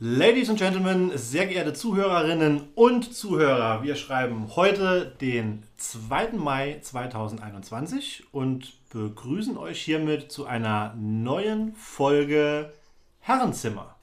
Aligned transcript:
Ladies 0.00 0.48
and 0.48 0.60
Gentlemen, 0.60 1.10
sehr 1.18 1.46
geehrte 1.46 1.72
Zuhörerinnen 1.72 2.68
und 2.76 3.12
Zuhörer, 3.12 3.82
wir 3.82 3.96
schreiben 3.96 4.54
heute 4.54 5.12
den 5.20 5.64
2. 5.76 6.34
Mai 6.34 6.78
2021 6.80 8.32
und 8.32 8.74
begrüßen 8.90 9.56
euch 9.56 9.82
hiermit 9.82 10.30
zu 10.30 10.46
einer 10.46 10.94
neuen 10.96 11.74
Folge 11.74 12.72
Herrenzimmer. 13.18 13.96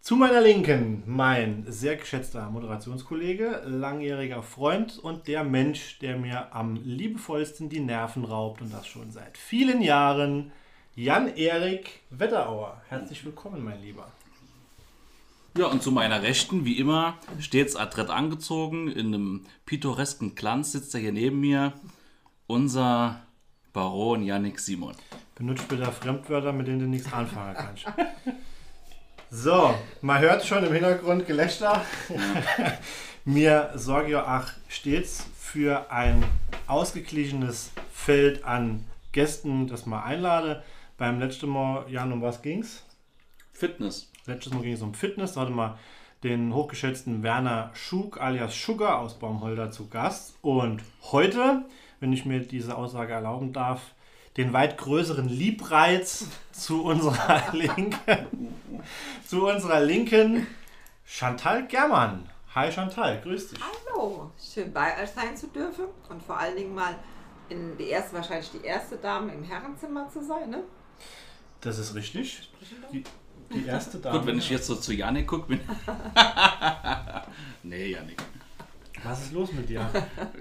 Zu 0.00 0.16
meiner 0.16 0.40
Linken 0.40 1.02
mein 1.04 1.66
sehr 1.68 1.96
geschätzter 1.96 2.48
Moderationskollege, 2.48 3.64
langjähriger 3.66 4.42
Freund 4.42 4.98
und 4.98 5.28
der 5.28 5.44
Mensch, 5.44 5.98
der 5.98 6.16
mir 6.16 6.54
am 6.54 6.76
liebevollsten 6.76 7.68
die 7.68 7.80
Nerven 7.80 8.24
raubt 8.24 8.62
und 8.62 8.72
das 8.72 8.86
schon 8.86 9.10
seit 9.10 9.36
vielen 9.36 9.82
Jahren, 9.82 10.52
Jan-Erik 10.94 12.00
Wetterauer. 12.08 12.80
Herzlich 12.88 13.22
willkommen, 13.26 13.62
mein 13.62 13.82
Lieber. 13.82 14.10
Ja, 15.56 15.66
und 15.66 15.82
zu 15.82 15.90
meiner 15.90 16.22
Rechten, 16.22 16.64
wie 16.64 16.78
immer, 16.78 17.18
stets 17.40 17.74
adrett 17.74 18.08
angezogen, 18.08 18.88
in 18.88 19.08
einem 19.08 19.46
pittoresken 19.66 20.34
Glanz 20.34 20.72
sitzt 20.72 20.94
er 20.94 21.00
hier 21.00 21.12
neben 21.12 21.40
mir, 21.40 21.72
unser 22.46 23.22
Baron 23.72 24.22
Yannick 24.22 24.60
Simon. 24.60 24.94
Benutzt 25.34 25.66
bitte 25.68 25.90
Fremdwörter, 25.90 26.52
mit 26.52 26.66
denen 26.66 26.80
du 26.80 26.86
nichts 26.86 27.12
anfangen 27.12 27.54
kannst. 27.54 27.86
So, 29.32 29.72
man 30.00 30.18
hört 30.18 30.44
schon 30.44 30.64
im 30.64 30.72
Hintergrund 30.72 31.24
Gelächter. 31.24 31.84
Mir 33.24 33.70
sorge 33.76 34.10
ja 34.10 34.40
auch 34.40 34.48
stets 34.66 35.24
für 35.38 35.88
ein 35.92 36.24
ausgeglichenes 36.66 37.70
Feld 37.92 38.42
an 38.42 38.86
Gästen, 39.12 39.68
das 39.68 39.86
man 39.86 40.02
einlade. 40.02 40.64
Beim 40.98 41.20
letzten 41.20 41.48
Mal, 41.48 41.84
Jan, 41.88 42.10
um 42.10 42.22
was 42.22 42.42
ging's? 42.42 42.82
Fitness. 43.52 44.09
Letztes 44.30 44.52
Mal 44.52 44.62
ging 44.62 44.74
es 44.74 44.82
um 44.82 44.94
Fitness. 44.94 45.32
Da 45.32 45.40
hatte 45.40 45.50
man 45.50 45.76
den 46.22 46.54
hochgeschätzten 46.54 47.24
Werner 47.24 47.72
Schug 47.74 48.20
alias 48.20 48.54
Sugar 48.54 49.00
aus 49.00 49.18
Baumholder 49.18 49.72
zu 49.72 49.88
Gast. 49.88 50.36
Und 50.40 50.84
heute, 51.10 51.64
wenn 51.98 52.12
ich 52.12 52.26
mir 52.26 52.38
diese 52.38 52.76
Aussage 52.76 53.12
erlauben 53.12 53.52
darf, 53.52 53.80
den 54.36 54.52
weit 54.52 54.78
größeren 54.78 55.28
Liebreiz 55.28 56.28
zu 56.52 56.84
unserer 56.84 57.42
Linken, 57.52 57.90
zu 59.26 59.48
unserer 59.48 59.80
Linken 59.80 60.46
Chantal 61.04 61.66
Germann. 61.66 62.30
Hi 62.54 62.70
Chantal, 62.70 63.20
grüß 63.22 63.48
dich. 63.48 63.58
Hallo, 63.60 64.30
schön 64.38 64.72
bei 64.72 65.02
euch 65.02 65.10
sein 65.10 65.36
zu 65.36 65.48
dürfen 65.48 65.86
und 66.08 66.22
vor 66.22 66.38
allen 66.38 66.54
Dingen 66.54 66.74
mal 66.76 66.94
in 67.48 67.76
die 67.76 67.88
erste, 67.88 68.14
wahrscheinlich 68.14 68.52
die 68.52 68.64
erste 68.64 68.96
Dame 68.96 69.32
im 69.32 69.42
Herrenzimmer 69.42 70.08
zu 70.08 70.22
sein, 70.22 70.50
ne? 70.50 70.62
Das 71.60 71.78
ist 71.78 71.94
richtig. 71.94 72.48
Die, 72.92 73.04
die 73.52 73.66
erste 73.66 73.98
Dame. 73.98 74.18
Gut, 74.18 74.26
wenn 74.26 74.38
ich 74.38 74.50
jetzt 74.50 74.66
so 74.66 74.76
zu 74.76 74.92
Yannick 74.92 75.26
gucke, 75.26 75.48
bin. 75.48 75.60
nee, 77.62 77.90
Yannick. 77.92 78.22
Was 79.02 79.22
ist 79.22 79.32
los 79.32 79.52
mit 79.52 79.68
dir? 79.68 79.88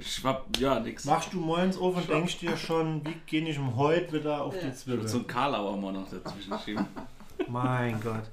Schwapp, 0.02 0.46
ja, 0.58 0.80
nix. 0.82 1.06
Machst 1.06 1.32
du 1.32 1.40
morgens 1.40 1.78
auf 1.78 1.96
und 1.96 2.10
denkst 2.10 2.40
dir 2.40 2.58
schon, 2.58 3.06
wie 3.06 3.16
gehe 3.26 3.48
ich 3.48 3.58
um 3.58 3.78
heute 3.78 4.12
wieder 4.12 4.42
auf 4.42 4.54
die 4.54 4.68
So 4.72 4.96
Zwiebel? 4.98 5.10
ein 5.10 5.28
Karlauer 5.28 5.78
mal 5.78 5.94
noch 5.94 6.10
dazwischen 6.10 6.54
schieben. 6.66 6.86
Mein 7.48 8.02
Gott. 8.02 8.24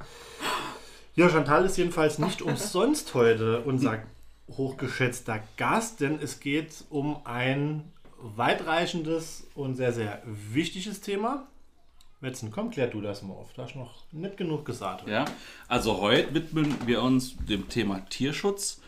Ja, 1.15 1.29
Chantal 1.29 1.65
ist 1.65 1.77
jedenfalls 1.77 2.19
nicht 2.19 2.43
umsonst 2.43 3.15
heute 3.15 3.61
unser 3.61 4.03
hochgeschätzter 4.49 5.41
Gast, 5.57 6.01
denn 6.01 6.19
es 6.21 6.41
geht 6.41 6.85
um 6.91 7.25
ein 7.25 7.85
weitreichendes 8.19 9.47
und 9.55 9.77
sehr, 9.77 9.93
sehr 9.93 10.23
wichtiges 10.25 11.01
Thema. 11.01 11.47
Wetzen, 12.20 12.50
komm, 12.50 12.70
klär 12.70 12.86
du 12.86 13.00
das 13.00 13.22
mal 13.22 13.34
auf. 13.34 13.53
Du 13.53 13.62
hast 13.62 13.77
noch 13.77 14.05
nicht 14.12 14.36
genug 14.36 14.64
gesagt. 14.64 15.06
Ja, 15.06 15.27
also 15.69 16.00
heute 16.00 16.33
widmen 16.33 16.75
wir 16.86 17.03
uns 17.03 17.36
dem 17.36 17.69
Thema 17.69 18.00
Tierschutz 18.09 18.81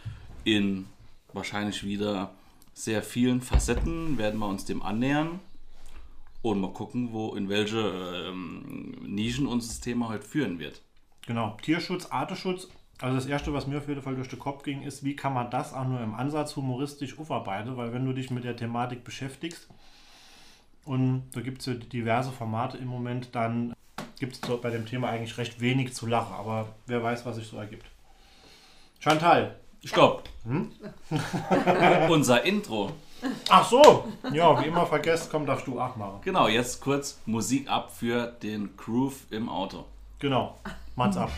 in 0.45 0.87
wahrscheinlich 1.33 1.85
wieder 1.85 2.31
sehr 2.73 3.03
vielen 3.03 3.41
Facetten 3.41 4.19
werden 4.19 4.39
wir 4.39 4.47
uns 4.47 4.65
dem 4.65 4.83
annähern 4.83 5.41
und 6.43 6.61
mal 6.61 6.73
gucken, 6.73 7.13
wo 7.13 7.35
in 7.35 7.49
welche 7.49 7.79
ähm, 8.29 8.97
Nischen 9.03 9.47
uns 9.47 9.69
das 9.69 9.81
Thema 9.81 10.09
heute 10.09 10.25
führen 10.25 10.59
wird. 10.59 10.81
Genau, 11.27 11.57
Tierschutz, 11.61 12.07
Artenschutz. 12.07 12.69
Also 13.01 13.17
das 13.17 13.27
Erste, 13.27 13.53
was 13.53 13.67
mir 13.67 13.79
auf 13.79 13.89
jeden 13.89 14.03
Fall 14.03 14.15
durch 14.15 14.29
den 14.29 14.39
Kopf 14.39 14.63
ging, 14.63 14.83
ist, 14.83 15.05
wie 15.05 15.15
kann 15.15 15.35
man 15.35 15.51
das 15.51 15.75
auch 15.75 15.87
nur 15.87 16.01
im 16.01 16.15
Ansatz 16.15 16.57
humoristisch 16.57 17.19
aufarbeiten, 17.19 17.77
weil 17.77 17.93
wenn 17.93 18.05
du 18.05 18.13
dich 18.13 18.31
mit 18.31 18.45
der 18.45 18.57
Thematik 18.57 19.05
beschäftigst, 19.05 19.69
und 20.89 21.25
da 21.35 21.43
gibt 21.43 21.61
es 21.61 21.67
ja 21.67 21.75
diverse 21.75 22.33
Formate 22.33 22.79
im 22.79 22.87
Moment, 22.87 23.29
dann 23.35 23.75
gibt 24.19 24.35
es 24.35 24.61
bei 24.61 24.71
dem 24.71 24.87
Thema 24.87 25.11
eigentlich 25.11 25.37
recht 25.37 25.61
wenig 25.61 25.93
zu 25.93 26.07
lachen, 26.07 26.35
aber 26.35 26.71
wer 26.87 27.03
weiß, 27.03 27.27
was 27.27 27.37
sich 27.37 27.47
so 27.47 27.59
ergibt. 27.59 27.85
Chantal. 28.99 29.55
Stopp! 29.85 30.25
Unser 32.09 32.43
Intro. 32.43 32.91
Ach 33.51 33.69
so, 33.69 34.09
ja, 34.33 34.61
wie 34.63 34.67
immer 34.67 34.87
vergesst, 34.87 35.31
komm, 35.31 35.45
darfst 35.45 35.67
du 35.67 35.79
auch 35.79 35.95
machen. 35.97 36.21
Genau, 36.25 36.49
jetzt 36.49 36.81
kurz 36.81 37.21
Musik 37.27 37.69
ab 37.69 37.93
für 37.95 38.27
den 38.43 38.75
Groove 38.77 39.27
im 39.31 39.49
Auto. 39.49 39.85
Genau, 40.19 40.59
mach's 40.97 41.17
ab. 41.17 41.31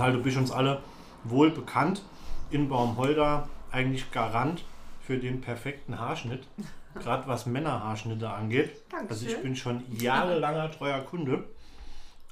Chantal, 0.00 0.16
du 0.16 0.22
bist 0.22 0.38
uns 0.38 0.50
alle 0.50 0.82
wohl 1.24 1.50
bekannt. 1.50 2.02
In 2.50 2.70
Baumholder 2.70 3.50
eigentlich 3.70 4.10
Garant 4.10 4.64
für 5.02 5.18
den 5.18 5.42
perfekten 5.42 5.98
Haarschnitt. 5.98 6.46
Gerade 6.94 7.28
was 7.28 7.44
Männerhaarschnitte 7.44 8.30
angeht. 8.30 8.70
Also 8.92 9.26
ich 9.26 9.32
Dankeschön. 9.34 9.42
bin 9.42 9.56
schon 9.56 9.96
jahrelanger 9.98 10.70
treuer 10.70 11.00
Kunde. 11.00 11.44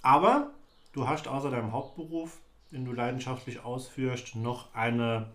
Aber 0.00 0.48
du 0.94 1.06
hast 1.06 1.28
außer 1.28 1.50
deinem 1.50 1.72
Hauptberuf, 1.72 2.38
den 2.72 2.86
du 2.86 2.92
leidenschaftlich 2.92 3.62
ausführst, 3.62 4.34
noch 4.34 4.74
eine, 4.74 5.26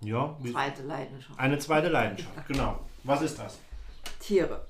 ja, 0.00 0.36
Zweite 0.52 0.82
Leidenschaft. 0.82 1.40
eine 1.40 1.58
zweite 1.58 1.88
Leidenschaft. 1.88 2.48
Genau. 2.48 2.80
Was 3.02 3.22
ist 3.22 3.38
das? 3.38 3.58
Tiere. 4.20 4.66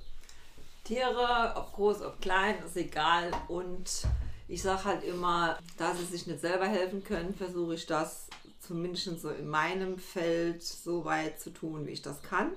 Tiere, 0.84 1.52
ob 1.56 1.72
groß, 1.72 2.02
ob 2.02 2.20
klein, 2.20 2.54
ist 2.64 2.76
egal. 2.76 3.32
Und 3.48 4.06
ich 4.48 4.62
sage 4.62 4.84
halt 4.84 5.04
immer, 5.04 5.58
da 5.76 5.94
sie 5.94 6.04
sich 6.04 6.26
nicht 6.26 6.40
selber 6.40 6.66
helfen 6.66 7.02
können, 7.04 7.34
versuche 7.34 7.74
ich 7.74 7.86
das 7.86 8.28
zumindest 8.60 9.20
so 9.20 9.30
in 9.30 9.48
meinem 9.48 9.98
Feld 9.98 10.62
so 10.62 11.04
weit 11.04 11.40
zu 11.40 11.50
tun, 11.50 11.86
wie 11.86 11.90
ich 11.92 12.02
das 12.02 12.22
kann. 12.22 12.52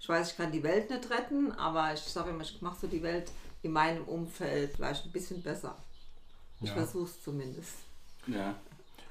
Ich 0.00 0.08
weiß, 0.08 0.32
ich 0.32 0.36
kann 0.36 0.52
die 0.52 0.62
Welt 0.62 0.90
nicht 0.90 1.10
retten, 1.10 1.52
aber 1.52 1.94
ich 1.94 2.00
sage 2.00 2.30
immer, 2.30 2.42
ich 2.42 2.60
mache 2.60 2.80
so 2.82 2.86
die 2.86 3.02
Welt 3.02 3.30
in 3.62 3.72
meinem 3.72 4.04
Umfeld 4.04 4.72
vielleicht 4.74 5.06
ein 5.06 5.12
bisschen 5.12 5.42
besser. 5.42 5.76
Ich 6.60 6.68
Ja. 6.68 6.74
versuche 6.74 7.04
es 7.04 7.22
zumindest. 7.22 7.74
Ja. 8.26 8.54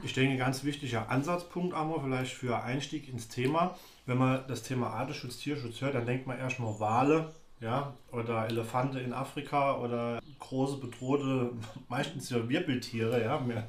Ich 0.03 0.13
denke, 0.13 0.37
ganz 0.37 0.63
wichtiger 0.63 1.09
Ansatzpunkt 1.09 1.75
einmal 1.75 2.01
vielleicht 2.01 2.33
für 2.33 2.61
Einstieg 2.63 3.07
ins 3.07 3.27
Thema. 3.27 3.77
Wenn 4.05 4.17
man 4.17 4.45
das 4.47 4.63
Thema 4.63 4.89
Artenschutz, 4.89 5.37
Tierschutz 5.37 5.79
hört, 5.81 5.95
dann 5.95 6.05
denkt 6.05 6.27
man 6.27 6.39
erstmal 6.39 6.79
Wale, 6.79 7.33
ja, 7.61 7.93
oder 8.11 8.47
Elefante 8.47 8.99
in 8.99 9.13
Afrika 9.13 9.77
oder 9.77 10.19
große 10.39 10.77
bedrohte, 10.77 11.51
meistens 11.87 12.29
ja 12.29 12.49
Wirbeltiere, 12.49 13.23
ja. 13.23 13.39
Man, 13.39 13.63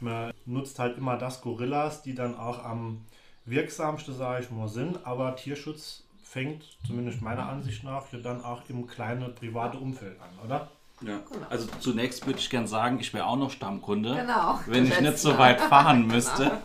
man 0.00 0.32
nutzt 0.46 0.78
halt 0.78 0.96
immer 0.96 1.18
das 1.18 1.42
Gorillas, 1.42 2.02
die 2.02 2.14
dann 2.14 2.38
auch 2.38 2.64
am 2.64 3.04
wirksamsten, 3.44 4.14
sage 4.14 4.44
ich 4.44 4.50
mal, 4.50 4.68
sind, 4.68 5.04
aber 5.04 5.36
Tierschutz 5.36 6.04
fängt, 6.22 6.78
zumindest 6.86 7.20
meiner 7.20 7.48
Ansicht 7.48 7.84
nach, 7.84 8.10
ja 8.12 8.18
dann 8.18 8.42
auch 8.42 8.62
im 8.68 8.86
kleinen 8.86 9.34
private 9.34 9.78
Umfeld 9.78 10.18
an, 10.20 10.30
oder? 10.44 10.70
ja. 11.00 11.20
Also 11.50 11.66
zunächst 11.80 12.26
würde 12.26 12.38
ich 12.38 12.50
gern 12.50 12.66
sagen, 12.66 12.98
ich 13.00 13.12
wäre 13.12 13.26
auch 13.26 13.36
noch 13.36 13.50
Stammkunde. 13.50 14.14
Genau. 14.14 14.60
Wenn 14.66 14.86
ich 14.86 15.00
nicht 15.00 15.18
so 15.18 15.36
weit 15.38 15.60
fahren 15.60 16.06
müsste. 16.06 16.52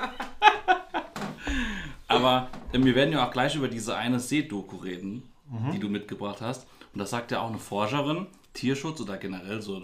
Aber 2.08 2.48
äh, 2.72 2.84
wir 2.84 2.96
werden 2.96 3.12
ja 3.12 3.28
auch 3.28 3.32
gleich 3.32 3.56
über 3.56 3.68
diese 3.68 3.96
eine 3.96 4.20
See-Doku 4.20 4.78
reden, 4.78 5.29
die 5.74 5.80
du 5.80 5.90
mitgebracht 5.90 6.42
hast. 6.42 6.68
Und 6.94 7.00
das 7.00 7.10
sagt 7.12 7.32
ja 7.32 7.42
auch 7.42 7.50
eine 7.50 7.60
Forscherin, 7.60 8.28
Tierschutz 8.54 9.00
oder 9.02 9.18
generell 9.18 9.62
so 9.62 9.78
äh, 9.78 9.82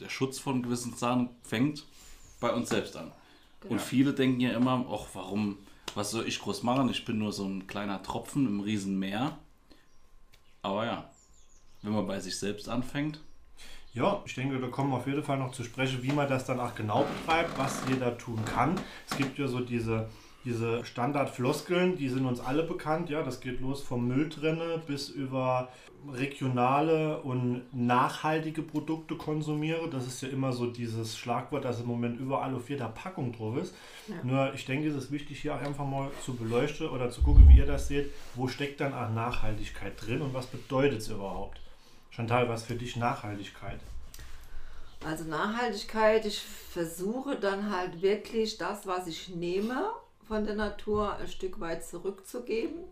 der 0.00 0.08
Schutz 0.08 0.38
von 0.38 0.62
gewissen 0.62 0.94
Sachen 0.94 1.30
fängt 1.42 1.84
bei 2.40 2.52
uns 2.52 2.68
selbst 2.70 2.96
an. 2.96 3.12
Und 3.68 3.80
viele 3.80 4.12
denken 4.14 4.40
ja 4.40 4.50
immer, 4.52 4.86
ach, 4.90 5.06
warum, 5.14 5.58
was 5.94 6.10
soll 6.12 6.26
ich 6.28 6.40
groß 6.40 6.62
machen? 6.62 6.88
Ich 6.90 7.04
bin 7.04 7.18
nur 7.18 7.32
so 7.32 7.44
ein 7.44 7.66
kleiner 7.66 8.02
Tropfen 8.02 8.46
im 8.46 8.60
Riesenmeer. 8.60 9.36
Aber 10.62 10.84
ja, 10.86 11.10
wenn 11.82 11.92
man 11.92 12.06
bei 12.06 12.20
sich 12.20 12.38
selbst 12.38 12.68
anfängt, 12.68 13.20
Ja, 13.94 14.22
ich 14.26 14.34
denke, 14.34 14.60
da 14.60 14.68
kommen 14.68 14.90
wir 14.90 14.98
auf 14.98 15.06
jeden 15.06 15.22
Fall 15.24 15.38
noch 15.38 15.52
zu 15.52 15.64
sprechen, 15.64 16.02
wie 16.02 16.12
man 16.12 16.28
das 16.28 16.44
dann 16.44 16.60
auch 16.60 16.74
genau 16.74 17.04
betreibt, 17.04 17.58
was 17.58 17.82
jeder 17.88 18.16
tun 18.18 18.44
kann. 18.44 18.78
Es 19.10 19.16
gibt 19.16 19.38
ja 19.38 19.48
so 19.48 19.60
diese, 19.60 20.08
diese 20.48 20.82
Standardfloskeln, 20.82 21.96
die 21.96 22.08
sind 22.08 22.24
uns 22.24 22.40
alle 22.40 22.62
bekannt. 22.62 23.10
Ja, 23.10 23.22
das 23.22 23.40
geht 23.40 23.60
los 23.60 23.82
vom 23.82 24.08
Mülltrenne 24.08 24.82
bis 24.86 25.10
über 25.10 25.68
regionale 26.10 27.20
und 27.20 27.64
nachhaltige 27.72 28.62
Produkte 28.62 29.16
konsumiere. 29.16 29.90
Das 29.90 30.06
ist 30.06 30.22
ja 30.22 30.28
immer 30.28 30.52
so 30.52 30.66
dieses 30.66 31.18
Schlagwort, 31.18 31.66
das 31.66 31.80
im 31.80 31.86
Moment 31.86 32.18
überall 32.18 32.54
auf 32.54 32.70
jeder 32.70 32.88
Packung 32.88 33.32
drauf 33.32 33.58
ist. 33.58 33.74
Ja. 34.06 34.14
Nur 34.22 34.54
ich 34.54 34.64
denke, 34.64 34.88
es 34.88 34.96
ist 34.96 35.12
wichtig, 35.12 35.40
hier 35.40 35.54
auch 35.54 35.60
einfach 35.60 35.84
mal 35.84 36.10
zu 36.24 36.34
beleuchten 36.34 36.88
oder 36.88 37.10
zu 37.10 37.22
gucken, 37.22 37.46
wie 37.48 37.58
ihr 37.58 37.66
das 37.66 37.88
seht. 37.88 38.10
Wo 38.34 38.48
steckt 38.48 38.80
dann 38.80 38.94
auch 38.94 39.10
Nachhaltigkeit 39.10 39.92
drin 40.00 40.22
und 40.22 40.32
was 40.32 40.46
bedeutet 40.46 41.00
es 41.00 41.08
überhaupt? 41.08 41.60
Chantal, 42.10 42.48
was 42.48 42.62
für 42.62 42.74
dich 42.74 42.96
Nachhaltigkeit? 42.96 43.80
Also 45.04 45.24
Nachhaltigkeit, 45.24 46.24
ich 46.24 46.40
versuche 46.40 47.36
dann 47.36 47.70
halt 47.70 48.00
wirklich 48.00 48.56
das, 48.56 48.86
was 48.86 49.06
ich 49.06 49.28
nehme 49.28 49.90
von 50.28 50.44
der 50.44 50.54
Natur, 50.54 51.14
ein 51.16 51.26
Stück 51.26 51.58
weit 51.58 51.84
zurückzugeben. 51.84 52.84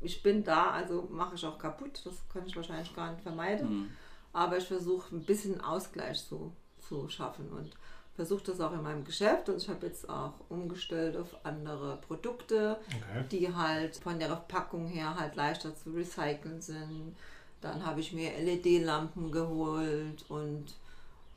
Ich, 0.00 0.22
bin 0.22 0.44
da, 0.44 0.70
also 0.70 1.08
mache 1.10 1.34
ich 1.34 1.44
auch 1.44 1.58
kaputt, 1.58 2.00
das 2.04 2.14
kann 2.32 2.46
ich 2.46 2.56
wahrscheinlich 2.56 2.94
gar 2.94 3.10
nicht 3.10 3.22
vermeiden. 3.22 3.68
Mhm. 3.68 3.90
Aber 4.32 4.56
ich 4.56 4.64
versuche 4.64 5.14
ein 5.14 5.24
bisschen 5.24 5.60
Ausgleich 5.60 6.24
zu, 6.26 6.52
zu 6.80 7.08
schaffen 7.08 7.50
und 7.50 7.70
versuche 8.14 8.44
das 8.44 8.60
auch 8.60 8.72
in 8.72 8.82
meinem 8.82 9.04
Geschäft 9.04 9.48
und 9.48 9.56
ich 9.56 9.68
habe 9.68 9.86
jetzt 9.86 10.08
auch 10.08 10.34
umgestellt 10.48 11.16
auf 11.16 11.34
andere 11.42 11.96
Produkte, 11.96 12.78
okay. 12.86 13.24
die 13.30 13.52
halt 13.52 13.96
von 13.96 14.18
der 14.20 14.28
Packung 14.36 14.86
her 14.86 15.16
halt 15.18 15.34
leichter 15.34 15.74
zu 15.74 15.90
recyceln 15.90 16.60
sind. 16.60 17.16
Dann 17.60 17.84
habe 17.84 18.00
ich 18.00 18.12
mir 18.12 18.30
LED-Lampen 18.38 19.32
geholt 19.32 20.24
und 20.28 20.66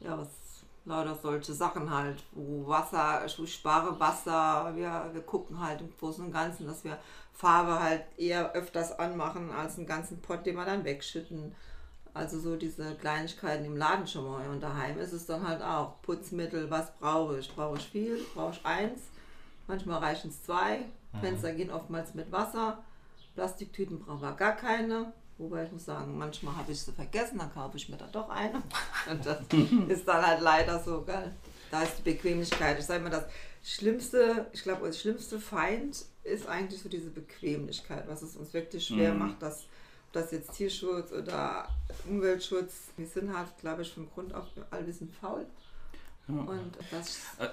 ja, 0.01 0.17
was 0.17 0.29
lauter 0.87 1.15
solche 1.15 1.53
Sachen 1.53 1.93
halt, 1.93 2.23
wo 2.31 2.67
Wasser, 2.67 3.25
ich 3.25 3.53
spare 3.53 3.99
Wasser, 3.99 4.71
wir, 4.75 5.09
wir 5.13 5.21
gucken 5.21 5.59
halt 5.59 5.81
im 5.81 5.95
Großen 5.97 6.25
und 6.25 6.31
Ganzen, 6.31 6.65
dass 6.65 6.83
wir 6.83 6.97
Farbe 7.33 7.79
halt 7.79 8.03
eher 8.17 8.53
öfters 8.53 8.97
anmachen 8.97 9.51
als 9.51 9.77
einen 9.77 9.85
ganzen 9.85 10.21
Pott, 10.21 10.45
den 10.45 10.55
wir 10.55 10.65
dann 10.65 10.85
wegschütten. 10.85 11.53
Also 12.13 12.39
so 12.39 12.55
diese 12.55 12.95
Kleinigkeiten 12.95 13.65
im 13.65 13.77
Laden 13.77 14.07
schon 14.07 14.25
mal. 14.25 14.49
Und 14.49 14.61
daheim 14.61 14.97
ist 14.97 15.13
es 15.13 15.27
dann 15.27 15.47
halt 15.47 15.61
auch 15.61 16.01
Putzmittel, 16.01 16.71
was 16.71 16.95
brauche 16.95 17.37
ich? 17.37 17.53
Brauche 17.53 17.77
ich 17.77 17.87
viel? 17.87 18.19
Brauche 18.33 18.53
ich 18.53 18.65
eins? 18.65 19.01
Manchmal 19.67 19.99
reichen 19.99 20.29
es 20.29 20.41
zwei. 20.43 20.79
Mhm. 21.13 21.19
Fenster 21.19 21.51
gehen 21.51 21.69
oftmals 21.69 22.15
mit 22.15 22.31
Wasser. 22.31 22.83
Plastiktüten 23.35 23.99
brauchen 23.99 24.21
wir 24.21 24.31
gar 24.31 24.55
keine. 24.55 25.13
Wobei 25.37 25.65
ich 25.65 25.71
muss 25.71 25.85
sagen, 25.85 26.17
manchmal 26.17 26.55
habe 26.55 26.71
ich 26.71 26.81
sie 26.81 26.91
vergessen, 26.91 27.37
dann 27.37 27.53
kaufe 27.53 27.77
ich 27.77 27.89
mir 27.89 27.97
da 27.97 28.07
doch 28.07 28.29
eine. 28.29 28.61
Und 29.11 29.25
das 29.25 29.39
ist 29.87 30.07
dann 30.07 30.25
halt 30.25 30.41
leider 30.41 30.79
so, 30.79 31.01
gell? 31.01 31.33
Da 31.69 31.83
ist 31.83 31.99
die 31.99 32.11
Bequemlichkeit. 32.11 32.79
Ich 32.79 32.85
sage 32.85 33.03
mal, 33.03 33.09
das 33.09 33.25
schlimmste, 33.63 34.47
ich 34.53 34.63
glaube, 34.63 34.87
das 34.87 34.99
schlimmste 34.99 35.39
Feind 35.39 36.05
ist 36.23 36.47
eigentlich 36.47 36.81
so 36.81 36.89
diese 36.89 37.09
Bequemlichkeit, 37.09 38.07
was 38.07 38.21
es 38.21 38.35
uns 38.35 38.53
wirklich 38.53 38.87
schwer 38.87 39.13
mhm. 39.13 39.19
macht, 39.19 39.41
dass 39.41 39.65
ob 40.07 40.13
das 40.13 40.31
jetzt 40.31 40.53
Tierschutz 40.53 41.11
oder 41.11 41.67
Umweltschutz, 42.07 42.91
wir 42.95 43.05
sind 43.05 43.35
halt, 43.37 43.49
glaube 43.59 43.81
ich, 43.81 43.91
vom 43.91 44.09
Grund 44.09 44.33
auf 44.33 44.45
all 44.71 44.83
bisschen 44.83 45.09
faul. 45.09 45.45
Ja. 46.29 46.35
Und 46.35 46.77
das 46.91 47.17
äh, 47.39 47.49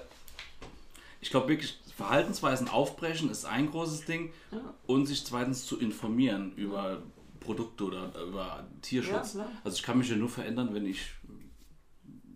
ich 1.25 1.31
glaube 1.31 1.47
wirklich, 1.47 1.79
Verhaltensweisen 1.97 2.69
aufbrechen 2.69 3.31
ist 3.31 3.45
ein 3.45 3.71
großes 3.71 4.05
Ding 4.05 4.31
ja. 4.51 4.59
und 4.85 5.07
sich 5.07 5.25
zweitens 5.25 5.65
zu 5.65 5.79
informieren 5.79 6.53
über 6.55 7.01
Produkte 7.45 7.85
oder 7.85 8.11
über 8.27 8.65
Tierschutz. 8.81 9.35
Ja, 9.35 9.47
also 9.63 9.77
ich 9.77 9.83
kann 9.83 9.97
mich 9.97 10.09
ja 10.09 10.15
nur 10.15 10.29
verändern, 10.29 10.73
wenn 10.73 10.85
ich 10.85 11.01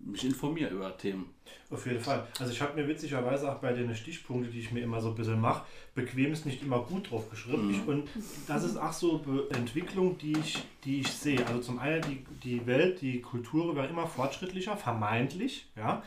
mich 0.06 0.24
informiere 0.26 0.72
über 0.72 0.96
Themen. 0.98 1.34
Auf 1.70 1.86
jeden 1.86 2.00
Fall. 2.00 2.28
Also 2.40 2.52
ich 2.52 2.62
habe 2.62 2.80
mir 2.80 2.88
witzigerweise 2.88 3.52
auch 3.52 3.60
bei 3.60 3.74
den 3.74 3.94
Stichpunkten, 3.96 4.52
die 4.52 4.60
ich 4.60 4.72
mir 4.72 4.82
immer 4.82 5.02
so 5.02 5.10
ein 5.10 5.16
bisschen 5.16 5.40
mache, 5.40 5.66
bequem 5.94 6.34
ist 6.34 6.46
nicht 6.46 6.64
immer 6.64 6.80
gut 6.80 7.12
drauf 7.12 7.30
geschrieben. 7.30 7.68
Mhm. 7.68 7.88
Und 7.88 8.10
das 8.48 8.64
ist 8.64 8.78
auch 8.78 8.94
so 8.94 9.20
Be 9.20 9.48
Entwicklung, 9.52 10.18
die 10.18 10.34
ich, 10.34 10.58
die 10.84 11.02
ich 11.02 11.10
sehe. 11.10 11.46
Also 11.46 11.60
zum 11.60 11.80
einen 11.80 12.02
die, 12.04 12.26
die 12.44 12.66
Welt, 12.66 13.02
die 13.02 13.22
Kultur 13.22 13.76
wird 13.76 13.90
immer 13.90 14.08
fortschrittlicher, 14.08 14.78
vermeintlich, 14.78 15.68
ja 15.76 16.04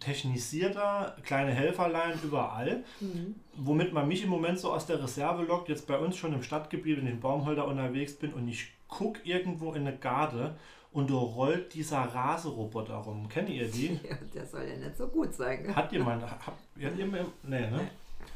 technisierter, 0.00 1.16
kleine 1.22 1.52
Helferlein 1.52 2.18
überall, 2.22 2.84
mhm. 3.00 3.34
womit 3.56 3.92
man 3.92 4.08
mich 4.08 4.22
im 4.22 4.30
Moment 4.30 4.58
so 4.58 4.72
aus 4.72 4.86
der 4.86 5.02
Reserve 5.02 5.44
lockt, 5.44 5.68
jetzt 5.68 5.86
bei 5.86 5.98
uns 5.98 6.16
schon 6.16 6.32
im 6.32 6.42
Stadtgebiet 6.42 6.98
in 6.98 7.06
den 7.06 7.20
Baumholder 7.20 7.66
unterwegs 7.66 8.14
bin 8.14 8.32
und 8.32 8.48
ich 8.48 8.72
gucke 8.88 9.20
irgendwo 9.24 9.72
in 9.72 9.86
eine 9.86 9.96
Garde 9.96 10.56
und 10.92 11.10
da 11.10 11.14
rollt 11.14 11.74
dieser 11.74 12.02
Raseroboter 12.02 12.94
rum. 12.94 13.28
Kennt 13.28 13.48
ihr 13.48 13.68
die? 13.68 13.98
Ja, 14.08 14.16
der 14.32 14.46
soll 14.46 14.62
ja 14.62 14.76
nicht 14.76 14.96
so 14.96 15.08
gut 15.08 15.34
sein. 15.34 15.74
Hat 15.74 15.90
jemand? 15.92 16.22
Hab, 16.22 16.46
hat 16.46 16.96
jemand 16.96 17.26
nee, 17.42 17.60
ne? 17.60 17.88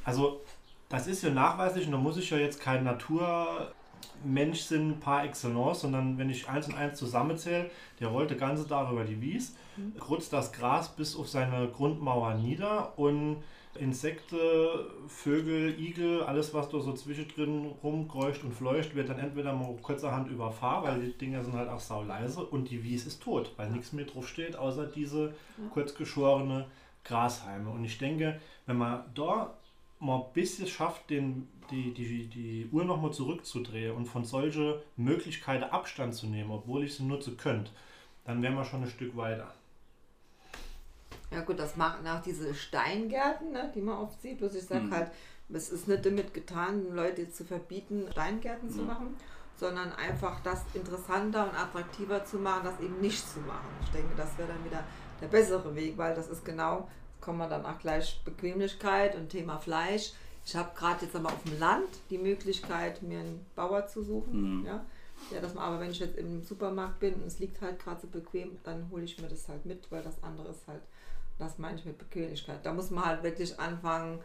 Also, 0.04 0.40
das 0.88 1.06
ist 1.06 1.22
ja 1.22 1.30
nachweislich 1.30 1.86
und 1.86 1.92
da 1.92 1.98
muss 1.98 2.16
ich 2.16 2.30
ja 2.30 2.38
jetzt 2.38 2.60
kein 2.60 2.82
Natur 2.82 3.72
Mensch 4.24 4.60
sind 4.60 5.00
par 5.00 5.24
excellence, 5.24 5.80
sondern 5.80 6.18
wenn 6.18 6.30
ich 6.30 6.48
eins 6.48 6.68
und 6.68 6.74
eins 6.74 6.98
zusammenzähle, 6.98 7.70
der 8.00 8.08
rollt 8.08 8.30
den 8.30 8.38
ganzen 8.38 8.68
Tag 8.68 8.90
über 8.90 9.04
die 9.04 9.20
Wies, 9.20 9.54
mhm. 9.76 9.96
krutzt 9.98 10.32
das 10.32 10.52
Gras 10.52 10.94
bis 10.94 11.16
auf 11.16 11.28
seine 11.28 11.68
Grundmauer 11.68 12.34
nieder 12.34 12.98
und 12.98 13.42
Insekten, 13.74 14.36
Vögel, 15.06 15.78
Igel, 15.78 16.22
alles 16.22 16.52
was 16.52 16.68
da 16.68 16.80
so 16.80 16.92
zwischendrin 16.94 17.66
rumkreucht 17.82 18.42
und 18.42 18.52
fleucht, 18.52 18.94
wird 18.94 19.08
dann 19.08 19.18
entweder 19.18 19.52
mal 19.52 19.74
kurzerhand 19.82 20.28
überfahren, 20.28 20.84
weil 20.84 21.06
die 21.06 21.16
Dinger 21.16 21.44
sind 21.44 21.54
halt 21.54 21.68
auch 21.68 21.80
sauleise 21.80 22.44
und 22.44 22.70
die 22.70 22.82
Wies 22.82 23.06
ist 23.06 23.22
tot, 23.22 23.52
weil 23.56 23.70
nichts 23.70 23.92
mehr 23.92 24.04
drauf 24.04 24.26
steht, 24.26 24.56
außer 24.56 24.86
diese 24.86 25.34
kurzgeschorene 25.72 26.66
Grashalme. 27.04 27.70
Und 27.70 27.84
ich 27.84 27.98
denke, 27.98 28.40
wenn 28.66 28.78
man 28.78 29.04
da 29.14 29.54
mal 30.00 30.16
ein 30.16 30.32
bisschen 30.32 30.66
schafft, 30.66 31.10
den, 31.10 31.48
die, 31.70 31.92
die, 31.92 32.26
die 32.26 32.68
Uhr 32.72 32.84
nochmal 32.84 33.12
zurückzudrehen 33.12 33.94
und 33.94 34.06
von 34.06 34.24
solchen 34.24 34.74
Möglichkeiten 34.96 35.64
Abstand 35.64 36.14
zu 36.14 36.26
nehmen, 36.26 36.50
obwohl 36.50 36.84
ich 36.84 36.96
sie 36.96 37.04
nutzen 37.04 37.36
könnte, 37.36 37.70
dann 38.24 38.42
wären 38.42 38.54
wir 38.54 38.64
schon 38.64 38.82
ein 38.82 38.88
Stück 38.88 39.16
weiter. 39.16 39.52
Ja 41.30 41.42
gut, 41.42 41.58
das 41.58 41.76
machen 41.76 42.06
auch 42.06 42.22
diese 42.22 42.54
Steingärten, 42.54 43.52
ne, 43.52 43.70
die 43.74 43.82
man 43.82 43.98
oft 43.98 44.20
sieht, 44.20 44.38
bloß 44.38 44.54
ich 44.54 44.64
sage 44.64 44.84
mhm. 44.84 44.94
halt, 44.94 45.10
es 45.50 45.70
ist 45.70 45.88
nicht 45.88 46.04
damit 46.04 46.34
getan, 46.34 46.94
Leute 46.94 47.30
zu 47.30 47.44
verbieten, 47.44 48.06
Steingärten 48.12 48.68
mhm. 48.68 48.72
zu 48.72 48.82
machen, 48.82 49.16
sondern 49.56 49.92
einfach 49.92 50.40
das 50.40 50.64
interessanter 50.74 51.44
und 51.48 51.54
attraktiver 51.54 52.24
zu 52.24 52.38
machen, 52.38 52.64
das 52.64 52.80
eben 52.80 53.00
nicht 53.00 53.28
zu 53.28 53.40
machen. 53.40 53.66
Ich 53.82 53.90
denke, 53.90 54.14
das 54.16 54.36
wäre 54.38 54.48
dann 54.48 54.64
wieder 54.64 54.84
der 55.20 55.26
bessere 55.26 55.74
Weg, 55.74 55.98
weil 55.98 56.14
das 56.14 56.28
ist 56.28 56.44
genau 56.44 56.88
kommen 57.20 57.38
wir 57.38 57.48
dann 57.48 57.66
auch 57.66 57.78
gleich 57.78 58.20
Bequemlichkeit 58.24 59.14
und 59.16 59.28
Thema 59.28 59.58
Fleisch. 59.58 60.12
Ich 60.48 60.56
habe 60.56 60.70
gerade 60.74 61.04
jetzt 61.04 61.14
aber 61.14 61.28
auf 61.28 61.42
dem 61.44 61.58
Land 61.58 61.90
die 62.08 62.16
Möglichkeit, 62.16 63.02
mir 63.02 63.18
einen 63.18 63.44
Bauer 63.54 63.86
zu 63.86 64.02
suchen. 64.02 64.60
Mhm. 64.60 64.66
Ja? 64.66 64.82
Ja, 65.30 65.42
das, 65.42 65.54
aber 65.54 65.78
wenn 65.78 65.90
ich 65.90 65.98
jetzt 65.98 66.16
im 66.16 66.42
Supermarkt 66.42 67.00
bin 67.00 67.12
und 67.16 67.26
es 67.26 67.38
liegt 67.38 67.60
halt 67.60 67.78
gerade 67.78 68.00
so 68.00 68.06
bequem, 68.06 68.56
dann 68.64 68.88
hole 68.90 69.02
ich 69.02 69.20
mir 69.20 69.28
das 69.28 69.46
halt 69.46 69.66
mit, 69.66 69.92
weil 69.92 70.02
das 70.02 70.22
andere 70.22 70.48
ist 70.48 70.66
halt, 70.66 70.80
das 71.38 71.58
meine 71.58 71.78
ich 71.78 71.84
mit 71.84 71.98
Bequemlichkeit. 71.98 72.64
Da 72.64 72.72
muss 72.72 72.88
man 72.88 73.04
halt 73.04 73.22
wirklich 73.22 73.60
anfangen, 73.60 74.20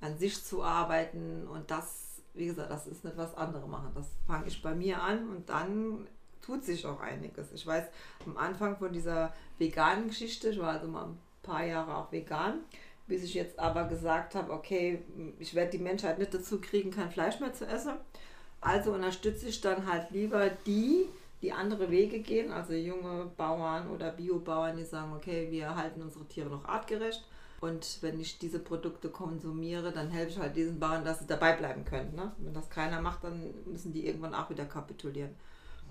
an 0.00 0.18
sich 0.18 0.44
zu 0.44 0.64
arbeiten 0.64 1.46
und 1.46 1.70
das, 1.70 2.22
wie 2.34 2.46
gesagt, 2.46 2.72
das 2.72 2.88
ist 2.88 3.04
nicht 3.04 3.16
was 3.16 3.36
andere 3.36 3.68
machen. 3.68 3.92
Das 3.94 4.08
fange 4.26 4.48
ich 4.48 4.60
bei 4.60 4.74
mir 4.74 5.00
an 5.00 5.28
und 5.28 5.48
dann 5.48 6.08
tut 6.42 6.64
sich 6.64 6.86
auch 6.86 6.98
einiges. 6.98 7.52
Ich 7.52 7.64
weiß, 7.64 7.84
am 8.26 8.36
Anfang 8.36 8.76
von 8.78 8.92
dieser 8.92 9.32
veganen 9.58 10.08
Geschichte, 10.08 10.48
ich 10.48 10.58
war 10.58 10.70
also 10.70 10.88
mal 10.88 11.10
paar 11.48 11.64
Jahre 11.64 11.96
auch 11.96 12.12
vegan, 12.12 12.60
bis 13.08 13.24
ich 13.24 13.34
jetzt 13.34 13.58
aber 13.58 13.84
gesagt 13.84 14.34
habe, 14.34 14.52
okay, 14.52 15.02
ich 15.38 15.54
werde 15.54 15.72
die 15.72 15.82
Menschheit 15.82 16.18
nicht 16.18 16.32
dazu 16.32 16.60
kriegen, 16.60 16.90
kein 16.90 17.10
Fleisch 17.10 17.40
mehr 17.40 17.54
zu 17.54 17.66
essen. 17.66 17.94
Also 18.60 18.92
unterstütze 18.92 19.48
ich 19.48 19.60
dann 19.60 19.90
halt 19.90 20.10
lieber 20.10 20.50
die, 20.66 21.06
die 21.42 21.52
andere 21.52 21.90
Wege 21.90 22.20
gehen, 22.20 22.52
also 22.52 22.74
junge 22.74 23.30
Bauern 23.36 23.88
oder 23.90 24.10
Biobauern, 24.10 24.76
die 24.76 24.84
sagen, 24.84 25.12
okay, 25.14 25.48
wir 25.50 25.74
halten 25.74 26.02
unsere 26.02 26.26
Tiere 26.26 26.50
noch 26.50 26.64
artgerecht. 26.64 27.24
Und 27.60 27.98
wenn 28.02 28.20
ich 28.20 28.38
diese 28.38 28.60
Produkte 28.60 29.08
konsumiere, 29.08 29.90
dann 29.90 30.10
helfe 30.10 30.30
ich 30.30 30.38
halt 30.38 30.54
diesen 30.54 30.78
Bauern, 30.78 31.04
dass 31.04 31.20
sie 31.20 31.26
dabei 31.26 31.54
bleiben 31.54 31.84
können. 31.84 32.14
Ne? 32.14 32.32
Wenn 32.38 32.54
das 32.54 32.70
keiner 32.70 33.00
macht, 33.00 33.24
dann 33.24 33.52
müssen 33.66 33.92
die 33.92 34.06
irgendwann 34.06 34.34
auch 34.34 34.48
wieder 34.50 34.64
kapitulieren. 34.64 35.34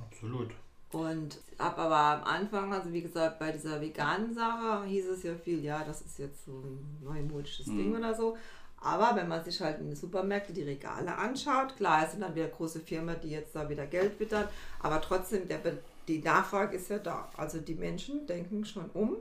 Absolut. 0.02 0.52
Und 0.91 1.39
habe 1.60 1.82
aber 1.82 1.98
am 1.98 2.24
Anfang, 2.24 2.74
also 2.74 2.94
wie 2.94 3.01
gesagt, 3.01 3.39
bei 3.39 3.51
dieser 3.51 3.82
veganen 3.82 4.34
Sache 4.34 4.86
hieß 4.86 5.08
es 5.08 5.24
ja 5.24 5.36
viel, 5.36 5.63
ja, 5.63 5.84
das 5.84 6.01
ist 6.01 6.17
jetzt 6.17 6.46
so 6.46 6.51
ein 6.51 7.00
neumodisches 7.03 7.67
mhm. 7.67 7.77
Ding 7.77 7.96
oder 7.96 8.13
so. 8.15 8.38
Aber 8.79 9.15
wenn 9.15 9.27
man 9.27 9.44
sich 9.44 9.60
halt 9.60 9.79
in 9.79 9.88
den 9.88 9.96
Supermärkten 9.96 10.53
die 10.53 10.63
Regale 10.63 11.17
anschaut, 11.17 11.75
klar, 11.75 12.03
es 12.06 12.12
sind 12.12 12.22
dann 12.22 12.36
wieder 12.36 12.48
große 12.48 12.79
Firmen, 12.79 13.17
die 13.22 13.32
jetzt 13.32 13.56
da 13.56 13.67
wieder 13.67 13.86
Geld 13.88 14.20
wittern, 14.20 14.48
aber 14.79 15.01
trotzdem, 15.01 15.48
der, 15.48 15.60
die 16.08 16.20
Nachfrage 16.20 16.77
ist 16.77 16.89
ja 16.89 17.00
da. 17.00 17.29
Also 17.36 17.60
die 17.60 17.75
Menschen 17.75 18.25
denken 18.27 18.63
schon 18.63 18.89
um 18.94 19.17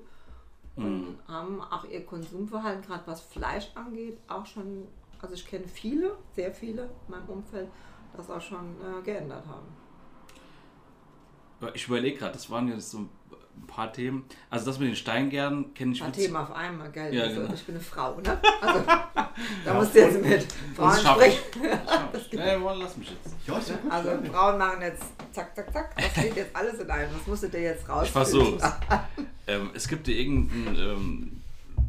und 0.77 1.09
mhm. 1.09 1.19
haben 1.27 1.61
auch 1.63 1.85
ihr 1.87 2.05
Konsumverhalten, 2.05 2.83
gerade 2.83 3.07
was 3.07 3.23
Fleisch 3.23 3.71
angeht, 3.75 4.19
auch 4.29 4.45
schon, 4.45 4.87
also 5.21 5.35
ich 5.35 5.47
kenne 5.47 5.67
viele, 5.67 6.17
sehr 6.35 6.53
viele 6.53 6.83
in 6.83 7.15
meinem 7.15 7.29
Umfeld, 7.29 7.69
das 8.15 8.31
auch 8.31 8.41
schon 8.41 8.77
äh, 8.81 9.03
geändert 9.03 9.47
haben. 9.47 9.67
Ich 11.75 11.87
überlege 11.89 12.19
gerade, 12.19 12.33
das 12.35 12.51
waren 12.51 12.69
ja 12.69 12.79
so 12.79 12.99
ein 12.99 13.09
paar 13.67 13.91
Themen. 13.93 14.25
Also 14.51 14.67
das 14.67 14.79
mit 14.79 14.89
den 14.89 14.97
Steingärten 14.97 15.73
kenne 15.75 15.93
ich 15.93 16.03
Ein 16.03 16.09
mit- 16.11 16.17
Thema 16.17 16.43
auf 16.43 16.53
einmal, 16.53 16.91
gell? 16.93 17.15
Ja, 17.15 17.25
also, 17.25 17.41
genau. 17.41 17.55
Ich 17.55 17.65
bin 17.65 17.75
eine 17.77 17.85
Frau, 17.85 18.17
ne? 18.21 18.39
Also, 18.61 18.85
da 19.65 19.75
musst 19.75 19.95
du 19.95 19.99
jetzt 20.01 20.23
mit 20.23 20.47
Frauen 20.75 20.91
Das 21.03 21.03
sprechen. 21.03 21.39
Das. 22.13 22.23
Nee, 22.33 22.61
wollen, 22.61 22.81
lass 22.81 22.97
mich 22.99 23.11
jetzt. 23.11 23.35
Ja, 23.47 23.57
ist 23.59 23.71
ja 23.71 23.77
gut. 23.77 23.91
Also 23.91 24.11
Frauen 24.31 24.59
machen 24.59 24.83
jetzt 24.83 25.05
zack, 25.33 25.55
zack, 25.57 25.73
zack. 25.73 25.97
Das 25.97 26.15
geht 26.23 26.37
jetzt 26.37 26.55
alles 26.55 26.79
in 26.79 26.91
einem. 26.91 27.11
Was 27.19 27.27
musst 27.27 27.43
du 27.45 27.49
dir 27.49 27.61
jetzt 27.63 27.89
raus? 27.89 28.05
Ich 28.05 28.11
versuch's. 28.13 28.63
ähm, 29.47 29.71
es 29.75 29.89
gibt 29.89 30.07
ja 30.09 30.15
irgendeinen 30.15 30.77
ähm, 30.77 31.36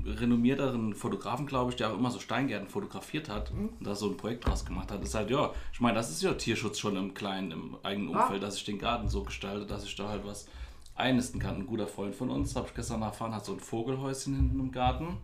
renommierteren 0.08 0.94
Fotografen, 0.94 1.46
glaube 1.46 1.72
ich, 1.72 1.76
der 1.78 1.92
auch 1.92 1.98
immer 1.98 2.10
so 2.12 2.20
Steingärten 2.20 2.70
fotografiert 2.70 3.30
hat 3.30 3.54
Mhm. 3.54 3.70
und 3.80 3.86
da 3.88 3.94
so 3.96 4.08
ein 4.10 4.18
Projekt 4.18 4.46
draus 4.48 4.66
gemacht 4.66 4.92
hat. 4.92 5.02
Das 5.02 5.10
ist 5.10 5.16
halt, 5.16 5.30
ja, 5.30 5.52
ich 5.74 5.80
meine, 5.82 5.96
das 5.96 6.10
ist 6.10 6.22
ja 6.24 6.34
Tierschutz 6.34 6.80
schon 6.80 6.96
im 6.96 7.14
kleinen, 7.14 7.52
im 7.52 7.78
eigenen 7.84 8.16
Ah. 8.16 8.24
Umfeld, 8.24 8.44
dass 8.44 8.58
ich 8.58 8.66
den 8.66 8.80
Garten 8.80 9.10
so 9.10 9.24
gestalte, 9.24 9.66
dass 9.66 9.84
ich 9.84 9.96
da 9.96 10.10
halt 10.10 10.26
was 10.26 10.48
einnisten 10.96 11.40
kann. 11.40 11.56
Ein 11.58 11.68
guter 11.68 11.88
Freund 11.88 12.16
von 12.16 12.30
uns, 12.30 12.56
habe 12.56 12.68
ich 12.68 12.74
gestern 12.74 13.02
erfahren, 13.02 13.34
hat 13.36 13.46
so 13.46 13.54
ein 13.54 13.60
Vogelhäuschen 13.60 14.36
hinten 14.36 14.60
im 14.60 14.72
Garten. 14.72 15.18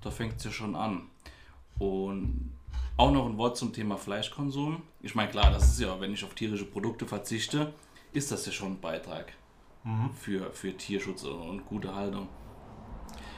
Da 0.00 0.10
fängt 0.10 0.36
es 0.38 0.44
ja 0.44 0.50
schon 0.50 0.74
an. 0.74 1.02
Und 1.78 2.52
auch 2.96 3.10
noch 3.12 3.26
ein 3.26 3.36
Wort 3.38 3.56
zum 3.56 3.72
Thema 3.72 3.96
Fleischkonsum. 3.96 4.82
Ich 5.02 5.14
meine, 5.14 5.30
klar, 5.30 5.50
das 5.50 5.64
ist 5.72 5.80
ja, 5.80 6.00
wenn 6.00 6.12
ich 6.12 6.24
auf 6.24 6.34
tierische 6.34 6.64
Produkte 6.64 7.06
verzichte, 7.06 7.72
ist 8.12 8.30
das 8.32 8.46
ja 8.46 8.52
schon 8.52 8.72
ein 8.72 8.80
Beitrag 8.80 9.32
für, 10.18 10.50
für 10.52 10.76
Tierschutz 10.76 11.24
und 11.24 11.66
gute 11.66 11.94
Haltung. 11.94 12.28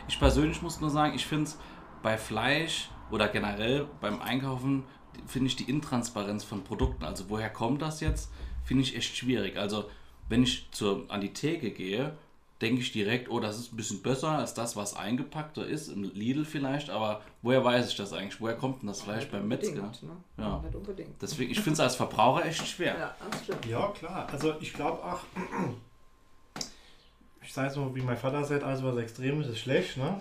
Ich 0.09 0.19
persönlich 0.19 0.63
muss 0.63 0.81
nur 0.81 0.91
sagen, 0.91 1.15
ich 1.15 1.27
finde 1.27 1.45
es 1.45 1.59
bei 2.03 2.17
Fleisch 2.17 2.89
oder 3.11 3.29
generell 3.29 3.87
beim 4.01 4.21
Einkaufen, 4.21 4.85
finde 5.27 5.49
ich 5.49 5.57
die 5.57 5.69
Intransparenz 5.69 6.45
von 6.45 6.63
Produkten, 6.63 7.05
also 7.05 7.29
woher 7.29 7.51
kommt 7.51 7.83
das 7.83 8.01
jetzt, 8.01 8.31
finde 8.65 8.83
ich 8.83 8.97
echt 8.97 9.17
schwierig. 9.17 9.57
Also 9.57 9.91
wenn 10.29 10.43
ich 10.43 10.69
zur, 10.71 11.05
an 11.09 11.21
die 11.21 11.33
Theke 11.33 11.71
gehe, 11.71 12.17
denke 12.61 12.81
ich 12.81 12.93
direkt, 12.93 13.31
oh, 13.31 13.39
das 13.39 13.59
ist 13.59 13.73
ein 13.73 13.77
bisschen 13.77 14.03
besser 14.03 14.31
als 14.31 14.55
das, 14.55 14.77
was 14.77 14.97
eingepackter 14.97 15.67
ist, 15.67 15.89
im 15.89 16.05
Lidl 16.05 16.45
vielleicht, 16.45 16.89
aber 16.91 17.21
woher 17.43 17.63
weiß 17.65 17.91
ich 17.91 17.97
das 17.97 18.13
eigentlich? 18.13 18.41
Woher 18.41 18.57
kommt 18.57 18.83
denn 18.83 18.89
das 18.89 19.03
Fleisch 19.03 19.29
beim 19.29 19.47
Metzger? 19.47 19.83
Ne? 19.83 20.17
Ja. 20.39 20.61
Nicht 20.61 20.75
unbedingt. 20.75 21.21
Deswegen, 21.21 21.51
ich 21.51 21.59
finde 21.59 21.75
es 21.75 21.81
als 21.81 21.97
Verbraucher 21.97 22.47
echt 22.47 22.67
schwer. 22.67 22.97
Ja. 22.99 23.17
Ja, 23.69 23.89
klar. 23.89 24.27
Also 24.33 24.55
ich 24.61 24.73
glaube 24.73 25.05
auch, 25.05 25.21
ich 27.47 27.53
sage 27.53 27.69
es 27.69 27.77
mal, 27.77 27.95
wie 27.95 28.03
mein 28.03 28.17
Vater 28.17 28.45
sagt, 28.45 28.65
alles 28.65 28.83
was 28.83 28.97
extrem 28.97 29.41
ist, 29.41 29.49
ist 29.49 29.61
schlecht. 29.61 29.97
Ne? 29.97 30.21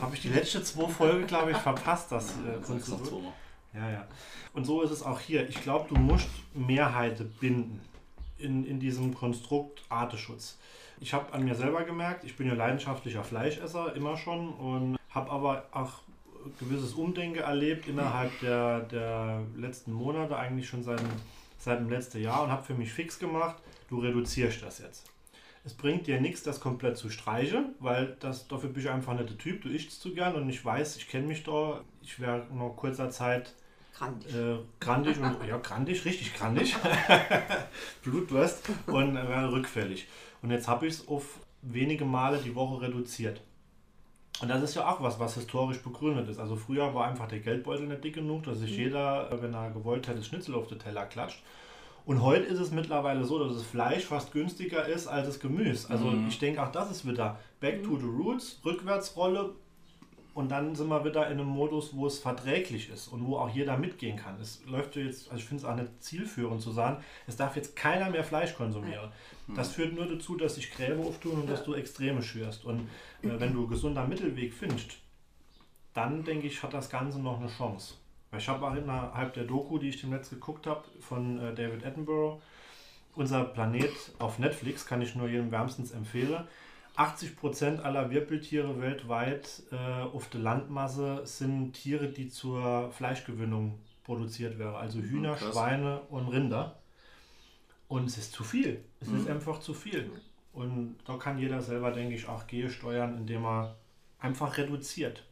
Habe 0.00 0.14
ich 0.14 0.22
die 0.22 0.28
letzte 0.28 0.62
zwei 0.62 0.88
Folgen, 0.88 1.26
glaube 1.26 1.52
ich, 1.52 1.56
verpasst. 1.56 2.10
Das, 2.10 2.30
äh, 2.30 2.58
Das 2.60 2.70
ist 2.70 2.86
so. 2.86 3.32
Ja, 3.72 3.90
ja. 3.90 4.06
Und 4.52 4.64
so 4.64 4.82
ist 4.82 4.90
es 4.90 5.02
auch 5.02 5.20
hier. 5.20 5.48
Ich 5.48 5.62
glaube, 5.62 5.88
du 5.88 5.94
musst 5.94 6.28
Mehrheiten 6.52 7.32
binden 7.40 7.80
in, 8.38 8.64
in 8.64 8.80
diesem 8.80 9.14
Konstrukt 9.14 9.82
Arteschutz. 9.88 10.58
Ich 11.00 11.14
habe 11.14 11.32
an 11.32 11.44
mir 11.44 11.54
selber 11.54 11.84
gemerkt, 11.84 12.24
ich 12.24 12.36
bin 12.36 12.46
ja 12.46 12.54
leidenschaftlicher 12.54 13.24
Fleischesser 13.24 13.94
immer 13.94 14.16
schon 14.16 14.48
und 14.54 14.96
habe 15.10 15.30
aber 15.30 15.66
auch 15.72 16.02
gewisses 16.58 16.94
Umdenken 16.94 17.38
erlebt 17.38 17.88
innerhalb 17.88 18.38
der, 18.40 18.80
der 18.80 19.42
letzten 19.56 19.92
Monate, 19.92 20.36
eigentlich 20.36 20.68
schon 20.68 20.82
seit, 20.82 21.02
seit 21.58 21.78
dem 21.80 21.88
letzten 21.88 22.20
Jahr 22.20 22.42
und 22.44 22.50
habe 22.50 22.64
für 22.64 22.74
mich 22.74 22.92
fix 22.92 23.18
gemacht, 23.18 23.56
du 23.88 24.00
reduzierst 24.00 24.62
das 24.62 24.78
jetzt. 24.78 25.13
Es 25.64 25.74
bringt 25.74 26.06
dir 26.06 26.20
nichts, 26.20 26.42
das 26.42 26.60
komplett 26.60 26.98
zu 26.98 27.08
streichen, 27.08 27.74
weil 27.80 28.16
das, 28.20 28.48
dafür 28.48 28.68
bin 28.68 28.82
ich 28.82 28.90
einfach 28.90 29.14
nicht 29.14 29.30
der 29.30 29.38
Typ, 29.38 29.62
du 29.62 29.70
ischst 29.70 30.00
zu 30.00 30.12
gern 30.12 30.34
und 30.34 30.48
ich 30.50 30.62
weiß, 30.62 30.96
ich 30.96 31.08
kenne 31.08 31.26
mich 31.26 31.42
da, 31.42 31.80
ich 32.02 32.20
wäre 32.20 32.46
noch 32.52 32.76
kurzer 32.76 33.08
Zeit 33.10 33.54
Grandig. 33.96 34.34
äh, 34.34 34.56
grandig 34.80 35.18
und 35.18 35.36
ja, 35.46 35.56
grandig, 35.58 36.04
richtig 36.04 36.34
grandig. 36.34 36.74
Blutdurst 38.02 38.68
und 38.88 39.16
äh, 39.16 39.20
rückfällig. 39.20 40.08
Und 40.42 40.50
jetzt 40.50 40.68
habe 40.68 40.86
ich 40.86 40.94
es 40.94 41.08
auf 41.08 41.38
wenige 41.62 42.04
Male 42.04 42.38
die 42.38 42.54
Woche 42.54 42.82
reduziert. 42.82 43.40
Und 44.42 44.48
das 44.48 44.62
ist 44.62 44.74
ja 44.74 44.88
auch 44.88 45.00
was, 45.00 45.20
was 45.20 45.34
historisch 45.34 45.78
begründet 45.78 46.28
ist. 46.28 46.38
Also 46.38 46.56
früher 46.56 46.92
war 46.94 47.06
einfach 47.06 47.28
der 47.28 47.38
Geldbeutel 47.38 47.86
nicht 47.86 48.02
dick 48.02 48.14
genug, 48.14 48.42
dass 48.42 48.58
sich 48.58 48.76
jeder, 48.76 49.30
äh, 49.30 49.40
wenn 49.40 49.54
er 49.54 49.70
gewollt 49.70 50.08
hätte, 50.08 50.22
Schnitzel 50.22 50.54
auf 50.54 50.66
den 50.66 50.78
Teller 50.80 51.06
klatscht. 51.06 51.42
Und 52.06 52.22
heute 52.22 52.44
ist 52.44 52.58
es 52.60 52.70
mittlerweile 52.70 53.24
so, 53.24 53.38
dass 53.38 53.54
das 53.56 53.62
Fleisch 53.62 54.04
fast 54.04 54.30
günstiger 54.32 54.86
ist 54.86 55.06
als 55.06 55.26
das 55.26 55.40
Gemüse. 55.40 55.88
Also 55.90 56.06
Mhm. 56.06 56.28
ich 56.28 56.38
denke 56.38 56.62
auch, 56.62 56.70
das 56.70 56.90
ist 56.90 57.06
wieder 57.08 57.38
Back 57.60 57.82
to 57.82 57.96
the 57.98 58.04
Roots, 58.06 58.60
Rückwärtsrolle, 58.64 59.54
und 60.34 60.50
dann 60.50 60.74
sind 60.74 60.88
wir 60.88 61.04
wieder 61.04 61.26
in 61.28 61.34
einem 61.38 61.46
Modus, 61.46 61.94
wo 61.94 62.08
es 62.08 62.18
verträglich 62.18 62.90
ist 62.90 63.06
und 63.06 63.24
wo 63.24 63.36
auch 63.36 63.48
jeder 63.50 63.76
mitgehen 63.78 64.16
kann. 64.16 64.34
Es 64.40 64.62
läuft 64.66 64.96
jetzt, 64.96 65.30
also 65.30 65.36
ich 65.38 65.44
finde 65.44 65.62
es 65.62 65.68
auch 65.68 65.76
nicht 65.76 66.02
zielführend 66.02 66.60
zu 66.60 66.72
sagen, 66.72 67.02
es 67.28 67.36
darf 67.36 67.54
jetzt 67.54 67.76
keiner 67.76 68.10
mehr 68.10 68.24
Fleisch 68.24 68.52
konsumieren. 68.56 69.10
Das 69.54 69.70
führt 69.72 69.94
nur 69.94 70.06
dazu, 70.06 70.34
dass 70.36 70.56
sich 70.56 70.72
Gräbe 70.72 70.98
auftun 71.06 71.42
und 71.42 71.48
dass 71.48 71.62
du 71.62 71.74
Extreme 71.74 72.20
schürst. 72.20 72.64
Und 72.64 72.80
äh, 73.22 73.28
wenn 73.38 73.52
du 73.52 73.60
einen 73.60 73.68
gesunder 73.68 74.08
Mittelweg 74.08 74.52
findest, 74.52 74.96
dann 75.92 76.24
denke 76.24 76.48
ich, 76.48 76.60
hat 76.64 76.74
das 76.74 76.90
Ganze 76.90 77.20
noch 77.20 77.38
eine 77.38 77.48
Chance. 77.48 77.94
Ich 78.36 78.48
habe 78.48 78.66
auch 78.66 78.74
innerhalb 78.74 79.34
der 79.34 79.44
Doku, 79.44 79.78
die 79.78 79.88
ich 79.88 80.00
dem 80.00 80.10
Netz 80.10 80.30
geguckt 80.30 80.66
habe, 80.66 80.84
von 81.00 81.38
äh, 81.38 81.54
David 81.54 81.84
Attenborough, 81.84 82.40
unser 83.14 83.44
Planet 83.44 83.92
auf 84.18 84.38
Netflix, 84.38 84.86
kann 84.86 85.02
ich 85.02 85.14
nur 85.14 85.28
jedem 85.28 85.50
wärmstens 85.50 85.92
empfehlen. 85.92 86.44
80% 86.96 87.80
aller 87.80 88.10
Wirbeltiere 88.10 88.80
weltweit 88.80 89.64
äh, 89.72 89.76
auf 89.76 90.28
der 90.30 90.40
Landmasse 90.40 91.22
sind 91.24 91.72
Tiere, 91.72 92.08
die 92.08 92.28
zur 92.28 92.92
Fleischgewinnung 92.92 93.78
produziert 94.04 94.58
werden. 94.58 94.76
Also 94.76 95.00
Hühner, 95.00 95.34
krass. 95.34 95.52
Schweine 95.52 96.02
und 96.02 96.28
Rinder. 96.28 96.78
Und 97.88 98.06
es 98.06 98.18
ist 98.18 98.32
zu 98.32 98.44
viel. 98.44 98.84
Es 99.00 99.08
ist 99.08 99.28
einfach 99.28 99.60
zu 99.60 99.74
viel. 99.74 100.10
Und 100.52 100.96
da 101.04 101.16
kann 101.16 101.38
jeder 101.38 101.60
selber, 101.60 101.90
denke 101.90 102.14
ich, 102.14 102.28
auch 102.28 102.46
Gehe 102.46 102.70
steuern, 102.70 103.16
indem 103.16 103.44
er 103.44 103.76
einfach 104.20 104.56
reduziert. 104.56 105.24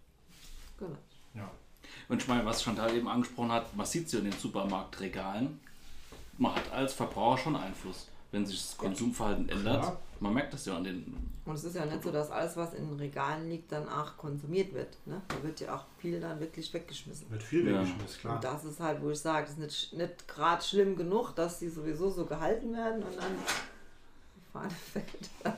Genau. 0.78 0.96
Ja. 2.12 2.14
Und 2.14 2.22
ich 2.22 2.28
meine, 2.28 2.44
was 2.44 2.62
Chantal 2.62 2.94
eben 2.94 3.08
angesprochen 3.08 3.52
hat, 3.52 3.74
man 3.76 3.86
sieht 3.86 4.06
es 4.06 4.12
ja 4.12 4.18
in 4.18 4.26
den 4.26 4.38
Supermarktregalen, 4.38 5.58
man 6.38 6.54
hat 6.54 6.70
als 6.72 6.92
Verbraucher 6.92 7.42
schon 7.44 7.56
Einfluss, 7.56 8.08
wenn 8.32 8.44
sich 8.46 8.60
das 8.60 8.76
Konsumverhalten 8.76 9.48
ändert. 9.48 9.96
Man 10.20 10.34
merkt 10.34 10.52
das 10.54 10.66
ja 10.66 10.76
an 10.76 10.84
den. 10.84 11.16
Und 11.44 11.54
es 11.54 11.64
ist 11.64 11.74
ja 11.74 11.84
nicht 11.84 12.02
so, 12.02 12.12
dass 12.12 12.30
alles, 12.30 12.56
was 12.56 12.74
in 12.74 12.88
den 12.88 12.98
Regalen 12.98 13.48
liegt, 13.48 13.72
dann 13.72 13.88
auch 13.88 14.16
konsumiert 14.16 14.72
wird. 14.72 14.96
Ne? 15.06 15.20
Da 15.26 15.42
wird 15.42 15.58
ja 15.60 15.74
auch 15.74 15.84
viel 15.98 16.20
dann 16.20 16.38
wirklich 16.38 16.72
weggeschmissen. 16.72 17.26
Mit 17.30 17.42
viel 17.42 17.66
Ja. 17.66 17.80
weggeschmissen, 17.80 18.20
klar. 18.20 18.34
Und 18.36 18.44
das 18.44 18.64
ist 18.64 18.78
halt, 18.78 19.02
wo 19.02 19.10
ich 19.10 19.18
sage, 19.18 19.42
das 19.46 19.50
ist 19.54 19.58
nicht, 19.58 19.92
nicht 19.94 20.28
gerade 20.28 20.62
schlimm 20.62 20.96
genug, 20.96 21.32
dass 21.34 21.58
die 21.58 21.68
sowieso 21.68 22.10
so 22.10 22.24
gehalten 22.24 22.72
werden 22.72 23.02
und 23.02 23.16
dann 23.16 23.32
die 24.36 24.52
Fahne 24.52 24.70
fällt. 24.92 25.51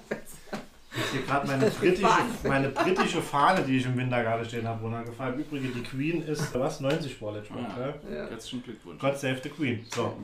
Hier 1.14 1.22
gerade 1.22 1.46
meine 1.46 1.70
britische, 1.70 2.06
Fahne. 2.06 2.28
meine 2.42 2.68
britische 2.70 3.22
Fahne, 3.22 3.62
die 3.62 3.76
ich 3.76 3.86
im 3.86 3.96
Winter 3.96 4.20
gerade 4.22 4.44
stehen 4.44 4.66
habe, 4.66 4.82
runtergefallen. 4.82 5.38
Übrigens, 5.38 5.74
die 5.74 5.82
Queen 5.82 6.22
ist, 6.22 6.52
was, 6.54 6.80
90 6.80 7.22
war 7.22 7.34
letztes 7.34 7.54
Mal? 7.54 7.94
Ja. 8.10 8.26
Herzlichen 8.28 8.64
Glückwunsch. 8.64 9.00
God 9.00 9.16
save 9.16 9.40
the 9.42 9.48
Queen. 9.48 9.86
So. 9.94 10.16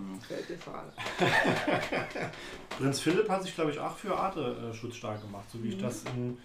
Prinz 2.79 3.01
Philipp 3.01 3.29
hat 3.29 3.45
sich, 3.45 3.55
glaube 3.55 3.71
ich, 3.71 3.79
auch 3.79 3.97
für 3.97 4.17
Artenschutz 4.17 4.97
stark 4.97 5.21
gemacht, 5.23 5.45
so 5.53 5.63
wie 5.63 5.69
ich 5.69 5.79
das 5.79 6.03
in, 6.17 6.37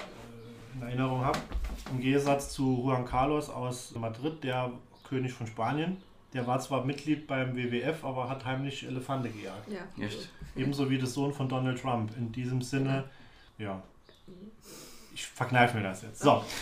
äh, 0.00 0.76
in 0.76 0.82
Erinnerung 0.82 1.24
habe. 1.24 1.38
Im 1.92 2.00
Gegensatz 2.00 2.52
zu 2.52 2.82
Juan 2.84 3.04
Carlos 3.04 3.48
aus 3.50 3.94
Madrid, 3.94 4.42
der 4.42 4.72
König 5.08 5.32
von 5.32 5.46
Spanien. 5.46 5.98
Der 6.34 6.46
war 6.46 6.58
zwar 6.58 6.84
Mitglied 6.84 7.26
beim 7.28 7.54
WWF, 7.54 8.04
aber 8.04 8.28
hat 8.28 8.44
heimlich 8.44 8.84
Elefante 8.84 9.28
gejagt. 9.28 9.68
Ja. 9.70 10.04
Echt? 10.04 10.28
Ebenso 10.56 10.90
wie 10.90 10.98
der 10.98 11.06
Sohn 11.06 11.32
von 11.32 11.48
Donald 11.48 11.80
Trump. 11.80 12.16
In 12.16 12.32
diesem 12.32 12.62
Sinne, 12.62 13.04
ja. 13.58 13.82
Ich 15.14 15.26
verkneife 15.26 15.76
mir 15.76 15.82
das 15.84 16.02
jetzt. 16.02 16.20
So. 16.20 16.42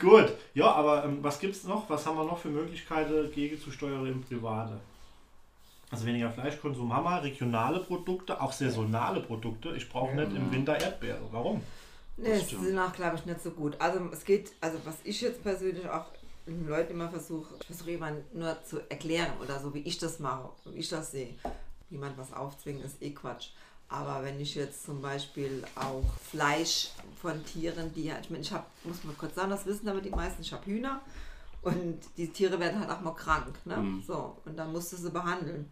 Gut. 0.00 0.32
Ja, 0.54 0.72
aber 0.72 1.04
ähm, 1.04 1.18
was 1.22 1.38
gibt 1.38 1.54
es 1.54 1.64
noch? 1.64 1.88
Was 1.90 2.06
haben 2.06 2.16
wir 2.16 2.24
noch 2.24 2.38
für 2.38 2.48
Möglichkeiten 2.48 3.30
gegenzusteuern 3.32 4.06
im 4.06 4.22
Private? 4.22 4.80
Also 5.90 6.06
weniger 6.06 6.30
Fleischkonsum 6.30 6.94
haben 6.94 7.04
wir, 7.04 7.22
regionale 7.22 7.80
Produkte, 7.80 8.40
auch 8.40 8.52
saisonale 8.52 9.20
Produkte. 9.20 9.74
Ich 9.76 9.88
brauche 9.88 10.14
nicht 10.14 10.34
im 10.34 10.50
Winter 10.52 10.80
Erdbeere. 10.80 11.20
Warum? 11.32 11.62
Nee, 12.16 12.38
Das 12.38 12.48
sind 12.48 12.78
auch, 12.78 12.92
glaube 12.92 13.16
ich, 13.16 13.26
nicht 13.26 13.42
so 13.42 13.50
gut. 13.50 13.76
Also 13.80 14.00
es 14.12 14.24
geht, 14.24 14.52
also 14.60 14.78
was 14.84 14.96
ich 15.04 15.20
jetzt 15.20 15.42
persönlich 15.42 15.88
auch 15.88 16.06
den 16.46 16.68
Leuten 16.68 16.92
immer 16.92 17.08
versuche, 17.08 17.54
ich 17.60 17.66
versuche 17.66 17.90
jemand 17.90 18.34
nur 18.34 18.56
zu 18.62 18.78
erklären 18.88 19.32
oder 19.42 19.58
so, 19.58 19.74
wie 19.74 19.80
ich 19.80 19.98
das 19.98 20.20
mache, 20.20 20.50
wie 20.66 20.78
ich 20.78 20.88
das 20.88 21.10
sehe. 21.10 21.34
Jemand 21.90 22.16
was 22.16 22.32
aufzwingen, 22.32 22.84
ist 22.84 23.02
eh 23.02 23.10
Quatsch. 23.10 23.48
Aber 23.90 24.22
wenn 24.24 24.40
ich 24.40 24.54
jetzt 24.54 24.84
zum 24.84 25.02
Beispiel 25.02 25.64
auch 25.74 26.04
Fleisch 26.30 26.90
von 27.20 27.44
Tieren, 27.44 27.92
die 27.92 28.04
ja, 28.04 28.14
ich 28.20 28.30
meine, 28.30 28.42
ich 28.42 28.52
habe, 28.52 28.64
muss 28.84 29.02
mal 29.02 29.14
kurz 29.18 29.34
sagen, 29.34 29.50
das 29.50 29.66
wissen 29.66 29.88
aber 29.88 30.00
die 30.00 30.10
meisten, 30.10 30.42
ich 30.42 30.52
habe 30.52 30.64
Hühner 30.64 31.00
und 31.62 31.98
die 32.16 32.28
Tiere 32.28 32.60
werden 32.60 32.78
halt 32.78 32.88
auch 32.88 33.00
mal 33.00 33.14
krank. 33.14 33.58
Ne? 33.64 33.76
Mhm. 33.76 34.02
So, 34.06 34.36
und 34.44 34.56
dann 34.56 34.70
musst 34.70 34.92
du 34.92 34.96
sie 34.96 35.10
behandeln. 35.10 35.70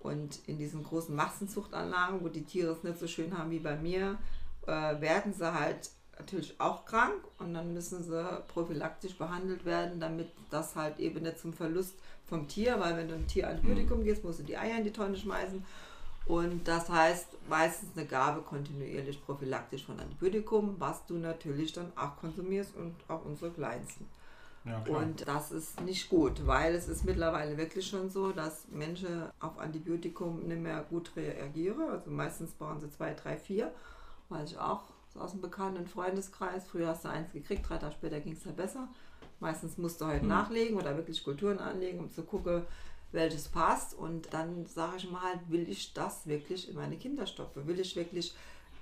Und 0.00 0.38
in 0.46 0.56
diesen 0.56 0.82
großen 0.82 1.14
Massenzuchtanlagen, 1.14 2.24
wo 2.24 2.28
die 2.28 2.44
Tiere 2.44 2.72
es 2.72 2.82
nicht 2.82 2.98
so 2.98 3.06
schön 3.06 3.36
haben 3.36 3.50
wie 3.50 3.58
bei 3.58 3.76
mir, 3.76 4.18
äh, 4.66 5.00
werden 5.00 5.34
sie 5.34 5.52
halt 5.52 5.90
natürlich 6.18 6.58
auch 6.58 6.86
krank 6.86 7.24
und 7.38 7.52
dann 7.52 7.74
müssen 7.74 8.02
sie 8.02 8.42
prophylaktisch 8.48 9.16
behandelt 9.16 9.66
werden, 9.66 10.00
damit 10.00 10.28
das 10.50 10.76
halt 10.76 10.98
eben 10.98 11.22
nicht 11.22 11.38
zum 11.38 11.52
Verlust 11.52 11.94
vom 12.26 12.48
Tier, 12.48 12.80
weil 12.80 12.96
wenn 12.96 13.08
du 13.08 13.14
ein 13.14 13.26
Tier 13.26 13.48
Antibiotikum 13.48 14.02
gibst, 14.02 14.24
musst 14.24 14.38
du 14.38 14.44
die 14.44 14.56
Eier 14.56 14.78
in 14.78 14.84
die 14.84 14.92
Tonne 14.92 15.16
schmeißen 15.16 15.62
Und 16.26 16.66
das 16.66 16.88
heißt 16.88 17.28
meistens 17.48 17.90
eine 17.96 18.06
Gabe 18.06 18.40
kontinuierlich 18.40 19.22
prophylaktisch 19.24 19.84
von 19.84 20.00
Antibiotikum, 20.00 20.76
was 20.78 21.04
du 21.06 21.14
natürlich 21.14 21.72
dann 21.72 21.92
auch 21.96 22.16
konsumierst 22.16 22.74
und 22.76 22.94
auch 23.08 23.24
unsere 23.24 23.50
Kleinsten. 23.50 24.06
Ja. 24.64 24.82
Und 24.88 25.28
das 25.28 25.52
ist 25.52 25.80
nicht 25.82 26.08
gut, 26.08 26.46
weil 26.46 26.74
es 26.74 26.88
ist 26.88 27.04
mittlerweile 27.04 27.58
wirklich 27.58 27.86
schon 27.86 28.08
so, 28.08 28.32
dass 28.32 28.66
Menschen 28.68 29.24
auf 29.38 29.58
Antibiotikum 29.58 30.46
nicht 30.48 30.62
mehr 30.62 30.82
gut 30.88 31.14
reagieren. 31.16 31.90
Also 31.90 32.10
meistens 32.10 32.52
brauchen 32.52 32.80
sie 32.80 32.90
zwei, 32.90 33.12
drei, 33.12 33.36
vier. 33.36 33.70
Weiß 34.30 34.52
ich 34.52 34.58
auch 34.58 34.84
so 35.12 35.20
aus 35.20 35.32
dem 35.32 35.42
bekannten 35.42 35.86
Freundeskreis. 35.86 36.66
Früher 36.66 36.88
hast 36.88 37.04
du 37.04 37.08
eins 37.10 37.30
gekriegt, 37.32 37.68
drei 37.68 37.76
Tage 37.76 37.92
später 37.92 38.20
ging 38.20 38.32
es 38.32 38.44
ja 38.44 38.52
besser. 38.52 38.88
Meistens 39.38 39.76
musst 39.76 40.00
du 40.00 40.06
halt 40.06 40.22
nachlegen 40.22 40.78
oder 40.78 40.96
wirklich 40.96 41.22
Kulturen 41.22 41.58
anlegen, 41.58 41.98
um 41.98 42.10
zu 42.10 42.22
gucken, 42.22 42.62
welches 43.14 43.48
passt. 43.48 43.94
Und 43.94 44.32
dann 44.32 44.66
sage 44.66 44.98
ich 44.98 45.10
mal 45.10 45.22
halt, 45.22 45.40
will 45.48 45.68
ich 45.68 45.94
das 45.94 46.26
wirklich 46.26 46.68
in 46.68 46.74
meine 46.74 46.96
Kinder 46.96 47.26
stopfen? 47.26 47.66
Will 47.66 47.80
ich 47.80 47.96
wirklich 47.96 48.34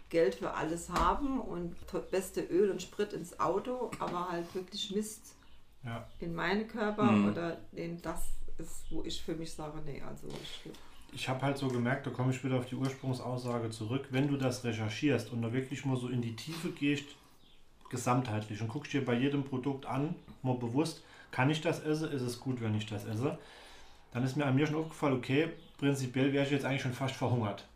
Geld 0.08 0.34
für 0.34 0.52
alles 0.52 0.90
haben 0.90 1.40
und 1.40 1.74
beste 2.10 2.42
Öl 2.42 2.70
und 2.70 2.82
Sprit 2.82 3.12
ins 3.12 3.40
Auto, 3.40 3.90
aber 3.98 4.30
halt 4.30 4.54
wirklich 4.54 4.90
Mist 4.94 5.34
ja. 5.84 6.06
in 6.20 6.34
meine 6.34 6.66
Körper 6.66 7.04
Mhm. 7.04 7.30
oder 7.30 7.56
den 7.72 8.00
das 8.02 8.28
ist, 8.58 8.84
wo 8.90 9.02
ich 9.04 9.22
für 9.22 9.34
mich 9.34 9.52
sage, 9.52 9.78
nee, 9.86 10.02
also 10.02 10.28
ich 10.28 10.70
Ich 11.14 11.28
habe 11.28 11.42
halt 11.42 11.56
so 11.58 11.68
gemerkt, 11.68 12.06
da 12.06 12.10
komme 12.10 12.32
ich 12.32 12.44
wieder 12.44 12.58
auf 12.58 12.66
die 12.66 12.74
Ursprungsaussage 12.74 13.70
zurück, 13.70 14.08
wenn 14.10 14.28
du 14.28 14.36
das 14.36 14.64
recherchierst 14.64 15.32
und 15.32 15.42
da 15.42 15.52
wirklich 15.52 15.84
mal 15.84 15.96
so 15.96 16.08
in 16.08 16.20
die 16.22 16.36
Tiefe 16.36 16.70
gehst, 16.70 17.06
gesamtheitlich 17.90 18.60
und 18.60 18.68
guckst 18.68 18.92
dir 18.92 19.04
bei 19.04 19.14
jedem 19.14 19.44
Produkt 19.44 19.86
an, 19.86 20.14
mal 20.42 20.56
bewusst, 20.56 21.02
kann 21.30 21.50
ich 21.50 21.60
das 21.60 21.80
essen, 21.80 22.10
ist 22.12 22.22
es 22.22 22.40
gut, 22.40 22.60
wenn 22.60 22.74
ich 22.74 22.86
das 22.86 23.04
esse, 23.06 23.38
dann 24.12 24.24
ist 24.24 24.36
mir 24.36 24.44
an 24.46 24.54
mir 24.54 24.66
schon 24.66 24.76
aufgefallen, 24.76 25.14
okay, 25.14 25.48
prinzipiell 25.78 26.32
wäre 26.32 26.44
ich 26.44 26.50
jetzt 26.50 26.64
eigentlich 26.64 26.82
schon 26.82 26.92
fast 26.92 27.14
verhungert. 27.14 27.66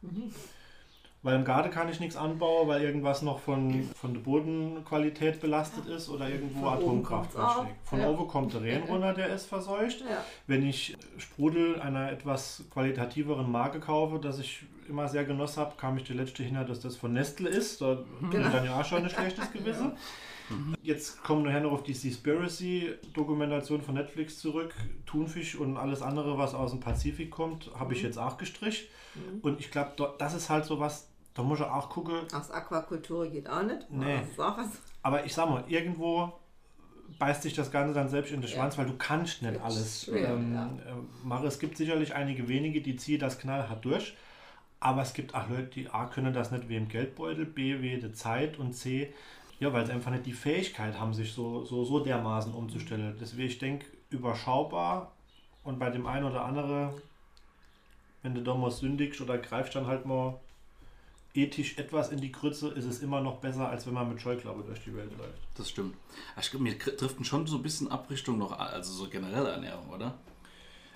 Weil 1.22 1.34
im 1.36 1.44
Garten 1.44 1.70
kann 1.70 1.88
ich 1.88 1.98
nichts 1.98 2.14
anbauen, 2.14 2.68
weil 2.68 2.82
irgendwas 2.82 3.22
noch 3.22 3.40
von, 3.40 3.88
von 4.00 4.14
der 4.14 4.20
Bodenqualität 4.20 5.40
belastet 5.40 5.86
ist 5.86 6.08
oder 6.08 6.28
irgendwo 6.28 6.68
Atomkraft 6.68 7.32
schlägt. 7.32 7.74
Von 7.84 8.00
Ja. 8.00 8.10
oben 8.10 8.28
kommt 8.28 8.54
der 8.54 8.62
Rehen 8.62 8.84
runter, 8.84 9.12
der 9.12 9.28
ist 9.34 9.46
verseucht. 9.46 10.02
ja. 10.02 10.22
Wenn 10.46 10.64
ich 10.64 10.96
Sprudel 11.18 11.80
einer 11.80 12.12
etwas 12.12 12.62
qualitativeren 12.72 13.50
Marke 13.50 13.80
kaufe, 13.80 14.20
das 14.20 14.38
ich 14.38 14.62
immer 14.88 15.08
sehr 15.08 15.24
genossen 15.24 15.60
habe, 15.62 15.74
kam 15.76 15.96
ich 15.96 16.04
die 16.04 16.12
letzte 16.12 16.44
hinter, 16.44 16.64
dass 16.64 16.78
das 16.78 16.94
von 16.96 17.12
Nestle 17.12 17.48
ist. 17.48 17.80
Da 17.80 17.98
bin 18.20 18.42
ich 18.42 18.48
dann 18.52 18.64
ja 18.64 18.80
auch 18.80 18.84
schon 18.84 19.02
ein 19.02 19.10
schlechtes 19.10 19.50
Gewissen. 19.52 19.92
Jetzt 20.82 21.22
kommen 21.22 21.42
wir 21.44 21.50
nachher 21.50 21.62
noch 21.62 21.72
auf 21.72 21.82
die 21.82 21.94
Seaspiracy-Dokumentation 21.94 23.82
von 23.82 23.94
Netflix 23.94 24.38
zurück. 24.38 24.74
Thunfisch 25.06 25.56
und 25.56 25.76
alles 25.76 26.02
andere, 26.02 26.38
was 26.38 26.54
aus 26.54 26.70
dem 26.70 26.80
Pazifik 26.80 27.30
kommt, 27.30 27.70
habe 27.78 27.94
ich 27.94 28.02
jetzt 28.02 28.18
auch 28.18 28.36
gestrichen. 28.38 28.86
Und 29.42 29.60
ich 29.60 29.70
glaube, 29.70 30.14
das 30.18 30.34
ist 30.34 30.50
halt 30.50 30.64
so 30.64 30.78
was, 30.78 31.08
da 31.34 31.42
muss 31.42 31.58
ich 31.60 31.64
auch 31.66 31.88
gucken, 31.90 32.14
Aus 32.32 32.50
Aquakultur 32.50 33.26
geht 33.28 33.48
auch 33.48 33.62
nicht. 33.62 33.90
Nee. 33.90 34.18
Das 34.20 34.30
ist 34.30 34.40
auch 34.40 34.56
was. 34.58 34.68
aber 35.02 35.24
ich 35.24 35.34
sag 35.34 35.48
mal, 35.48 35.64
irgendwo 35.68 36.32
beißt 37.18 37.42
sich 37.42 37.54
das 37.54 37.70
Ganze 37.70 37.94
dann 37.94 38.08
selbst 38.08 38.32
in 38.32 38.40
den 38.40 38.50
Ja. 38.50 38.56
Schwanz, 38.56 38.76
weil 38.76 38.86
du 38.86 38.96
kannst 38.98 39.42
nicht 39.42 39.60
alles 39.60 40.08
ähm, 40.08 40.54
ja. 40.54 40.66
äh, 40.66 41.26
machen. 41.26 41.46
Es 41.46 41.58
gibt 41.58 41.76
sicherlich 41.76 42.14
einige 42.14 42.48
wenige, 42.48 42.80
die 42.82 42.96
ziehen 42.96 43.20
das 43.20 43.38
knallhart 43.38 43.84
durch, 43.84 44.14
aber 44.80 45.02
es 45.02 45.14
gibt 45.14 45.34
auch 45.34 45.48
Leute, 45.48 45.68
die 45.74 45.88
A 45.88 46.06
können 46.06 46.34
das 46.34 46.50
nicht 46.50 46.68
wegen 46.68 46.88
Geldbeutel, 46.88 47.46
B 47.46 47.80
wegen 47.80 48.00
der 48.00 48.12
Zeit 48.12 48.58
und 48.58 48.74
C, 48.74 49.14
ja, 49.58 49.72
weil 49.72 49.86
sie 49.86 49.92
einfach 49.92 50.10
nicht 50.10 50.26
die 50.26 50.32
Fähigkeit 50.32 50.98
haben, 50.98 51.14
sich 51.14 51.32
so, 51.32 51.64
so, 51.64 51.84
so 51.84 52.00
dermaßen 52.00 52.52
umzustellen. 52.52 53.16
Deswegen, 53.20 53.48
ich 53.48 53.58
denke, 53.58 53.86
überschaubar 54.10 55.12
und 55.64 55.78
bei 55.78 55.90
dem 55.90 56.06
einen 56.06 56.26
oder 56.26 56.44
anderen, 56.44 56.90
wenn 58.22 58.34
du 58.34 58.42
da 58.42 58.54
mal 58.54 58.70
sündigst 58.70 59.20
oder 59.20 59.38
greifst 59.38 59.74
dann 59.74 59.86
halt 59.86 60.06
mal 60.06 60.38
ethisch 61.34 61.76
etwas 61.78 62.10
in 62.10 62.20
die 62.20 62.32
Grütze, 62.32 62.68
ist 62.68 62.84
es 62.86 63.00
immer 63.00 63.20
noch 63.20 63.38
besser, 63.38 63.68
als 63.68 63.86
wenn 63.86 63.94
man 63.94 64.08
mit 64.08 64.20
Scheuklappe 64.20 64.62
durch 64.62 64.82
die 64.84 64.94
Welt 64.94 65.10
läuft. 65.18 65.38
Das 65.56 65.68
stimmt. 65.68 65.94
Ich 66.40 66.52
mir 66.54 66.76
driften 66.78 67.24
schon 67.24 67.46
so 67.46 67.56
ein 67.56 67.62
bisschen 67.62 67.90
Abrichtung 67.90 68.38
noch, 68.38 68.58
also 68.58 68.92
so 68.92 69.08
generelle 69.08 69.50
Ernährung, 69.50 69.88
oder? 69.90 70.14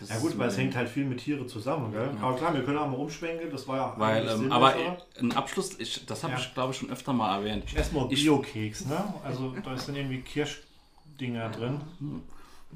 Ja 0.09 0.19
gut, 0.19 0.31
ist 0.31 0.39
weil 0.39 0.49
es 0.49 0.57
hängt 0.57 0.75
halt 0.77 0.89
viel 0.89 1.05
mit 1.05 1.19
Tiere 1.19 1.47
zusammen, 1.47 1.93
gell? 1.93 2.11
Aber 2.23 2.37
klar, 2.37 2.55
wir 2.55 2.63
können 2.65 2.79
auch 2.79 2.89
mal 2.89 2.97
umschwenken, 2.97 3.51
das 3.51 3.69
war 3.69 3.77
ja 3.77 3.95
Weil, 3.99 4.27
ähm, 4.29 4.51
aber 4.51 4.75
ein 5.19 5.33
Abschluss, 5.33 5.79
ich, 5.79 6.07
das 6.07 6.23
habe 6.23 6.33
Ja. 6.35 6.39
ich 6.39 6.55
glaube 6.55 6.73
ich 6.73 6.79
schon 6.79 6.91
öfter 6.91 7.13
mal 7.13 7.37
erwähnt. 7.39 7.65
Ich 7.67 7.77
esse 7.77 7.95
mal 7.95 8.07
Ich- 8.11 8.23
Bio-Keks, 8.23 8.87
ne? 8.87 9.13
Also 9.25 9.55
da 9.63 9.77
sind 9.77 9.97
irgendwie 9.97 10.21
Kirschdinger 10.23 11.51
drin. 11.51 11.81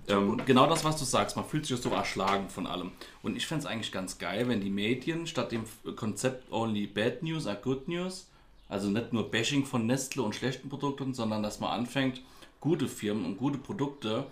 Ähm, 0.08 0.40
genau 0.44 0.66
das, 0.66 0.84
was 0.84 0.98
du 0.98 1.04
sagst, 1.04 1.36
man 1.36 1.44
fühlt 1.44 1.64
sich 1.66 1.80
so 1.80 1.88
erschlagen 1.90 2.48
von 2.48 2.66
allem. 2.66 2.90
Und 3.22 3.36
ich 3.36 3.46
fände 3.46 3.64
es 3.64 3.70
eigentlich 3.70 3.92
ganz 3.92 4.18
geil, 4.18 4.48
wenn 4.48 4.60
die 4.60 4.70
Medien 4.70 5.26
statt 5.26 5.52
dem 5.52 5.64
Konzept 5.96 6.50
Only 6.52 6.86
Bad 6.86 7.22
News 7.22 7.46
are 7.46 7.58
Good 7.62 7.88
News, 7.88 8.28
also 8.68 8.88
nicht 8.90 9.12
nur 9.12 9.30
Bashing 9.30 9.64
von 9.64 9.86
Nestle 9.86 10.22
und 10.22 10.34
schlechten 10.34 10.68
Produkten, 10.68 11.14
sondern 11.14 11.42
dass 11.42 11.60
man 11.60 11.70
anfängt, 11.70 12.20
gute 12.60 12.88
Firmen 12.88 13.24
und 13.24 13.36
gute 13.38 13.58
Produkte 13.58 14.26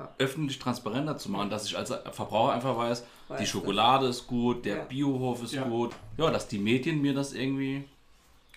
Ja. 0.00 0.14
öffentlich 0.18 0.58
transparenter 0.58 1.18
zu 1.18 1.30
machen, 1.30 1.50
dass 1.50 1.66
ich 1.66 1.76
als 1.76 1.90
Verbraucher 2.12 2.52
einfach 2.52 2.76
weiß, 2.76 3.04
Weiß 3.28 3.38
die 3.38 3.44
das. 3.44 3.48
Schokolade 3.50 4.06
ist 4.06 4.26
gut, 4.26 4.64
der 4.64 4.76
Ja. 4.78 4.84
Biohof 4.84 5.42
ist 5.42 5.52
Ja. 5.52 5.64
gut. 5.64 5.92
Ja, 6.16 6.30
dass 6.30 6.48
die 6.48 6.58
Medien 6.58 7.00
mir 7.02 7.12
das 7.14 7.32
irgendwie 7.34 7.84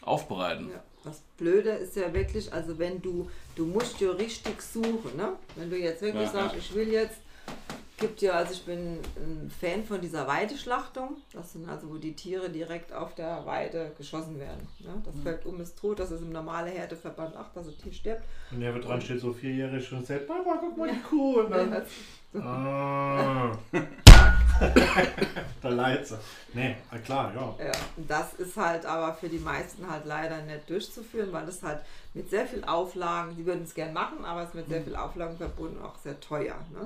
aufbereiten. 0.01 0.69
Ja. 0.69 0.81
Das 1.03 1.21
Blöde 1.37 1.69
ist 1.71 1.97
ja 1.97 2.13
wirklich, 2.13 2.51
also 2.53 2.79
wenn 2.79 3.01
du, 3.01 3.29
du 3.57 3.65
musst 3.65 3.99
ja 3.99 4.11
richtig 4.11 4.61
suchen, 4.61 5.17
ne? 5.17 5.33
Wenn 5.57 5.69
du 5.69 5.77
jetzt 5.77 6.01
wirklich 6.01 6.23
Ja, 6.27 6.31
sagst, 6.31 6.53
ja. 6.55 6.59
ich 6.59 6.73
will 6.75 6.87
jetzt, 6.93 7.17
gibt 8.03 8.21
ja, 8.21 8.33
also 8.33 8.51
ich 8.51 8.65
bin 8.65 8.99
ein 9.15 9.49
Fan 9.61 9.85
von 9.85 10.01
dieser 10.01 10.27
Weideschlachtung. 10.27 11.15
Das 11.31 11.53
sind 11.53 11.69
also, 11.69 11.89
wo 11.89 11.95
die 11.95 12.13
Tiere 12.13 12.49
direkt 12.49 12.91
auf 12.91 13.15
der 13.15 13.45
Weide 13.45 13.93
geschossen 13.97 14.37
werden. 14.39 14.67
Ne? 14.79 15.01
Das 15.05 15.15
fällt 15.23 15.45
um, 15.45 15.61
ist 15.61 15.79
tot, 15.79 15.99
das 15.99 16.11
ist 16.11 16.21
im 16.21 16.33
normalen 16.33 16.73
Härteverband, 16.73 17.33
ach, 17.37 17.53
dass 17.53 17.65
ein 17.67 17.77
Tier 17.77 17.93
stirbt. 17.93 18.23
Und 18.51 18.59
der 18.59 18.73
dran 18.73 19.01
steht 19.01 19.21
so 19.21 19.31
vierjährig 19.31 19.89
und 19.93 20.05
sagt, 20.05 20.27
Papa, 20.27 20.57
guck 20.59 20.75
mal 20.75 20.89
die 20.89 20.99
Kuh. 20.99 21.39
Und 21.39 21.51
dann, 21.51 21.81
ah. 22.43 23.57
da 25.61 25.69
leidet 25.69 26.07
sie. 26.07 26.17
Nee, 26.53 26.75
na 26.91 26.97
klar, 26.97 27.31
ja. 27.33 27.65
Ja, 27.65 27.71
das 28.05 28.33
ist 28.33 28.57
halt 28.57 28.85
aber 28.85 29.13
für 29.13 29.29
die 29.29 29.39
meisten 29.39 29.89
halt 29.89 30.05
leider 30.05 30.41
nicht 30.41 30.69
durchzuführen, 30.69 31.31
weil 31.31 31.47
es 31.47 31.63
halt 31.63 31.79
mit 32.13 32.29
sehr 32.29 32.45
viel 32.45 32.65
Auflagen, 32.65 33.37
die 33.37 33.45
würden 33.45 33.63
es 33.63 33.73
gern 33.73 33.93
machen, 33.93 34.25
aber 34.25 34.41
es 34.41 34.49
ist 34.49 34.55
mit 34.55 34.67
sehr 34.67 34.81
viel 34.81 34.97
Auflagen 34.97 35.37
verbunden 35.37 35.81
auch 35.81 35.97
sehr 35.99 36.19
teuer. 36.19 36.57
Ne? 36.73 36.85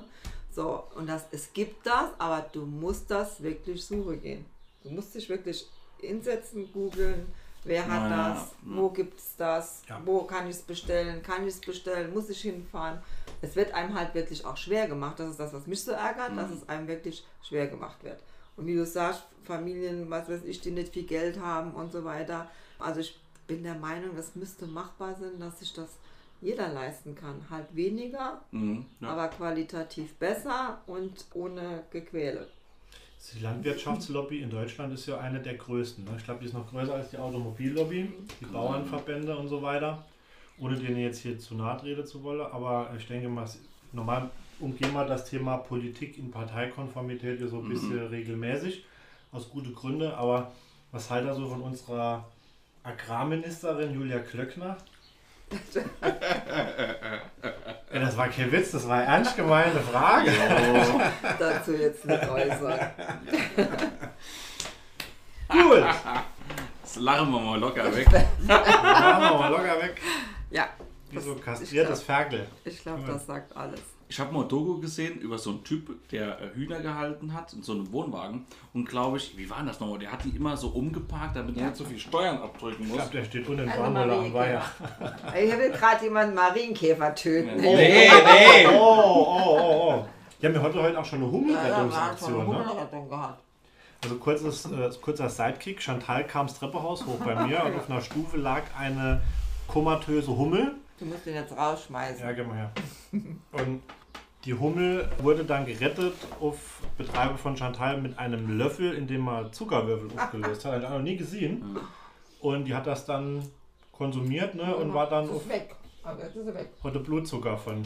So, 0.58 0.84
und 0.96 1.08
das, 1.08 1.26
es 1.32 1.54
gibt 1.54 1.86
das, 1.86 2.10
aber 2.18 2.44
du 2.52 2.66
musst 2.66 3.12
das 3.12 3.44
wirklich 3.44 3.86
suchen 3.86 4.20
gehen. 4.20 4.44
Du 4.84 4.90
musst 4.90 5.14
dich 5.14 5.30
wirklich 5.30 5.68
hinsetzen, 6.00 6.74
googeln, 6.74 7.28
wer 7.64 7.84
hat 7.88 8.10
Ja, 8.10 8.30
das, 8.34 8.40
ja. 8.40 8.52
wo 8.64 8.90
gibt 8.90 9.20
es 9.20 9.36
das, 9.38 9.84
Ja. 9.88 10.02
wo 10.04 10.24
kann 10.24 10.48
ich 10.50 10.56
es 10.56 10.64
bestellen, 10.64 11.22
kann 11.22 11.44
ich 11.44 11.54
es 11.54 11.60
bestellen, 11.62 12.12
muss 12.12 12.30
ich 12.30 12.42
hinfahren. 12.42 12.98
Es 13.40 13.56
wird 13.56 13.72
einem 13.76 13.94
halt 13.94 14.16
wirklich 14.16 14.44
auch 14.48 14.58
schwer 14.58 14.88
gemacht. 14.88 15.20
Das 15.20 15.30
ist 15.30 15.40
das, 15.40 15.54
was 15.54 15.68
mich 15.68 15.84
so 15.84 15.92
ärgert, 15.92 16.36
dass 16.36 16.50
es 16.50 16.68
einem 16.68 16.88
wirklich 16.88 17.24
schwer 17.48 17.68
gemacht 17.68 18.04
wird. 18.04 18.20
Und 18.56 18.66
wie 18.66 18.74
du 18.76 18.84
sagst, 18.84 19.22
Familien, 19.44 20.10
was 20.10 20.28
weiß 20.28 20.42
ich, 20.44 20.60
die 20.62 20.72
nicht 20.72 20.92
viel 20.92 21.04
Geld 21.06 21.40
haben 21.40 21.74
und 21.76 21.92
so 21.92 22.04
weiter. 22.04 22.50
Also 22.80 23.02
ich 23.02 23.20
bin 23.46 23.62
der 23.62 23.76
Meinung, 23.76 24.18
es 24.18 24.34
müsste 24.36 24.66
machbar 24.66 25.14
sein, 25.20 25.40
dass 25.40 25.60
sich 25.60 25.72
das 25.74 25.90
jeder 26.42 26.70
leisten 26.70 27.16
kann. 27.16 27.42
Halt 27.50 27.68
weniger, 27.76 28.42
Mhm, 28.52 28.86
ja. 29.02 29.10
aber 29.10 29.28
qualitativ 29.30 30.14
besser 30.16 30.82
und 30.88 31.26
ohne 31.34 31.84
Gequäle. 31.92 32.48
Die 33.34 33.40
Landwirtschaftslobby 33.40 34.42
in 34.42 34.50
Deutschland 34.50 34.94
ist 34.94 35.06
ja 35.08 35.18
eine 35.20 35.42
der 35.42 35.56
größten. 35.56 36.06
Ne? 36.06 36.12
Ich 36.18 36.24
glaube, 36.24 36.40
die 36.40 36.46
ist 36.46 36.54
noch 36.54 36.70
größer 36.70 36.94
als 36.94 37.10
die 37.10 37.18
Automobillobby, 37.18 38.10
die 38.40 38.46
Bauernverbände 38.46 39.36
und 39.36 39.48
so 39.48 39.62
weiter. 39.62 40.06
Ohne 40.60 40.76
denen 40.78 40.98
jetzt 40.98 41.20
hier 41.20 41.38
zu 41.38 41.56
nahe 41.56 41.78
treten 41.78 42.06
zu 42.06 42.24
wollen. 42.24 42.42
Aber 42.42 42.92
ich 42.98 43.06
denke 43.08 43.28
mal, 43.28 43.44
es- 43.44 43.60
normal 43.92 44.30
umgehen 44.60 44.94
wir 44.94 45.06
das 45.06 45.30
Thema 45.30 45.58
Politik 45.58 46.18
in 46.18 46.32
Parteikonformität 46.32 47.42
ja 47.42 47.48
so 47.48 47.58
ein 47.60 47.70
bisschen 47.70 48.08
regelmäßig. 48.08 48.86
Aus 49.32 49.50
guten 49.50 49.74
Gründen. 49.76 50.12
Aber 50.12 50.52
was 50.92 51.10
halt 51.10 51.28
da 51.28 51.34
so 51.36 51.48
von 51.48 51.62
unserer 51.62 52.26
Agrarministerin 52.84 53.94
Julia 53.94 54.20
Klöckner? 54.20 54.78
Ja, 57.94 58.00
das 58.00 58.18
war 58.18 58.28
kein 58.28 58.52
Witz, 58.52 58.72
das 58.72 58.88
war 58.88 58.98
eine 58.98 59.06
ernst 59.06 59.36
gemeinte 59.36 59.80
Frage. 59.80 60.32
Dazu 61.40 61.74
jetzt 61.74 62.06
nicht 62.06 62.30
äußern. 62.30 62.80
Gut. 65.50 65.86
Das 66.82 66.96
lachen 66.98 67.32
wir 67.32 67.40
mal 67.40 67.60
locker 67.60 67.96
weg. 67.96 68.08
Machen 68.12 68.22
wir 68.48 69.38
mal 69.38 69.50
locker 69.50 69.82
weg. 69.82 70.02
Ja, 70.50 70.68
Wie 71.12 71.20
so 71.20 71.36
kastriertes 71.36 72.04
Ferkel. 72.04 72.48
ich 72.64 72.82
glaube, 72.82 73.04
das 73.08 73.26
sagt 73.26 73.56
alles. 73.56 73.82
Ich 74.10 74.20
habe 74.22 74.34
mal 74.34 74.44
ein 74.44 74.48
Doku 74.48 74.80
gesehen 74.80 75.20
über 75.20 75.38
so 75.38 75.50
einen 75.50 75.64
Typ, 75.66 76.10
der 76.12 76.40
äh, 76.40 76.56
Hühner 76.56 76.80
gehalten 76.80 77.34
hat 77.34 77.52
in 77.52 77.62
so 77.62 77.74
einem 77.74 77.92
Wohnwagen. 77.92 78.46
Und 78.74 78.88
glaube 78.88 79.18
ich, 79.18 79.38
wie 79.38 79.50
war 79.50 79.62
das 79.64 79.82
nochmal? 79.82 80.00
Der 80.00 80.14
hat 80.14 80.24
die 80.24 80.30
immer 80.30 80.56
so 80.56 80.70
umgeparkt, 80.70 81.36
damit 81.36 81.58
er 81.58 81.66
nicht 81.66 81.76
so 81.76 81.84
viel 81.84 82.00
Steuern 82.00 82.38
abdrücken 82.38 82.84
Ich 82.84 82.88
muss. 82.88 82.98
glaube, 82.98 83.12
der 83.12 83.26
steht 83.26 83.48
unten 83.50 83.68
Also 83.68 83.82
Barmuller 83.82 84.14
am 84.20 84.34
Weiher. 84.34 84.64
Marienkäfer. 84.80 85.36
Ich 85.44 85.58
will 85.58 85.72
gerade 85.72 86.04
jemanden 86.06 86.36
Marienkäfer 86.36 87.16
töten. 87.16 87.58
Nee, 87.58 87.76
nee. 87.76 88.68
Oh, 88.68 88.80
oh, 88.80 89.28
oh, 89.28 89.94
oh. 89.94 90.06
Die 90.42 90.46
haben 90.46 90.54
ja 90.56 90.62
heute, 90.62 90.82
heute 90.82 91.00
auch 91.00 91.06
schon 91.06 91.20
eine 91.20 91.26
Ja, 91.28 91.32
Hummelrettungsaktion. 91.34 92.38
Ne? 92.38 92.46
Hunderettung 92.46 93.10
gehabt. 93.10 93.44
Also 94.04 94.16
kurzes, 94.18 94.66
äh, 94.68 94.90
kurzer 95.02 95.28
Sidekick. 95.30 95.82
Chantal 95.82 96.26
kam 96.26 96.48
das 96.48 96.58
Treppenhaus 96.60 97.06
hoch 97.06 97.20
bei 97.26 97.36
mir 97.48 97.62
und 97.66 97.76
auf 97.76 97.90
einer 97.90 98.00
Stufe 98.02 98.38
lag 98.38 98.62
eine 98.80 99.22
komatöse 99.68 100.30
Hummel. 100.38 100.76
Du 101.00 101.06
musst 101.06 101.26
den 101.26 101.36
jetzt 101.36 101.56
rausschmeißen. 101.56 102.26
Ja, 102.26 102.32
geh 102.32 102.44
mal 102.44 102.58
her. 102.58 102.72
Und 103.52 103.84
die 104.46 104.54
Hummel 104.54 105.10
wurde 105.20 105.46
dann 105.46 105.66
gerettet 105.66 106.16
auf 106.40 106.82
Betreibe 106.98 107.38
von 107.38 107.56
Chantal 107.56 108.02
mit 108.02 108.18
einem 108.18 108.58
Löffel, 108.58 108.94
in 108.94 109.08
dem 109.08 109.22
man 109.22 109.52
Zuckerwürfel 109.54 110.10
aufgelöst 110.20 110.66
hat. 110.66 110.74
Hat 110.74 110.84
ich 110.84 110.90
noch 110.90 111.02
nie 111.02 111.18
gesehen. 111.18 111.78
Und 112.40 112.66
die 112.66 112.74
hat 112.74 112.88
das 112.88 113.06
dann 113.06 113.44
konsumiert 113.92 114.56
ne, 114.56 114.76
und 114.76 114.94
war 114.94 115.10
dann 115.10 115.30
auf 115.30 115.42
ist 115.44 115.50
weg. 115.50 115.76
Aber 116.04 116.24
jetzt 116.24 116.36
ist 116.36 116.48
er 116.48 116.56
weg. 116.56 116.70
heute 116.84 117.00
Blutzucker 117.00 117.58
von 117.58 117.84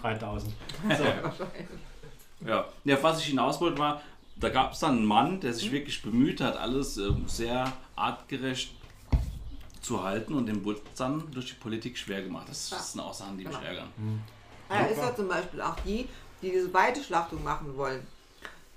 3000. 0.00 0.52
So. 0.98 1.04
Ja. 2.48 2.64
ja, 2.84 3.02
was 3.02 3.20
ich 3.20 3.26
hinaus 3.26 3.60
wollte 3.60 3.78
war, 3.78 4.02
da 4.34 4.48
gab 4.48 4.72
es 4.72 4.80
dann 4.80 4.96
einen 4.96 5.06
Mann, 5.06 5.38
der 5.38 5.52
sich 5.52 5.70
wirklich 5.70 6.02
bemüht 6.02 6.40
hat, 6.40 6.56
alles 6.56 6.96
ähm, 6.96 7.28
sehr 7.28 7.72
artgerecht 7.94 8.74
zu 9.82 10.02
halten 10.02 10.34
und 10.34 10.48
es 10.48 10.96
dann 10.96 11.30
durch 11.32 11.48
die 11.48 11.54
Politik 11.54 11.98
schwer 11.98 12.22
gemacht. 12.22 12.48
Das, 12.48 12.70
das 12.70 12.92
sind 12.92 13.00
auch 13.00 13.12
Sachen, 13.12 13.36
die 13.36 13.44
mich 13.44 13.54
Genau. 13.56 13.66
ärgern. 13.66 13.88
Ja, 14.70 14.86
ist 14.86 14.96
ja 14.98 15.14
zum 15.14 15.28
Beispiel 15.28 15.60
auch 15.60 15.76
die, 15.84 16.08
die 16.40 16.50
diese 16.50 16.72
Weiteschlachtung 16.72 17.42
machen 17.44 17.76
wollen. 17.76 18.06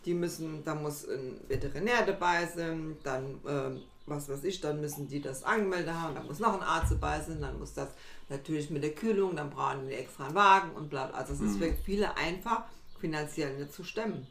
Die 0.04 0.14
müssen, 0.14 0.64
da 0.64 0.76
muss 0.76 1.08
ein 1.08 1.40
Veterinär 1.48 2.06
dabei 2.06 2.46
sein, 2.46 2.98
dann, 3.04 3.40
ähm, 3.48 3.82
was 4.06 4.30
weiß 4.30 4.44
ich, 4.44 4.62
dann 4.62 4.82
müssen 4.82 5.08
die 5.08 5.22
das 5.22 5.44
angemeldet 5.44 5.94
haben, 5.96 6.14
dann 6.16 6.28
muss 6.28 6.40
noch 6.40 6.54
ein 6.54 6.62
Arzt 6.62 6.92
dabei 6.92 7.22
sein, 7.22 7.42
dann 7.42 7.58
muss 7.58 7.74
das 7.74 7.90
natürlich 8.30 8.70
mit 8.70 8.84
der 8.84 8.94
Kühlung, 8.94 9.36
dann 9.36 9.50
brauchen 9.50 9.88
die 9.88 9.94
extra 9.94 10.26
einen 10.26 10.36
Wagen 10.36 10.72
und 10.72 10.90
bla. 10.90 11.08
bla. 11.08 11.18
Also 11.18 11.34
es 11.34 11.40
ist 11.42 11.58
für 11.58 11.74
viele 11.74 12.16
einfach 12.18 12.66
finanziell 13.00 13.58
nicht 13.58 13.74
zu 13.74 13.84
stemmen. 13.84 14.28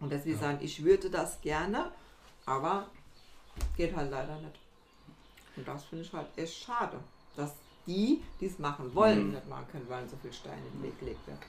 Und 0.00 0.10
deswegen 0.12 0.38
sagen, 0.38 0.58
ich 0.60 0.84
würde 0.84 1.08
das 1.10 1.40
gerne, 1.40 1.90
aber 2.44 2.86
geht 3.76 3.96
halt 3.96 4.10
leider 4.10 4.36
nicht. 4.40 4.59
Und 5.60 5.68
das 5.68 5.84
finde 5.84 6.04
ich 6.04 6.12
halt 6.12 6.26
echt 6.36 6.64
schade, 6.64 6.96
dass 7.36 7.54
die, 7.86 8.22
die 8.40 8.46
es 8.46 8.58
machen 8.58 8.94
wollen, 8.94 9.32
nicht 9.32 9.48
machen 9.48 9.66
können, 9.70 9.86
weil 9.88 10.08
so 10.08 10.16
viel 10.16 10.32
Steine 10.32 10.56
in 10.56 10.78
den 10.78 10.82
Weg 10.84 10.98
gelegt 10.98 11.26
werden. 11.26 11.40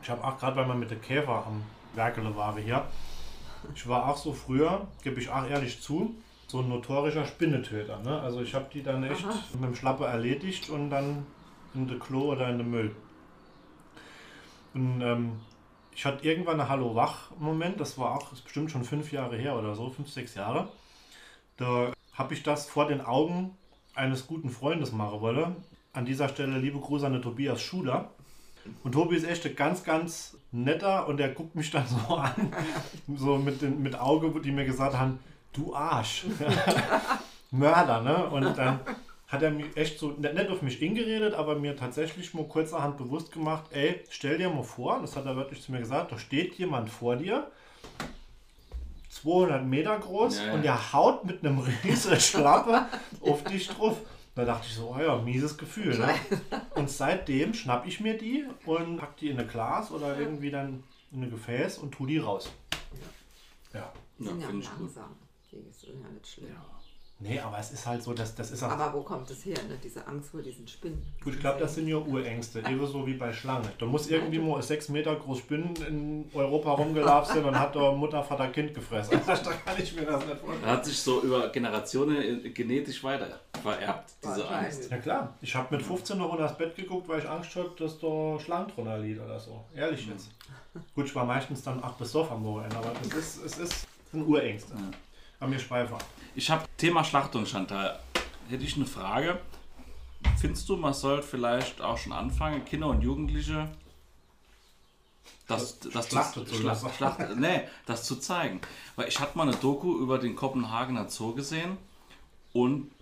Ich 0.00 0.08
habe 0.10 0.22
auch 0.24 0.38
gerade, 0.38 0.56
weil 0.56 0.66
wir 0.68 0.74
mit 0.74 0.90
der 0.90 0.98
Käfer 0.98 1.44
am 1.46 1.62
Werkele 1.94 2.34
waren 2.36 2.62
hier, 2.62 2.86
ich 3.74 3.88
war 3.88 4.08
auch 4.08 4.16
so 4.16 4.32
früher, 4.32 4.86
gebe 5.02 5.20
ich 5.20 5.28
auch 5.28 5.44
ehrlich 5.44 5.80
zu, 5.80 6.14
so 6.46 6.60
ein 6.60 6.68
notorischer 6.68 7.24
Spinnetöter. 7.26 7.98
Ne? 7.98 8.20
Also 8.20 8.42
ich 8.42 8.54
habe 8.54 8.66
die 8.72 8.82
dann 8.82 9.02
echt 9.02 9.26
mit 9.54 9.64
dem 9.64 9.74
Schlappe 9.74 10.04
erledigt 10.04 10.70
und 10.70 10.90
dann 10.90 11.26
in 11.74 11.88
den 11.88 11.98
Klo 11.98 12.32
oder 12.32 12.48
in 12.48 12.58
den 12.58 12.70
Müll. 12.70 12.94
Und 14.74 15.00
ähm, 15.00 15.40
ich 15.94 16.04
hatte 16.04 16.24
irgendwann 16.26 16.60
einen 16.60 16.68
Hallo-Wach-Moment, 16.68 17.80
das 17.80 17.98
war 17.98 18.16
auch 18.16 18.30
das 18.30 18.40
bestimmt 18.40 18.70
schon 18.70 18.84
fünf 18.84 19.10
Jahre 19.12 19.36
her 19.36 19.58
oder 19.58 19.74
so, 19.74 19.90
fünf, 19.90 20.10
sechs 20.10 20.34
Jahre. 20.34 20.68
Da 21.56 21.92
habe 22.12 22.34
ich 22.34 22.42
das 22.42 22.66
vor 22.66 22.86
den 22.86 23.00
Augen 23.00 23.56
eines 23.94 24.26
guten 24.26 24.50
Freundes 24.50 24.92
machen 24.92 25.20
wollen. 25.20 25.56
An 25.92 26.04
dieser 26.04 26.28
Stelle 26.28 26.58
liebe 26.58 26.78
Grüße 26.78 27.06
an 27.06 27.12
den 27.12 27.22
Tobias 27.22 27.60
Schuler. 27.60 28.10
Und 28.84 28.92
Tobi 28.92 29.16
ist 29.16 29.26
echt 29.26 29.44
ein 29.44 29.56
ganz, 29.56 29.82
ganz 29.82 30.36
netter 30.52 31.08
und 31.08 31.16
der 31.16 31.30
guckt 31.30 31.54
mich 31.54 31.70
dann 31.70 31.86
so 32.08 32.14
an, 32.14 32.52
so 33.16 33.36
mit, 33.36 33.60
den, 33.62 33.82
mit 33.82 33.98
Auge, 33.98 34.40
die 34.40 34.52
mir 34.52 34.64
gesagt 34.64 34.96
haben, 34.96 35.18
du 35.52 35.74
Arsch. 35.74 36.26
Mörder, 37.50 38.00
ne? 38.00 38.30
Und 38.30 38.56
dann 38.56 38.80
hat 39.28 39.42
er 39.42 39.50
mich 39.50 39.76
echt 39.76 39.98
so, 39.98 40.08
nicht 40.10 40.50
auf 40.50 40.62
mich 40.62 40.76
hingeredet, 40.76 41.34
aber 41.34 41.56
mir 41.56 41.76
tatsächlich 41.76 42.34
mal 42.34 42.44
kurzerhand 42.44 42.96
bewusst 42.96 43.32
gemacht, 43.32 43.64
ey, 43.70 44.00
stell 44.10 44.38
dir 44.38 44.48
mal 44.48 44.62
vor, 44.62 45.00
das 45.00 45.16
hat 45.16 45.26
er 45.26 45.36
wirklich 45.36 45.62
zu 45.62 45.72
mir 45.72 45.80
gesagt, 45.80 46.12
da 46.12 46.18
steht 46.18 46.54
jemand 46.54 46.88
vor 46.90 47.16
dir, 47.16 47.50
200 49.22 49.64
Meter 49.64 49.98
groß 49.98 50.38
Ja, 50.38 50.46
ja. 50.46 50.52
und 50.54 50.62
der 50.62 50.92
haut 50.92 51.24
mit 51.24 51.44
einem 51.44 51.58
riesen 51.84 52.18
Schlappe 52.20 52.86
auf 53.20 53.44
dich 53.44 53.68
drauf. 53.68 53.96
Da 54.34 54.44
dachte 54.46 54.66
ich 54.66 54.74
so, 54.74 54.94
oh 54.96 55.00
ja, 55.00 55.18
mieses 55.18 55.58
Gefühl. 55.58 55.98
Ne? 55.98 56.14
Und 56.74 56.88
seitdem 56.88 57.52
schnapp 57.52 57.86
ich 57.86 58.00
mir 58.00 58.16
die 58.16 58.46
und 58.64 58.96
pack 58.96 59.18
die 59.18 59.28
in 59.28 59.38
ein 59.38 59.46
Glas 59.46 59.90
oder 59.90 60.18
irgendwie 60.18 60.50
dann 60.50 60.82
in 61.12 61.22
ein 61.22 61.30
Gefäß 61.30 61.76
und 61.76 61.92
tu 61.92 62.06
die 62.06 62.16
raus. 62.16 62.50
Ja. 63.74 63.80
Ja, 63.80 63.92
sind 64.30 64.40
ja 64.40 64.46
finde 64.46 64.62
ich 64.64 64.70
gut. 64.70 64.80
langsam. 64.80 65.16
Die 65.50 65.56
sind 65.70 66.02
ja 66.02 66.08
nicht 66.08 66.26
schlimm. 66.26 66.48
Nee, 67.22 67.38
aber 67.38 67.58
es 67.58 67.70
ist 67.70 67.86
halt 67.86 68.02
so, 68.02 68.12
dass 68.12 68.34
das 68.34 68.50
ist 68.50 68.62
auch, 68.62 68.70
Aber 68.70 68.92
wo 68.98 69.02
kommt 69.02 69.30
es 69.30 69.44
her, 69.44 69.56
ne? 69.68 69.78
diese 69.82 70.06
Angst 70.06 70.30
vor 70.30 70.42
diesen 70.42 70.66
Spinnen? 70.66 71.02
Gut, 71.22 71.34
ich 71.34 71.40
glaube, 71.40 71.60
das 71.60 71.74
sind 71.74 71.86
ja 71.86 71.96
Urängste, 71.96 72.60
ebenso 72.68 73.06
wie 73.06 73.14
bei 73.14 73.32
Schlangen. 73.32 73.68
Da 73.78 73.86
muss 73.86 74.08
irgendwie 74.08 74.38
mal 74.38 74.60
6 74.62 74.88
Meter 74.88 75.14
groß 75.14 75.38
Spinnen 75.38 75.76
in 75.86 76.30
Europa 76.34 76.72
rumgelaufen 76.72 77.36
sein 77.36 77.44
und 77.44 77.58
hat 77.58 77.76
da 77.76 77.92
Mutter, 77.92 78.22
Vater, 78.22 78.48
Kind 78.48 78.74
gefressen. 78.74 79.20
Also, 79.26 79.44
da 79.50 79.52
kann 79.52 79.80
ich 79.80 79.94
mir 79.94 80.04
das 80.04 80.26
nicht 80.26 80.38
vorstellen. 80.38 80.64
Er 80.64 80.72
hat 80.72 80.84
sich 80.84 80.98
so 80.98 81.22
über 81.22 81.48
Generationen 81.50 82.44
äh, 82.44 82.50
genetisch 82.50 83.04
weiter 83.04 83.40
vererbt, 83.62 84.12
diese. 84.22 84.48
Angst. 84.48 84.90
Ja 84.90 84.98
klar, 84.98 85.34
ich 85.40 85.54
habe 85.54 85.76
mit 85.76 85.84
15 85.84 86.18
noch 86.18 86.30
unter 86.30 86.44
das 86.44 86.58
Bett 86.58 86.74
geguckt, 86.74 87.08
weil 87.08 87.20
ich 87.20 87.28
Angst 87.28 87.54
hatte, 87.54 87.70
dass 87.78 87.98
da 87.98 88.38
Schlangen 88.40 88.68
drunter 88.68 88.98
liegt 88.98 89.20
oder 89.20 89.38
so. 89.38 89.64
Ehrlich 89.74 90.06
jetzt. 90.08 90.30
Gut, 90.94 91.06
ich 91.06 91.14
war 91.14 91.24
meistens 91.24 91.62
dann 91.62 91.82
auch 91.82 91.94
besoffen 91.94 92.36
am 92.36 92.44
Wochenende, 92.44 92.76
aber 92.76 92.92
das 93.02 93.14
ist, 93.14 93.44
es 93.44 93.58
ist, 93.58 93.86
sind 94.10 94.26
Urängste. 94.26 94.74
Aber 95.42 95.50
mir 95.50 95.58
schweife 95.58 95.94
ab. 95.94 96.04
Ich 96.36 96.48
habe 96.50 96.64
Thema 96.76 97.02
Schlachtung, 97.02 97.46
Chantal. 97.46 97.98
Hätte 98.48 98.62
ich 98.62 98.76
eine 98.76 98.86
Frage. 98.86 99.40
Findest 100.38 100.68
du, 100.68 100.76
man 100.76 100.94
sollte 100.94 101.24
vielleicht 101.24 101.80
auch 101.80 101.98
schon 101.98 102.12
anfangen, 102.12 102.64
Kinder 102.64 102.86
und 102.86 103.02
Jugendliche 103.02 103.68
das, 105.48 105.80
das 105.80 106.08
Schlachten 106.08 106.46
zu 106.46 106.54
Schla 106.54 106.66
lassen. 106.66 106.90
Schlacht, 106.96 107.36
nee, 107.36 107.62
das 107.86 108.04
zu 108.04 108.20
zeigen. 108.20 108.60
Weil 108.94 109.08
ich 109.08 109.18
hatte 109.18 109.36
mal 109.36 109.48
eine 109.48 109.56
Doku 109.56 109.98
über 109.98 110.20
den 110.20 110.36
Kopenhagener 110.36 111.08
Zoo 111.08 111.34
gesehen 111.34 111.76
und 112.52 112.92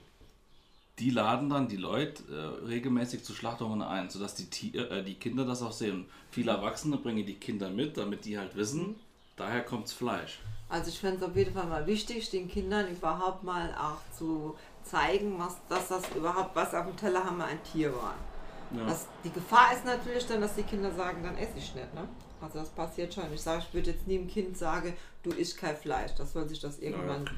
die 0.98 1.10
laden 1.10 1.50
dann 1.50 1.68
die 1.68 1.76
Leute 1.76 2.22
äh, 2.32 2.66
regelmäßig 2.66 3.22
zu 3.22 3.34
Schlachtungen 3.34 3.82
ein, 3.82 4.08
sodass 4.08 4.34
die, 4.34 4.46
Tier, 4.46 4.90
äh, 4.90 5.04
die 5.04 5.16
Kinder 5.16 5.44
das 5.44 5.60
auch 5.60 5.72
sehen. 5.72 6.06
Viele 6.30 6.52
Erwachsene 6.52 6.96
bringen 6.96 7.26
die 7.26 7.34
Kinder 7.34 7.68
mit, 7.68 7.98
damit 7.98 8.24
die 8.24 8.38
halt 8.38 8.56
wissen, 8.56 8.96
daher 9.40 9.62
kommt's 9.62 9.92
Fleisch. 9.92 10.40
Also 10.68 10.88
ich 10.88 11.00
fände 11.00 11.16
es 11.16 11.22
auf 11.22 11.34
jeden 11.34 11.52
Fall 11.52 11.66
mal 11.66 11.86
wichtig, 11.86 12.30
den 12.30 12.48
Kindern 12.48 12.88
überhaupt 12.88 13.42
mal 13.42 13.74
auch 13.74 14.00
zu 14.16 14.56
zeigen, 14.84 15.38
was, 15.38 15.56
dass 15.68 15.88
das 15.88 16.02
überhaupt, 16.14 16.54
was 16.54 16.74
auf 16.74 16.86
dem 16.86 16.96
Teller 16.96 17.24
haben 17.24 17.38
wir 17.38 17.46
ein 17.46 17.62
Tier 17.64 17.92
war. 17.92 18.14
Ja. 18.72 18.86
Das, 18.86 19.06
die 19.24 19.32
Gefahr 19.32 19.72
ist 19.72 19.84
natürlich 19.84 20.26
dann, 20.26 20.40
dass 20.40 20.54
die 20.54 20.62
Kinder 20.62 20.92
sagen, 20.92 21.24
dann 21.24 21.36
esse 21.36 21.58
ich 21.58 21.74
nicht. 21.74 21.92
Ne? 21.94 22.06
Also 22.40 22.60
das 22.60 22.68
passiert 22.68 23.12
schon. 23.12 23.32
Ich 23.34 23.42
sage, 23.42 23.64
ich 23.66 23.74
würde 23.74 23.90
jetzt 23.90 24.06
nie 24.06 24.18
dem 24.18 24.28
Kind 24.28 24.56
sagen, 24.56 24.94
du 25.24 25.30
isst 25.30 25.58
kein 25.58 25.76
Fleisch. 25.76 26.12
Das 26.16 26.32
soll 26.32 26.48
sich 26.48 26.60
das 26.60 26.78
irgendwann 26.78 27.28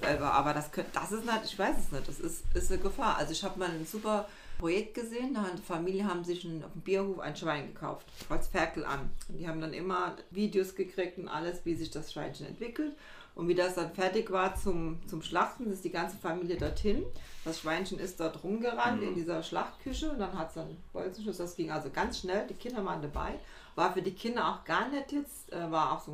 selber. 0.00 0.32
Aber 0.32 0.54
das, 0.54 0.72
könnt, 0.72 0.94
das 0.94 1.12
ist 1.12 1.24
nicht, 1.24 1.44
ich 1.44 1.58
weiß 1.58 1.76
es 1.78 1.92
nicht, 1.92 2.08
das 2.08 2.18
ist, 2.18 2.44
ist 2.54 2.72
eine 2.72 2.80
Gefahr. 2.80 3.16
Also 3.18 3.32
ich 3.32 3.44
habe 3.44 3.58
mal 3.58 3.68
ein 3.68 3.86
super 3.86 4.26
Projekt 4.60 4.94
gesehen, 4.94 5.34
da 5.34 5.42
hat 5.42 5.52
eine 5.52 5.60
Familie 5.60 6.04
haben 6.04 6.22
sich 6.22 6.44
ein, 6.44 6.62
auf 6.62 6.72
dem 6.72 6.82
Bierhof 6.82 7.18
ein 7.18 7.34
Schwein 7.34 7.72
gekauft, 7.72 8.06
als 8.28 8.48
Ferkel 8.48 8.84
an. 8.84 9.10
Und 9.28 9.38
die 9.38 9.48
haben 9.48 9.60
dann 9.60 9.72
immer 9.72 10.16
Videos 10.30 10.74
gekriegt 10.74 11.18
und 11.18 11.28
alles, 11.28 11.64
wie 11.64 11.74
sich 11.74 11.90
das 11.90 12.12
Schweinchen 12.12 12.46
entwickelt. 12.46 12.92
Und 13.34 13.48
wie 13.48 13.54
das 13.54 13.76
dann 13.76 13.94
fertig 13.94 14.30
war 14.30 14.54
zum, 14.56 14.98
zum 15.06 15.22
Schlachten, 15.22 15.70
ist 15.70 15.84
die 15.84 15.90
ganze 15.90 16.16
Familie 16.18 16.56
dorthin. 16.56 17.04
Das 17.44 17.60
Schweinchen 17.60 17.98
ist 17.98 18.20
dort 18.20 18.44
rumgerannt 18.44 19.02
in 19.02 19.14
dieser 19.14 19.42
Schlachtküche 19.42 20.10
und 20.10 20.18
dann 20.18 20.38
hat 20.38 20.48
es 20.48 20.54
dann 20.54 20.76
Bolzenschuss. 20.92 21.38
Das 21.38 21.56
ging 21.56 21.70
also 21.70 21.88
ganz 21.90 22.18
schnell. 22.18 22.46
Die 22.48 22.54
Kinder 22.54 22.84
waren 22.84 23.00
dabei. 23.00 23.38
War 23.76 23.94
für 23.94 24.02
die 24.02 24.12
Kinder 24.12 24.46
auch 24.46 24.64
gar 24.64 24.90
nicht 24.90 25.12
jetzt, 25.12 25.50
äh, 25.52 25.70
war 25.70 25.92
auch 25.92 26.00
so 26.04 26.12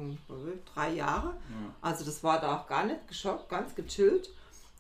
drei 0.73 0.93
Jahre. 0.93 1.35
Also 1.81 2.05
das 2.05 2.23
war 2.23 2.41
da 2.41 2.55
auch 2.55 2.69
gar 2.69 2.85
nicht 2.85 3.09
geschockt, 3.09 3.49
ganz 3.49 3.75
gechillt. 3.75 4.31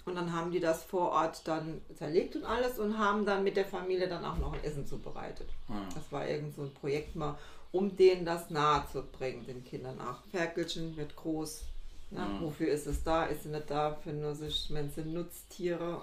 Und 0.07 0.15
dann 0.15 0.33
haben 0.33 0.53
die 0.53 0.61
das 0.61 0.85
vor 0.85 1.11
Ort 1.11 1.47
dann 1.47 1.81
zerlegt 1.99 2.37
und 2.37 2.45
alles 2.45 2.79
und 2.79 2.97
haben 2.97 3.27
dann 3.27 3.43
mit 3.45 3.57
der 3.57 3.65
Familie 3.67 4.09
dann 4.09 4.25
auch 4.25 4.39
noch 4.39 4.53
ein 4.53 4.65
Essen 4.65 4.87
zubereitet. 4.87 5.49
Das 5.95 6.11
war 6.13 6.27
irgend 6.27 6.55
so 6.55 6.63
ein 6.63 6.73
Projekt 6.73 7.17
mal, 7.17 7.37
um 7.73 7.95
denen 7.97 8.25
das 8.25 8.49
nahe 8.49 8.85
zu 8.91 9.03
bringen, 9.03 9.45
den 9.45 9.65
Kindern 9.65 10.01
auch. 10.01 10.23
Ferkelchen 10.31 10.97
wird 10.97 11.17
groß. 11.17 11.65
Ja, 12.13 12.29
Wofür 12.41 12.69
ist 12.69 12.87
es 12.87 13.03
da? 13.03 13.25
Ist 13.25 13.43
sie 13.43 13.49
nicht 13.49 13.69
da 13.69 13.95
für 13.95 14.13
nur 14.13 14.35
sich, 14.37 14.69
wenn 14.71 14.89
sie 14.91 15.03
Nutztiere? 15.03 16.03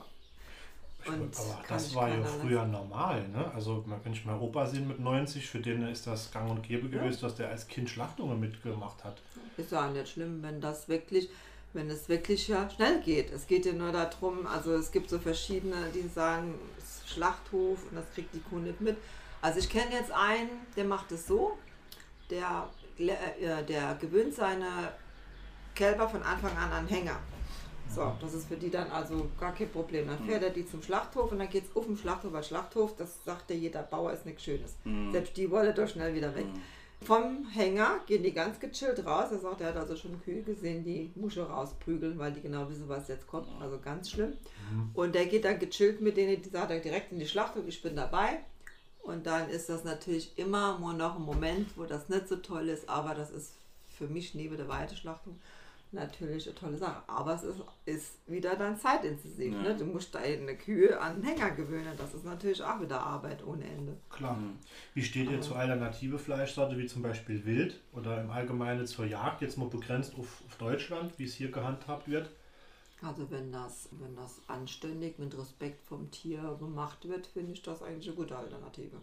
Und 1.06 1.38
aber 1.38 1.64
das 1.68 1.96
war 1.96 2.10
ja 2.10 2.24
früher 2.24 2.66
normal. 2.66 3.28
Ne? 3.30 3.52
Also, 3.54 3.84
man 3.88 4.02
kann 4.04 4.14
ich 4.14 4.26
mal 4.26 4.40
Opa 4.40 4.66
sehen 4.66 4.88
mit 4.88 5.00
90, 5.00 5.48
für 5.48 5.60
den 5.60 5.86
ist 5.88 6.08
das 6.08 6.32
gang 6.32 6.50
und 6.50 6.64
gäbe 6.64 6.88
Ja. 6.88 7.02
gewesen, 7.02 7.22
dass 7.22 7.36
der 7.36 7.50
als 7.50 7.68
Kind 7.68 7.90
Schlachtungen 7.90 8.40
mitgemacht 8.40 9.04
hat. 9.04 9.22
Ist 9.58 9.72
ja 9.72 9.88
auch 9.88 9.92
nicht 9.92 10.10
schlimm, 10.10 10.42
wenn 10.44 10.62
das 10.62 10.88
wirklich, 10.88 11.30
wenn 11.74 11.90
es 11.90 12.08
wirklich 12.08 12.48
ja 12.48 12.70
schnell 12.70 13.02
geht. 13.02 13.32
Es 13.32 13.48
geht 13.48 13.66
ja 13.66 13.74
nur 13.74 13.92
darum, 13.92 14.46
also 14.48 14.74
es 14.74 14.92
gibt 14.92 15.10
so 15.10 15.20
verschiedene, 15.20 15.76
die 15.94 16.08
sagen, 16.08 16.56
es 16.78 16.98
ist 16.98 17.10
Schlachthof 17.10 17.80
und 17.90 17.98
das 17.98 18.06
kriegt 18.14 18.34
die 18.34 18.42
Kuh 18.42 18.60
nicht 18.60 18.80
mit. 18.80 18.98
Also 19.42 19.60
ich 19.60 19.70
kenne 19.70 19.92
jetzt 19.92 20.12
einen, 20.12 20.50
der 20.76 20.86
macht 20.86 21.12
es 21.12 21.28
so, 21.28 21.58
der, 22.30 22.70
äh, 22.98 23.64
der 23.64 23.96
gewöhnt 24.00 24.34
seine 24.34 24.94
Kälber 25.76 26.08
von 26.08 26.24
Anfang 26.24 26.56
an 26.56 26.72
an 26.72 26.88
Hänger. 26.88 27.20
So, 27.90 28.14
das 28.22 28.34
ist 28.34 28.48
für 28.48 28.56
die 28.56 28.70
dann 28.72 28.90
also 28.90 29.30
gar 29.40 29.54
kein 29.54 29.70
Problem. 29.70 30.08
Dann 30.08 30.20
fährt 30.26 30.44
er 30.44 30.50
die 30.50 30.66
zum 30.66 30.82
Schlachthof 30.82 31.32
und 31.32 31.40
dann 31.40 31.50
geht 31.50 31.66
es 31.66 31.76
auf 31.76 31.86
den 31.86 31.98
Schlachthof, 31.98 32.32
weil 32.32 32.44
Schlachthof, 32.44 32.96
das 32.96 33.24
sagt 33.24 33.50
ja 33.52 33.56
jeder 33.56 33.84
Bauer, 33.84 34.12
ist 34.14 34.26
nichts 34.26 34.44
Schönes. 34.44 34.76
Selbst 35.12 35.36
die 35.38 35.52
wollen 35.52 35.76
doch 35.76 35.88
schnell 35.88 36.14
wieder 36.16 36.34
weg. 36.34 36.46
Vom 37.06 37.46
Hänger 37.50 38.00
gehen 38.06 38.24
die 38.24 38.34
ganz 38.34 38.60
gechillt 38.60 39.06
raus. 39.06 39.32
Er 39.32 39.40
sagt, 39.40 39.62
er 39.62 39.68
hat 39.70 39.78
also 39.78 39.96
schon 39.96 40.22
Kühe 40.22 40.42
gesehen, 40.42 40.84
die 40.84 41.12
Muschel 41.16 41.44
rausprügeln, 41.44 42.18
weil 42.18 42.32
die 42.32 42.42
genau 42.42 42.70
wissen, 42.70 42.88
was 42.88 43.08
jetzt 43.08 43.28
kommt. 43.28 43.48
Also 43.62 43.80
ganz 43.80 44.10
schlimm. 44.10 44.34
Und 44.94 45.14
der 45.16 45.26
geht 45.26 45.46
dann 45.46 45.60
gechillt 45.60 46.02
mit 46.02 46.18
denen, 46.18 46.42
die 46.42 46.50
sagt 46.50 46.72
er 46.72 46.80
direkt 46.80 47.12
in 47.12 47.20
die 47.20 47.28
Schlachtung, 47.28 47.68
ich 47.68 47.82
bin 47.82 47.96
dabei. 47.96 48.40
Und 49.02 49.26
dann 49.26 49.50
ist 49.50 49.68
das 49.70 49.84
natürlich 49.84 50.38
immer 50.38 50.80
nur 50.80 50.94
noch 50.94 51.18
ein 51.18 51.22
Moment, 51.22 51.78
wo 51.78 51.84
das 51.84 52.08
nicht 52.08 52.30
so 52.30 52.38
toll 52.38 52.70
ist, 52.70 52.88
aber 52.88 53.14
das 53.14 53.32
ist 53.32 53.54
für 53.98 54.08
mich 54.08 54.34
neben 54.34 54.56
der 54.56 54.70
Weiteschlachtung 54.70 55.40
natürlich 55.94 56.48
eine 56.48 56.56
tolle 56.56 56.78
Sache. 56.78 57.02
Aber 57.08 57.36
es 57.36 57.44
ist, 57.44 57.62
ist 57.86 58.20
wieder 58.28 58.56
dann 58.56 58.78
zeitintensiv. 58.78 59.54
Ja. 59.54 59.62
Ne? 59.62 59.76
Du 59.78 59.86
musst 59.86 60.14
deine 60.14 60.56
Kühe 60.56 61.00
an 61.00 61.22
den 61.22 61.24
Hänger 61.24 61.52
gewöhnen. 61.52 61.94
Das 61.98 62.14
ist 62.14 62.26
natürlich 62.26 62.64
auch 62.64 62.82
wieder 62.82 63.00
Arbeit 63.00 63.46
ohne 63.46 63.64
Ende. 63.64 63.98
Klar. 64.10 64.38
Wie 64.94 65.04
steht 65.04 65.30
ihr 65.30 65.42
zur 65.42 65.58
alternative 65.58 66.20
Fleischsorte, 66.20 66.78
wie 66.78 66.88
zum 66.88 67.02
Beispiel 67.02 67.46
Wild 67.46 67.80
oder 67.94 68.22
im 68.22 68.30
Allgemeinen 68.30 68.86
zur 68.86 69.06
Jagd, 69.06 69.42
jetzt 69.42 69.58
mal 69.58 69.70
begrenzt 69.70 70.14
auf, 70.16 70.44
auf 70.48 70.56
Deutschland, 70.58 71.18
wie 71.18 71.26
es 71.26 71.34
hier 71.34 71.52
gehandhabt 71.52 72.08
wird? 72.08 72.30
Also 73.02 73.30
wenn 73.30 73.52
das, 73.52 73.90
wenn 73.92 74.16
das 74.16 74.40
anständig 74.48 75.20
mit 75.20 75.38
Respekt 75.38 75.86
vom 75.86 76.10
Tier 76.10 76.56
gemacht 76.60 77.08
wird, 77.08 77.28
finde 77.28 77.52
ich 77.54 77.62
das 77.62 77.84
eigentlich 77.84 78.08
eine 78.08 78.16
gute 78.16 78.38
Alternative. 78.38 78.98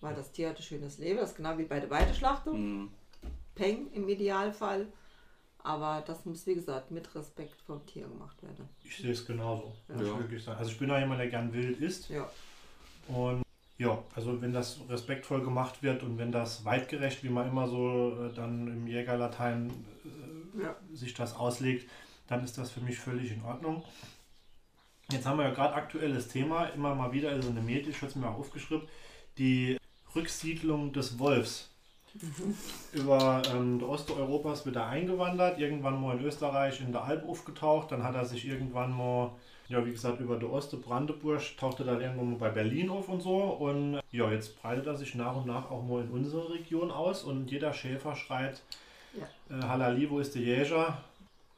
Weil 0.00 0.14
das 0.14 0.32
Tier 0.32 0.50
hat 0.50 0.56
ein 0.56 0.62
schönes 0.62 0.98
Leben, 0.98 1.18
das 1.18 1.30
ist 1.30 1.36
genau 1.36 1.56
wie 1.56 1.64
bei 1.64 1.80
der 1.80 1.88
Weiteschlachtung. 1.88 2.82
Mhm. 2.82 2.90
Peng 3.54 3.90
im 3.92 4.08
Idealfall. 4.08 4.86
Aber 5.66 6.00
das 6.06 6.24
muss, 6.24 6.46
wie 6.46 6.54
gesagt, 6.54 6.92
mit 6.92 7.12
Respekt 7.16 7.60
vom 7.62 7.84
Tier 7.86 8.06
gemacht 8.06 8.40
werden. 8.40 8.68
Ich 8.84 8.98
sehe 8.98 9.10
es 9.10 9.26
genauso, 9.26 9.74
muss 9.88 10.00
Ja. 10.06 10.12
ich 10.12 10.18
wirklich 10.20 10.44
sagen. 10.44 10.58
Also 10.60 10.70
ich 10.70 10.78
bin 10.78 10.88
auch 10.92 10.98
jemand, 10.98 11.18
der 11.18 11.26
gern 11.28 11.52
wild 11.52 11.80
isst. 11.80 12.08
Ja. 12.08 12.30
Und 13.08 13.42
ja, 13.76 13.98
also 14.14 14.40
wenn 14.40 14.52
das 14.52 14.78
respektvoll 14.88 15.42
gemacht 15.42 15.82
wird 15.82 16.04
und 16.04 16.18
wenn 16.18 16.30
das 16.30 16.64
weitgerecht, 16.64 17.24
wie 17.24 17.30
man 17.30 17.48
immer 17.48 17.66
so 17.66 18.26
äh, 18.26 18.32
dann 18.32 18.68
im 18.68 18.86
Jägerlatein 18.86 19.70
äh, 20.58 20.62
Ja. 20.62 20.76
sich 20.94 21.14
das 21.14 21.34
auslegt, 21.34 21.90
dann 22.28 22.44
ist 22.44 22.56
das 22.58 22.70
für 22.70 22.80
mich 22.80 22.98
völlig 22.98 23.32
in 23.32 23.42
Ordnung. 23.42 23.82
Jetzt 25.10 25.26
haben 25.26 25.38
wir 25.38 25.46
ja 25.46 25.54
gerade 25.54 25.74
aktuelles 25.74 26.28
Thema, 26.28 26.66
immer 26.66 26.94
mal 26.94 27.12
wieder 27.12 27.32
ist 27.32 27.46
in 27.46 27.56
den 27.56 27.66
Medien, 27.66 27.90
ich 27.90 27.96
habe 27.98 28.06
es 28.06 28.14
mir 28.16 28.28
auch 28.28 28.38
aufgeschrieben, 28.38 28.86
die 29.38 29.78
Rücksiedlung 30.14 30.92
des 30.92 31.18
Wolfs. 31.18 31.70
Über 32.92 33.42
ähm, 33.52 33.78
der 33.78 33.88
Osteuropas 33.88 34.64
wird 34.64 34.76
er 34.76 34.86
eingewandert, 34.86 35.58
irgendwann 35.58 36.00
mal 36.00 36.16
in 36.18 36.24
Österreich 36.24 36.80
in 36.80 36.92
der 36.92 37.04
Alp 37.04 37.28
aufgetaucht, 37.28 37.92
dann 37.92 38.02
hat 38.02 38.14
er 38.14 38.24
sich 38.24 38.46
irgendwann 38.46 38.96
mal, 38.96 39.32
ja 39.68 39.84
wie 39.84 39.90
gesagt, 39.92 40.20
über 40.20 40.36
der 40.36 40.50
Oste 40.50 40.76
Brandenburg, 40.76 41.42
tauchte 41.58 41.84
dann 41.84 42.00
irgendwann 42.00 42.30
mal 42.30 42.38
bei 42.38 42.50
Berlin 42.50 42.88
auf 42.90 43.08
und 43.08 43.20
so 43.20 43.36
und 43.42 44.00
ja, 44.12 44.30
jetzt 44.30 44.60
breitet 44.60 44.86
er 44.86 44.94
sich 44.96 45.14
nach 45.14 45.36
und 45.36 45.46
nach 45.46 45.70
auch 45.70 45.82
mal 45.82 46.02
in 46.04 46.10
unsere 46.10 46.50
Region 46.50 46.90
aus 46.90 47.22
und 47.24 47.50
jeder 47.50 47.72
Schäfer 47.72 48.14
schreit, 48.16 48.62
Ja. 49.14 49.58
äh, 49.58 49.62
Halali, 49.62 50.08
wo 50.10 50.18
ist 50.20 50.34
der 50.34 50.42
Jäger? 50.42 51.02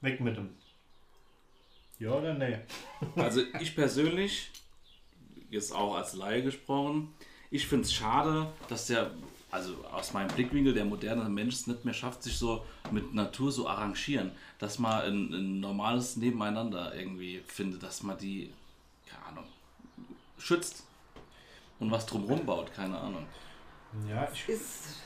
Weg 0.00 0.20
mit 0.20 0.36
ihm. 0.36 0.50
Ja 1.98 2.12
oder 2.12 2.34
nee? 2.34 2.58
Also 3.16 3.42
ich 3.60 3.74
persönlich, 3.74 4.50
jetzt 5.50 5.74
auch 5.74 5.96
als 5.96 6.14
Laie 6.14 6.42
gesprochen, 6.42 7.12
ich 7.50 7.66
finde 7.66 7.84
es 7.84 7.92
schade, 7.92 8.46
dass 8.68 8.86
der, 8.86 9.10
also 9.50 9.84
aus 9.92 10.12
meinem 10.12 10.28
Blickwinkel, 10.28 10.74
der 10.74 10.84
moderne 10.84 11.28
Mensch 11.28 11.54
es 11.54 11.66
nicht 11.66 11.84
mehr 11.84 11.94
schafft, 11.94 12.22
sich 12.22 12.36
so 12.36 12.64
mit 12.90 13.14
Natur 13.14 13.50
so 13.50 13.68
arrangieren, 13.68 14.32
dass 14.58 14.78
man 14.78 15.02
ein, 15.02 15.32
ein 15.32 15.60
normales 15.60 16.16
Nebeneinander 16.16 16.94
irgendwie 16.94 17.42
findet, 17.46 17.82
dass 17.82 18.02
man 18.02 18.18
die, 18.18 18.52
keine 19.06 19.24
Ahnung, 19.26 19.44
schützt 20.38 20.84
und 21.80 21.90
was 21.90 22.06
drumherum 22.06 22.44
baut, 22.44 22.72
keine 22.74 22.98
Ahnung. 22.98 23.26
Ja, 24.08 24.28
ich, 24.32 24.48
Ist, 24.48 24.96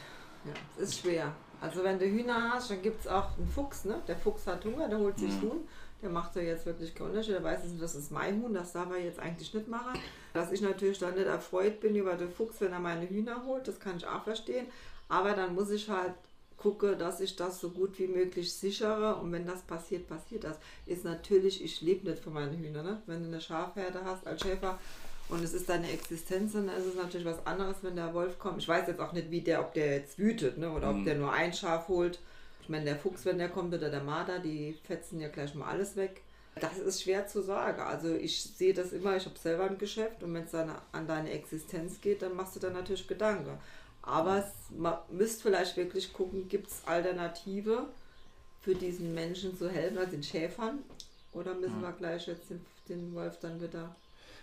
ja, 0.44 0.52
es 0.76 0.82
ist 0.88 1.00
schwer. 1.00 1.32
Also 1.60 1.84
wenn 1.84 1.98
du 2.00 2.06
Hühner 2.06 2.50
hast, 2.52 2.70
dann 2.70 2.82
gibt 2.82 3.02
es 3.02 3.06
auch 3.06 3.38
einen 3.38 3.46
Fuchs, 3.46 3.84
ne? 3.84 4.02
Der 4.08 4.16
Fuchs 4.16 4.46
hat 4.48 4.64
Hunger, 4.64 4.88
der 4.88 4.98
holt 4.98 5.16
sich 5.16 5.30
Mhm. 5.30 5.42
Huhn. 5.42 5.68
Der 6.02 6.10
macht 6.10 6.34
ja 6.36 6.42
jetzt 6.42 6.66
wirklich 6.66 6.94
keinen 6.94 7.10
Unterschied. 7.10 7.34
Der 7.34 7.44
weiß, 7.44 7.60
das 7.80 7.94
ist 7.94 8.10
mein 8.10 8.42
Huhn, 8.42 8.52
das 8.52 8.72
darf 8.72 8.90
er 8.90 8.98
jetzt 8.98 9.20
eigentlich 9.20 9.54
nicht 9.54 9.68
machen. 9.68 9.98
Dass 10.34 10.50
ich 10.52 10.60
natürlich 10.60 10.98
dann 10.98 11.14
nicht 11.14 11.26
erfreut 11.26 11.80
bin 11.80 11.94
über 11.94 12.14
den 12.14 12.30
Fuchs, 12.30 12.60
wenn 12.60 12.72
er 12.72 12.80
meine 12.80 13.08
Hühner 13.08 13.44
holt, 13.46 13.68
das 13.68 13.78
kann 13.78 13.96
ich 13.96 14.06
auch 14.06 14.24
verstehen. 14.24 14.66
Aber 15.08 15.32
dann 15.34 15.54
muss 15.54 15.70
ich 15.70 15.88
halt 15.88 16.14
gucken, 16.56 16.98
dass 16.98 17.20
ich 17.20 17.36
das 17.36 17.60
so 17.60 17.70
gut 17.70 17.98
wie 17.98 18.06
möglich 18.08 18.52
sichere. 18.52 19.16
Und 19.16 19.30
wenn 19.32 19.46
das 19.46 19.62
passiert, 19.62 20.08
passiert 20.08 20.44
das. 20.44 20.56
Ist 20.86 21.04
natürlich, 21.04 21.62
ich 21.62 21.80
lebe 21.82 22.08
nicht 22.08 22.22
von 22.22 22.32
meinen 22.32 22.56
Hühnern. 22.58 22.84
Ne? 22.84 23.02
Wenn 23.06 23.22
du 23.22 23.28
eine 23.28 23.40
Schafherde 23.40 24.00
hast 24.04 24.26
als 24.26 24.42
Schäfer, 24.42 24.78
und 25.28 25.42
es 25.42 25.54
ist 25.54 25.68
deine 25.68 25.90
Existenz, 25.90 26.52
dann 26.52 26.68
ist 26.68 26.84
es 26.84 26.94
natürlich 26.94 27.26
was 27.26 27.46
anderes, 27.46 27.76
wenn 27.82 27.96
der 27.96 28.12
Wolf 28.12 28.38
kommt. 28.38 28.58
Ich 28.58 28.68
weiß 28.68 28.86
jetzt 28.88 29.00
auch 29.00 29.12
nicht, 29.12 29.30
wie 29.30 29.40
der, 29.40 29.60
ob 29.60 29.72
der 29.72 29.96
jetzt 29.98 30.18
wütet, 30.18 30.58
ne? 30.58 30.70
oder 30.70 30.90
ob 30.90 30.96
Mhm. 30.96 31.04
der 31.04 31.14
nur 31.14 31.32
ein 31.32 31.52
Schaf 31.54 31.88
holt. 31.88 32.18
Ich 32.62 32.68
meine, 32.68 32.84
der 32.84 32.96
Fuchs, 32.96 33.24
wenn 33.24 33.38
der 33.38 33.48
kommt, 33.48 33.74
oder 33.74 33.90
der 33.90 34.02
Marder, 34.02 34.38
die 34.38 34.78
fetzen 34.84 35.20
ja 35.20 35.28
gleich 35.28 35.54
mal 35.54 35.68
alles 35.68 35.96
weg. 35.96 36.22
Das 36.60 36.78
ist 36.78 37.02
schwer 37.02 37.26
zu 37.26 37.42
sagen. 37.42 37.80
Also 37.80 38.14
ich 38.14 38.42
sehe 38.42 38.74
das 38.74 38.92
immer, 38.92 39.16
ich 39.16 39.24
habe 39.24 39.38
selber 39.38 39.64
ein 39.64 39.78
Geschäft 39.78 40.22
und 40.22 40.34
wenn 40.34 40.44
es 40.44 40.50
dann 40.52 40.70
an 40.92 41.06
deine 41.06 41.30
Existenz 41.30 42.00
geht, 42.00 42.22
dann 42.22 42.36
machst 42.36 42.56
du 42.56 42.60
dann 42.60 42.74
natürlich 42.74 43.08
Gedanken. 43.08 43.58
Aber 44.02 44.38
es, 44.38 44.76
man 44.76 44.98
müsste 45.10 45.42
vielleicht 45.42 45.76
wirklich 45.76 46.12
gucken, 46.12 46.48
gibt 46.48 46.68
es 46.68 46.82
Alternative 46.86 47.88
für 48.60 48.74
diesen 48.74 49.14
Menschen 49.14 49.56
zu 49.56 49.68
helfen, 49.68 49.98
also 49.98 50.10
den 50.10 50.22
Schäfern? 50.22 50.80
Oder 51.32 51.54
müssen 51.54 51.80
wir 51.80 51.92
gleich 51.92 52.26
jetzt 52.26 52.50
den, 52.50 52.64
den 52.88 53.14
Wolf 53.14 53.38
dann 53.40 53.60
wieder 53.60 53.94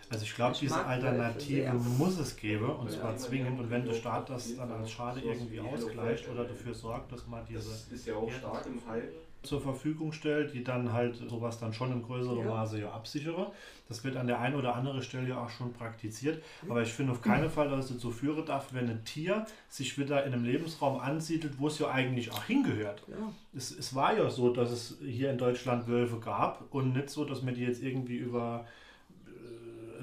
also 0.09 0.23
ich 0.23 0.35
glaube, 0.35 0.55
diese 0.59 0.83
Alternative 0.85 1.73
muss 1.73 2.17
es 2.19 2.35
geben 2.35 2.69
und 2.69 2.91
zwar 2.91 3.15
zwingend. 3.17 3.59
Und 3.59 3.69
wenn 3.69 3.85
der 3.85 3.93
Staat 3.93 4.29
das 4.29 4.55
dann 4.55 4.71
als 4.71 4.91
Schade 4.91 5.21
irgendwie 5.21 5.59
ausgleicht 5.59 6.27
oder 6.29 6.45
dafür 6.45 6.73
sorgt, 6.73 7.11
dass 7.11 7.27
man 7.27 7.45
diese 7.45 7.69
Das 7.69 7.87
ist 7.91 8.07
ja 8.07 8.15
auch 8.15 8.31
stark 8.31 8.65
im 8.65 8.79
Hype. 8.89 9.11
zur 9.43 9.61
Verfügung 9.61 10.11
stellt, 10.11 10.53
die 10.53 10.63
dann 10.63 10.91
halt 10.91 11.15
sowas 11.15 11.59
dann 11.59 11.73
schon 11.73 11.91
in 11.91 12.01
größerem. 12.01 12.45
Maße 12.45 12.79
ja 12.79 12.91
absichere. 12.91 13.51
Das 13.87 14.03
wird 14.03 14.17
an 14.17 14.27
der 14.27 14.39
einen 14.39 14.55
oder 14.55 14.75
anderen 14.75 15.01
Stelle 15.01 15.29
ja 15.29 15.43
auch 15.43 15.49
schon 15.49 15.73
praktiziert. 15.73 16.43
Aber 16.67 16.81
ich 16.81 16.91
finde 16.91 17.11
auf 17.11 17.21
keinen 17.21 17.49
Fall, 17.49 17.69
dass 17.69 17.85
es 17.85 17.93
dazu 17.93 18.11
führen 18.11 18.45
darf, 18.45 18.73
wenn 18.73 18.89
ein 18.89 19.03
Tier 19.05 19.45
sich 19.69 19.97
wieder 19.97 20.25
in 20.25 20.33
einem 20.33 20.43
Lebensraum 20.43 20.99
ansiedelt, 20.99 21.53
wo 21.57 21.67
es 21.67 21.79
ja 21.79 21.89
eigentlich 21.89 22.31
auch 22.31 22.43
hingehört. 22.43 23.03
Ja. 23.07 23.15
Es, 23.55 23.71
es 23.71 23.95
war 23.95 24.15
ja 24.17 24.29
so, 24.29 24.51
dass 24.53 24.71
es 24.71 24.97
hier 25.03 25.31
in 25.31 25.37
Deutschland 25.37 25.87
Wölfe 25.87 26.19
gab 26.19 26.65
und 26.71 26.93
nicht 26.93 27.09
so, 27.09 27.25
dass 27.25 27.41
man 27.41 27.53
die 27.55 27.61
jetzt 27.63 27.81
irgendwie 27.81 28.17
über 28.17 28.65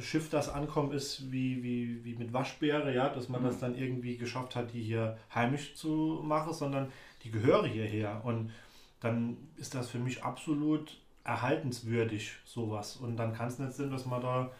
Schiff, 0.01 0.31
das 0.31 0.49
ankommen 0.49 0.93
ist, 0.93 1.31
wie, 1.31 1.63
wie, 1.63 2.05
wie 2.05 2.15
mit 2.15 2.33
Waschbäre, 2.33 2.95
ja, 2.95 3.09
dass 3.09 3.29
man 3.29 3.43
das 3.43 3.59
dann 3.59 3.77
irgendwie 3.77 4.17
geschafft 4.17 4.57
hat, 4.57 4.73
die 4.73 4.83
hier 4.83 5.19
heimisch 5.35 5.75
zu 5.75 6.23
machen, 6.25 6.53
sondern 6.53 6.93
die 7.25 7.31
gehören 7.31 7.67
hierher. 7.67 8.23
Und 8.25 8.53
dann 9.01 9.37
ist 9.57 9.75
das 9.75 9.89
für 9.89 9.99
mich 9.99 10.25
absolut 10.25 10.99
erhaltenswürdig, 11.25 12.33
sowas. 12.45 12.97
Und 12.97 13.17
dann 13.17 13.35
kann 13.35 13.49
es 13.49 13.59
nicht 13.59 13.73
sein, 13.73 13.91
dass 13.91 14.07
man 14.07 14.21
da 14.21 14.51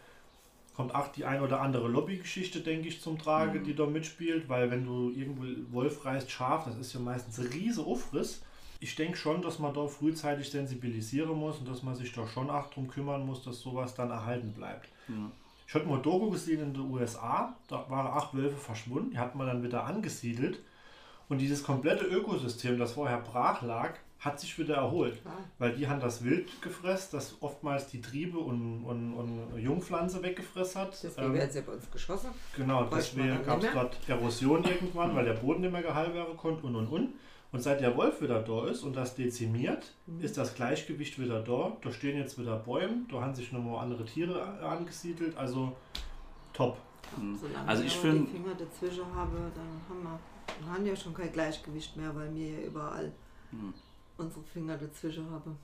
kommt 0.77 0.93
auch 0.93 1.07
die 1.07 1.25
ein 1.25 1.41
oder 1.41 1.59
andere 1.59 1.87
Lobbygeschichte, 1.87 2.59
denke 2.59 2.87
ich, 2.87 3.01
zum 3.01 3.17
Trage, 3.17 3.61
die 3.61 3.73
da 3.73 3.87
mitspielt, 3.87 4.47
weil 4.47 4.69
wenn 4.69 4.85
du 4.85 5.09
irgendwo 5.09 5.73
Wolf 5.73 6.05
reißt, 6.05 6.29
Schaf, 6.29 6.65
das 6.65 6.77
ist 6.77 6.93
ja 6.93 6.99
meistens 6.99 7.39
riese 7.51 7.81
Aufriss. 7.83 8.43
Ich 8.79 8.95
denke 8.95 9.17
schon, 9.17 9.41
dass 9.41 9.57
man 9.57 9.73
da 9.73 9.87
frühzeitig 9.87 10.51
sensibilisieren 10.51 11.35
muss 11.35 11.57
und 11.57 11.67
dass 11.67 11.81
man 11.81 11.95
sich 11.95 12.13
da 12.13 12.27
schon 12.27 12.51
auch 12.51 12.69
drum 12.69 12.87
kümmern 12.87 13.25
muss, 13.25 13.43
dass 13.43 13.59
sowas 13.59 13.95
dann 13.95 14.11
erhalten 14.11 14.53
bleibt. 14.53 14.87
Ich 15.67 15.75
hatte 15.75 15.85
mal 15.85 16.01
Doku 16.01 16.29
gesehen 16.31 16.61
in 16.61 16.73
den 16.73 16.89
USA, 16.89 17.55
da 17.67 17.85
waren 17.89 18.07
acht 18.07 18.33
Wölfe 18.33 18.55
verschwunden, 18.57 19.11
die 19.11 19.17
hat 19.17 19.35
man 19.35 19.47
dann 19.47 19.63
wieder 19.63 19.83
angesiedelt 19.83 20.59
und 21.29 21.39
dieses 21.39 21.63
komplette 21.63 22.05
Ökosystem, 22.05 22.77
das 22.79 22.93
vorher 22.93 23.19
brach 23.19 23.61
lag, 23.61 23.95
hat 24.19 24.39
sich 24.39 24.57
wieder 24.57 24.75
erholt. 24.75 25.21
Klar. 25.21 25.33
Weil 25.59 25.73
die 25.73 25.87
haben 25.87 25.99
das 25.99 26.23
Wild 26.23 26.61
gefressen, 26.61 27.09
das 27.11 27.35
oftmals 27.41 27.87
die 27.87 28.01
Triebe 28.01 28.39
und, 28.39 28.83
und, 28.83 29.13
und 29.13 29.59
Jungpflanze 29.59 30.23
weggefressen 30.23 30.81
hat. 30.81 30.97
Deswegen 31.03 31.27
Ähm, 31.27 31.33
werden 31.33 31.51
sie 31.51 31.59
ja 31.59 31.65
bei 31.65 31.73
uns 31.73 31.91
geschossen. 31.91 32.29
Genau, 32.55 32.85
deswegen 32.85 33.43
gab 33.45 33.61
es 33.61 33.71
dort 33.73 33.97
Erosion 34.07 34.63
irgendwann, 34.63 35.15
weil 35.15 35.25
der 35.25 35.33
Boden 35.33 35.61
nicht 35.61 35.71
mehr 35.71 35.83
gehalten 35.83 36.13
werden 36.15 36.35
konnte 36.35 36.65
und 36.65 36.75
und 36.75 36.87
und. 36.87 37.13
Und 37.57 37.63
seit 37.63 37.81
der 37.81 37.97
Wolf 37.97 38.21
wieder 38.21 38.39
da 38.43 38.67
ist 38.67 38.83
und 38.83 38.95
das 38.95 39.15
dezimiert, 39.15 39.91
Mhm. 40.05 40.21
ist 40.21 40.37
das 40.37 40.53
Gleichgewicht 40.53 41.17
wieder 41.17 41.41
da. 41.41 41.75
Da 41.81 41.91
stehen 41.91 42.15
jetzt 42.15 42.37
wieder 42.39 42.55
Bäume, 42.57 42.97
da 43.11 43.19
haben 43.21 43.33
sich 43.33 43.51
nochmal 43.51 43.83
andere 43.83 44.05
Tiere 44.05 44.43
angesiedelt, 44.61 45.35
also 45.35 45.75
top. 46.53 46.77
Mhm. 47.19 47.35
Solange 47.35 47.67
Also 47.67 47.81
ich 47.83 47.93
die 47.93 47.99
finde, 47.99 48.29
Finger 48.31 48.53
dazwischen 48.53 49.05
habe, 49.15 49.37
dann 49.55 49.65
haben 49.89 50.03
wir, 50.03 50.19
wir 50.67 50.71
haben 50.71 50.85
ja 50.85 50.95
schon 50.95 51.15
kein 51.15 51.31
Gleichgewicht 51.31 51.97
mehr, 51.97 52.15
weil 52.15 52.31
wir 52.35 52.47
ja 52.47 52.67
überall 52.67 53.11
Hm. 53.49 53.73
unsere 54.17 54.43
Finger 54.53 54.77
dazwischen 54.77 55.25
haben. 55.31 55.57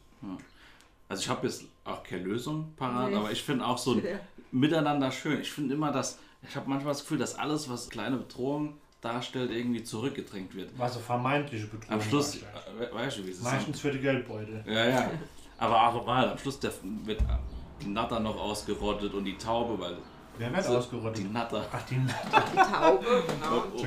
also 1.09 1.21
ich 1.21 1.29
habe 1.29 1.45
jetzt 1.45 1.65
auch 1.85 2.01
keine 2.01 2.23
Lösung 2.23 2.73
parat, 2.75 3.11
Nee. 3.11 3.17
aber 3.17 3.31
ich 3.31 3.43
finde 3.43 3.67
auch 3.67 3.77
so 3.77 3.91
ein 3.97 4.03
Ja. 4.03 4.19
Miteinander 4.51 5.11
schön. 5.11 5.41
Ich 5.41 5.51
finde 5.51 5.75
immer, 5.75 5.91
dass, 5.91 6.17
ich 6.41 6.55
habe 6.55 6.67
manchmal 6.67 6.93
das 6.93 7.01
Gefühl, 7.01 7.19
dass 7.19 7.35
alles, 7.37 7.69
was 7.69 7.87
kleine 7.87 8.17
Bedrohung 8.17 8.77
darstellt, 9.03 9.51
irgendwie 9.51 9.83
zurückgedrängt 9.83 10.55
wird. 10.55 10.77
War 10.77 10.89
so 10.89 10.99
vermeintliche 10.99 11.65
Bedrohung. 11.67 11.93
Am 11.93 12.01
Schluss, 12.01 12.37
äh, 12.37 12.93
weißt 12.93 13.17
du, 13.19 13.25
wie 13.25 13.31
es 13.31 13.37
ist? 13.37 13.43
Meistens 13.43 13.79
für 13.79 13.91
die 13.91 13.99
Geldbeutel. 13.99 14.63
Ja, 14.65 14.85
ja. 14.87 15.09
Aber 15.57 15.87
auch 15.89 16.05
mal, 16.05 16.29
am 16.29 16.37
Schluss 16.37 16.59
der, 16.59 16.71
wird 17.05 17.19
die 17.81 17.87
Natter 17.89 18.19
noch 18.19 18.37
ausgerottet 18.39 19.13
und 19.13 19.25
die 19.25 19.37
Taube, 19.37 19.79
weil 19.79 19.97
Wer 20.37 20.51
wird 20.51 20.63
So, 20.65 20.77
ausgerottet? 20.77 21.19
Die 21.19 21.23
Natter. 21.31 21.63
Ach, 21.71 21.81
die 21.83 21.95
Die 21.95 22.57
Taube, 22.57 23.05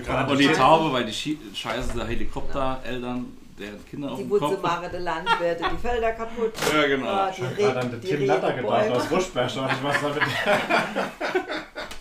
genau. 0.04 0.30
Und 0.30 0.38
die. 0.38 0.48
Taube, 0.52 0.92
weil 0.92 1.04
die 1.04 1.12
Scheiße 1.54 1.96
der 1.96 2.06
Helikoptereltern, 2.06 3.26
deren 3.58 3.84
Kinder 3.86 4.12
auf 4.12 4.18
Die 4.18 4.24
dem 4.24 4.30
Kopf. 4.30 4.42
Wurzelware 4.42 4.88
der 4.90 5.00
Landwirte, 5.00 5.64
die 5.72 5.78
Felder 5.78 6.12
kaputt. 6.12 6.52
Ja, 6.72 6.86
genau. 6.86 7.06
Ah, 7.08 7.30
Ich 7.30 7.36
die 7.36 7.42
habe 7.42 7.54
gerade 7.56 7.80
an 7.80 7.90
den 7.90 8.00
die 8.00 8.06
Tim 8.08 8.26
Natter 8.26 8.52
gedacht 8.52 8.90
aus 8.90 9.10
Ruschberg. 9.10 9.48
Ich 9.50 9.56
was 9.56 10.00
damit. 10.02 10.22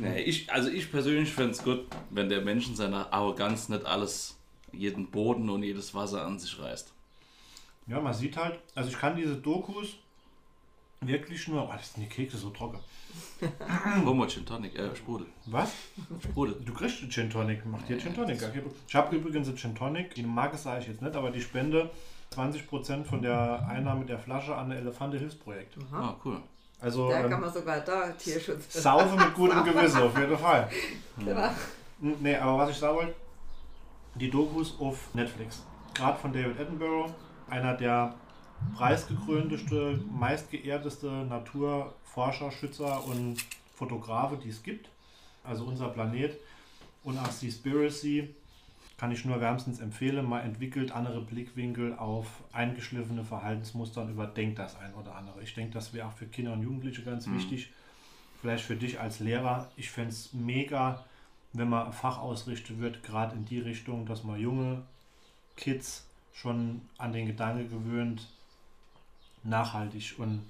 Nee, 0.00 0.20
ich, 0.22 0.50
also 0.52 0.70
ich 0.70 0.90
persönlich 0.90 1.30
fände 1.32 1.52
es 1.52 1.62
gut, 1.62 1.86
wenn 2.10 2.28
der 2.28 2.40
Mensch 2.40 2.68
in 2.68 2.76
seiner 2.76 3.12
Arroganz 3.12 3.68
nicht 3.68 3.84
alles, 3.84 4.38
jeden 4.72 5.10
Boden 5.10 5.48
und 5.50 5.62
jedes 5.62 5.94
Wasser 5.94 6.24
an 6.24 6.38
sich 6.38 6.58
reißt. 6.58 6.92
Ja, 7.86 8.00
man 8.00 8.14
sieht 8.14 8.36
halt, 8.36 8.58
also 8.74 8.88
ich 8.88 8.98
kann 8.98 9.16
diese 9.16 9.36
Dokus 9.36 9.96
wirklich 11.00 11.48
nur. 11.48 11.64
Oh, 11.64 11.72
das 11.72 11.94
sind 11.94 12.04
die 12.04 12.08
Kekse 12.08 12.36
so 12.36 12.50
trocken. 12.50 12.78
Hol 14.04 14.14
mal 14.14 14.28
Gin 14.28 14.46
Tonic, 14.46 14.78
äh, 14.78 14.94
Sprudel. 14.94 15.26
Was? 15.46 15.72
Sprudel. 16.22 16.60
Du 16.64 16.72
kriegst 16.72 17.00
einen 17.00 17.10
Gin 17.10 17.30
Tonic. 17.30 17.64
Mach 17.66 17.82
dir 17.82 17.98
Gin 17.98 18.14
Tonic. 18.14 18.40
Ich 18.86 18.94
habe 18.94 19.16
übrigens 19.16 19.48
einen 19.48 19.56
Gin 19.56 19.74
Tonic. 19.74 20.14
Die 20.14 20.22
Marke 20.22 20.56
sage 20.56 20.82
ich 20.82 20.88
jetzt 20.88 21.02
nicht, 21.02 21.16
aber 21.16 21.30
die 21.30 21.40
spende 21.40 21.90
20% 22.32 23.04
von 23.04 23.22
der 23.22 23.66
Einnahme 23.68 24.04
der 24.04 24.18
Flasche 24.18 24.54
an 24.54 24.70
das 24.70 24.78
Elefante-Hilfsprojekt. 24.78 25.76
Ah, 25.92 26.14
cool. 26.24 26.40
Also 26.80 27.10
Da 27.10 27.22
kann 27.22 27.32
ähm, 27.32 27.40
man 27.40 27.52
sogar 27.52 27.80
da 27.80 28.10
Tierschutz 28.12 28.72
saufe 28.82 29.16
mit 29.16 29.34
gutem 29.34 29.62
Gewissen, 29.64 30.02
auf 30.02 30.18
jeden 30.18 30.38
Fall. 30.38 30.68
Genau. 31.18 31.50
Nee, 31.98 32.36
aber 32.36 32.56
was 32.56 32.70
ich 32.70 32.76
sagen 32.78 32.96
wollte, 32.96 33.14
die 34.14 34.30
Dokus 34.30 34.74
auf 34.80 35.12
Netflix. 35.12 35.62
Gerade 35.92 36.18
von 36.18 36.32
David 36.32 36.58
Attenborough, 36.58 37.12
einer 37.50 37.74
der 37.74 38.14
preisgekrönteste, 38.74 40.00
meistgeehrteste 40.10 41.06
Naturforscher, 41.06 42.50
Schützer 42.50 43.04
und 43.04 43.36
Fotografe, 43.74 44.38
die 44.38 44.48
es 44.48 44.62
gibt. 44.62 44.88
Also 45.44 45.64
unser 45.64 45.88
Planet 45.88 46.38
und 47.04 47.18
auch 47.18 47.30
Seaspiracy 47.30 48.34
kann 49.00 49.12
ich 49.12 49.24
nur 49.24 49.40
wärmstens 49.40 49.80
empfehlen. 49.80 50.28
Man 50.28 50.42
entwickelt 50.42 50.92
andere 50.92 51.22
Blickwinkel 51.22 51.94
auf 51.94 52.26
eingeschliffene 52.52 53.24
Verhaltensmuster 53.24 54.02
und 54.02 54.10
überdenkt 54.10 54.58
das 54.58 54.76
ein 54.76 54.92
oder 54.92 55.14
andere. 55.14 55.42
Ich 55.42 55.54
denke, 55.54 55.72
das 55.72 55.94
wäre 55.94 56.06
auch 56.06 56.12
für 56.12 56.26
Kinder 56.26 56.52
und 56.52 56.62
Jugendliche 56.62 57.02
ganz 57.02 57.26
wichtig. 57.30 57.70
Vielleicht 58.42 58.62
für 58.62 58.76
dich 58.76 59.00
als 59.00 59.18
Lehrer. 59.20 59.70
Ich 59.78 59.90
fände 59.90 60.10
es 60.10 60.34
mega, 60.34 61.02
wenn 61.54 61.70
man 61.70 61.86
ein 61.86 61.92
Fach 61.94 62.18
ausrichten 62.18 62.78
wird, 62.78 63.02
gerade 63.02 63.36
in 63.36 63.46
die 63.46 63.60
Richtung, 63.60 64.04
dass 64.04 64.22
man 64.22 64.38
junge 64.38 64.82
Kids 65.56 66.06
schon 66.34 66.82
an 66.98 67.14
den 67.14 67.26
Gedanke 67.26 67.68
gewöhnt, 67.68 68.28
nachhaltig 69.44 70.16
und 70.18 70.42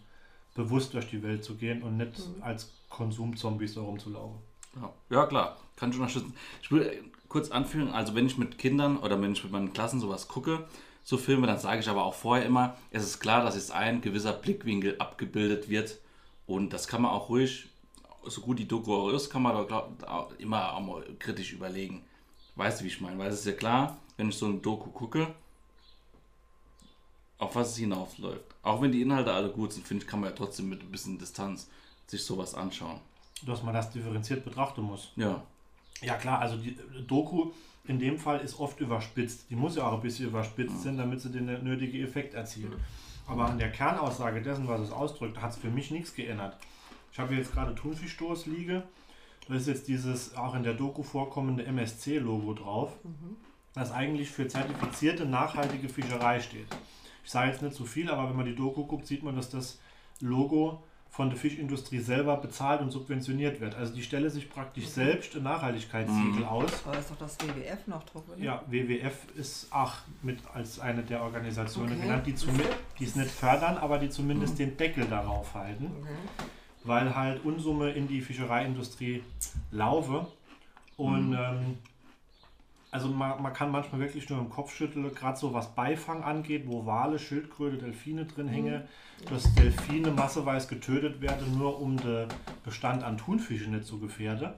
bewusst 0.56 0.92
durch 0.94 1.08
die 1.08 1.22
Welt 1.22 1.44
zu 1.44 1.54
gehen 1.54 1.84
und 1.84 1.98
nicht 1.98 2.20
als 2.40 2.72
Konsumzombies 2.88 3.74
so 3.74 3.84
rumzulaufen. 3.84 4.40
Ja, 4.74 4.92
ja 5.10 5.26
klar, 5.26 5.56
kann 5.76 5.90
ich 5.90 5.96
unterstützen. 5.96 6.34
Ich 6.62 6.72
will 6.72 7.12
kurz 7.30 7.50
anführen, 7.50 7.88
also 7.88 8.14
wenn 8.14 8.26
ich 8.26 8.36
mit 8.36 8.58
Kindern 8.58 8.98
oder 8.98 9.20
wenn 9.22 9.32
ich 9.32 9.42
mit 9.42 9.52
meinen 9.52 9.72
Klassen 9.72 10.00
sowas 10.00 10.28
gucke, 10.28 10.66
so 11.02 11.16
Filme, 11.16 11.46
dann 11.46 11.58
sage 11.58 11.80
ich 11.80 11.88
aber 11.88 12.04
auch 12.04 12.14
vorher 12.14 12.44
immer, 12.44 12.76
es 12.90 13.04
ist 13.04 13.20
klar, 13.20 13.42
dass 13.42 13.54
jetzt 13.54 13.72
ein 13.72 14.02
gewisser 14.02 14.34
Blickwinkel 14.34 14.96
abgebildet 14.98 15.70
wird 15.70 15.98
und 16.46 16.72
das 16.72 16.88
kann 16.88 17.02
man 17.02 17.12
auch 17.12 17.30
ruhig, 17.30 17.68
so 18.24 18.42
gut 18.42 18.58
die 18.58 18.68
Doku 18.68 18.92
auch 18.92 19.08
ist, 19.10 19.30
kann 19.30 19.42
man 19.42 19.54
da 19.54 19.62
glaub, 19.62 20.34
immer 20.38 20.74
auch 20.74 20.80
mal 20.80 21.02
kritisch 21.18 21.52
überlegen. 21.52 22.04
Weißt 22.56 22.80
du, 22.80 22.84
wie 22.84 22.88
ich 22.88 23.00
meine? 23.00 23.16
Weil 23.16 23.30
es 23.30 23.40
ist 23.40 23.46
ja 23.46 23.52
klar, 23.52 23.96
wenn 24.16 24.28
ich 24.28 24.36
so 24.36 24.46
eine 24.46 24.58
Doku 24.58 24.90
gucke, 24.90 25.28
auf 27.38 27.54
was 27.54 27.70
es 27.70 27.76
hinausläuft. 27.78 28.44
Auch 28.62 28.82
wenn 28.82 28.92
die 28.92 29.00
Inhalte 29.00 29.32
alle 29.32 29.48
gut 29.48 29.72
sind, 29.72 29.86
finde 29.86 30.04
ich, 30.04 30.10
kann 30.10 30.20
man 30.20 30.30
ja 30.30 30.36
trotzdem 30.36 30.68
mit 30.68 30.82
ein 30.82 30.90
bisschen 30.90 31.18
Distanz 31.18 31.70
sich 32.06 32.22
sowas 32.22 32.54
anschauen. 32.54 33.00
Dass 33.46 33.62
man 33.62 33.72
das 33.72 33.90
differenziert 33.90 34.44
betrachten 34.44 34.82
muss. 34.82 35.12
Ja. 35.16 35.42
Ja 36.02 36.14
klar, 36.14 36.40
also 36.40 36.56
die 36.56 36.76
Doku 37.06 37.50
in 37.84 37.98
dem 37.98 38.18
Fall 38.18 38.40
ist 38.40 38.58
oft 38.58 38.80
überspitzt. 38.80 39.50
Die 39.50 39.56
muss 39.56 39.76
ja 39.76 39.86
auch 39.86 39.94
ein 39.94 40.02
bisschen 40.02 40.28
überspitzt 40.28 40.82
sein, 40.82 40.96
damit 40.96 41.20
sie 41.20 41.30
den 41.30 41.46
nötigen 41.64 42.02
Effekt 42.02 42.34
erzielt. 42.34 42.72
Aber 43.26 43.46
an 43.46 43.58
der 43.58 43.70
Kernaussage 43.70 44.42
dessen, 44.42 44.68
was 44.68 44.80
es 44.80 44.90
ausdrückt, 44.90 45.40
hat 45.40 45.50
es 45.52 45.56
für 45.56 45.70
mich 45.70 45.90
nichts 45.90 46.14
geändert. 46.14 46.56
Ich 47.12 47.18
habe 47.18 47.34
jetzt 47.34 47.52
gerade 47.52 47.74
Thunfischstoß 47.74 48.46
liege. 48.46 48.82
Da 49.48 49.54
ist 49.54 49.66
jetzt 49.66 49.88
dieses 49.88 50.36
auch 50.36 50.54
in 50.54 50.62
der 50.62 50.74
Doku 50.74 51.02
vorkommende 51.02 51.64
MSC-Logo 51.64 52.54
drauf, 52.54 52.92
das 53.74 53.90
eigentlich 53.90 54.30
für 54.30 54.46
zertifizierte 54.46 55.26
nachhaltige 55.26 55.88
Fischerei 55.88 56.40
steht. 56.40 56.66
Ich 57.24 57.30
sage 57.30 57.50
jetzt 57.50 57.62
nicht 57.62 57.74
so 57.74 57.84
viel, 57.84 58.10
aber 58.10 58.28
wenn 58.28 58.36
man 58.36 58.46
die 58.46 58.54
Doku 58.54 58.84
guckt, 58.86 59.06
sieht 59.06 59.22
man, 59.22 59.34
dass 59.36 59.50
das 59.50 59.80
Logo 60.20 60.84
von 61.10 61.28
der 61.28 61.36
Fischindustrie 61.36 61.98
selber 61.98 62.36
bezahlt 62.36 62.80
und 62.80 62.90
subventioniert 62.92 63.60
wird. 63.60 63.74
Also 63.74 63.92
die 63.94 64.02
stelle 64.02 64.30
sich 64.30 64.48
praktisch 64.48 64.86
selbst 64.86 65.34
ein 65.36 65.42
Nachhaltigkeitssiegel 65.42 66.44
aus. 66.44 66.70
Aber 66.86 66.98
ist 66.98 67.10
doch 67.10 67.16
das 67.18 67.36
WWF 67.40 67.86
noch 67.88 68.04
drauf, 68.04 68.22
oder? 68.28 68.38
Ja, 68.42 68.62
WWF 68.68 69.26
ist 69.36 69.66
auch 69.72 69.94
mit 70.22 70.38
als 70.54 70.78
eine 70.78 71.02
der 71.02 71.22
Organisationen 71.22 71.92
Okay. 71.94 72.02
genannt, 72.02 72.26
die, 72.26 73.04
es 73.04 73.16
nicht 73.16 73.30
fördern, 73.30 73.76
aber 73.78 73.98
die 73.98 74.08
zumindest 74.08 74.58
den 74.60 74.76
Deckel 74.76 75.04
darauf 75.06 75.52
halten, 75.54 75.90
Okay. 76.00 76.48
weil 76.84 77.14
halt 77.14 77.44
Unsumme 77.44 77.90
in 77.90 78.06
die 78.06 78.20
Fischereiindustrie 78.20 79.24
laufe. 79.72 80.28
Und 80.96 81.32
ähm, 81.32 81.78
also 82.92 83.08
man, 83.08 83.40
man 83.40 83.52
kann 83.52 83.70
manchmal 83.70 84.00
wirklich 84.00 84.28
nur 84.28 84.40
im 84.40 84.50
Kopf 84.50 84.74
schütteln, 84.74 85.14
gerade 85.14 85.38
so 85.38 85.54
was 85.54 85.74
Beifang 85.74 86.24
angeht, 86.24 86.64
wo 86.66 86.86
Wale, 86.86 87.18
Schildkröte, 87.20 87.78
Delfine 87.78 88.24
drin 88.24 88.48
hängen, 88.48 88.82
dass 89.28 89.54
Delfine 89.54 90.10
masseweise 90.10 90.66
getötet 90.66 91.20
werden, 91.20 91.56
nur 91.56 91.80
um 91.80 91.96
den 91.98 92.26
Bestand 92.64 93.04
an 93.04 93.16
Thunfischen 93.16 93.72
nicht 93.72 93.86
zu 93.86 94.00
gefährden. 94.00 94.50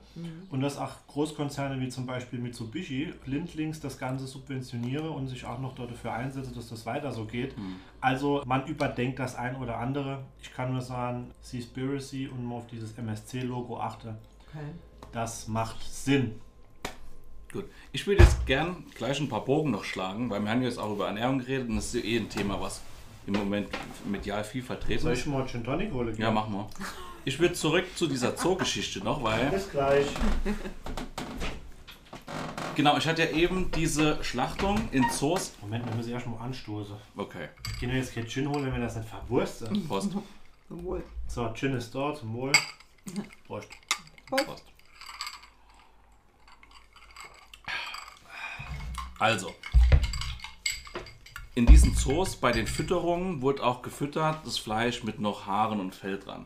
Und 0.51 0.63
dass 0.63 0.79
auch 0.79 1.07
Großkonzerne 1.09 1.79
wie 1.81 1.89
zum 1.91 2.07
Beispiel 2.07 2.39
Mitsubishi 2.39 3.13
blindlings 3.25 3.81
das 3.81 3.99
Ganze 3.99 4.27
subventionieren 4.27 5.11
und 5.11 5.27
sich 5.27 5.45
auch 5.45 5.59
noch 5.59 5.75
dafür 5.75 6.15
einsetzen, 6.15 6.55
dass 6.55 6.69
das 6.71 6.87
weiter 6.87 7.13
so 7.13 7.27
geht. 7.27 7.55
Also 8.01 8.43
man 8.47 8.67
überdenkt 8.67 9.19
das 9.19 9.35
ein 9.35 9.57
oder 9.57 9.77
andere. 9.77 10.25
Ich 10.41 10.55
kann 10.55 10.73
nur 10.73 10.81
sagen, 10.81 11.33
Seaspiracy 11.43 12.29
und 12.29 12.45
mal 12.45 12.57
auf 12.57 12.67
dieses 12.67 12.97
MSC-Logo 12.97 13.79
achte. 13.79 14.17
Okay. 14.49 14.65
Das 15.13 15.49
macht 15.49 15.83
Sinn. 15.83 16.41
Gut. 17.53 17.65
Ich 17.93 18.07
würde 18.07 18.23
jetzt 18.23 18.47
gern 18.47 18.85
gleich 18.97 19.21
ein 19.21 19.29
paar 19.29 19.45
Bogen 19.45 19.71
noch 19.71 19.85
schlagen, 19.85 20.31
weil 20.31 20.41
wir 20.41 20.51
haben 20.51 20.63
jetzt 20.63 20.79
auch 20.79 20.93
über 20.93 21.07
Ernährung 21.09 21.39
geredet 21.41 21.69
und 21.69 21.77
das 21.77 21.95
ist 21.95 22.05
eh 22.05 22.17
ein 22.17 22.29
Thema, 22.31 22.61
was 22.61 22.81
im 23.27 23.35
Moment 23.35 23.69
medial 24.07 24.43
viel 24.43 24.63
vertreten 24.63 25.03
Soll 25.03 25.13
ist. 25.13 25.21
ich 25.21 25.27
mal 25.27 25.47
Gin 25.47 25.63
Tonic 25.63 25.93
holen? 25.93 26.17
Ja, 26.19 26.31
mach 26.31 26.49
mal. 26.49 26.67
Ich 27.25 27.39
würde 27.39 27.55
zurück 27.55 27.85
zu 27.95 28.07
dieser 28.07 28.35
Zoogeschichte 28.35 29.01
noch, 29.01 29.23
weil, 29.23 29.51
Bis 29.51 29.71
gleich. 29.71 30.07
genau, 32.75 32.97
ich 32.97 33.07
hatte 33.07 33.23
ja 33.23 33.31
eben 33.31 33.71
diese 33.71 34.23
Schlachtung 34.25 34.89
in 34.91 35.05
Zoos. 35.11 35.53
Moment, 35.61 35.87
wir 35.87 35.95
müssen 35.95 36.11
erst 36.13 36.27
mal 36.27 36.39
anstoßen. 36.39 36.97
Okay, 37.17 37.49
Gehen 37.79 37.91
wir 37.91 37.99
jetzt 37.99 38.15
kein 38.15 38.27
Gin 38.27 38.49
holen, 38.49 38.65
wenn 38.67 38.73
wir 38.73 38.81
das 38.81 38.97
nicht 38.97 39.09
verwursten. 39.09 39.87
Prost. 39.87 40.13
Zum 40.69 40.85
Wohl. 40.85 41.05
So, 41.29 41.49
Gin 41.55 41.75
ist 41.77 41.95
dort, 41.95 42.19
zum 42.19 42.33
Wohl. 42.35 42.53
Prost. 43.47 43.69
Prost. 44.29 44.47
Prost. 44.47 44.65
Also, 49.23 49.55
in 51.55 51.65
diesen 51.65 51.95
Zoos 51.95 52.35
bei 52.35 52.51
den 52.51 52.67
Fütterungen 52.67 53.41
wurde 53.41 53.63
auch 53.63 53.83
gefüttert 53.83 54.45
das 54.45 54.59
Fleisch 54.59 55.05
mit 55.05 55.21
noch 55.21 55.47
Haaren 55.47 55.79
und 55.79 55.95
Fell 55.95 56.19
dran. 56.19 56.45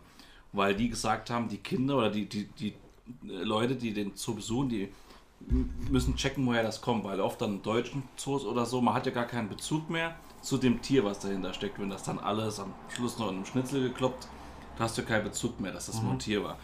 Weil 0.53 0.75
die 0.75 0.91
gesagt 0.91 1.31
haben, 1.31 1.49
die 1.49 1.57
Kinder 1.57 1.97
oder 1.97 2.11
die, 2.11 2.27
die, 2.27 2.45
die 2.45 2.75
äh, 3.27 3.45
Leute, 3.45 3.77
die 3.77 3.95
den 3.95 4.15
Zoo 4.15 4.35
besuchen, 4.35 4.69
die 4.69 4.93
müssen 5.89 6.17
checken, 6.17 6.47
woher 6.47 6.63
das 6.63 6.83
kommt. 6.83 7.05
Weil 7.05 7.19
oft 7.19 7.41
dann 7.41 7.55
in 7.55 7.63
deutschen 7.63 8.03
Zoos 8.17 8.45
oder 8.45 8.67
so, 8.67 8.83
man 8.83 8.93
hat 8.93 9.07
ja 9.07 9.13
gar 9.13 9.27
keinen 9.27 9.49
Bezug 9.49 9.89
mehr 9.89 10.15
zu 10.43 10.59
dem 10.59 10.83
Tier, 10.83 11.03
was 11.03 11.21
dahinter 11.21 11.55
steckt. 11.55 11.79
Wenn 11.79 11.89
das 11.89 12.03
dann 12.03 12.19
alles 12.19 12.61
am 12.61 12.75
Schluss 12.95 13.19
noch 13.19 13.31
in 13.31 13.37
einem 13.37 13.47
Schnitzel 13.47 13.89
gekloppt, 13.89 14.29
da 14.77 14.85
hast 14.85 14.99
du 14.99 15.03
keinen 15.03 15.25
Bezug 15.25 15.61
mehr, 15.61 15.73
dass 15.73 15.87
das 15.87 16.03
nur 16.03 16.13
ein 16.13 16.19
Tier 16.19 16.45
war. 16.45 16.59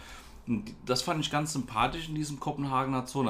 Und 0.46 0.74
das 0.84 1.00
fand 1.00 1.24
ich 1.24 1.30
ganz 1.30 1.54
sympathisch 1.54 2.10
in 2.10 2.14
diesem 2.14 2.38
Kopenhagener 2.38 3.06
Zoo. 3.06 3.22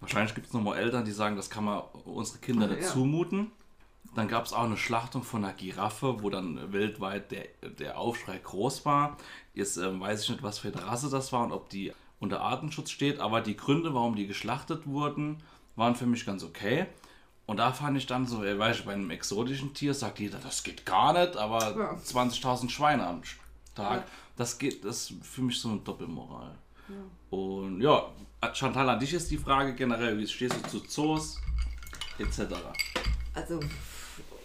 Wahrscheinlich 0.00 0.34
gibt 0.34 0.46
es 0.48 0.52
nochmal 0.52 0.78
Eltern, 0.78 1.04
die 1.04 1.12
sagen, 1.12 1.36
das 1.36 1.50
kann 1.50 1.64
man 1.64 1.82
unsere 2.04 2.38
Kinder 2.38 2.66
Ah, 2.66 2.68
nicht 2.68 2.82
ja. 2.82 2.88
zumuten. 2.88 3.50
Dann 4.14 4.28
gab 4.28 4.44
es 4.46 4.52
auch 4.52 4.62
eine 4.64 4.76
Schlachtung 4.76 5.22
von 5.22 5.44
einer 5.44 5.52
Giraffe, 5.54 6.22
wo 6.22 6.30
dann 6.30 6.72
weltweit 6.72 7.30
der, 7.32 7.46
der 7.78 7.98
Aufschrei 7.98 8.38
groß 8.38 8.84
war. 8.86 9.16
Jetzt 9.52 9.76
ähm, 9.76 10.00
weiß 10.00 10.22
ich 10.22 10.30
nicht, 10.30 10.42
was 10.42 10.58
für 10.58 10.68
eine 10.68 10.86
Rasse 10.86 11.10
das 11.10 11.32
war 11.32 11.44
und 11.44 11.52
ob 11.52 11.68
die 11.68 11.92
unter 12.18 12.40
Artenschutz 12.40 12.90
steht, 12.90 13.20
aber 13.20 13.40
die 13.42 13.56
Gründe, 13.56 13.92
warum 13.94 14.16
die 14.16 14.26
geschlachtet 14.26 14.86
wurden, 14.86 15.42
waren 15.76 15.94
für 15.96 16.06
mich 16.06 16.24
ganz 16.24 16.44
okay. 16.44 16.86
Und 17.44 17.58
da 17.58 17.72
fand 17.72 17.96
ich 17.98 18.06
dann 18.06 18.26
so, 18.26 18.42
äh, 18.42 18.58
weißt 18.58 18.80
du, 18.80 18.84
bei 18.86 18.94
einem 18.94 19.10
exotischen 19.10 19.74
Tier 19.74 19.92
sagt 19.92 20.18
jeder, 20.18 20.38
das 20.38 20.62
geht 20.62 20.86
gar 20.86 21.12
nicht, 21.12 21.36
aber 21.36 21.76
Ja. 21.76 21.92
20.000 22.02 22.70
Schweine 22.70 23.06
am 23.06 23.22
Tag, 23.74 23.98
Ja. 24.00 24.04
das 24.36 24.56
geht, 24.58 24.82
das 24.84 25.10
ist 25.10 25.24
für 25.26 25.42
mich 25.42 25.60
so 25.60 25.68
eine 25.68 25.80
Doppelmoral. 25.80 26.54
Und 27.30 27.80
ja, 27.82 28.04
Chantal, 28.52 28.88
an 28.88 28.98
dich 28.98 29.14
ist 29.14 29.30
die 29.30 29.38
Frage 29.38 29.74
generell, 29.74 30.18
wie 30.18 30.26
stehst 30.26 30.54
du 30.56 30.68
zu 30.68 30.80
Zoos 30.80 31.40
etc.? 32.18 32.54
Also 33.34 33.60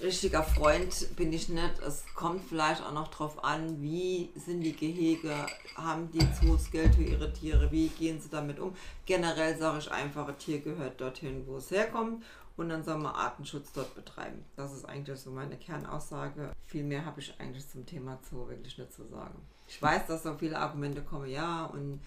richtiger 0.01 0.43
Freund 0.43 1.15
bin 1.15 1.31
ich 1.31 1.49
nicht. 1.49 1.79
Es 1.85 2.03
kommt 2.15 2.43
vielleicht 2.47 2.81
auch 2.81 2.93
noch 2.93 3.09
drauf 3.09 3.43
an, 3.43 3.81
wie 3.81 4.29
sind 4.35 4.61
die 4.61 4.75
Gehege, 4.75 5.33
haben 5.75 6.09
die 6.11 6.25
Zoos 6.33 6.71
Geld 6.71 6.95
für 6.95 7.03
ihre 7.03 7.31
Tiere, 7.31 7.71
wie 7.71 7.89
gehen 7.89 8.19
sie 8.19 8.29
damit 8.29 8.59
um. 8.59 8.75
Generell 9.05 9.57
sage 9.57 9.79
ich 9.79 9.91
einfach, 9.91 10.27
ein 10.27 10.37
Tier 10.37 10.59
gehört 10.59 10.99
dorthin, 10.99 11.45
wo 11.45 11.57
es 11.57 11.69
herkommt 11.69 12.23
und 12.57 12.69
dann 12.69 12.83
soll 12.83 12.97
man 12.97 13.13
Artenschutz 13.13 13.71
dort 13.73 13.93
betreiben. 13.93 14.43
Das 14.55 14.73
ist 14.73 14.85
eigentlich 14.85 15.19
so 15.19 15.31
meine 15.31 15.57
Kernaussage. 15.57 16.51
Viel 16.65 16.83
mehr 16.83 17.05
habe 17.05 17.19
ich 17.19 17.33
eigentlich 17.39 17.67
zum 17.69 17.85
Thema 17.85 18.19
Zoo 18.29 18.47
wirklich 18.47 18.77
nicht 18.77 18.93
zu 18.93 19.05
sagen. 19.07 19.39
Ich 19.67 19.81
weiß, 19.81 20.07
dass 20.07 20.23
so 20.23 20.35
viele 20.37 20.59
Argumente 20.59 21.01
kommen, 21.01 21.29
ja, 21.29 21.65
und 21.65 22.01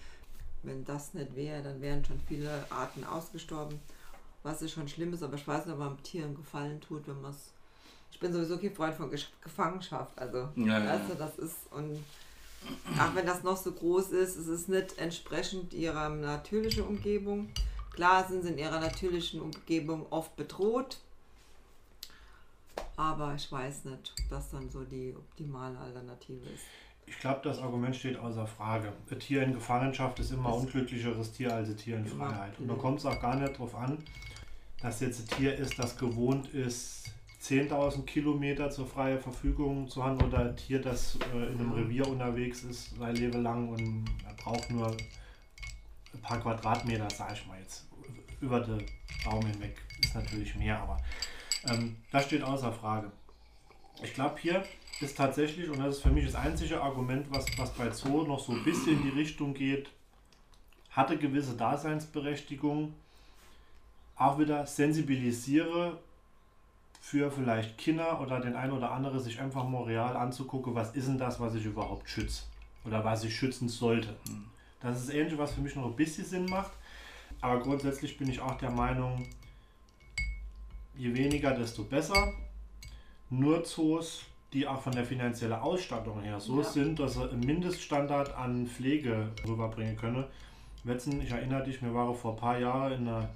wenn 0.65 0.83
das 0.85 1.13
nicht 1.13 1.35
wäre, 1.35 1.61
dann 1.63 1.81
wären 1.81 2.03
schon 2.05 2.19
viele 2.27 2.65
Arten 2.69 3.03
ausgestorben. 3.03 3.79
Was 4.43 4.61
ist 4.61 4.71
schon 4.71 4.87
schlimm 4.87 5.13
ist, 5.13 5.23
aber 5.23 5.35
ich 5.35 5.47
weiß 5.47 5.65
nicht, 5.65 5.73
ob 5.73 5.79
man 5.79 6.01
Tieren 6.03 6.35
Gefallen 6.35 6.79
tut, 6.81 7.07
wenn 7.07 7.21
man 7.21 7.31
es. 7.31 7.51
Ich 8.11 8.19
bin 8.19 8.31
sowieso 8.31 8.57
kein 8.57 8.73
Freund 8.73 8.95
von 8.95 9.11
Gesch- 9.11 9.27
Gefangenschaft. 9.41 10.17
Also, 10.17 10.49
Ja, 10.55 10.79
ja, 10.79 10.85
weißt 10.85 11.09
du, 11.11 11.15
das 11.15 11.37
ist. 11.37 11.55
Und 11.71 12.03
auch 12.99 13.13
wenn 13.15 13.25
das 13.25 13.43
noch 13.43 13.57
so 13.57 13.71
groß 13.71 14.11
ist, 14.11 14.37
es 14.37 14.47
ist 14.47 14.69
nicht 14.69 14.97
entsprechend 14.97 15.73
ihrer 15.73 16.09
natürlichen 16.09 16.83
Umgebung. 16.83 17.49
Klar 17.93 18.27
sind 18.27 18.43
sie 18.43 18.49
in 18.49 18.57
ihrer 18.57 18.79
natürlichen 18.79 19.41
Umgebung 19.41 20.05
oft 20.11 20.35
bedroht. 20.35 20.97
Aber 22.97 23.33
ich 23.35 23.51
weiß 23.51 23.85
nicht, 23.85 24.13
ob 24.19 24.29
das 24.29 24.49
dann 24.51 24.69
so 24.69 24.83
die 24.83 25.13
optimale 25.17 25.77
Alternative 25.77 26.45
ist. 26.49 26.63
Ich 27.07 27.19
glaube, 27.19 27.41
das 27.43 27.59
Argument 27.59 27.95
steht 27.95 28.17
außer 28.17 28.47
Frage. 28.47 28.91
Ein 29.11 29.19
Tier 29.19 29.43
in 29.43 29.53
Gefangenschaft 29.53 30.19
ist 30.19 30.31
immer 30.31 30.49
ein 30.49 30.61
unglücklicheres 30.61 31.31
Tier 31.31 31.53
als 31.53 31.69
ein 31.69 31.77
Tier 31.77 31.97
in. 31.97 32.05
Freiheit. 32.05 32.57
Und 32.59 32.67
da 32.67 32.73
kommt 32.73 32.99
es 32.99 33.05
auch 33.05 33.19
gar 33.19 33.35
nicht 33.35 33.53
darauf 33.53 33.75
an, 33.75 33.99
dass 34.81 34.99
jetzt 35.01 35.19
ein 35.19 35.37
Tier 35.37 35.55
ist, 35.55 35.77
das 35.77 35.97
gewohnt 35.97 36.47
ist, 36.47 37.11
10.000 37.41 38.05
Kilometer 38.05 38.71
zur 38.71 38.87
freien 38.87 39.19
Verfügung 39.19 39.87
zu 39.87 40.03
haben 40.03 40.19
oder 40.21 40.39
ein 40.39 40.57
Tier, 40.57 40.81
das 40.81 41.19
äh, 41.33 41.51
in 41.51 41.59
einem 41.59 41.73
Revier 41.73 42.07
unterwegs 42.07 42.63
ist 42.63 42.97
sein 42.97 43.15
Leben 43.15 43.43
lang 43.43 43.69
und 43.69 44.05
braucht 44.37 44.71
nur 44.71 44.87
ein 44.87 46.21
paar 46.21 46.39
Quadratmeter, 46.39 47.07
sag 47.09 47.33
ich 47.33 47.45
mal 47.45 47.59
jetzt, 47.59 47.85
über 48.41 48.59
den 48.61 48.83
Baum 49.23 49.45
hinweg. 49.45 49.79
Ist 50.01 50.15
natürlich 50.15 50.55
mehr, 50.55 50.79
aber 50.79 50.97
ähm, 51.67 51.97
das 52.11 52.25
steht 52.25 52.41
außer 52.41 52.71
Frage. 52.71 53.11
Ich 54.03 54.13
glaube, 54.13 54.37
hier 54.39 54.63
ist 55.01 55.17
tatsächlich, 55.17 55.69
und 55.69 55.79
das 55.79 55.97
ist 55.97 56.03
für 56.03 56.09
mich 56.09 56.25
das 56.25 56.35
einzige 56.35 56.81
Argument, 56.81 57.27
was, 57.29 57.45
was 57.57 57.71
bei 57.73 57.89
Zoo 57.91 58.23
noch 58.23 58.39
so 58.39 58.53
ein 58.53 58.63
bisschen 58.63 58.97
in 58.97 59.03
die 59.03 59.17
Richtung 59.17 59.53
geht, 59.53 59.89
hatte 60.89 61.17
gewisse 61.17 61.55
Daseinsberechtigung, 61.57 62.93
auch 64.15 64.39
wieder 64.39 64.65
sensibilisiere 64.65 65.99
für 67.01 67.29
vielleicht 67.29 67.77
Kinder 67.77 68.21
oder 68.21 68.39
den 68.39 68.55
einen 68.55 68.71
oder 68.71 68.91
anderen, 68.91 69.19
sich 69.19 69.39
einfach 69.41 69.67
mal 69.67 69.83
real 69.83 70.15
anzugucken, 70.15 70.73
was 70.73 70.95
ist 70.95 71.07
denn 71.07 71.17
das, 71.17 71.39
was 71.39 71.53
ich 71.55 71.65
überhaupt 71.65 72.09
schütze 72.09 72.43
oder 72.85 73.03
was 73.03 73.23
ich 73.25 73.35
schützen 73.35 73.67
sollte. 73.67 74.15
Das 74.81 75.01
ist 75.01 75.13
ähnlich, 75.13 75.37
was 75.37 75.53
für 75.53 75.61
mich 75.61 75.75
noch 75.75 75.85
ein 75.85 75.95
bisschen 75.95 76.25
Sinn 76.25 76.45
macht, 76.45 76.71
aber 77.41 77.59
grundsätzlich 77.59 78.17
bin 78.17 78.29
ich 78.29 78.39
auch 78.39 78.57
der 78.57 78.71
Meinung, 78.71 79.27
je 80.95 81.13
weniger, 81.13 81.51
desto 81.51 81.83
besser. 81.83 82.33
Nur 83.29 83.63
Zoos, 83.65 84.21
die 84.55 84.65
auch 84.65 84.81
von 84.81 84.93
der 84.93 85.03
finanziellen 85.03 85.53
Ausstattung 85.59 86.21
her 86.21 86.39
so 86.39 86.59
Ja. 86.61 86.63
sind, 86.63 86.97
dass 86.99 87.15
sie 87.15 87.29
einen 87.29 87.41
Mindeststandard 87.41 88.33
an 88.35 88.65
Pflege 88.65 89.27
rüberbringen 89.45 89.97
können. 89.97 90.23
Wetzen, 90.85 91.21
ich 91.21 91.29
erinnere 91.31 91.63
dich, 91.65 91.81
wir 91.81 91.93
waren 91.93 92.15
vor 92.15 92.31
ein 92.33 92.37
paar 92.37 92.57
Jahren 92.57 92.93
in 92.93 93.07
einer, 93.07 93.27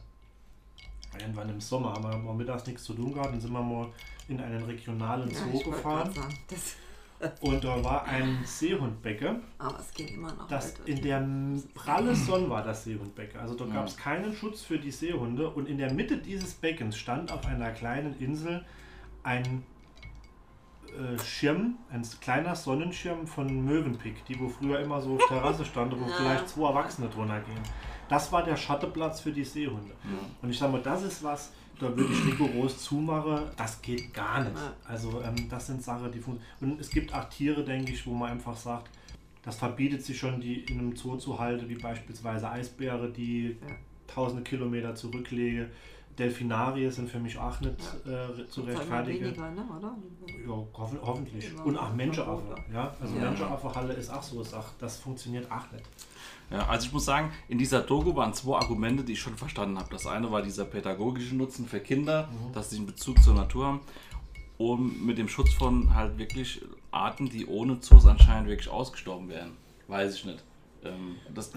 irgendwann 1.19 1.49
im 1.49 1.59
Sommer, 1.59 1.93
haben 1.93 2.03
wir 2.03 2.17
mal 2.17 2.33
mittags 2.35 2.65
nichts 2.67 2.83
zu 2.85 2.93
tun 2.93 3.13
gehabt, 3.13 3.33
dann 3.33 3.41
sind 3.41 3.51
wir 3.51 3.61
mal 3.61 3.87
in 4.29 4.39
einen 4.39 4.63
regionalen 4.63 5.29
Zoo 5.33 5.51
wollte 5.51 5.69
gefahren 5.71 6.09
und 7.41 7.63
da 7.65 7.83
war 7.83 8.05
ein 8.05 8.39
Seehundbecke. 8.45 9.41
aber 9.57 9.79
es 9.79 9.91
geht 9.93 10.11
immer 10.11 10.31
noch 10.33 10.47
Das 10.47 10.73
weiter. 10.79 10.87
in 10.87 11.01
der 11.01 11.27
pralle 11.73 12.15
Sonne 12.15 12.49
war 12.49 12.63
das 12.63 12.85
Seehundbecken. 12.85 13.41
Also 13.41 13.55
da 13.55 13.65
Ja. 13.65 13.73
gab 13.73 13.87
es 13.87 13.97
keinen 13.97 14.33
Schutz 14.33 14.61
für 14.61 14.77
die 14.79 14.91
Seehunde 14.91 15.49
und 15.49 15.67
in 15.67 15.77
der 15.79 15.91
Mitte 15.91 16.17
dieses 16.17 16.53
Beckens 16.53 16.95
stand 16.97 17.29
auf 17.31 17.45
einer 17.45 17.71
kleinen 17.71 18.17
Insel 18.19 18.63
ein 19.23 19.63
Schirm, 21.23 21.75
ein 21.91 22.03
kleiner 22.21 22.55
Sonnenschirm 22.55 23.25
von 23.27 23.65
Mövenpick, 23.65 24.25
die 24.25 24.39
wo 24.39 24.47
früher 24.49 24.79
immer 24.79 25.01
so 25.01 25.15
auf 25.15 25.27
Terrasse 25.27 25.65
stand, 25.65 25.93
wo 25.99 26.05
Ja. 26.09 26.15
vielleicht 26.17 26.49
zwei 26.49 26.69
Erwachsene 26.69 27.09
drunter 27.09 27.39
gehen. 27.41 27.59
Das 28.07 28.31
war 28.31 28.43
der 28.43 28.55
Schatteplatz 28.57 29.21
für 29.21 29.31
die 29.31 29.43
Seehunde. 29.43 29.93
Und 30.41 30.49
ich 30.49 30.57
sage 30.57 30.71
mal, 30.71 30.81
das 30.81 31.03
ist 31.03 31.23
was, 31.23 31.51
da 31.79 31.95
würde 31.95 32.11
ich 32.11 32.25
rigoros 32.25 32.83
zumachen, 32.83 33.41
das 33.55 33.81
geht 33.81 34.13
gar 34.13 34.41
nicht. 34.43 34.55
Ja. 34.55 34.73
Also 34.87 35.21
ähm, 35.21 35.47
das 35.49 35.67
sind 35.67 35.83
Sachen, 35.83 36.11
die 36.11 36.19
funktionieren. 36.19 36.71
Und 36.73 36.81
es 36.81 36.89
gibt 36.89 37.13
auch 37.13 37.25
Tiere, 37.29 37.63
denke 37.63 37.91
ich, 37.93 38.05
wo 38.07 38.13
man 38.13 38.31
einfach 38.31 38.55
sagt, 38.57 38.89
das 39.43 39.55
verbietet 39.57 40.03
sich 40.03 40.17
schon, 40.17 40.41
die 40.41 40.61
in 40.65 40.79
einem 40.79 40.95
Zoo 40.95 41.15
zu 41.17 41.39
halten, 41.39 41.69
wie 41.69 41.75
beispielsweise 41.75 42.49
Eisbäre, 42.49 43.09
die 43.11 43.57
Ja. 43.61 43.75
tausende 44.07 44.43
Kilometer 44.43 44.95
zurücklege. 44.95 45.69
Delfinarien 46.19 46.91
sind 46.91 47.09
für 47.09 47.19
mich 47.19 47.37
auch 47.37 47.59
nicht 47.61 47.75
äh, 48.05 48.45
zu 48.47 48.61
rechtfertigen. 48.61 49.25
weniger, 49.25 49.51
ne, 49.51 49.65
oder? 49.77 49.95
Ja, 50.47 50.67
hoffen, 50.77 50.99
hoffentlich. 51.01 51.51
Ja, 51.55 51.63
Und 51.63 51.77
auch 51.77 51.93
Menschenaffe. 51.93 52.43
Verbote. 52.45 52.73
Ja? 52.73 52.93
Also 52.99 53.15
Ja. 53.15 53.21
Menschenaffenhalle 53.21 53.93
ist 53.93 54.09
auch 54.09 54.21
so 54.21 54.35
eine 54.35 54.45
Sache. 54.45 54.71
Das 54.79 54.99
funktioniert 54.99 55.49
auch 55.51 55.71
nicht. 55.71 55.85
Ja, 56.51 56.67
also 56.67 56.87
ich 56.87 56.93
muss 56.93 57.05
sagen, 57.05 57.31
in 57.47 57.57
dieser 57.57 57.81
Doku 57.81 58.15
waren 58.15 58.33
zwei 58.33 58.57
Argumente, 58.57 59.03
die 59.03 59.13
ich 59.13 59.19
schon 59.19 59.37
verstanden 59.37 59.77
habe. 59.77 59.89
Das 59.91 60.05
eine 60.07 60.31
war 60.31 60.41
dieser 60.41 60.65
pädagogische 60.65 61.35
Nutzen 61.35 61.67
für 61.67 61.79
Kinder, 61.79 62.27
dass 62.53 62.71
sie 62.71 62.77
einen 62.77 62.87
Bezug 62.87 63.21
zur 63.23 63.35
Natur 63.35 63.65
haben. 63.67 63.79
Und 64.57 65.05
mit 65.05 65.17
dem 65.17 65.29
Schutz 65.29 65.53
von 65.53 65.95
halt 65.95 66.17
wirklich 66.17 66.61
Arten, 66.91 67.29
die 67.29 67.45
ohne 67.45 67.79
Zoos 67.79 68.05
anscheinend 68.05 68.49
wirklich 68.49 68.67
ausgestorben 68.69 69.29
wären. 69.29 69.51
Weiß 69.87 70.15
ich 70.15 70.25
nicht. 70.25 70.43
Ähm, 70.83 71.15
das, 71.33 71.51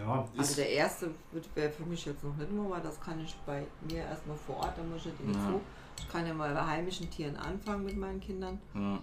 Ja, 0.00 0.26
Also 0.36 0.54
der 0.56 0.70
erste 0.70 1.10
wäre 1.54 1.70
für 1.70 1.84
mich 1.84 2.04
jetzt 2.06 2.24
noch 2.24 2.34
nicht 2.36 2.50
nur, 2.52 2.70
weil 2.70 2.80
das 2.80 3.00
kann 3.00 3.22
ich 3.22 3.34
bei 3.46 3.62
mir 3.90 4.02
erstmal 4.04 4.36
vor 4.36 4.56
Ort, 4.58 4.72
da 4.78 4.82
muss 4.82 5.04
ich 5.06 5.12
den 5.18 5.34
Ja. 5.34 5.50
Zoo. 5.50 5.60
Ich 5.98 6.08
kann 6.08 6.26
ja 6.26 6.32
mal 6.32 6.54
bei 6.54 6.64
heimischen 6.66 7.10
Tieren 7.10 7.36
anfangen 7.36 7.84
mit 7.84 7.96
meinen 7.96 8.20
Kindern. 8.20 8.58
ja. 8.74 8.98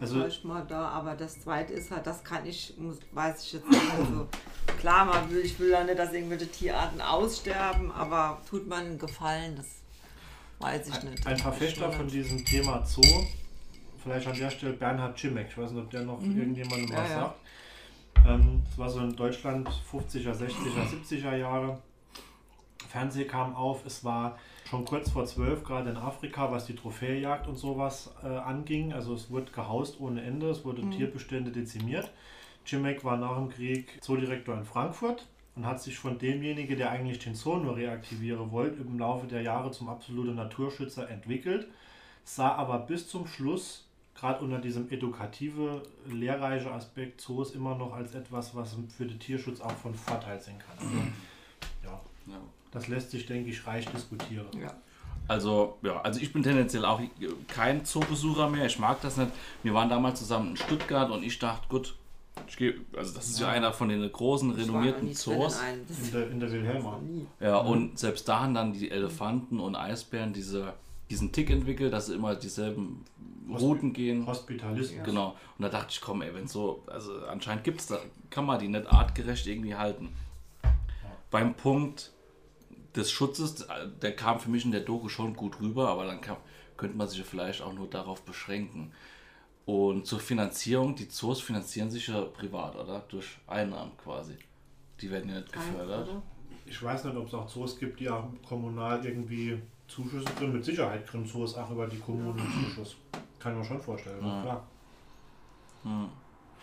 Also- 0.00 0.26
ich 0.26 0.42
mal 0.42 0.64
da, 0.66 0.88
aber 0.88 1.14
das 1.14 1.40
zweite 1.42 1.72
ist 1.74 1.92
halt, 1.92 2.04
das 2.04 2.24
kann 2.24 2.44
ich, 2.44 2.74
muss, 2.76 2.98
weiß 3.12 3.44
ich 3.44 3.52
jetzt 3.52 3.70
nicht. 3.70 3.94
Also 3.96 4.26
klar, 4.80 5.04
man 5.04 5.30
will, 5.30 5.38
ich 5.44 5.56
will 5.60 5.70
ja 5.70 5.84
nicht, 5.84 5.96
dass 5.96 6.12
irgendwelche 6.12 6.48
Tierarten 6.48 7.00
aussterben, 7.00 7.92
aber 7.92 8.40
tut 8.50 8.66
man 8.66 8.80
einen 8.80 8.98
Gefallen, 8.98 9.54
das 9.54 9.66
weiß 10.58 10.88
ich 10.88 11.02
nicht. 11.04 11.24
ein 11.24 11.36
Verfechter 11.38 11.92
von 11.92 12.08
diesem 12.08 12.44
Thema 12.44 12.84
Zoo, 12.84 13.00
vielleicht 14.02 14.26
an 14.26 14.36
der 14.36 14.50
Stelle 14.50 14.72
Bernhard 14.72 15.16
Cimek, 15.16 15.46
ich 15.48 15.56
weiß 15.56 15.70
nicht, 15.70 15.84
ob 15.84 15.90
der 15.90 16.02
noch 16.02 16.20
irgendjemandem 16.20 16.86
Mhm. 16.86 16.92
Ja, 16.92 16.98
was 17.02 17.08
ja. 17.10 17.20
sagt. 17.20 17.36
Ähm, 18.26 18.62
das 18.64 18.78
war 18.78 18.88
so 18.88 19.00
in 19.00 19.16
Deutschland 19.16 19.68
50er, 19.68 20.32
60er, 20.32 20.84
70er 20.86 21.36
Jahre. 21.36 21.78
Fernseh 22.88 23.24
kam 23.24 23.54
auf, 23.54 23.86
es 23.86 24.04
war 24.04 24.38
schon 24.68 24.84
kurz 24.84 25.10
vor 25.10 25.24
zwölf, 25.24 25.62
gerade 25.64 25.90
in 25.90 25.96
Afrika, 25.96 26.50
was 26.50 26.66
die 26.66 26.74
Trophäejagd 26.74 27.46
und 27.46 27.56
sowas 27.56 28.12
äh, 28.22 28.26
anging. 28.26 28.92
Also 28.92 29.14
es 29.14 29.30
wurde 29.30 29.52
gehaust 29.52 30.00
ohne 30.00 30.22
Ende, 30.22 30.50
es 30.50 30.64
wurden 30.64 30.90
Tierbestände 30.90 31.50
dezimiert. 31.50 32.10
Cimek 32.66 33.04
war 33.04 33.16
nach 33.16 33.36
dem 33.36 33.48
Krieg 33.48 33.98
Zoodirektor 34.02 34.56
in 34.56 34.64
Frankfurt 34.64 35.26
und 35.56 35.66
hat 35.66 35.80
sich 35.80 35.98
von 35.98 36.18
demjenigen, 36.18 36.76
der 36.76 36.90
eigentlich 36.90 37.18
den 37.18 37.34
Zoo 37.34 37.56
nur 37.56 37.76
reaktivieren 37.76 38.50
wollte, 38.52 38.80
im 38.80 38.98
Laufe 38.98 39.26
der 39.26 39.42
Jahre 39.42 39.70
zum 39.70 39.88
absoluten 39.88 40.34
Naturschützer 40.34 41.08
entwickelt, 41.08 41.68
sah 42.24 42.54
aber 42.54 42.78
bis 42.80 43.08
zum 43.08 43.26
Schluss, 43.26 43.88
gerade 44.20 44.44
unter 44.44 44.58
diesem 44.58 44.90
edukative, 44.90 45.82
lehrreiche 46.06 46.70
Aspekt 46.70 47.20
Zoos 47.22 47.52
immer 47.52 47.74
noch 47.74 47.92
als 47.94 48.14
etwas, 48.14 48.54
was 48.54 48.76
für 48.96 49.06
den 49.06 49.18
Tierschutz 49.18 49.60
auch 49.60 49.72
von 49.72 49.94
Vorteil 49.94 50.38
sein 50.38 50.56
kann. 50.58 50.86
Also, 50.86 50.98
ja, 51.84 52.00
Ja. 52.26 52.40
das 52.70 52.88
lässt 52.88 53.10
sich, 53.10 53.24
denke 53.26 53.48
ich, 53.50 53.66
reich 53.66 53.86
diskutieren. 53.86 54.46
Ja. 54.60 54.74
Also, 55.26 55.78
ja, 55.82 56.00
also 56.02 56.20
ich 56.20 56.32
bin 56.32 56.42
tendenziell 56.42 56.84
auch 56.84 57.00
kein 57.48 57.84
Zoobesucher 57.84 58.50
mehr. 58.50 58.66
Ich 58.66 58.78
mag 58.78 59.00
das 59.00 59.16
nicht. 59.16 59.30
Wir 59.62 59.72
waren 59.72 59.88
damals 59.88 60.18
zusammen 60.18 60.50
in 60.50 60.56
Stuttgart 60.56 61.10
und 61.10 61.22
ich 61.22 61.38
dachte, 61.38 61.68
gut, 61.68 61.94
ich 62.48 62.56
gehe, 62.56 62.74
also 62.96 63.14
das 63.14 63.28
ist 63.28 63.40
ja 63.40 63.48
einer 63.48 63.72
von 63.72 63.88
den 63.88 64.10
großen, 64.10 64.50
renommierten 64.50 65.14
Zoos. 65.14 65.60
in 66.04 66.12
der, 66.12 66.30
in 66.30 66.40
der 66.40 66.50
Wilhelma. 66.52 66.98
Ja, 67.38 67.58
und 67.58 67.98
selbst 67.98 68.28
da 68.28 68.40
haben 68.40 68.54
dann 68.54 68.72
die 68.72 68.90
Elefanten 68.90 69.60
und 69.60 69.76
Eisbären 69.76 70.32
diese, 70.32 70.72
diesen 71.10 71.32
Tick 71.32 71.48
entwickelt, 71.50 71.92
dass 71.92 72.06
sie 72.06 72.14
immer 72.14 72.34
dieselben 72.34 73.04
Routen 73.56 73.92
gehen. 73.92 74.26
Hospitalismus. 74.26 75.04
Genau. 75.04 75.36
Und 75.58 75.62
da 75.62 75.68
dachte 75.68 75.88
ich, 75.90 76.00
komm, 76.00 76.22
ey, 76.22 76.34
wenn 76.34 76.46
so, 76.46 76.82
also 76.86 77.24
anscheinend 77.26 77.64
gibt's 77.64 77.86
da, 77.86 77.98
kann 78.30 78.46
man 78.46 78.58
die 78.58 78.68
nicht 78.68 78.86
artgerecht 78.86 79.46
irgendwie 79.46 79.74
halten. 79.74 80.14
Beim 81.30 81.54
Punkt 81.54 82.12
des 82.96 83.10
Schutzes, 83.10 83.66
der 84.02 84.16
kam 84.16 84.40
für 84.40 84.50
mich 84.50 84.64
in 84.64 84.72
der 84.72 84.80
Doku 84.80 85.08
schon 85.08 85.34
gut 85.34 85.60
rüber, 85.60 85.88
aber 85.88 86.06
dann 86.06 86.20
kann, 86.20 86.36
könnte 86.76 86.96
man 86.96 87.08
sich 87.08 87.18
ja 87.18 87.24
vielleicht 87.24 87.62
auch 87.62 87.72
nur 87.72 87.88
darauf 87.88 88.22
beschränken. 88.22 88.92
Und 89.66 90.06
zur 90.06 90.18
Finanzierung, 90.18 90.96
die 90.96 91.08
Zoos 91.08 91.40
finanzieren 91.40 91.90
sich 91.90 92.08
ja 92.08 92.22
privat, 92.22 92.74
oder? 92.74 93.04
Durch 93.08 93.38
Einnahmen 93.46 93.92
quasi. 94.02 94.34
Die 95.00 95.10
werden 95.10 95.30
ja 95.30 95.36
nicht 95.36 95.52
gefördert. 95.52 96.08
Ich 96.66 96.82
weiß 96.82 97.04
nicht, 97.04 97.16
ob 97.16 97.26
es 97.26 97.34
auch 97.34 97.46
Zoos 97.46 97.78
gibt, 97.78 98.00
die 98.00 98.08
auch 98.08 98.24
kommunal 98.46 99.04
irgendwie 99.04 99.60
Zuschüsse 99.86 100.26
drin, 100.38 100.52
mit 100.52 100.64
Sicherheit 100.64 101.06
kriegen 101.06 101.26
Zoos 101.26 101.56
auch 101.56 101.70
über 101.70 101.86
die 101.86 101.98
Kommunen 101.98 102.38
Zuschuss. 102.38 102.96
Kann 103.40 103.52
ich 103.52 103.58
mir 103.58 103.64
schon 103.64 103.80
vorstellen, 103.80 104.24
Ja. 104.24 104.42
klar. 104.42 104.64
Hm. 105.82 106.08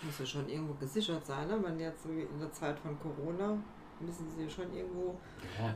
Muss 0.04 0.20
ja 0.20 0.26
schon 0.26 0.48
irgendwo 0.48 0.74
gesichert 0.76 1.26
sein, 1.26 1.48
ne? 1.48 1.58
Wenn 1.64 1.80
jetzt 1.80 2.06
in 2.06 2.40
der 2.40 2.52
Zeit 2.54 2.78
von 2.80 2.98
Corona 3.00 3.58
müssen 4.00 4.28
sie 4.30 4.48
schon 4.48 4.72
irgendwo. 4.76 5.18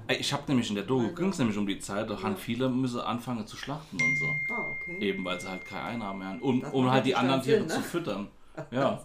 Ey, 0.05 0.17
Ich 0.17 0.31
habe 0.31 0.43
nämlich 0.47 0.69
in 0.69 0.75
der 0.75 0.85
Doku 0.85 1.11
ging 1.15 1.29
es 1.29 1.39
nämlich 1.39 1.57
um 1.57 1.65
die 1.65 1.79
Zeit, 1.79 2.07
da 2.07 2.21
haben 2.21 2.37
viele 2.37 2.69
müssen 2.69 2.99
anfangen 2.99 3.47
zu 3.47 3.57
schlachten 3.57 3.95
und 3.99 4.15
so. 4.15 4.27
Ah, 4.53 4.67
okay. 4.79 4.99
Eben 4.99 5.25
weil 5.25 5.39
sie 5.41 5.49
halt 5.49 5.65
keine 5.65 5.83
Einnahmen 5.85 6.19
mehr 6.19 6.27
haben. 6.29 6.41
Um, 6.41 6.61
um 6.61 6.91
halt 6.91 7.03
die 7.07 7.15
anderen 7.15 7.41
Sinn, 7.41 7.53
Tiere 7.55 7.65
ne? 7.65 7.73
zu 7.73 7.81
füttern. 7.81 8.27
Ja, 8.69 9.01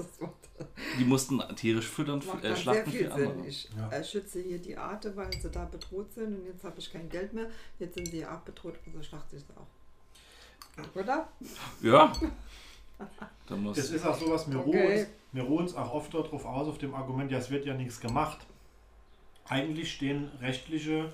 die 0.98 1.04
mussten 1.04 1.40
tierisch 1.54 1.86
füttern, 1.86 2.20
äh, 2.42 2.56
schlachten 2.56 2.90
viel 2.90 3.06
für 3.06 3.14
andere. 3.14 3.32
Sinn. 3.34 3.44
Ich 3.44 3.70
Ja. 3.78 3.88
äh, 3.90 4.02
schütze 4.04 4.40
hier 4.42 4.58
die 4.58 4.76
Arte, 4.76 5.16
weil 5.16 5.32
sie 5.32 5.48
da 5.50 5.64
bedroht 5.66 6.12
sind 6.12 6.40
und 6.40 6.46
jetzt 6.46 6.64
habe 6.64 6.74
ich 6.78 6.92
kein 6.92 7.08
Geld 7.08 7.32
mehr. 7.32 7.46
Jetzt 7.78 7.94
sind 7.94 8.08
sie 8.08 8.18
ja 8.20 8.36
auch 8.36 8.40
bedroht, 8.40 8.74
also 8.84 9.00
schlachte 9.02 9.36
ich 9.36 9.42
sie 9.42 9.52
auch. 9.56 9.68
Oder? 10.94 11.28
Ja. 11.82 12.12
Da 13.46 13.56
muss. 13.56 13.78
Es 13.78 13.90
ist 13.90 14.06
auch 14.06 14.18
sowas, 14.18 14.50
wir, 14.50 14.58
Okay. 14.58 14.80
ruhen 14.80 14.98
uns, 14.98 15.06
wir 15.32 15.42
ruhen 15.42 15.62
uns 15.64 15.74
auch 15.74 15.92
oft 15.94 16.14
darauf 16.14 16.44
aus, 16.44 16.68
auf 16.68 16.78
dem 16.78 16.94
Argument, 16.94 17.30
ja, 17.30 17.38
es 17.38 17.50
wird 17.50 17.66
ja 17.66 17.74
nichts 17.74 18.00
gemacht. 18.00 18.38
Eigentlich 19.48 19.92
stehen 19.92 20.30
rechtliche, 20.40 21.12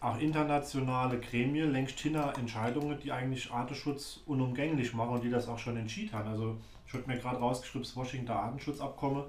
auch 0.00 0.18
internationale 0.18 1.18
Gremien 1.18 1.72
längst 1.72 1.98
hinter 1.98 2.36
Entscheidungen, 2.38 2.98
die 3.00 3.12
eigentlich 3.12 3.50
Artenschutz 3.50 4.20
unumgänglich 4.26 4.94
machen 4.94 5.14
und 5.14 5.24
die 5.24 5.30
das 5.30 5.48
auch 5.48 5.58
schon 5.58 5.76
entschieden 5.76 6.12
haben. 6.12 6.28
Also 6.28 6.56
ich 6.86 6.92
habe 6.94 7.04
mir 7.06 7.18
gerade 7.18 7.38
rausgeschrieben, 7.38 7.82
das 7.82 7.96
Washington 7.96 8.30
Artenschutzabkommen 8.32 9.24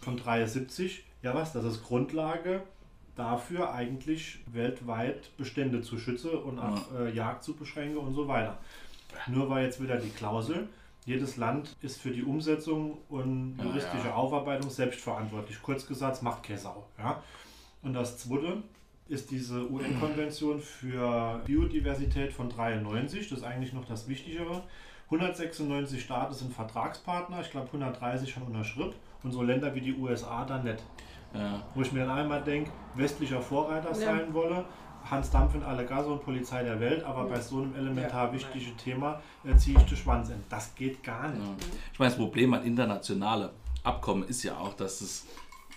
von 0.00 0.16
73. 0.16 1.04
Ja 1.22 1.34
was, 1.34 1.52
das 1.52 1.64
ist 1.64 1.82
Grundlage 1.84 2.62
dafür 3.16 3.72
eigentlich 3.72 4.40
weltweit 4.52 5.36
Bestände 5.36 5.82
zu 5.82 5.98
schützen 5.98 6.30
und 6.30 6.58
auch 6.58 6.92
äh, 6.98 7.14
Jagd 7.14 7.44
zu 7.44 7.54
beschränken 7.54 7.98
und 7.98 8.12
so 8.12 8.26
weiter. 8.26 8.58
Nur 9.28 9.48
war 9.48 9.60
jetzt 9.60 9.82
wieder 9.82 9.96
die 9.96 10.10
Klausel, 10.10 10.68
jedes 11.06 11.36
Land 11.36 11.76
ist 11.82 12.00
für 12.00 12.10
die 12.10 12.22
Umsetzung 12.22 12.98
und 13.08 13.58
juristische 13.62 14.08
ja. 14.08 14.14
Aufarbeitung 14.14 14.70
selbst 14.70 15.00
verantwortlich. 15.00 15.60
Kurz 15.62 15.86
gesagt, 15.86 16.16
es 16.16 16.22
macht 16.22 16.42
keine 16.42 16.58
Sau. 16.58 16.86
Ja? 16.98 17.22
Und 17.82 17.92
das 17.92 18.16
zweite 18.18 18.62
ist 19.08 19.30
diese 19.30 19.70
UN-Konvention 19.70 20.60
für 20.60 21.42
Biodiversität 21.44 22.32
von 22.32 22.48
93. 22.48 23.28
Das 23.28 23.40
ist 23.40 23.44
eigentlich 23.44 23.74
noch 23.74 23.84
das 23.84 24.08
Wichtigere. 24.08 24.62
196 25.06 26.02
Staaten 26.02 26.32
sind 26.32 26.54
Vertragspartner, 26.54 27.42
ich 27.42 27.50
glaube 27.50 27.66
130 27.66 28.30
schon 28.30 28.44
unterschrieben 28.44 28.94
und 29.22 29.32
so 29.32 29.42
Länder 29.42 29.74
wie 29.74 29.82
die 29.82 29.94
USA 29.94 30.44
dann 30.46 30.64
nicht. 30.64 30.82
Ja. 31.34 31.62
Wo 31.74 31.82
ich 31.82 31.92
mir 31.92 32.06
dann 32.06 32.16
einmal 32.16 32.42
denke, 32.42 32.70
westlicher 32.94 33.42
Vorreiter 33.42 33.88
Ja. 33.88 33.94
sein 33.94 34.32
wolle, 34.32 34.64
Hans 35.10 35.30
Dampf 35.30 35.54
in 35.54 35.62
alle 35.62 35.84
Gasse 35.84 36.08
und 36.08 36.22
Polizei 36.22 36.62
der 36.62 36.80
Welt, 36.80 37.04
aber 37.04 37.24
bei 37.24 37.40
so 37.40 37.58
einem 37.58 37.74
elementar 37.74 38.26
Ja, 38.26 38.32
wichtigen 38.32 38.76
Thema 38.76 39.20
äh, 39.44 39.56
ziehe 39.56 39.78
ich 39.78 39.84
den 39.84 39.96
Schwanz 39.96 40.30
in. 40.30 40.42
Das 40.48 40.74
geht 40.74 41.02
gar 41.02 41.28
nicht. 41.28 41.42
Ja. 41.42 41.54
Ich 41.92 41.98
meine, 41.98 42.10
das 42.10 42.18
Problem 42.18 42.54
an 42.54 42.64
internationale 42.64 43.50
Abkommen 43.82 44.26
ist 44.26 44.42
ja 44.42 44.56
auch, 44.56 44.74
dass 44.74 45.00
es 45.00 45.26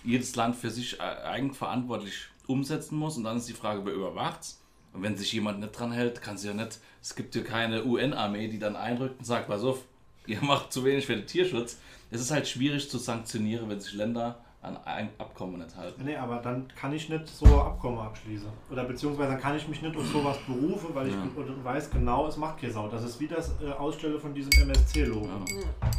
jedes 0.02 0.34
Land 0.36 0.56
für 0.56 0.70
sich 0.70 0.98
äh, 0.98 1.02
eigenverantwortlich 1.02 2.28
umsetzen 2.46 2.96
muss 2.96 3.16
und 3.16 3.24
dann 3.24 3.36
ist 3.36 3.48
die 3.48 3.52
Frage, 3.54 3.84
wer 3.84 3.92
überwacht's? 3.92 4.60
Und 4.94 5.02
wenn 5.02 5.16
sich 5.16 5.32
jemand 5.32 5.60
nicht 5.60 5.78
dran 5.78 5.92
hält, 5.92 6.22
kann 6.22 6.36
es 6.36 6.44
ja 6.44 6.54
nicht, 6.54 6.78
es 7.02 7.14
gibt 7.14 7.34
ja 7.34 7.42
keine 7.42 7.84
UN-Armee, 7.84 8.48
die 8.48 8.58
dann 8.58 8.74
einrückt 8.74 9.18
und 9.18 9.24
sagt, 9.24 9.48
pass 9.48 9.62
auf, 9.62 9.84
ihr 10.26 10.40
macht 10.42 10.72
zu 10.72 10.84
wenig 10.84 11.06
für 11.06 11.16
den 11.16 11.26
Tierschutz. 11.26 11.78
Es 12.10 12.20
ist 12.20 12.30
halt 12.30 12.48
schwierig 12.48 12.88
zu 12.88 12.96
sanktionieren, 12.98 13.68
wenn 13.68 13.80
sich 13.80 13.92
Länder 13.92 14.42
an 14.60 14.76
ein 14.84 15.08
Abkommen 15.18 15.58
nicht 15.62 15.76
halten. 15.76 16.04
Nee, 16.04 16.16
aber 16.16 16.36
dann 16.38 16.66
kann 16.74 16.92
ich 16.92 17.08
nicht 17.08 17.28
so 17.28 17.46
Abkommen 17.62 17.98
abschließen. 18.00 18.48
Oder 18.70 18.84
beziehungsweise 18.84 19.30
dann 19.32 19.40
kann 19.40 19.56
ich 19.56 19.68
mich 19.68 19.80
nicht 19.82 19.96
auf 19.96 20.06
sowas 20.08 20.36
berufen, 20.46 20.88
weil 20.94 21.08
ich 21.08 21.14
Ja. 21.14 21.64
weiß 21.64 21.90
genau, 21.90 22.26
es 22.26 22.36
macht 22.36 22.60
keine 22.60 22.72
Sau. 22.72 22.88
Das 22.88 23.04
ist 23.04 23.20
wie 23.20 23.28
das 23.28 23.52
äh, 23.62 23.70
Ausstellen 23.70 24.18
von 24.20 24.34
diesem 24.34 24.50
MSC-Logo. 24.62 25.26
Ja. 25.26 25.90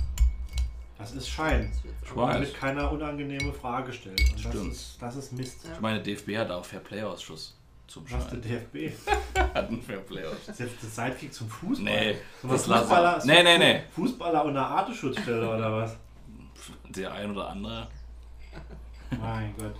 Das 0.97 1.13
ist 1.13 1.29
Schein. 1.29 1.71
Ich 2.03 2.13
weiß. 2.15 2.33
Damit 2.33 2.53
keiner 2.55 2.91
unangenehme 2.91 3.53
Frage 3.53 3.93
stellt. 3.93 4.19
Und 4.19 4.33
das, 4.33 4.51
Stimmt. 4.51 4.71
ist, 4.73 4.97
das 5.01 5.15
ist 5.15 5.31
Mist. 5.31 5.65
Ich 5.73 5.79
meine, 5.79 6.01
DFB 6.01 6.35
hat 6.37 6.51
auch 6.51 6.65
Fair-Play-Ausschuss 6.65 7.55
zum 7.87 8.03
Was 8.11 8.27
der. 8.27 8.39
DFB? 8.39 8.93
Hat 9.35 9.67
einen 9.69 9.81
Fair-Play-Ausschuss. 9.81 10.45
Das 10.47 10.59
ist 10.59 10.71
jetzt 10.71 10.83
der 10.83 10.89
Sidekick 11.05 11.33
zum 11.33 11.49
Fußball. 11.49 11.85
Nee, 11.85 12.17
so 12.41 12.47
das 12.49 12.65
Fußballer. 12.67 13.21
Nee, 13.25 13.43
nee, 13.43 13.57
nee. 13.57 13.81
Fußballer 13.95 14.43
und 14.43 14.49
eine 14.51 14.65
Artenschutzstelle 14.65 15.49
oder 15.55 15.71
was? 15.71 15.95
Der 16.89 17.13
ein 17.13 17.31
oder 17.31 17.49
andere. 17.49 17.87
Mein 19.19 19.53
Gott. 19.57 19.75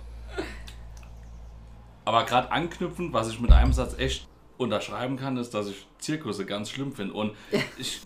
Aber 2.04 2.24
gerade 2.24 2.50
anknüpfend, 2.50 3.12
was 3.12 3.28
ich 3.28 3.40
mit 3.40 3.52
einem 3.52 3.72
Satz 3.72 3.96
echt 3.98 4.26
unterschreiben 4.58 5.16
kann, 5.16 5.36
ist, 5.36 5.54
dass 5.54 5.68
ich 5.68 5.86
Zirkusse 5.98 6.44
ganz 6.44 6.70
schlimm 6.70 6.92
finde. 6.92 7.14
Und 7.14 7.34
ich, 7.78 8.00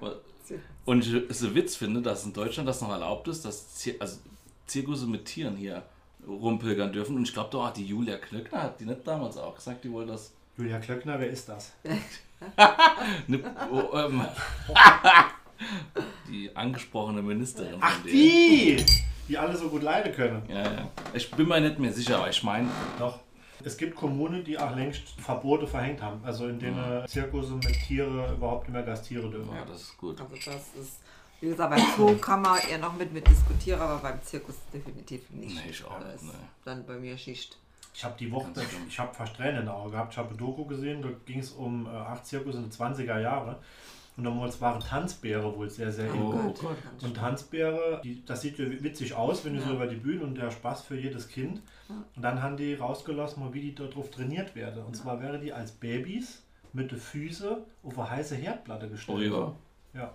und 0.84 1.06
ich 1.06 1.12
es 1.12 1.42
ein 1.42 1.54
Witz 1.54 1.76
finde, 1.76 2.02
dass 2.02 2.24
in 2.24 2.32
Deutschland 2.32 2.68
das 2.68 2.80
noch 2.80 2.90
erlaubt 2.90 3.28
ist, 3.28 3.44
dass 3.44 3.74
Zir 3.74 3.94
also 3.98 4.18
Zirkusse 4.66 5.06
mit 5.06 5.24
Tieren 5.24 5.56
hier 5.56 5.82
rumpilgern 6.26 6.92
dürfen. 6.92 7.16
Und 7.16 7.24
ich 7.24 7.32
glaube 7.32 7.50
doch, 7.50 7.70
die 7.72 7.86
Julia 7.86 8.16
Klöckner 8.16 8.62
hat 8.62 8.80
die 8.80 8.84
nicht 8.84 9.06
damals 9.06 9.36
auch 9.36 9.54
gesagt, 9.54 9.84
die 9.84 9.92
wollte 9.92 10.12
das. 10.12 10.32
Julia 10.56 10.78
Klöckner, 10.78 11.18
wer 11.18 11.30
ist 11.30 11.48
das? 11.48 11.72
Ne, 13.28 13.40
oh, 13.70 13.96
ähm, 13.96 14.24
die 16.28 16.54
angesprochene 16.56 17.22
Ministerin. 17.22 17.78
Ach, 17.80 18.02
die! 18.04 18.84
Die 19.28 19.38
alle 19.38 19.56
so 19.56 19.68
gut 19.68 19.82
leiden 19.82 20.12
können. 20.14 20.42
Ja, 20.48 20.62
ja. 20.62 20.88
Ich 21.14 21.30
bin 21.30 21.48
mir 21.48 21.60
nicht 21.60 21.78
mehr 21.78 21.92
sicher, 21.92 22.18
aber 22.18 22.30
ich 22.30 22.42
meine, 22.42 22.68
Doch. 22.98 23.20
Es 23.64 23.76
gibt 23.76 23.94
Kommunen, 23.94 24.42
die 24.42 24.58
auch 24.58 24.74
längst 24.74 25.08
Verbote 25.20 25.68
verhängt 25.68 26.02
haben. 26.02 26.20
Also 26.24 26.48
in 26.48 26.58
denen 26.58 27.06
Zirkusse 27.06 27.52
mit 27.52 27.72
Tiere 27.86 28.32
überhaupt 28.32 28.64
nicht 28.66 28.72
mehr 28.74 28.82
gastieren 28.82 29.30
dürfen. 29.30 29.54
ja, 29.54 29.64
das 29.64 29.82
ist 29.82 29.98
gut. 29.98 30.20
Also 30.20 30.34
das 30.34 30.56
ist, 30.82 30.98
wie 31.40 31.48
gesagt, 31.48 31.70
beim 31.70 31.86
Zoo 31.96 32.16
kann 32.16 32.42
man 32.42 32.58
eher 32.68 32.78
noch 32.78 32.92
mit, 32.94 33.12
mit 33.12 33.24
diskutieren, 33.28 33.80
aber 33.80 33.98
beim 33.98 34.20
Zirkus 34.24 34.56
definitiv 34.72 35.30
nicht. 35.30 35.54
Nee, 35.64 35.70
ich 35.70 35.84
auch 35.84 36.00
Da 36.00 36.06
nicht, 36.06 36.14
ist 36.16 36.24
nee. 36.24 36.30
Dann 36.64 36.84
bei 36.84 36.94
mir 36.94 37.16
Schicht. 37.16 37.56
Ich 37.94 38.02
habe 38.02 38.14
die 38.18 38.32
Woche, 38.32 38.48
ich 38.88 38.98
habe 38.98 39.14
fast 39.14 39.36
Tränen 39.36 39.56
in 39.60 39.62
den 39.66 39.68
Augen 39.68 39.92
gehabt. 39.92 40.12
Ich 40.12 40.18
habe 40.18 40.30
eine 40.30 40.38
Doku 40.38 40.64
gesehen, 40.64 41.00
da 41.00 41.10
ging 41.24 41.38
es 41.38 41.50
um 41.52 41.86
äh, 41.86 41.90
acht 41.90 42.26
Zirkus 42.26 42.56
in 42.56 42.62
den 42.62 42.72
20er 42.72 43.20
Jahre. 43.20 43.60
Und 44.16 44.24
damals 44.24 44.60
waren 44.60 44.78
Tanzbäre 44.80 45.56
wohl 45.56 45.70
sehr, 45.70 45.90
sehr 45.90 46.12
in. 46.12 46.20
Oh, 46.20 46.32
Gut. 46.32 46.58
Gott. 46.60 46.76
Und 47.02 47.16
Tanzbäre, 47.16 48.00
die, 48.04 48.22
das 48.26 48.42
sieht 48.42 48.58
ja 48.58 48.66
witzig 48.82 49.14
aus, 49.14 49.44
wenn 49.44 49.54
die 49.54 49.60
so 49.60 49.70
Ja. 49.70 49.74
über 49.76 49.86
die 49.86 49.96
Bühne 49.96 50.22
und 50.24 50.34
der 50.36 50.50
Spaß 50.50 50.82
für 50.82 50.96
jedes 50.98 51.28
Kind. 51.28 51.62
Und 51.88 52.22
dann 52.22 52.42
haben 52.42 52.56
die 52.56 52.74
rausgelassen, 52.74 53.42
mal 53.42 53.54
wie 53.54 53.60
die 53.62 53.74
darauf 53.74 54.10
trainiert 54.10 54.54
werden. 54.54 54.84
Und 54.84 54.94
zwar 54.96 55.20
wäre 55.20 55.38
die 55.38 55.52
als 55.52 55.72
Babys 55.72 56.42
mit 56.74 56.90
den 56.90 56.98
Füßen 56.98 57.56
auf 57.82 57.98
eine 57.98 58.10
heiße 58.10 58.34
Herdplatte 58.36 58.88
gestellt. 58.88 59.32
Oh, 59.32 59.54
ja. 59.94 60.00
Ja. 60.02 60.12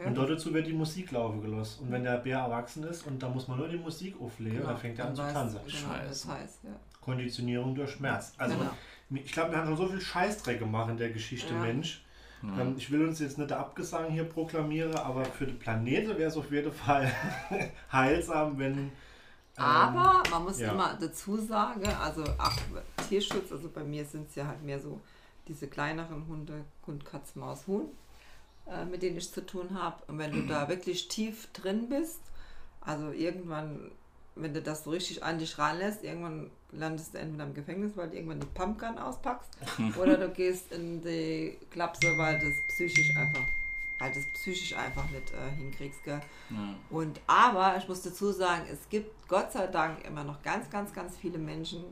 Ja, 0.00 0.06
Und 0.08 0.14
dort 0.16 0.30
dazu 0.30 0.54
wird 0.54 0.66
die 0.66 0.72
Musik 0.72 1.10
laufen 1.10 1.42
gelassen. 1.42 1.84
Und 1.84 1.92
wenn 1.92 2.04
der 2.04 2.16
Bär 2.18 2.38
erwachsen 2.38 2.84
ist 2.84 3.06
und 3.06 3.22
da 3.22 3.28
muss 3.28 3.48
man 3.48 3.58
nur 3.58 3.68
die 3.68 3.76
Musik 3.76 4.14
auflegen, 4.20 4.56
genau. 4.58 4.70
dann 4.70 4.78
fängt 4.78 4.98
er 4.98 5.06
an 5.08 5.14
zu 5.14 5.22
tanzen. 5.22 5.58
Genau, 5.66 5.94
das 6.08 6.22
Scheiße. 6.22 6.28
heißt, 6.32 6.58
ja. 6.64 6.70
Konditionierung 7.02 7.74
durch 7.74 7.90
Schmerz. 7.90 8.32
Also 8.38 8.56
Genau. 8.56 8.70
ich 9.22 9.30
glaube, 9.32 9.50
wir 9.50 9.58
haben 9.58 9.66
schon 9.66 9.76
so 9.76 9.88
viel 9.88 10.00
Scheißdreck 10.00 10.58
gemacht 10.58 10.88
in 10.90 10.96
der 10.96 11.10
Geschichte 11.10 11.52
Ja. 11.52 11.60
Mensch. 11.60 12.02
Ähm, 12.58 12.74
ich 12.76 12.90
will 12.90 13.06
uns 13.06 13.20
jetzt 13.20 13.38
nicht 13.38 13.50
der 13.50 13.60
Abgesang 13.60 14.10
hier 14.10 14.24
proklamieren, 14.24 14.94
aber 14.96 15.24
für 15.24 15.46
die 15.46 15.54
Planete 15.54 16.16
wäre 16.18 16.28
es 16.30 16.36
auf 16.36 16.50
jeden 16.50 16.72
Fall 16.72 17.10
heilsam, 17.92 18.58
wenn. 18.58 18.78
ähm, 18.78 18.90
Aber 19.56 20.22
man 20.30 20.44
muss 20.44 20.60
ja. 20.60 20.72
immer 20.72 20.96
dazu 21.00 21.36
sagen, 21.36 21.86
also 21.86 22.24
ach, 22.38 22.56
Tierschutz, 23.08 23.52
also 23.52 23.68
bei 23.68 23.84
mir 23.84 24.04
sind 24.04 24.28
es 24.28 24.34
ja 24.34 24.46
halt 24.46 24.62
mehr 24.62 24.80
so 24.80 25.00
diese 25.48 25.68
kleineren 25.68 26.26
Hunde, 26.26 26.64
Hund, 26.86 27.04
Katz, 27.04 27.34
Maus, 27.36 27.66
Huhn, 27.66 27.88
äh, 28.66 28.84
mit 28.84 29.02
denen 29.02 29.16
ich 29.16 29.30
zu 29.32 29.44
tun 29.44 29.78
habe. 29.80 30.02
Und 30.08 30.18
wenn 30.18 30.32
du 30.32 30.46
da 30.46 30.68
wirklich 30.68 31.08
tief 31.08 31.48
drin 31.52 31.88
bist, 31.88 32.20
also 32.80 33.10
irgendwann, 33.10 33.90
wenn 34.36 34.52
du 34.52 34.60
das 34.60 34.84
so 34.84 34.90
richtig 34.90 35.22
an 35.22 35.38
dich 35.38 35.58
ranlässt, 35.58 36.02
irgendwann 36.02 36.50
landest 36.72 37.14
du 37.14 37.18
entweder 37.18 37.44
im 37.44 37.54
Gefängnis, 37.54 37.92
weil 37.96 38.10
du 38.10 38.16
irgendwann 38.16 38.40
die 38.40 38.46
Pumpgun 38.46 38.98
auspackst, 38.98 39.50
oder 40.00 40.16
du 40.16 40.28
gehst 40.28 40.72
in 40.72 41.02
die 41.02 41.56
Klapse, 41.70 42.16
weil 42.16 42.38
das 42.38 42.54
psychisch 42.68 43.14
einfach, 43.16 43.44
weil 43.98 44.12
das 44.12 44.26
psychisch 44.26 44.76
einfach 44.76 45.08
nicht 45.10 45.32
äh, 45.32 45.56
hinkriegst, 45.56 46.02
gell? 46.04 46.20
Ja. 46.50 46.74
Und 46.90 47.20
aber 47.26 47.76
ich 47.78 47.88
muss 47.88 48.02
dazu 48.02 48.32
sagen, 48.32 48.64
es 48.70 48.88
gibt 48.88 49.28
Gott 49.28 49.52
sei 49.52 49.66
Dank 49.68 50.04
immer 50.04 50.24
noch 50.24 50.42
ganz, 50.42 50.68
ganz, 50.68 50.92
ganz 50.92 51.16
viele 51.16 51.38
Menschen, 51.38 51.84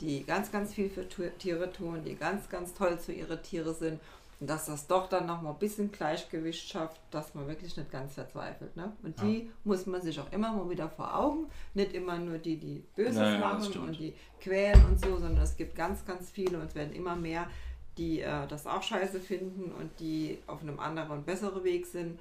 die 0.00 0.24
ganz, 0.24 0.52
ganz 0.52 0.74
viel 0.74 0.88
für 0.88 1.08
Tiere 1.08 1.72
tun, 1.72 2.04
die 2.04 2.14
ganz, 2.14 2.48
ganz 2.48 2.72
toll 2.74 3.00
zu 3.00 3.12
ihren 3.12 3.42
Tiere 3.42 3.74
sind. 3.74 4.00
Und 4.40 4.48
dass 4.48 4.66
das 4.66 4.86
doch 4.86 5.08
dann 5.08 5.26
noch 5.26 5.42
mal 5.42 5.50
ein 5.50 5.58
bisschen 5.58 5.90
Gleichgewicht 5.90 6.68
schafft, 6.68 7.00
dass 7.10 7.34
man 7.34 7.48
wirklich 7.48 7.76
nicht 7.76 7.90
ganz 7.90 8.14
verzweifelt. 8.14 8.76
Ne? 8.76 8.92
Und 9.02 9.20
die 9.20 9.50
muss 9.64 9.86
man 9.86 10.00
sich 10.00 10.20
auch 10.20 10.30
immer 10.30 10.52
mal 10.52 10.70
wieder 10.70 10.88
vor 10.88 11.16
Augen. 11.16 11.46
Nicht 11.74 11.92
immer 11.92 12.18
nur 12.18 12.38
die, 12.38 12.56
die 12.56 12.84
Böses 12.94 13.16
Ja, 13.16 13.32
ja, 13.32 13.40
das 13.40 13.68
machen 13.68 13.88
und 13.88 13.98
die 13.98 14.14
quälen 14.40 14.84
und 14.84 15.00
so, 15.00 15.18
sondern 15.18 15.42
es 15.42 15.56
gibt 15.56 15.74
ganz, 15.74 16.06
ganz 16.06 16.30
viele 16.30 16.58
und 16.58 16.66
es 16.66 16.74
werden 16.76 16.94
immer 16.94 17.16
mehr, 17.16 17.48
die 17.96 18.20
äh, 18.20 18.46
das 18.46 18.68
auch 18.68 18.82
scheiße 18.82 19.18
finden 19.18 19.72
und 19.72 19.90
die 19.98 20.38
auf 20.46 20.62
einem 20.62 20.78
anderen 20.78 21.10
und 21.10 21.26
besseren 21.26 21.64
Weg 21.64 21.86
sind. 21.86 22.20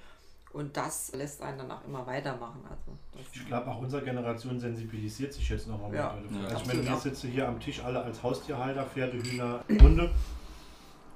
Und 0.53 0.76
das 0.76 1.13
lässt 1.13 1.43
einen 1.43 1.59
dann 1.59 1.72
auch 1.72 1.86
immer 1.86 2.07
weitermachen. 2.07 2.61
Also 2.68 2.97
Ich 3.32 3.45
glaube, 3.45 3.70
auch 3.70 3.80
unsere 3.80 4.03
Generation 4.03 4.59
sensibilisiert 4.59 5.34
sich 5.34 5.47
jetzt 5.49 5.68
nochmal 5.68 5.93
Ja. 5.93 5.99
Ja, 5.99 6.47
also 6.47 6.61
ich 6.61 6.65
meine, 6.65 6.84
wir 6.89 6.97
sitzen 6.97 7.30
hier 7.30 7.47
am 7.47 7.59
Tisch 7.59 7.84
alle 7.84 8.01
als 8.01 8.24
Haustierhalter, 8.24 8.86
Pferde, 8.86 9.22
Hühner, 9.22 9.63
Hunde. 9.70 10.11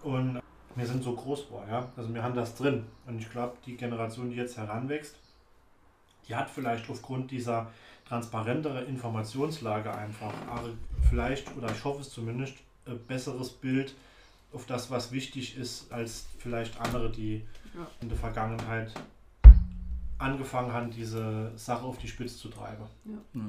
Und 0.03 0.40
wir 0.75 0.85
sind 0.85 1.03
so 1.03 1.13
groß 1.13 1.41
vor, 1.43 1.65
ja. 1.69 1.89
Also 1.97 2.13
wir 2.13 2.23
haben 2.23 2.35
das 2.35 2.55
drin. 2.55 2.85
Und 3.05 3.19
ich 3.19 3.29
glaube, 3.29 3.57
die 3.65 3.75
Generation, 3.75 4.29
die 4.29 4.35
jetzt 4.35 4.57
heranwächst, 4.57 5.15
die 6.27 6.35
hat 6.35 6.49
vielleicht 6.49 6.89
aufgrund 6.89 7.31
dieser 7.31 7.71
transparentere 8.07 8.83
Informationslage 8.83 9.93
einfach 9.93 10.33
vielleicht, 11.09 11.55
oder 11.57 11.71
ich 11.71 11.83
hoffe 11.83 12.01
es 12.01 12.09
zumindest, 12.09 12.55
ein 12.85 12.99
besseres 13.07 13.49
Bild 13.49 13.95
auf 14.53 14.65
das, 14.65 14.91
was 14.91 15.11
wichtig 15.11 15.57
ist, 15.57 15.91
als 15.91 16.27
vielleicht 16.37 16.79
andere, 16.79 17.09
die 17.09 17.45
ja. 17.73 17.87
in 18.01 18.09
der 18.09 18.17
Vergangenheit 18.17 18.91
angefangen 20.17 20.73
haben, 20.73 20.91
diese 20.91 21.51
Sache 21.55 21.83
auf 21.83 21.97
die 21.97 22.07
Spitze 22.07 22.37
zu 22.37 22.49
treiben. 22.49 22.83
Ja. 23.05 23.41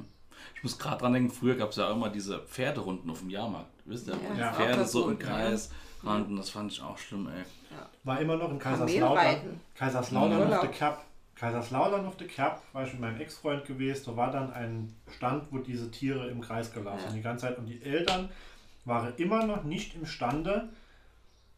Ich 0.55 0.63
muss 0.63 0.79
gerade 0.79 0.99
dran 0.99 1.13
denken, 1.13 1.31
früher 1.31 1.57
gab 1.57 1.71
es 1.71 1.77
ja 1.77 1.89
auch 1.89 1.97
immer 1.97 2.09
diese 2.09 2.39
Pferderunden 2.41 3.11
auf 3.11 3.21
dem 3.21 3.31
Jahrmarkt. 3.31 3.71
Wisst 3.85 4.09
ihr? 4.09 4.17
Ja, 4.39 4.53
Pferde 4.53 4.87
so 4.87 5.11
im 5.11 5.19
Kreis 5.19 5.71
ja. 5.71 5.77
Rannten, 6.05 6.37
das 6.37 6.51
fand 6.51 6.73
ich 6.73 6.83
auch 6.83 6.99
schlimm, 6.99 7.29
ey. 7.29 7.45
War 8.05 8.21
immer 8.21 8.37
noch 8.37 8.51
in 8.51 8.59
Kaiserslautern. 8.59 9.61
Kaiserslautern 9.75 10.53
auf 10.53 10.61
der 10.61 10.71
Cap. 10.71 11.05
Kaiserslautern 11.35 12.07
auf 12.07 12.17
der 12.17 12.27
Cap 12.29 12.63
war 12.73 12.85
ich 12.85 12.93
mit 12.93 13.01
meinem 13.01 13.21
Ex-Freund 13.21 13.65
gewesen. 13.65 14.05
Da 14.07 14.17
war 14.17 14.31
dann 14.31 14.53
ein 14.53 14.95
Stand, 15.11 15.45
wo 15.51 15.59
diese 15.59 15.91
Tiere 15.91 16.29
im 16.29 16.41
Kreis 16.41 16.73
gelaufen 16.73 17.03
sind, 17.07 17.17
die 17.17 17.23
ganze 17.23 17.47
Zeit. 17.47 17.59
Und 17.59 17.67
die 17.67 17.83
Eltern 17.83 18.29
waren 18.85 19.13
immer 19.17 19.47
noch 19.47 19.65
nicht 19.65 19.95
imstande, 19.95 20.69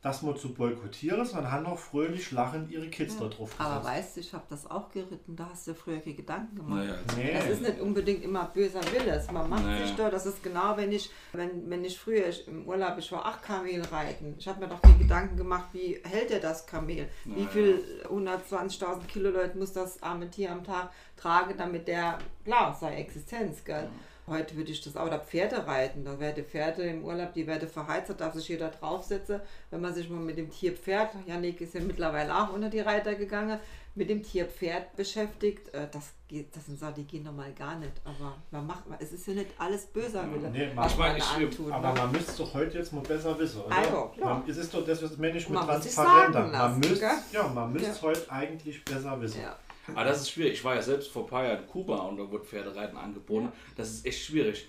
das 0.05 0.21
mal 0.21 0.37
zu 0.37 0.53
boykottieren, 0.53 1.25
sondern 1.25 1.51
haben 1.51 1.65
auch 1.65 1.79
fröhlich 1.79 2.31
lachend 2.31 2.71
ihre 2.71 2.91
Kids 2.91 3.15
ja. 3.15 3.21
da 3.21 3.29
drauf 3.29 3.57
gesetzt. 3.57 3.61
Aber 3.61 3.85
weißt 3.85 4.17
du, 4.17 4.21
ich 4.21 4.35
habe 4.35 4.45
das 4.51 4.71
auch 4.71 4.91
geritten, 4.91 5.35
da 5.35 5.49
hast 5.51 5.67
du 5.67 5.75
früher 5.75 5.99
keine 5.99 6.15
Gedanken 6.15 6.57
gemacht. 6.57 6.85
Naja, 6.85 6.95
nee. 7.17 7.33
Das 7.33 7.47
ist 7.47 7.63
nicht 7.63 7.81
unbedingt 7.81 8.23
immer 8.23 8.45
böser 8.45 8.83
Wille. 8.93 9.25
Man 9.33 9.49
macht 9.49 9.65
naja. 9.65 9.87
sich 9.87 9.97
da, 9.97 10.11
das 10.11 10.27
ist 10.27 10.43
genau, 10.43 10.77
wenn 10.77 10.93
ich, 10.93 11.11
wenn, 11.33 11.71
wenn 11.71 11.87
ich 11.87 11.99
früher 11.99 12.29
ich, 12.29 12.47
im 12.47 12.69
Urlaub, 12.69 12.99
ich 12.99 13.11
war 13.13 13.25
acht 13.25 13.43
Kamel 13.45 13.81
reiten. 13.81 14.35
Ich 14.39 14.47
habe 14.47 14.61
mir 14.61 14.69
doch 14.69 14.83
keine 14.83 14.99
Gedanken 14.99 15.39
gemacht, 15.39 15.69
wie 15.73 15.99
hält 16.05 16.31
er 16.31 16.41
das 16.41 16.67
Kamel? 16.67 17.09
Naja. 17.25 17.41
Wie 17.41 17.47
viel 17.47 17.83
120.000 18.11 19.07
Kilo 19.07 19.31
Leute 19.31 19.57
muss 19.57 19.73
das 19.73 20.03
arme 20.03 20.29
Tier 20.29 20.53
am 20.53 20.65
Tag 20.65 20.91
tragen, 21.17 21.55
damit 21.57 21.89
der, 21.89 22.19
klar, 22.45 22.77
seine 22.79 22.97
Existenz, 22.97 23.65
gell? 23.65 23.85
Ja. 23.85 23.91
Heute 24.27 24.57
würde 24.57 24.73
ich 24.73 24.81
das 24.81 24.97
auch, 24.97 25.07
oder 25.07 25.19
Pferde 25.19 25.67
reiten. 25.67 26.05
Da 26.05 26.19
werde 26.19 26.43
Pferde 26.43 26.83
im 26.83 27.05
Urlaub, 27.05 27.35
die 27.35 27.47
werde 27.47 27.67
verheizt, 27.67 28.09
da 28.11 28.15
darf 28.15 28.35
sich 28.35 28.49
jeder 28.49 28.71
draufsetzen. 28.71 29.41
Wenn 29.71 29.81
man 29.81 29.95
sich 29.95 30.09
mal 30.09 30.21
mit 30.21 30.39
dem 30.39 30.51
Tier 30.51 30.73
Pferd, 30.73 31.11
Janik 31.27 31.61
ist 31.61 31.75
ja 31.75 31.81
mittlerweile 31.81 32.35
auch 32.35 32.53
unter 32.53 32.71
die 32.71 32.81
Reiter 32.81 33.15
gegangen, 33.15 33.59
mit 33.97 34.11
dem 34.11 34.23
Tier 34.23 34.47
Pferd 34.47 34.97
beschäftigt, 34.97 35.73
äh, 35.73 35.87
das 35.93 36.15
geht, 36.27 36.55
das 36.57 36.67
sind 36.67 36.79
Sachen, 36.79 36.95
die 36.95 37.05
gehen 37.05 37.23
normal 37.23 37.53
gar 37.53 37.79
nicht. 37.79 37.93
Aber 38.05 38.37
man 38.51 38.67
macht 38.67 38.83
es 38.99 39.13
ist 39.13 39.27
ja 39.29 39.35
nicht 39.35 39.51
alles 39.57 39.87
böser 39.87 40.25
Wille. 40.33 40.51
Nee, 40.51 40.71
was 40.75 40.97
man 40.97 41.21
antut, 41.21 41.71
aber 41.71 41.93
ne? 41.93 42.01
man 42.01 42.13
müsste 42.13 42.31
es 42.33 42.37
doch 42.39 42.55
heute 42.55 42.79
jetzt 42.79 42.93
mal 42.93 43.03
besser 43.03 43.39
wissen, 43.39 43.63
oder? 43.63 43.77
Also, 43.77 44.11
klar. 44.17 44.39
Man, 44.39 44.51
es 44.51 44.57
ist 44.57 44.75
doch 44.75 44.85
das, 44.85 45.03
was 45.03 45.17
mit 45.17 45.41
transparenter. 45.43 46.47
Man 46.49 46.81
müsste 46.81 47.11
ja, 47.33 47.49
man 47.49 47.73
müsste 47.73 47.91
es 47.91 48.01
ja. 48.01 48.03
heute 48.03 48.33
eigentlich 48.33 48.85
besser 48.85 49.21
wissen. 49.21 49.43
Ja. 49.43 49.57
Aber 49.89 50.05
das 50.05 50.23
ist 50.23 50.31
schwierig. 50.31 50.55
Ich 50.55 50.65
war 50.65 50.75
ja 50.75 50.83
selbst 50.83 51.11
vor 51.11 51.25
ein 51.25 51.29
paar 51.29 51.45
Jahren 51.45 51.63
in 51.63 51.69
Kuba 51.69 51.97
und 51.97 52.17
da 52.17 52.31
wurde 52.31 52.45
Pferdereiten 52.45 52.97
angeboten. 52.97 53.53
Das 53.77 53.91
ist 53.91 54.07
echt 54.07 54.25
schwierig. 54.25 54.69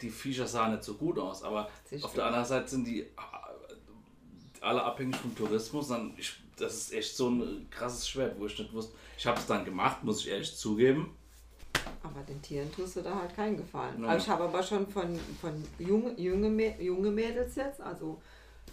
Die 0.00 0.10
Viecher 0.10 0.46
sahen 0.46 0.72
nicht 0.72 0.84
so 0.84 0.94
gut 0.94 1.18
aus, 1.18 1.42
aber 1.42 1.68
auf 2.02 2.14
der 2.14 2.26
anderen 2.26 2.44
Seite 2.44 2.68
sind 2.68 2.86
die 2.86 3.06
alle 4.60 4.82
abhängig 4.82 5.16
vom 5.16 5.34
Tourismus. 5.34 5.88
Dann 5.88 6.14
ich, 6.16 6.34
das 6.56 6.74
ist 6.74 6.92
echt 6.92 7.16
so 7.16 7.30
ein 7.30 7.68
krasses 7.70 8.08
Schwert, 8.08 8.38
wo 8.38 8.46
ich 8.46 8.58
nicht 8.58 8.72
wusste. 8.72 8.94
Ich 9.18 9.26
habe 9.26 9.38
es 9.38 9.46
dann 9.46 9.64
gemacht, 9.64 10.02
muss 10.04 10.20
ich 10.20 10.28
ehrlich 10.30 10.56
zugeben. 10.56 11.16
Aber 12.02 12.20
den 12.22 12.40
Tieren 12.42 12.70
tust 12.72 12.96
du 12.96 13.02
da 13.02 13.14
halt 13.14 13.34
keinen 13.34 13.56
Gefallen. 13.56 14.02
Ja. 14.02 14.08
Aber 14.08 14.18
ich 14.18 14.28
habe 14.28 14.44
aber 14.44 14.62
schon 14.62 14.86
von, 14.86 15.18
von 15.40 15.64
junge, 15.78 16.12
junge, 16.20 16.82
junge 16.82 17.10
Mädels 17.10 17.54
jetzt, 17.54 17.80
also 17.80 18.20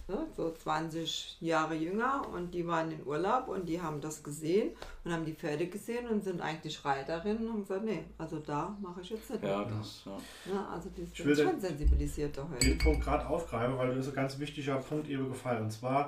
ne, 0.09 0.27
so 0.35 0.51
20 0.51 1.37
Jahre 1.39 1.75
jünger 1.75 2.27
und 2.33 2.53
die 2.53 2.65
waren 2.67 2.91
in 2.91 3.05
Urlaub 3.05 3.47
und 3.47 3.67
die 3.67 3.81
haben 3.81 4.01
das 4.01 4.23
gesehen 4.23 4.71
und 5.03 5.13
haben 5.13 5.25
die 5.25 5.33
Pferde 5.33 5.67
gesehen 5.67 6.07
und 6.07 6.23
sind 6.23 6.41
eigentlich 6.41 6.83
Reiterinnen 6.83 7.47
und 7.47 7.53
haben 7.53 7.61
gesagt, 7.61 7.85
nee, 7.85 8.03
also 8.17 8.39
da 8.39 8.75
mache 8.81 9.01
ich 9.01 9.11
jetzt 9.11 9.29
nicht. 9.29 9.43
Ja, 9.43 9.63
das, 9.63 10.03
ja. 10.05 10.17
ja 10.53 10.67
also 10.73 10.89
die 10.89 11.05
sind 11.05 11.37
schon 11.37 11.59
sensibilisierter 11.59 12.47
heute. 12.49 12.65
Den 12.65 12.77
Punkt 12.77 13.03
gerade 13.03 13.27
aufgreifen, 13.27 13.77
weil 13.77 13.95
das 13.95 14.07
ist 14.07 14.09
ein 14.09 14.15
ganz 14.15 14.39
wichtiger 14.39 14.77
Punkt 14.77 15.07
eben 15.07 15.29
gefallen 15.29 15.63
und 15.63 15.71
zwar 15.71 16.07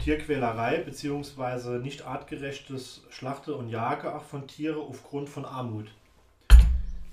Tierquälerei 0.00 0.78
bzw. 0.78 1.78
nicht 1.78 2.06
artgerechtes 2.06 3.02
Schlachte 3.10 3.54
und 3.56 3.68
Jage 3.68 4.14
auch 4.14 4.24
von 4.24 4.46
Tieren 4.46 4.80
aufgrund 4.80 5.28
von 5.28 5.44
Armut 5.44 5.90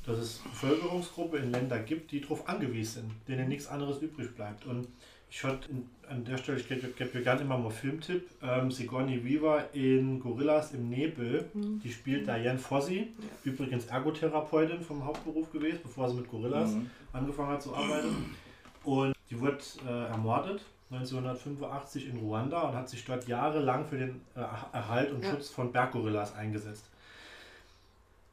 dass 0.09 0.17
es 0.17 0.37
Bevölkerungsgruppe 0.39 1.37
in 1.37 1.51
Ländern 1.51 1.85
gibt, 1.85 2.11
die 2.11 2.21
darauf 2.21 2.47
angewiesen 2.49 3.01
sind, 3.01 3.11
denen 3.27 3.47
nichts 3.47 3.67
anderes 3.67 4.01
übrig 4.01 4.33
bleibt. 4.35 4.65
Und 4.65 4.87
ich 5.29 5.43
hatte 5.43 5.69
an 6.09 6.25
der 6.25 6.37
Stelle, 6.37 6.59
ich 6.59 6.67
gebe 6.67 6.89
mir 7.13 7.23
gerne 7.23 7.41
immer 7.41 7.57
mal 7.57 7.69
Filmtipp, 7.69 8.27
ähm, 8.41 8.71
Sigourney 8.71 9.23
Weaver 9.23 9.73
in 9.73 10.19
Gorillas 10.19 10.73
im 10.73 10.89
Nebel, 10.89 11.49
mhm. 11.53 11.79
die 11.83 11.91
spielt 11.91 12.27
Diane 12.27 12.57
Fossi, 12.57 13.13
ja. 13.17 13.25
übrigens 13.43 13.85
Ergotherapeutin 13.85 14.81
vom 14.81 15.05
Hauptberuf 15.05 15.51
gewesen, 15.51 15.79
bevor 15.83 16.09
sie 16.09 16.15
mit 16.15 16.29
Gorillas 16.29 16.71
mhm. 16.71 16.89
angefangen 17.13 17.49
hat 17.49 17.61
zu 17.61 17.75
arbeiten. 17.75 18.35
Und 18.83 19.13
die 19.29 19.39
wurde 19.39 19.59
äh, 19.87 20.07
ermordet 20.07 20.61
1985 20.91 22.09
in 22.09 22.17
Ruanda 22.17 22.61
und 22.61 22.75
hat 22.75 22.89
sich 22.89 23.05
dort 23.05 23.27
jahrelang 23.27 23.85
für 23.85 23.97
den 23.97 24.21
äh, 24.35 24.39
Erhalt 24.73 25.11
und 25.11 25.23
ja. 25.23 25.29
Schutz 25.29 25.49
von 25.49 25.71
Berggorillas 25.71 26.35
eingesetzt. 26.35 26.85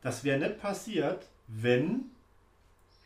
Das 0.00 0.24
wäre 0.24 0.38
nicht 0.38 0.60
passiert, 0.60 1.26
wenn 1.48 2.10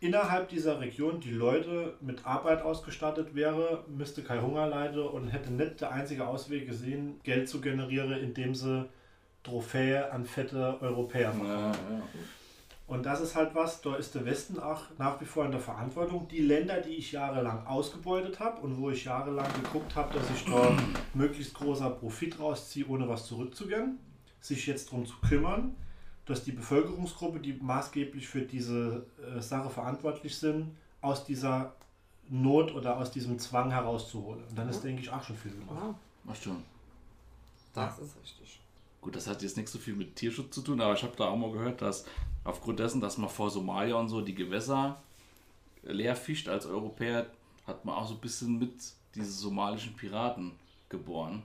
innerhalb 0.00 0.48
dieser 0.48 0.80
Region 0.80 1.20
die 1.20 1.30
Leute 1.30 1.94
mit 2.00 2.26
Arbeit 2.26 2.62
ausgestattet 2.62 3.34
wäre, 3.34 3.84
müsste 3.86 4.22
kein 4.22 4.42
Hunger 4.42 4.66
leiden 4.66 5.02
und 5.02 5.28
hätte 5.28 5.52
nicht 5.52 5.80
der 5.80 5.92
einzige 5.92 6.26
Ausweg 6.26 6.66
gesehen, 6.66 7.20
Geld 7.22 7.48
zu 7.48 7.60
generieren, 7.60 8.12
indem 8.12 8.54
sie 8.54 8.88
Trophäe 9.42 10.10
an 10.10 10.24
fette 10.24 10.78
Europäer 10.80 11.32
machen. 11.32 11.48
Ja, 11.48 11.70
ja. 11.70 12.02
Und 12.86 13.06
das 13.06 13.20
ist 13.20 13.36
halt 13.36 13.54
was, 13.54 13.82
da 13.82 13.94
ist 13.94 14.16
der 14.16 14.26
Westen 14.26 14.58
auch 14.58 14.82
nach 14.98 15.20
wie 15.20 15.24
vor 15.24 15.44
in 15.44 15.52
der 15.52 15.60
Verantwortung. 15.60 16.26
Die 16.26 16.40
Länder, 16.40 16.80
die 16.80 16.96
ich 16.96 17.12
jahrelang 17.12 17.64
ausgebeutet 17.64 18.40
habe 18.40 18.60
und 18.62 18.80
wo 18.80 18.90
ich 18.90 19.04
jahrelang 19.04 19.46
geguckt 19.62 19.94
habe, 19.94 20.12
dass 20.12 20.28
ich 20.28 20.44
da 20.44 20.76
möglichst 21.14 21.54
großer 21.54 21.88
Profit 21.90 22.40
rausziehe, 22.40 22.86
ohne 22.88 23.08
was 23.08 23.26
zurückzugeben, 23.26 24.00
sich 24.40 24.66
jetzt 24.66 24.88
darum 24.88 25.06
zu 25.06 25.14
kümmern, 25.20 25.76
dass 26.30 26.44
die 26.44 26.52
Bevölkerungsgruppe, 26.52 27.40
die 27.40 27.54
maßgeblich 27.54 28.28
für 28.28 28.42
diese 28.42 29.04
äh, 29.20 29.40
Sache 29.40 29.68
verantwortlich 29.68 30.36
sind, 30.38 30.76
aus 31.00 31.24
dieser 31.24 31.74
Not 32.28 32.72
oder 32.72 32.98
aus 32.98 33.10
diesem 33.10 33.38
Zwang 33.40 33.72
herauszuholen. 33.72 34.44
Und 34.48 34.56
dann 34.56 34.68
ist, 34.68 34.82
denke 34.82 35.02
ich, 35.02 35.10
auch 35.10 35.22
schon 35.22 35.36
viel 35.36 35.50
gemacht. 35.50 35.76
Ja. 35.80 35.94
Ach 36.28 36.36
schon. 36.36 36.62
Das 37.74 37.98
ja. 37.98 38.04
ist 38.04 38.16
richtig. 38.22 38.60
Gut, 39.00 39.16
das 39.16 39.26
hat 39.26 39.42
jetzt 39.42 39.56
nicht 39.56 39.68
so 39.68 39.78
viel 39.78 39.96
mit 39.96 40.14
Tierschutz 40.14 40.54
zu 40.54 40.62
tun, 40.62 40.80
aber 40.80 40.94
ich 40.94 41.02
habe 41.02 41.16
da 41.16 41.24
auch 41.24 41.36
mal 41.36 41.50
gehört, 41.50 41.82
dass 41.82 42.04
aufgrund 42.44 42.78
dessen, 42.78 43.00
dass 43.00 43.18
man 43.18 43.28
vor 43.28 43.50
Somalia 43.50 43.96
und 43.96 44.08
so 44.08 44.20
die 44.20 44.34
Gewässer 44.34 45.02
leer 45.82 46.14
fischt 46.14 46.48
als 46.48 46.64
Europäer, 46.64 47.26
hat 47.66 47.84
man 47.84 47.96
auch 47.96 48.06
so 48.06 48.14
ein 48.14 48.20
bisschen 48.20 48.56
mit 48.56 48.74
diese 49.16 49.32
somalischen 49.32 49.96
Piraten 49.96 50.52
geboren, 50.88 51.42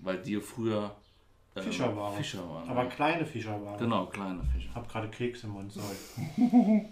weil 0.00 0.20
die 0.20 0.40
früher 0.40 0.96
Fischerware. 1.62 2.16
Fischerware. 2.16 2.68
Aber 2.68 2.86
kleine 2.86 3.24
Fischerware. 3.24 3.78
Genau, 3.78 4.06
kleine 4.06 4.42
Fischer. 4.44 4.68
Ich 4.68 4.74
habe 4.74 4.86
gerade 4.88 5.08
Keks 5.08 5.44
im 5.44 5.50
Mund, 5.50 5.72
sorry. 5.72 5.96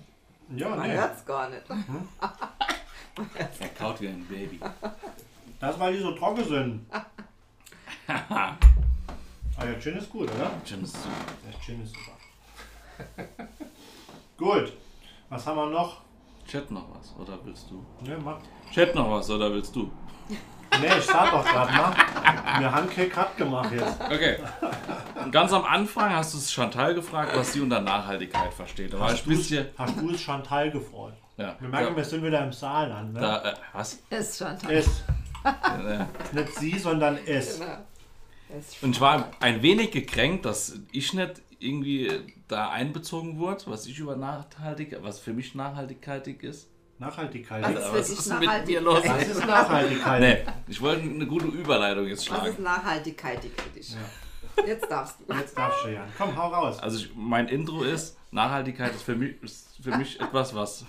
ja, 0.56 0.68
Man 0.68 0.88
nee. 0.88 0.94
hört 0.94 1.16
es 1.16 1.24
gar 1.24 1.48
nicht. 1.50 1.68
Hm? 1.68 2.08
er 3.60 3.68
kaut 3.68 4.00
wie 4.00 4.08
ein 4.08 4.26
Baby. 4.26 4.60
Das, 5.60 5.78
weil 5.78 5.94
die 5.94 6.00
so 6.00 6.12
trocken 6.12 6.44
sind. 6.44 6.86
ah 8.08 8.56
ja, 9.58 9.80
Gin 9.80 9.96
ist 9.96 10.10
gut, 10.10 10.30
oder? 10.34 10.50
Gin 10.64 10.82
ist 10.82 10.94
super. 10.94 11.14
Der 11.46 11.60
Gin 11.60 11.82
ist 11.82 11.94
super. 11.94 13.28
gut. 14.36 14.72
Was 15.28 15.46
haben 15.46 15.56
wir 15.56 15.66
noch? 15.70 16.02
Chat 16.46 16.70
noch 16.70 16.86
was, 16.94 17.14
oder 17.18 17.38
willst 17.44 17.70
du? 17.70 17.84
Ne, 18.02 18.18
mach. 18.22 18.38
Chat 18.70 18.94
noch 18.94 19.10
was, 19.10 19.30
oder 19.30 19.50
willst 19.52 19.74
du? 19.74 19.90
Nee, 20.80 20.98
ich 20.98 21.04
sag 21.04 21.30
doch 21.30 21.44
gerade 21.44 21.72
mal. 21.72 21.94
Wir 22.60 22.72
haben 22.72 22.90
keinen 22.90 23.10
Cut 23.10 23.36
gemacht 23.36 23.70
jetzt. 23.72 24.00
Okay. 24.00 24.38
Und 25.24 25.32
ganz 25.32 25.52
am 25.52 25.64
Anfang 25.64 26.14
hast 26.14 26.34
du 26.34 26.38
es 26.38 26.52
Chantal 26.52 26.94
gefragt, 26.94 27.32
was 27.34 27.52
sie 27.52 27.60
unter 27.60 27.80
Nachhaltigkeit 27.80 28.52
versteht. 28.52 28.92
Da 28.92 29.00
hast, 29.00 29.24
du 29.24 29.32
es, 29.32 29.52
hast 29.76 30.00
du 30.00 30.10
es 30.10 30.20
Chantal 30.20 30.70
gefreut? 30.70 31.14
Ja. 31.36 31.56
Wir 31.58 31.68
merken, 31.68 31.90
ja. 31.90 31.96
wir 31.96 32.04
sind 32.04 32.22
wieder 32.22 32.44
im 32.44 32.52
Saarland. 32.52 33.14
Ne? 33.14 33.20
Da, 33.20 33.50
äh, 33.50 33.54
was? 33.72 33.98
Es 34.10 34.38
Chantal. 34.38 34.72
Es. 34.72 35.02
nicht 36.32 36.58
sie, 36.58 36.78
sondern 36.78 37.18
es. 37.26 37.58
Genau. 37.58 37.76
Und 38.82 38.90
ich 38.90 39.00
war 39.00 39.30
ein 39.40 39.62
wenig 39.62 39.90
gekränkt, 39.90 40.44
dass 40.44 40.78
ich 40.92 41.12
nicht 41.12 41.42
irgendwie 41.58 42.10
da 42.46 42.70
einbezogen 42.70 43.38
wurde, 43.38 43.64
was 43.66 43.86
ich 43.86 43.98
über 43.98 44.16
Nachhaltigkeit, 44.16 45.02
was 45.02 45.18
für 45.18 45.32
mich 45.32 45.54
Nachhaltigkeit 45.54 46.28
ist. 46.28 46.68
Nachhaltigkeit. 46.98 47.62
Was, 47.64 47.92
was 47.92 48.10
ist, 48.10 48.18
ist 48.20 48.40
mit 48.40 48.68
dir 48.68 48.80
los? 48.80 49.02
Was 49.04 49.28
ist 49.28 49.46
Nachhaltigkeit? 49.46 50.20
nee, 50.20 50.52
ich 50.68 50.80
wollte 50.80 51.02
eine 51.02 51.26
gute 51.26 51.46
Überleitung 51.46 52.06
jetzt 52.06 52.26
schlagen. 52.26 52.42
Was 52.42 52.50
ist 52.50 52.60
Nachhaltigkeit 52.60 53.40
für 53.42 53.70
dich? 53.70 53.94
Ja. 53.94 54.64
Jetzt 54.66 54.90
darfst 54.90 55.16
du. 55.20 55.34
Jetzt 55.34 55.58
darfst 55.58 55.84
du, 55.84 55.88
Jan. 55.88 56.08
Komm, 56.16 56.36
hau 56.36 56.48
raus. 56.48 56.78
Also 56.78 56.98
ich, 56.98 57.10
mein 57.14 57.48
Intro 57.48 57.82
ist, 57.82 58.16
Nachhaltigkeit 58.30 58.94
ist 58.94 59.02
für 59.02 59.16
mich, 59.16 59.42
ist 59.42 59.68
für 59.82 59.96
mich 59.96 60.20
etwas, 60.20 60.54
was 60.54 60.84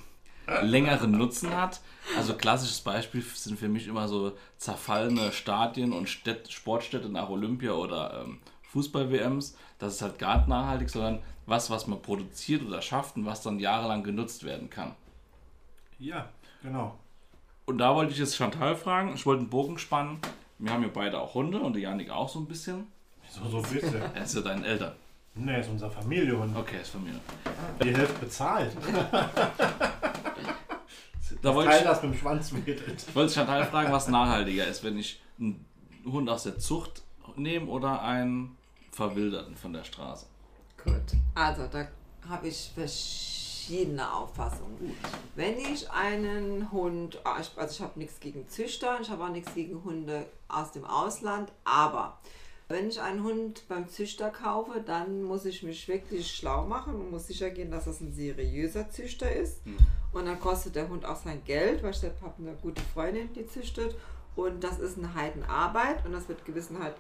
längeren 0.61 1.11
Nutzen 1.11 1.55
hat. 1.55 1.81
Also 2.17 2.35
klassisches 2.35 2.81
Beispiel 2.81 3.21
sind 3.21 3.57
für 3.57 3.67
mich 3.67 3.87
immer 3.87 4.07
so 4.07 4.33
zerfallene 4.57 5.31
Stadien 5.31 5.91
und 5.91 6.07
Städt, 6.07 6.51
Sportstädte 6.51 7.09
nach 7.09 7.29
Olympia 7.29 7.71
oder 7.71 8.21
ähm, 8.21 8.39
Fußball-WMs. 8.71 9.57
Das 9.79 9.95
ist 9.95 10.01
halt 10.01 10.19
gar 10.19 10.37
nicht 10.37 10.47
nachhaltig, 10.47 10.89
sondern 10.89 11.19
was, 11.45 11.69
was 11.69 11.87
man 11.87 12.01
produziert 12.01 12.63
oder 12.63 12.81
schafft 12.81 13.15
und 13.17 13.25
was 13.25 13.41
dann 13.41 13.59
jahrelang 13.59 14.03
genutzt 14.03 14.43
werden 14.43 14.69
kann. 14.69 14.95
Ja, 15.99 16.29
genau. 16.61 16.97
Und 17.65 17.77
da 17.79 17.95
wollte 17.95 18.13
ich 18.13 18.19
jetzt 18.19 18.35
Chantal 18.35 18.75
fragen. 18.75 19.13
Ich 19.15 19.25
wollte 19.25 19.41
einen 19.41 19.49
Bogen 19.49 19.77
spannen. 19.77 20.19
Wir 20.59 20.71
haben 20.71 20.83
ja 20.83 20.89
beide 20.93 21.19
auch 21.19 21.33
Hunde 21.33 21.59
und 21.59 21.73
der 21.73 21.81
Janik 21.81 22.09
auch 22.09 22.29
so 22.29 22.39
ein 22.39 22.45
bisschen. 22.45 22.87
So, 23.29 23.47
so 23.49 23.57
ein 23.57 23.63
bisschen. 23.63 24.01
Er 24.13 24.23
ist 24.23 24.35
ja 24.35 24.41
deinen 24.41 24.63
Eltern. 24.63 24.93
Ne, 25.33 25.59
ist 25.59 25.69
unser 25.69 25.89
Familienhund. 25.89 26.55
Okay, 26.55 26.81
ist 26.81 26.91
von 26.91 27.03
mir. 27.03 27.19
Die 27.83 27.95
Hälfte 27.95 28.19
bezahlt. 28.19 28.71
Da 31.41 31.53
wollte 31.53 31.69
Teil 31.69 31.79
ich, 31.81 31.85
das 31.85 32.01
mit 32.01 32.13
dem 32.13 32.17
Schwanz 32.17 32.53
wedelt. 32.53 33.15
wollte 33.15 33.29
ich 33.29 33.35
Chantal 33.35 33.65
fragen, 33.65 33.91
was 33.91 34.07
nachhaltiger 34.07 34.65
ist, 34.65 34.83
wenn 34.83 34.97
ich 34.97 35.21
einen 35.39 35.63
Hund 36.05 36.27
aus 36.27 36.43
der 36.43 36.57
Zucht 36.57 37.03
nehme 37.35 37.67
oder 37.67 38.01
einen 38.01 38.57
verwilderten 38.91 39.55
von 39.55 39.73
der 39.73 39.83
Straße. 39.83 40.25
Gut, 40.83 41.03
also 41.35 41.67
da 41.67 41.87
habe 42.27 42.47
ich 42.47 42.71
verschiedene 42.73 43.34
Auffassungen. 44.13 44.95
Wenn 45.36 45.57
ich 45.57 45.89
einen 45.89 46.72
Hund, 46.72 47.20
ah, 47.24 47.38
also 47.55 47.72
ich 47.72 47.82
habe 47.82 47.99
nichts 47.99 48.20
gegen 48.20 48.47
Züchter, 48.47 48.99
ich 49.01 49.09
habe 49.09 49.24
auch 49.24 49.30
nichts 49.30 49.53
gegen 49.53 49.84
Hunde 49.84 50.26
aus 50.47 50.72
dem 50.72 50.86
Ausland, 50.86 51.51
aber 51.63 52.20
wenn 52.68 52.89
ich 52.89 52.99
einen 52.99 53.24
Hund 53.24 53.68
beim 53.68 53.88
Züchter 53.88 54.32
kaufe, 54.32 54.82
dann 54.82 55.22
muss 55.24 55.45
ich 55.45 55.61
mich 55.61 55.88
wirklich 55.88 56.32
schlau 56.32 56.66
machen 56.66 56.95
und 56.95 57.11
muss 57.11 57.28
sicher 57.28 57.51
gehen, 57.51 57.70
dass 57.70 57.86
das 57.86 58.01
ein 58.01 58.11
seriöser 58.11 58.89
Züchter 58.89 59.32
ist. 59.32 59.61
Und 60.11 60.26
dann 60.26 60.39
kostet 60.39 60.76
der 60.76 60.89
Hund 60.89 61.05
auch 61.05 61.18
sein 61.18 61.43
Geld, 61.43 61.84
weil 61.84 61.91
ich 61.91 62.03
habe 62.03 62.34
eine 62.39 62.55
gute 62.55 62.82
Freundin, 62.93 63.32
die 63.34 63.45
züchtet. 63.45 63.95
Und 64.36 64.63
das 64.63 64.80
ist 64.80 64.97
eine 64.97 65.13
Heidenarbeit 65.13 66.05
und 66.05 66.11
das 66.11 66.28
wird 66.28 66.43
gewissenhaft, 66.43 66.97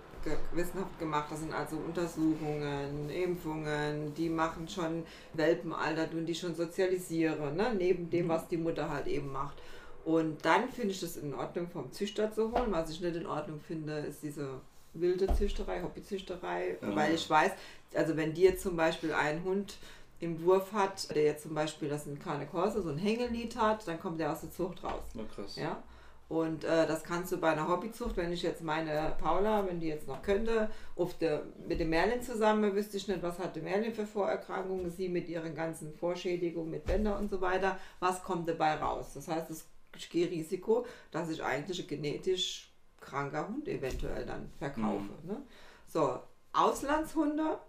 gewissenhaft 0.51 0.97
gemacht. 0.99 1.27
Das 1.31 1.39
sind 1.39 1.53
also 1.53 1.77
Untersuchungen, 1.77 3.09
Impfungen, 3.09 4.13
die 4.15 4.29
machen 4.29 4.67
schon 4.67 5.03
Welpenalter, 5.33 6.09
tun 6.09 6.25
die 6.25 6.35
schon 6.35 6.55
sozialisieren, 6.55 7.55
ne? 7.55 7.73
neben 7.77 8.09
dem, 8.09 8.29
was 8.29 8.47
die 8.47 8.57
Mutter 8.57 8.89
halt 8.89 9.07
eben 9.07 9.31
macht. 9.31 9.57
Und 10.03 10.45
dann 10.45 10.69
finde 10.69 10.91
ich 10.91 11.01
es 11.01 11.17
in 11.17 11.33
Ordnung, 11.33 11.67
vom 11.67 11.91
Züchter 11.91 12.31
zu 12.31 12.51
holen. 12.51 12.71
Was 12.71 12.91
ich 12.91 13.01
nicht 13.01 13.15
in 13.15 13.25
Ordnung 13.25 13.59
finde, 13.59 13.99
ist 13.99 14.21
diese 14.21 14.61
wilde 14.93 15.33
Züchterei, 15.33 15.81
Hobbyzüchterei, 15.81 16.77
Ja. 16.81 16.95
weil 16.95 17.15
ich 17.15 17.29
weiß, 17.29 17.51
also 17.95 18.15
wenn 18.15 18.33
dir 18.33 18.57
zum 18.57 18.75
Beispiel 18.77 19.13
ein 19.13 19.43
Hund 19.43 19.77
im 20.19 20.43
Wurf 20.43 20.71
hat, 20.71 21.13
der 21.15 21.23
jetzt 21.23 21.43
zum 21.43 21.53
Beispiel, 21.55 21.89
das 21.89 22.05
sind 22.05 22.23
keine 22.23 22.45
Korse, 22.45 22.81
so 22.81 22.89
ein 22.89 22.97
Hängelied 22.97 23.55
hat, 23.57 23.87
dann 23.87 23.99
kommt 23.99 24.19
der 24.19 24.31
aus 24.31 24.41
der 24.41 24.51
Zucht 24.51 24.83
raus. 24.83 25.01
Na 25.13 25.23
krass. 25.33 25.55
Ja? 25.55 25.81
Und 26.27 26.63
äh, 26.63 26.87
das 26.87 27.03
kannst 27.03 27.31
du 27.31 27.37
bei 27.37 27.51
einer 27.51 27.67
Hobbyzucht, 27.67 28.17
wenn 28.17 28.33
ich 28.33 28.41
jetzt 28.41 28.63
meine 28.63 29.15
Paula, 29.19 29.67
wenn 29.67 29.79
die 29.79 29.87
jetzt 29.87 30.07
noch 30.07 30.23
könnte, 30.23 30.69
auf 30.95 31.15
der, 31.19 31.43
mit 31.67 31.79
dem 31.79 31.91
Merlin 31.91 32.23
zusammen, 32.23 32.73
wüsste 32.73 32.97
ich 32.97 33.07
nicht, 33.07 33.21
was 33.21 33.37
hat 33.37 33.55
der 33.55 33.61
Merlin 33.61 33.93
für 33.93 34.07
Vorerkrankungen, 34.07 34.89
sie 34.89 35.07
mit 35.07 35.29
ihren 35.29 35.53
ganzen 35.53 35.93
Vorschädigungen 35.93 36.71
mit 36.71 36.85
Bänder 36.85 37.19
und 37.19 37.29
so 37.29 37.41
weiter, 37.41 37.77
was 37.99 38.23
kommt 38.23 38.49
dabei 38.49 38.75
raus? 38.75 39.13
Das 39.13 39.27
heißt, 39.27 39.51
es 39.51 39.67
ich 39.97 40.09
gehe 40.09 40.29
Risiko, 40.29 40.85
dass 41.11 41.29
ich 41.29 41.43
eigentlich 41.43 41.79
ein 41.79 41.87
genetisch 41.87 42.71
kranker 42.99 43.47
Hund 43.47 43.67
eventuell 43.67 44.25
dann 44.25 44.51
verkaufe. 44.57 45.09
Ne? 45.23 45.41
So, 45.87 46.19
Auslandshunde, 46.53 47.59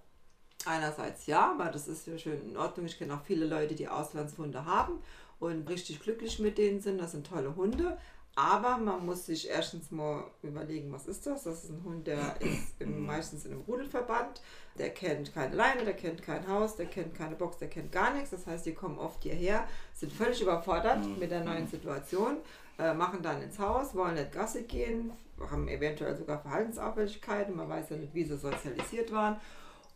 einerseits 0.64 1.26
ja, 1.26 1.52
aber 1.52 1.70
das 1.70 1.88
ist 1.88 2.06
ja 2.06 2.18
schön 2.18 2.50
in 2.50 2.56
Ordnung. 2.56 2.86
Ich 2.86 2.98
kenne 2.98 3.14
auch 3.14 3.22
viele 3.22 3.46
Leute, 3.46 3.74
die 3.74 3.88
Auslandshunde 3.88 4.64
haben 4.64 5.00
und 5.38 5.68
richtig 5.68 6.00
glücklich 6.00 6.38
mit 6.38 6.58
denen 6.58 6.80
sind. 6.80 6.98
Das 6.98 7.12
sind 7.12 7.26
tolle 7.26 7.54
Hunde. 7.56 7.98
Aber 8.38 8.76
man 8.76 9.06
muss 9.06 9.24
sich 9.24 9.48
erstens 9.48 9.90
mal 9.90 10.24
überlegen, 10.42 10.92
was 10.92 11.06
ist 11.06 11.26
das? 11.26 11.44
Das 11.44 11.64
ist 11.64 11.70
ein 11.70 11.82
Hund, 11.84 12.06
der 12.06 12.36
ist 12.40 12.78
im, 12.78 13.06
meistens 13.06 13.46
in 13.46 13.52
einem 13.52 13.62
Rudelverband. 13.62 14.42
Der 14.78 14.90
kennt 14.90 15.32
keine 15.32 15.56
Leine, 15.56 15.84
der 15.84 15.94
kennt 15.94 16.22
kein 16.22 16.46
Haus, 16.46 16.76
der 16.76 16.84
kennt 16.84 17.14
keine 17.14 17.34
Box, 17.34 17.56
der 17.56 17.68
kennt 17.68 17.92
gar 17.92 18.12
nichts. 18.12 18.30
Das 18.30 18.46
heißt, 18.46 18.66
die 18.66 18.74
kommen 18.74 18.98
oft 18.98 19.22
hierher, 19.22 19.66
sind 19.94 20.12
völlig 20.12 20.42
überfordert 20.42 21.02
mit 21.18 21.30
der 21.30 21.44
neuen 21.44 21.66
Situation, 21.66 22.36
äh, 22.78 22.92
machen 22.92 23.22
dann 23.22 23.40
ins 23.40 23.58
Haus, 23.58 23.94
wollen 23.94 24.16
nicht 24.16 24.32
Gasse 24.32 24.64
gehen, 24.64 25.12
haben 25.50 25.66
eventuell 25.66 26.14
sogar 26.14 26.38
Verhaltensauffälligkeiten. 26.42 27.56
Man 27.56 27.70
weiß 27.70 27.88
ja 27.88 27.96
nicht, 27.96 28.12
wie 28.12 28.24
sie 28.24 28.36
sozialisiert 28.36 29.12
waren. 29.12 29.40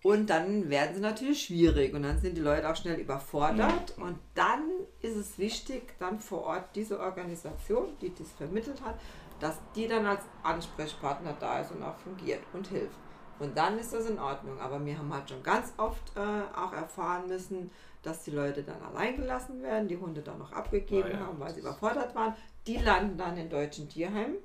Und 0.02 0.30
dann 0.30 0.70
werden 0.70 0.94
sie 0.94 1.00
natürlich 1.00 1.42
schwierig 1.44 1.92
und 1.92 2.02
dann 2.04 2.18
sind 2.18 2.36
die 2.36 2.40
Leute 2.40 2.70
auch 2.70 2.76
schnell 2.76 2.98
überfordert. 2.98 3.96
Und 3.98 4.18
dann 4.34 4.62
ist 5.02 5.16
es 5.16 5.38
wichtig, 5.38 5.94
dann 5.98 6.18
vor 6.18 6.44
Ort 6.44 6.64
diese 6.74 6.98
Organisation, 6.98 7.88
die 8.00 8.14
das 8.14 8.30
vermittelt 8.32 8.80
hat, 8.82 8.98
dass 9.40 9.58
die 9.74 9.88
dann 9.88 10.06
als 10.06 10.22
Ansprechpartner 10.42 11.34
da 11.38 11.60
ist 11.60 11.70
und 11.72 11.82
auch 11.82 11.96
fungiert 11.98 12.40
und 12.54 12.66
hilft. 12.68 12.96
Und 13.38 13.56
dann 13.56 13.78
ist 13.78 13.92
das 13.92 14.08
in 14.08 14.18
Ordnung. 14.18 14.58
Aber 14.60 14.84
wir 14.84 14.96
haben 14.98 15.12
halt 15.12 15.28
schon 15.28 15.42
ganz 15.42 15.72
oft 15.76 16.16
äh, 16.16 16.20
auch 16.58 16.72
erfahren 16.72 17.26
müssen, 17.28 17.70
dass 18.02 18.22
die 18.22 18.30
Leute 18.30 18.62
dann 18.62 18.80
allein 18.82 19.16
gelassen 19.16 19.62
werden, 19.62 19.88
die 19.88 19.96
Hunde 19.98 20.22
dann 20.22 20.38
noch 20.38 20.52
abgegeben 20.52 21.08
Ah 21.08 21.12
ja. 21.12 21.26
haben, 21.26 21.40
weil 21.40 21.54
sie 21.54 21.60
überfordert 21.60 22.14
waren. 22.14 22.34
Die 22.66 22.76
landen 22.76 23.18
dann 23.18 23.36
in 23.36 23.50
deutschen 23.50 23.88
Tierheimen. 23.88 24.36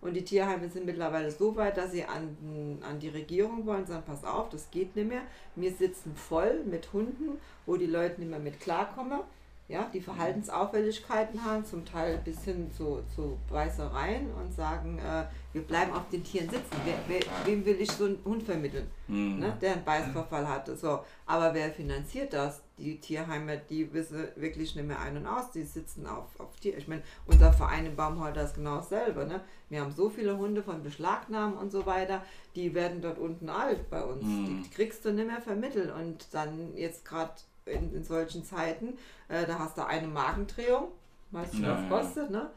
Und 0.00 0.14
die 0.14 0.24
Tierheime 0.24 0.68
sind 0.70 0.86
mittlerweile 0.86 1.30
so 1.30 1.54
weit, 1.56 1.76
dass 1.76 1.92
sie 1.92 2.04
an, 2.04 2.78
an 2.88 2.98
die 2.98 3.10
Regierung 3.10 3.66
wollen, 3.66 3.84
sagen, 3.86 4.02
pass 4.06 4.24
auf, 4.24 4.48
das 4.48 4.70
geht 4.70 4.96
nicht 4.96 5.08
mehr. 5.08 5.22
Wir 5.56 5.72
sitzen 5.72 6.14
voll 6.16 6.64
mit 6.64 6.92
Hunden, 6.94 7.38
wo 7.66 7.76
die 7.76 7.86
Leute 7.86 8.18
nicht 8.20 8.30
mehr 8.30 8.38
mit 8.40 8.58
klarkommen. 8.60 9.20
Ja, 9.68 9.88
die 9.94 10.00
Verhaltensauffälligkeiten 10.00 11.44
haben, 11.44 11.64
zum 11.64 11.84
Teil 11.84 12.20
bis 12.24 12.42
hin 12.44 12.70
zu, 12.76 13.02
zu 13.14 13.38
Beißereien 13.48 14.32
und 14.34 14.52
sagen, 14.52 14.98
äh, 14.98 15.24
wir 15.52 15.62
bleiben 15.62 15.92
auf 15.92 16.08
den 16.10 16.24
Tieren 16.24 16.48
sitzen. 16.50 16.76
Wer, 16.84 16.94
wer, 17.06 17.20
wem 17.46 17.64
will 17.64 17.80
ich 17.80 17.90
so 17.92 18.06
einen 18.06 18.18
Hund 18.24 18.42
vermitteln, 18.42 18.88
Mhm. 19.06 19.38
ne, 19.38 19.56
der 19.60 19.74
einen 19.74 19.84
Beißverfall 19.84 20.48
hatte? 20.48 20.76
So, 20.76 21.00
aber 21.26 21.54
wer 21.54 21.70
finanziert 21.70 22.32
das? 22.32 22.62
Die 22.80 22.98
Tierheime, 22.98 23.60
die 23.68 23.92
wissen 23.92 24.28
wirklich 24.36 24.74
nicht 24.74 24.86
mehr 24.86 25.00
ein 25.00 25.16
und 25.16 25.26
aus, 25.26 25.50
die 25.50 25.62
sitzen 25.62 26.06
auf, 26.06 26.40
auf 26.40 26.58
Tier. 26.60 26.76
Ich 26.78 26.88
meine, 26.88 27.02
unser 27.26 27.52
Verein 27.52 27.86
in 27.86 27.94
Baumholder 27.94 28.42
ist 28.42 28.54
genau 28.54 28.76
dasselbe. 28.76 29.26
Ne? 29.26 29.42
Wir 29.68 29.82
haben 29.82 29.92
so 29.92 30.08
viele 30.08 30.38
Hunde 30.38 30.62
von 30.62 30.82
Beschlagnahmen 30.82 31.56
und 31.56 31.70
so 31.70 31.84
weiter, 31.86 32.22
die 32.56 32.74
werden 32.74 33.02
dort 33.02 33.18
unten 33.18 33.50
alt 33.50 33.90
bei 33.90 34.02
uns. 34.02 34.24
Die, 34.24 34.62
die 34.62 34.70
kriegst 34.70 35.04
du 35.04 35.12
nicht 35.12 35.26
mehr 35.26 35.42
vermittelt. 35.42 35.94
Und 35.94 36.32
dann 36.32 36.76
jetzt 36.76 37.04
gerade 37.04 37.34
in, 37.66 37.94
in 37.94 38.02
solchen 38.02 38.44
Zeiten, 38.44 38.94
äh, 39.28 39.46
da 39.46 39.58
hast 39.58 39.76
du 39.76 39.86
eine 39.86 40.08
Markendrehung, 40.08 40.88
weißt 41.30 41.54
du, 41.54 41.62
was 41.62 41.80
ja. 41.82 41.88
kostet, 41.88 42.30
ne? 42.30 42.50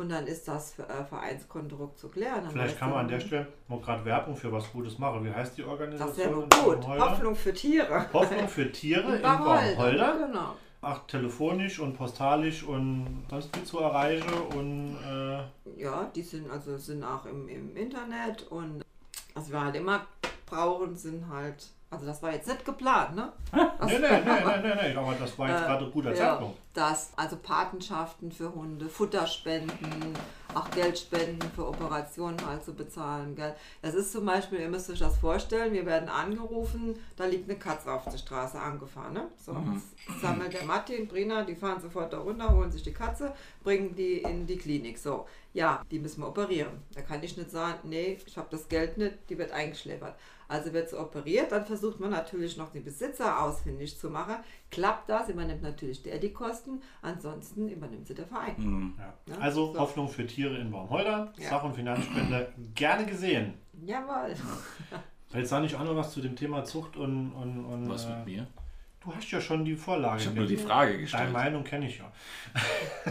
Und 0.00 0.08
dann 0.08 0.26
ist 0.26 0.48
das 0.48 0.78
äh, 0.78 1.04
Vereinskonto 1.06 1.76
ruckzuck 1.76 2.16
leer. 2.16 2.42
Vielleicht 2.50 2.78
kann 2.78 2.88
man 2.88 3.00
an 3.00 3.08
der 3.08 3.20
Stelle 3.20 3.48
mal 3.68 3.80
gerade 3.80 4.02
Werbung 4.06 4.34
für 4.34 4.50
was 4.50 4.72
Gutes 4.72 4.98
machen. 4.98 5.22
Wie 5.26 5.30
heißt 5.30 5.58
die 5.58 5.62
Organisation? 5.62 6.48
Das 6.48 6.58
wäre 6.58 6.64
gut. 6.64 6.88
Hoffnung 6.88 7.34
für 7.34 7.52
Tiere. 7.52 8.06
Hoffnung 8.10 8.48
für 8.48 8.72
Tiere 8.72 9.16
in 9.16 9.22
Baumholder. 9.22 10.26
Genau. 10.26 10.56
Ach, 10.80 11.06
telefonisch 11.06 11.78
und 11.80 11.98
postalisch 11.98 12.62
und 12.62 13.26
sonst 13.28 13.54
wie 13.54 13.62
zu 13.62 13.80
erreichen 13.80 14.32
und 14.56 14.96
äh, 15.06 15.82
Ja, 15.82 16.10
die 16.14 16.22
sind 16.22 16.50
also 16.50 16.78
sind 16.78 17.04
auch 17.04 17.26
im, 17.26 17.46
im 17.48 17.76
Internet 17.76 18.44
und 18.48 18.82
was 19.34 19.52
wir 19.52 19.62
halt 19.62 19.76
immer 19.76 20.06
brauchen, 20.46 20.96
sind 20.96 21.28
halt, 21.28 21.68
also 21.92 22.06
das 22.06 22.22
war 22.22 22.32
jetzt 22.32 22.46
nicht 22.46 22.64
geplant, 22.64 23.16
ne? 23.16 23.32
nee, 23.52 23.98
nee, 23.98 23.98
nee, 23.98 24.62
nee, 24.62 24.74
nee, 24.80 24.94
aber 24.94 25.14
das 25.18 25.36
war 25.36 25.48
jetzt 25.48 25.62
Äh, 25.62 25.66
gerade 25.66 25.84
ein 25.86 25.90
guter 25.90 26.10
ja, 26.10 26.16
Zeitpunkt. 26.16 26.58
Das, 26.72 27.12
also 27.16 27.36
Patenschaften 27.36 28.30
für 28.30 28.54
Hunde, 28.54 28.88
Futterspenden, 28.88 30.14
auch 30.54 30.70
Geldspenden 30.70 31.50
für 31.50 31.66
Operationen 31.66 32.36
halt 32.46 32.64
zu 32.64 32.74
bezahlen. 32.74 33.34
Gell? 33.34 33.56
Das 33.82 33.94
ist 33.94 34.12
zum 34.12 34.24
Beispiel, 34.24 34.60
ihr 34.60 34.68
müsst 34.68 34.88
euch 34.88 35.00
das 35.00 35.18
vorstellen, 35.18 35.72
wir 35.72 35.84
werden 35.84 36.08
angerufen, 36.08 36.94
da 37.16 37.24
liegt 37.24 37.50
eine 37.50 37.58
Katze 37.58 37.90
auf 37.92 38.04
der 38.04 38.18
Straße 38.18 38.58
angefahren. 38.58 39.14
Ne? 39.14 39.26
So, 39.36 39.52
jetzt 40.08 40.20
sammelt 40.20 40.52
der 40.52 40.64
Martin, 40.64 41.08
Brina, 41.08 41.42
die 41.42 41.56
fahren 41.56 41.80
sofort 41.80 42.12
da 42.12 42.18
runter, 42.18 42.54
holen 42.54 42.70
sich 42.70 42.84
die 42.84 42.92
Katze, 42.94 43.34
bringen 43.64 43.96
die 43.96 44.18
in 44.18 44.46
die 44.46 44.56
Klinik. 44.56 44.96
So, 44.98 45.26
ja, 45.54 45.82
die 45.90 45.98
müssen 45.98 46.22
wir 46.22 46.28
operieren. 46.28 46.84
Da 46.94 47.02
kann 47.02 47.20
ich 47.24 47.36
nicht 47.36 47.50
sagen, 47.50 47.80
nee, 47.82 48.16
ich 48.24 48.36
habe 48.36 48.48
das 48.52 48.68
Geld 48.68 48.96
nicht, 48.96 49.14
die 49.28 49.38
wird 49.38 49.50
eingeschläfert. 49.50 50.14
Also 50.50 50.72
wird 50.72 50.88
sie 50.90 50.98
operiert, 50.98 51.52
dann 51.52 51.64
versucht 51.64 52.00
man 52.00 52.10
natürlich 52.10 52.56
noch 52.56 52.70
den 52.72 52.82
Besitzer 52.82 53.40
ausfindig 53.40 53.96
zu 53.98 54.10
machen. 54.10 54.34
Klappt 54.72 55.08
das, 55.08 55.28
übernimmt 55.28 55.62
natürlich 55.62 56.02
der 56.02 56.18
die 56.18 56.32
Kosten, 56.32 56.82
ansonsten 57.02 57.68
übernimmt 57.68 58.08
sie 58.08 58.14
der 58.14 58.26
Verein. 58.26 58.54
Mhm. 58.58 58.94
Ja. 58.98 59.14
Ja, 59.32 59.40
Also 59.40 59.72
so. 59.72 59.78
Hoffnung 59.78 60.08
für 60.08 60.26
Tiere 60.26 60.56
in 60.58 60.72
Baumholder, 60.72 61.32
Ja. 61.38 61.50
Sach- 61.50 61.62
und 61.62 61.74
Finanzspende 61.76 62.52
gerne 62.74 63.06
gesehen. 63.06 63.54
Jawohl. 63.86 64.34
Jetzt 65.32 65.50
sage 65.50 65.66
ich 65.66 65.76
auch 65.76 65.84
noch 65.84 65.94
was 65.94 66.10
zu 66.12 66.20
dem 66.20 66.34
Thema 66.34 66.64
Zucht 66.64 66.96
und. 66.96 67.32
und, 67.32 67.64
und 67.64 67.88
Was 67.88 68.06
äh, 68.06 68.16
mit 68.16 68.26
mir? 68.26 68.46
Du 69.02 69.14
hast 69.14 69.30
ja 69.30 69.40
schon 69.40 69.64
die 69.64 69.76
Vorlage. 69.76 70.20
Ich 70.20 70.26
habe 70.26 70.36
nur 70.36 70.46
die 70.46 70.58
Frage 70.58 70.90
Deine 70.92 71.02
gestellt. 71.02 71.32
Meinung 71.32 71.64
kenne 71.64 71.88
ich 71.88 71.98
ja. 71.98 72.12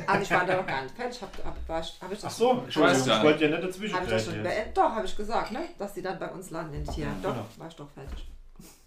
Also 0.06 0.22
ich 0.22 0.30
war 0.30 0.46
da 0.46 0.58
noch 0.58 0.68
gar 0.68 0.84
nicht 0.84 0.96
fertig. 0.96 1.22
Hab, 1.22 1.46
hab, 1.46 1.68
war, 1.68 1.80
ich- 1.80 1.98
hab 2.00 2.12
ich 2.12 2.20
das 2.20 2.26
Ach 2.34 2.38
so, 2.38 2.64
weiß 2.76 3.08
ja 3.08 3.18
ich 3.18 3.24
wollte 3.24 3.46
ja 3.46 3.50
nicht 3.50 3.64
dazwischen 3.64 3.96
Habe 3.96 4.06
ich 4.06 4.12
das 4.12 4.26
schon? 4.26 4.36
Doch, 4.76 4.92
habe 4.92 5.06
ich 5.06 5.18
gesagt, 5.18 5.52
ne? 5.52 5.62
Dass 5.80 5.96
sie 5.96 6.04
dann 6.04 6.20
bei 6.20 6.30
uns 6.32 6.52
landen 6.52 6.76
in 6.76 6.84
die 6.84 6.92
Tiere. 6.92 7.10
Doch, 7.24 7.32
genau. 7.32 7.46
war 7.58 7.68
ich 7.68 7.76
doch 7.76 7.90
fertig. 7.90 8.28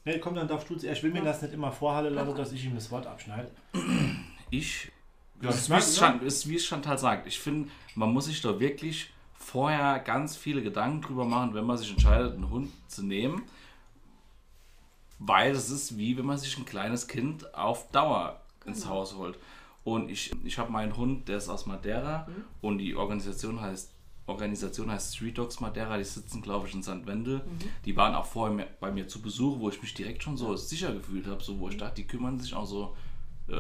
Nee, 0.05 0.19
komm, 0.19 0.35
dann 0.37 0.47
darfst 0.47 0.71
du 0.71 0.77
zuerst. 0.77 0.99
Ich 0.99 1.03
will 1.05 1.13
mir 1.13 1.23
das 1.23 1.43
nicht 1.43 1.55
immer 1.55 1.73
vorhalten 1.73 2.15
lassen, 2.15 2.37
dass 2.37 2.53
ich 2.53 2.65
ihm 2.65 2.75
das 2.77 2.91
Wort 2.91 3.07
abschneide. 3.07 3.51
Ich 4.51 4.91
Ja, 5.41 5.49
Das 5.49 5.57
ist, 5.69 5.71
wie 5.71 6.27
es 6.27 6.49
wie 6.49 6.57
es 6.57 6.67
Chantal 6.67 6.99
sagt. 6.99 7.27
Ich 7.27 7.41
finde, 7.41 7.69
man 7.97 8.13
muss 8.13 8.27
sich 8.27 8.41
da 8.41 8.61
wirklich 8.61 9.13
vorher 9.37 9.99
ganz 9.99 10.37
viele 10.37 10.63
Gedanken 10.63 11.03
drüber 11.03 11.25
machen, 11.25 11.55
wenn 11.55 11.65
man 11.65 11.77
sich 11.79 11.91
entscheidet, 11.91 12.35
einen 12.35 12.49
Hund 12.49 12.71
zu 12.87 13.03
nehmen. 13.05 13.43
Weil 15.25 15.53
es 15.53 15.71
ist 15.71 15.97
wie 15.97 16.17
wenn 16.17 16.27
man 16.27 16.39
sich 16.39 16.57
ein 16.59 16.65
kleines 16.65 17.07
Kind 17.09 17.55
auf 17.55 17.91
Dauer 17.91 18.41
ins 18.65 18.87
Haus 18.87 19.17
holt. 19.17 19.39
Und 19.85 20.11
ich, 20.11 20.33
ich 20.45 20.59
habe 20.59 20.71
meinen 20.71 20.97
Hund, 20.97 21.29
der 21.29 21.39
ist 21.39 21.49
aus 21.49 21.67
Madeira 21.67 22.29
und 22.61 22.79
die 22.79 22.95
Organisation 22.95 23.61
heißt 23.61 23.91
Organisation 24.27 24.89
heißt 24.91 25.17
Street 25.17 25.37
Dogs 25.37 25.59
Madeira, 25.59 25.99
die 25.99 26.05
sitzen 26.05 26.43
glaube 26.43 26.69
ich 26.69 26.75
in 26.75 26.83
St. 26.83 27.07
Wendel. 27.07 27.43
Die 27.85 27.97
waren 27.97 28.15
auch 28.15 28.25
vorher 28.25 28.69
bei 28.81 28.93
mir 28.93 29.09
zu 29.09 29.21
Besuch, 29.21 29.59
wo 29.59 29.69
ich 29.69 29.83
mich 29.83 29.95
direkt 29.95 30.23
schon 30.23 30.37
so 30.37 30.55
sicher 30.55 30.93
gefühlt 30.93 31.27
habe, 31.27 31.43
so 31.43 31.59
wo 31.59 31.69
ich 31.69 31.77
dachte, 31.77 31.97
die 31.97 32.07
kümmern 32.07 32.39
sich 32.39 32.55
auch 32.55 32.67
so 32.67 32.97
äh, 33.49 33.55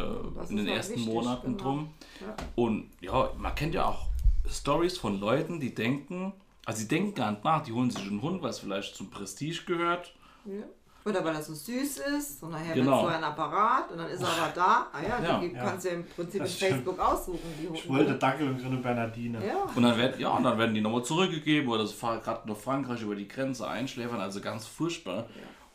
in 0.49 0.57
den 0.57 0.69
ersten 0.69 0.95
wichtig, 0.95 1.13
Monaten 1.13 1.57
genau. 1.57 1.63
drum. 1.63 1.91
Ja. 2.21 2.37
Und 2.55 2.91
ja, 3.01 3.33
man 3.37 3.55
kennt 3.55 3.75
ja 3.75 3.87
auch 3.87 4.07
Stories 4.49 4.99
von 4.99 5.19
Leuten, 5.19 5.59
die 5.59 5.75
denken, 5.75 6.33
also 6.65 6.81
sie 6.81 6.89
denken 6.89 7.15
gar 7.15 7.33
nicht 7.33 7.45
nach, 7.45 7.63
die 7.65 7.73
holen 7.73 7.91
sich 7.91 8.07
einen 8.07 8.23
Hund, 8.23 8.43
was 8.43 8.61
vielleicht 8.61 8.95
zum 8.95 9.11
Prestige 9.11 9.65
gehört. 9.67 10.15
Ja. 10.45 10.65
Oder 11.05 11.25
weil 11.25 11.35
er 11.35 11.43
so 11.43 11.53
süß 11.53 11.99
ist 12.19 12.43
und 12.43 12.51
nachher 12.53 12.75
Genau. 12.75 13.03
wird 13.03 13.11
so 13.13 13.17
ein 13.19 13.25
Apparat 13.25 13.91
und 13.91 13.99
dann 13.99 14.09
ist 14.09 14.23
er 14.23 14.29
aber 14.29 14.53
da. 14.55 14.87
Ah 14.93 14.99
ja, 15.03 15.21
Ja. 15.23 15.39
du 15.41 15.47
Ja. 15.47 15.65
kannst 15.65 15.85
ja 15.87 15.93
im 15.93 16.05
Prinzip 16.07 16.35
in 16.35 16.41
Das 16.41 16.55
stimmt. 16.55 16.71
Facebook 16.73 16.99
aussuchen, 17.01 17.41
die. 17.61 17.75
Ich 17.77 17.89
wollte 17.89 18.15
Dackel 18.15 18.49
und 18.49 18.61
Grüne 18.63 18.77
Bernardine. 18.77 19.45
Ja. 19.45 19.55
Und 19.75 19.83
dann 19.83 19.97
werden, 19.99 20.21
ja, 20.21 20.29
und 20.31 20.45
dann 20.45 20.57
werden 20.59 20.75
die 20.75 20.81
nochmal 20.81 21.03
zurückgegeben 21.03 21.69
oder 21.69 21.87
sie 21.87 21.95
fahren 21.95 22.21
gerade 22.23 22.49
nach 22.49 22.57
Frankreich 22.57 23.03
über 23.03 23.17
die 23.17 23.27
Grenze 23.27 23.67
einschläfern, 23.67 24.21
also 24.21 24.41
ganz 24.41 24.67
furchtbar. 24.67 25.27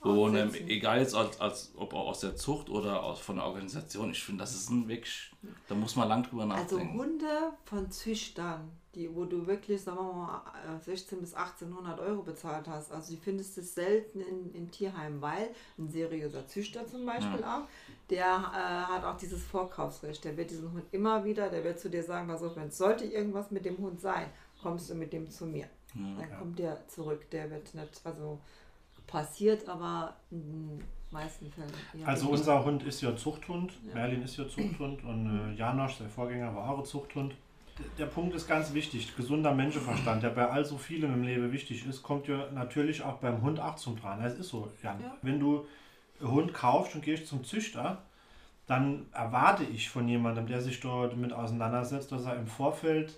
Und 0.02 0.36
ähm, 0.36 0.50
Aussetzen. 0.50 0.70
egal 0.70 1.00
jetzt 1.00 1.16
als, 1.16 1.40
als 1.42 1.74
ob 1.76 1.94
aus 1.94 2.20
der 2.20 2.36
Zucht 2.36 2.70
oder 2.70 3.04
aus, 3.04 3.20
von 3.20 3.38
der 3.38 3.46
Organisation, 3.46 4.12
ich 4.12 4.24
finde, 4.24 4.42
das 4.42 4.54
ist 4.54 4.70
ein 4.70 4.88
wirklich, 4.88 5.32
da 5.68 5.76
muss 5.76 5.96
man 5.96 6.08
lang 6.08 6.24
drüber 6.24 6.44
Also 6.44 6.78
nachdenken. 6.78 7.00
Hunde 7.00 7.54
von 7.66 7.90
Züchtern, 7.90 8.72
die, 8.94 9.14
wo 9.14 9.26
du 9.26 9.48
wirklich, 9.48 9.82
sagen 9.82 9.98
wir 9.98 10.14
mal, 10.14 10.42
äh, 10.78 10.84
16 10.84 11.20
bis 11.20 11.34
1800 11.34 12.00
Euro 12.00 12.22
bezahlt 12.22 12.68
hast. 12.68 12.92
Also 12.92 13.12
die 13.12 13.18
findest 13.18 13.58
du 13.58 13.64
selten 13.64 14.22
in, 14.22 14.54
in 14.54 14.72
Tierheimen, 14.72 15.20
weil 15.20 15.50
ein 15.80 15.90
seriöser 15.90 16.46
Züchter 16.48 16.86
zum 16.86 17.06
Beispiel 17.06 17.44
auch, 17.44 17.64
der 18.12 18.26
äh, 18.26 18.94
hat 18.94 19.04
auch 19.04 19.18
dieses 19.18 19.44
Vorkaufsrecht. 19.44 20.24
Der 20.24 20.38
wird 20.38 20.52
diesen 20.52 20.72
Hund 20.72 20.86
immer 20.92 21.26
wieder, 21.26 21.50
der 21.50 21.64
wird 21.64 21.80
zu 21.80 21.90
dir 21.90 22.04
sagen, 22.04 22.30
auf, 22.30 22.56
wenn 22.56 22.68
es 22.68 22.78
sollte 22.78 23.06
irgendwas 23.06 23.50
mit 23.50 23.66
dem 23.66 23.78
Hund 23.80 24.00
sein, 24.00 24.28
kommst 24.62 24.90
du 24.90 24.96
mit 24.96 25.12
dem 25.12 25.30
zu 25.30 25.46
mir. 25.46 25.68
Dann 25.94 26.38
kommt 26.38 26.60
der 26.60 26.88
zurück. 26.88 27.30
Der 27.32 27.50
wird 27.50 27.74
nicht, 27.74 28.02
also 28.04 28.40
passiert, 29.08 29.68
aber 29.68 30.16
in 30.30 30.42
den 30.42 30.84
meisten 31.10 31.50
Fällen. 31.52 31.72
Also 32.06 32.30
unser 32.30 32.64
Hund 32.64 32.84
ist 32.84 33.02
ja 33.02 33.16
Zuchthund, 33.16 33.74
Merlin 33.94 34.22
ist 34.22 34.38
ja 34.38 34.48
Zuchthund 34.48 35.04
und 35.04 35.54
äh, 35.54 35.58
Janosch, 35.58 35.98
der 35.98 36.10
Vorgänger, 36.10 36.54
war 36.54 36.70
auch 36.70 36.84
Zuchthund. 36.84 37.36
Der 37.98 38.08
Punkt 38.08 38.36
ist 38.36 38.48
ganz 38.48 38.74
wichtig, 38.74 39.16
gesunder 39.16 39.54
Menschenverstand, 39.54 40.24
der 40.24 40.30
bei 40.30 40.50
all 40.50 40.66
so 40.66 40.78
vielem 40.78 41.14
im 41.14 41.24
Leben 41.24 41.52
wichtig 41.52 41.86
ist, 41.86 42.02
kommt 42.02 42.28
ja 42.28 42.50
natürlich 42.52 43.04
auch 43.04 43.18
beim 43.18 43.42
Hund 43.42 43.60
auch 43.60 43.76
zum 43.76 44.00
Tragen. 44.00 44.24
Es 44.24 44.38
ist 44.38 44.50
so, 44.50 44.72
Jan. 44.82 45.00
Ja. 45.02 45.16
Wenn 45.22 45.40
du 45.40 45.66
einen 46.20 46.32
Hund 46.32 46.54
kaufst 46.54 46.96
und 46.96 47.04
gehst 47.04 47.28
zum 47.28 47.44
Züchter, 47.44 48.02
dann 48.66 49.06
erwarte 49.14 49.64
ich 49.64 49.90
von 49.90 50.08
jemandem, 50.08 50.48
der 50.48 50.62
sich 50.62 50.80
dort 50.80 51.16
mit 51.16 51.32
auseinandersetzt, 51.32 52.12
dass 52.12 52.26
er 52.26 52.36
im 52.36 52.48
Vorfeld 52.48 53.16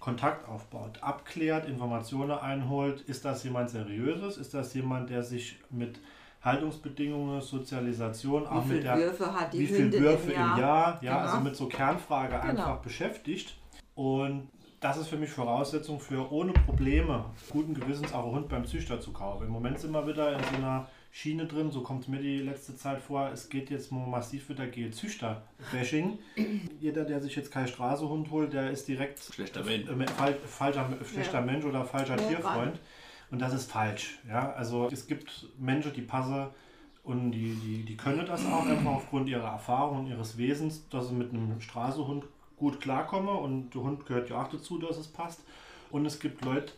Kontakt 0.00 0.48
aufbaut, 0.48 1.02
abklärt, 1.02 1.66
Informationen 1.68 2.30
einholt. 2.38 3.00
Ist 3.02 3.24
das 3.24 3.42
jemand 3.44 3.70
Seriöses? 3.70 4.36
Ist 4.36 4.54
das 4.54 4.72
jemand, 4.74 5.10
der 5.10 5.22
sich 5.22 5.58
mit 5.70 5.98
Haltungsbedingungen, 6.42 7.40
Sozialisation, 7.40 8.46
auch 8.46 8.64
wie 8.64 8.68
mit 8.74 8.76
viele 8.78 8.82
der 8.82 8.96
Würfe 8.96 9.32
hat 9.34 9.52
die 9.52 9.58
wie 9.58 9.66
viele 9.66 9.78
Hündin 9.84 10.02
Würfe 10.02 10.30
im 10.32 10.38
Jahr? 10.40 10.54
im 10.56 10.60
Jahr, 10.62 10.98
ja, 11.02 11.14
Genau. 11.18 11.26
also 11.32 11.40
mit 11.40 11.56
so 11.56 11.66
Kernfrage 11.66 12.28
Genau. 12.40 12.48
einfach 12.48 12.76
beschäftigt. 12.78 13.56
Und 13.94 14.48
das 14.80 14.96
ist 14.98 15.08
für 15.08 15.16
mich 15.16 15.30
Voraussetzung 15.30 15.98
für 15.98 16.30
ohne 16.32 16.52
Probleme 16.52 17.24
guten 17.50 17.74
Gewissens 17.74 18.12
auch 18.12 18.24
einen 18.26 18.34
Hund 18.36 18.48
beim 18.48 18.64
Züchter 18.64 19.00
zu 19.00 19.12
kaufen. 19.12 19.46
Im 19.46 19.52
Moment 19.52 19.80
sind 19.80 19.90
wir 19.90 20.06
wieder 20.06 20.32
in 20.32 20.38
so 20.44 20.56
einer 20.56 20.86
Schiene 21.10 21.46
drin, 21.46 21.70
so 21.70 21.80
kommt 21.82 22.02
es 22.02 22.08
mir 22.08 22.20
die 22.20 22.38
letzte 22.38 22.76
Zeit 22.76 23.00
vor, 23.00 23.30
es 23.32 23.48
geht 23.48 23.70
jetzt 23.70 23.90
massiv 23.90 24.48
wieder 24.50 24.66
gegen 24.66 24.92
Züchter-Bashing. 24.92 26.18
Jeder, 26.80 27.04
der 27.04 27.20
sich 27.20 27.34
jetzt 27.34 27.50
keinen 27.50 27.66
Straßehund 27.68 28.30
holt, 28.30 28.52
der 28.52 28.70
ist 28.70 28.86
direkt 28.88 29.18
Schlechter 29.20 29.64
Mensch. 29.64 29.88
äh, 29.88 30.06
fal 30.06 30.34
falscher, 30.34 30.88
schlechter 31.10 31.40
Ja. 31.40 31.44
Mensch 31.44 31.64
oder 31.64 31.84
falscher 31.84 32.20
Ja, 32.20 32.28
Tierfreund. 32.28 32.78
Und 33.30 33.40
das 33.40 33.52
ist 33.52 33.70
falsch. 33.70 34.18
Ja? 34.28 34.52
Also 34.52 34.88
es 34.92 35.06
gibt 35.06 35.48
Menschen, 35.58 35.92
die 35.92 36.02
passen 36.02 36.46
und 37.02 37.32
die, 37.32 37.54
die, 37.54 37.84
die 37.84 37.96
können 37.96 38.26
das 38.26 38.44
auch 38.46 38.66
einfach 38.68 38.92
aufgrund 38.92 39.28
ihrer 39.28 39.48
Erfahrung 39.48 40.00
und 40.00 40.06
ihres 40.08 40.36
Wesens, 40.38 40.88
dass 40.90 41.08
sie 41.08 41.14
mit 41.14 41.32
einem 41.32 41.60
Straßenhund 41.60 42.24
gut 42.56 42.80
klarkommen 42.80 43.34
und 43.34 43.70
der 43.74 43.82
Hund 43.82 44.04
gehört 44.06 44.30
ja 44.30 44.42
auch 44.42 44.48
dazu, 44.48 44.78
dass 44.78 44.98
es 44.98 45.08
passt. 45.08 45.40
Und 45.90 46.04
es 46.04 46.20
gibt 46.20 46.44
Leute, 46.44 46.72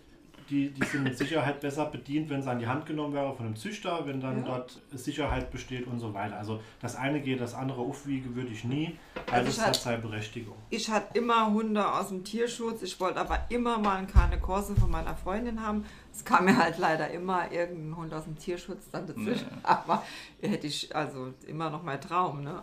die, 0.51 0.71
die 0.71 0.85
sind 0.85 1.05
mit 1.05 1.17
Sicherheit 1.17 1.61
besser 1.61 1.87
bedient, 1.87 2.29
wenn 2.29 2.41
es 2.41 2.47
an 2.47 2.59
die 2.59 2.67
Hand 2.67 2.85
genommen 2.85 3.15
wäre 3.15 3.33
von 3.35 3.47
einem 3.47 3.57
Züchter, 3.57 4.07
wenn 4.07 4.21
dann 4.21 4.39
Ja. 4.41 4.45
dort 4.59 4.81
Sicherheit 4.93 5.51
besteht 5.51 5.87
und 5.87 5.99
so 6.01 6.13
weiter. 6.13 6.37
Also 6.37 6.61
das 6.81 6.97
eine 6.97 7.21
geht, 7.21 7.41
das 7.41 7.55
andere 7.55 7.81
aufwiegen 7.81 8.35
würde 8.35 8.51
ich 8.51 8.65
nie, 8.65 8.99
weil 9.29 9.39
Also 9.39 9.49
es 9.51 9.57
ich 9.59 9.63
hat 9.65 9.77
seine 9.77 9.99
Berechtigung. 10.03 10.57
Ich 10.71 10.91
hatte 10.91 11.17
immer 11.19 11.51
Hunde 11.53 11.91
aus 11.93 12.09
dem 12.09 12.25
Tierschutz. 12.25 12.83
Ich 12.83 12.99
wollte 13.01 13.21
aber 13.21 13.39
immer 13.49 13.79
mal 13.79 13.97
einen 13.99 14.07
Cane 14.09 14.39
Corso 14.39 14.75
von 14.75 14.91
meiner 14.91 15.15
Freundin 15.17 15.63
haben. 15.65 15.85
Es 16.13 16.25
kam 16.25 16.45
mir 16.45 16.57
halt 16.57 16.79
leider 16.79 17.09
immer 17.11 17.51
irgendein 17.53 17.97
Hund 17.97 18.13
aus 18.13 18.25
dem 18.25 18.37
Tierschutz 18.37 18.91
dann 18.91 19.07
dazwischen. 19.07 19.47
Aber 19.63 20.03
hätte 20.43 20.67
ich 20.67 20.95
also 20.95 21.33
immer 21.47 21.71
noch 21.71 21.83
mein 21.85 22.01
Traum, 22.01 22.43
ne? 22.43 22.63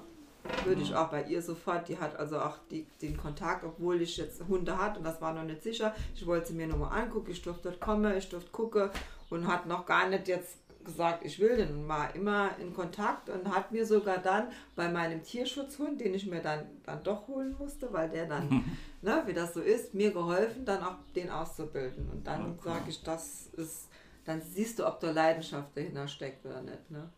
Würde 0.66 0.82
ich 0.82 0.94
auch 0.96 1.10
bei 1.10 1.24
ihr 1.24 1.42
sofort. 1.42 1.88
Die 1.88 1.98
hat 1.98 2.16
also 2.18 2.40
auch 2.40 2.58
die, 2.72 2.86
den 3.02 3.18
Kontakt, 3.18 3.64
obwohl 3.64 4.02
ich 4.02 4.18
jetzt 4.18 4.44
Hunde 4.48 4.78
hatte 4.78 5.00
und 5.00 5.06
das 5.06 5.22
war 5.22 5.34
noch 5.34 5.44
nicht 5.44 5.64
sicher. 5.64 5.96
Ich 6.16 6.26
wollte 6.26 6.48
sie 6.48 6.54
mir 6.54 6.68
nochmal 6.68 7.02
angucken. 7.04 7.32
Ich 7.32 7.42
durfte 7.42 7.70
dort 7.70 7.80
kommen, 7.80 8.18
ich 8.18 8.30
durfte 8.30 8.52
gucken 8.52 8.90
und 9.30 9.48
hat 9.48 9.66
noch 9.66 9.86
gar 9.86 10.08
nicht 10.10 10.28
jetzt 10.28 10.58
gesagt, 10.88 11.26
ich 11.26 11.38
will 11.40 11.58
den 11.58 11.70
und 11.80 11.88
war 11.88 12.16
immer 12.16 12.52
in 12.60 12.74
Kontakt 12.74 13.30
und 13.30 13.54
hat 13.54 13.72
mir 13.72 13.86
sogar 13.86 14.18
dann 14.20 14.48
bei 14.76 14.90
meinem 14.90 15.22
Tierschutzhund, 15.22 16.00
den 16.00 16.14
ich 16.14 16.26
mir 16.26 16.42
dann, 16.42 16.66
dann 16.86 17.04
doch 17.04 17.28
holen 17.28 17.56
musste, 17.60 17.92
weil 17.92 18.10
der 18.10 18.26
dann, 18.26 18.78
ne, 19.02 19.22
wie 19.26 19.34
das 19.34 19.54
so 19.54 19.60
ist, 19.60 19.94
mir 19.94 20.12
geholfen, 20.12 20.66
dann 20.66 20.82
auch 20.82 20.96
den 21.16 21.30
auszubilden. 21.30 22.10
Und 22.10 22.26
dann 22.26 22.58
sage 22.64 22.86
ich, 22.88 23.04
das 23.04 23.48
ist, 23.58 23.90
dann 24.26 24.42
siehst 24.42 24.80
du, 24.80 24.88
ob 24.88 25.00
da 25.02 25.12
Leidenschaft 25.12 25.76
dahinter 25.76 26.08
steckt 26.08 26.46
oder 26.46 26.62
nicht. 26.62 26.90
Ne? 26.90 27.10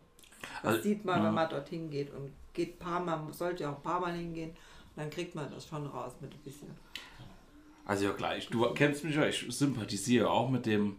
Das 0.64 0.72
Also, 0.72 0.82
sieht 0.82 1.06
man, 1.06 1.20
ja. 1.20 1.26
wenn 1.26 1.34
man 1.36 1.50
dorthin 1.50 1.90
geht 1.92 2.12
und 2.12 2.34
geht 2.54 2.76
ein 2.76 2.80
paar 2.80 3.00
Mal, 3.00 3.18
man 3.18 3.34
sollte 3.34 3.64
ja 3.64 3.72
auch 3.72 3.78
ein 3.78 3.84
paar 3.84 4.00
Mal 4.00 4.14
hingehen, 4.14 4.56
dann 4.96 5.10
kriegt 5.10 5.36
man 5.36 5.50
das 5.52 5.68
schon 5.68 5.86
raus 5.86 6.14
mit 6.22 6.34
ein 6.34 6.40
bisschen. 6.40 6.70
Also 7.86 8.06
ja 8.06 8.12
gleich, 8.12 8.48
du 8.50 8.72
kennst 8.74 9.04
mich 9.04 9.16
ja, 9.16 9.26
ich 9.26 9.46
sympathisiere 9.50 10.30
auch 10.30 10.50
mit 10.50 10.66
dem 10.66 10.98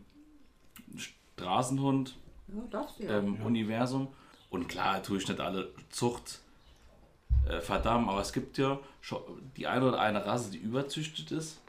Straßenhund 1.36 2.16
Ja, 2.48 2.84
du 2.98 3.04
ja. 3.04 3.18
ähm, 3.18 3.40
Universum. 3.44 4.08
Und 4.50 4.68
klar, 4.68 5.00
tue 5.02 5.18
ich 5.18 5.28
nicht 5.28 5.38
alle 5.38 5.70
Zucht 5.90 6.40
äh, 7.48 7.60
verdammen, 7.60 8.08
aber 8.08 8.20
es 8.20 8.32
gibt 8.32 8.58
ja 8.58 8.80
schon 9.00 9.20
die 9.56 9.68
eine 9.68 9.86
oder 9.86 10.00
eine 10.00 10.26
Rasse, 10.26 10.50
die 10.50 10.58
überzüchtet 10.58 11.30
ist. 11.30 11.60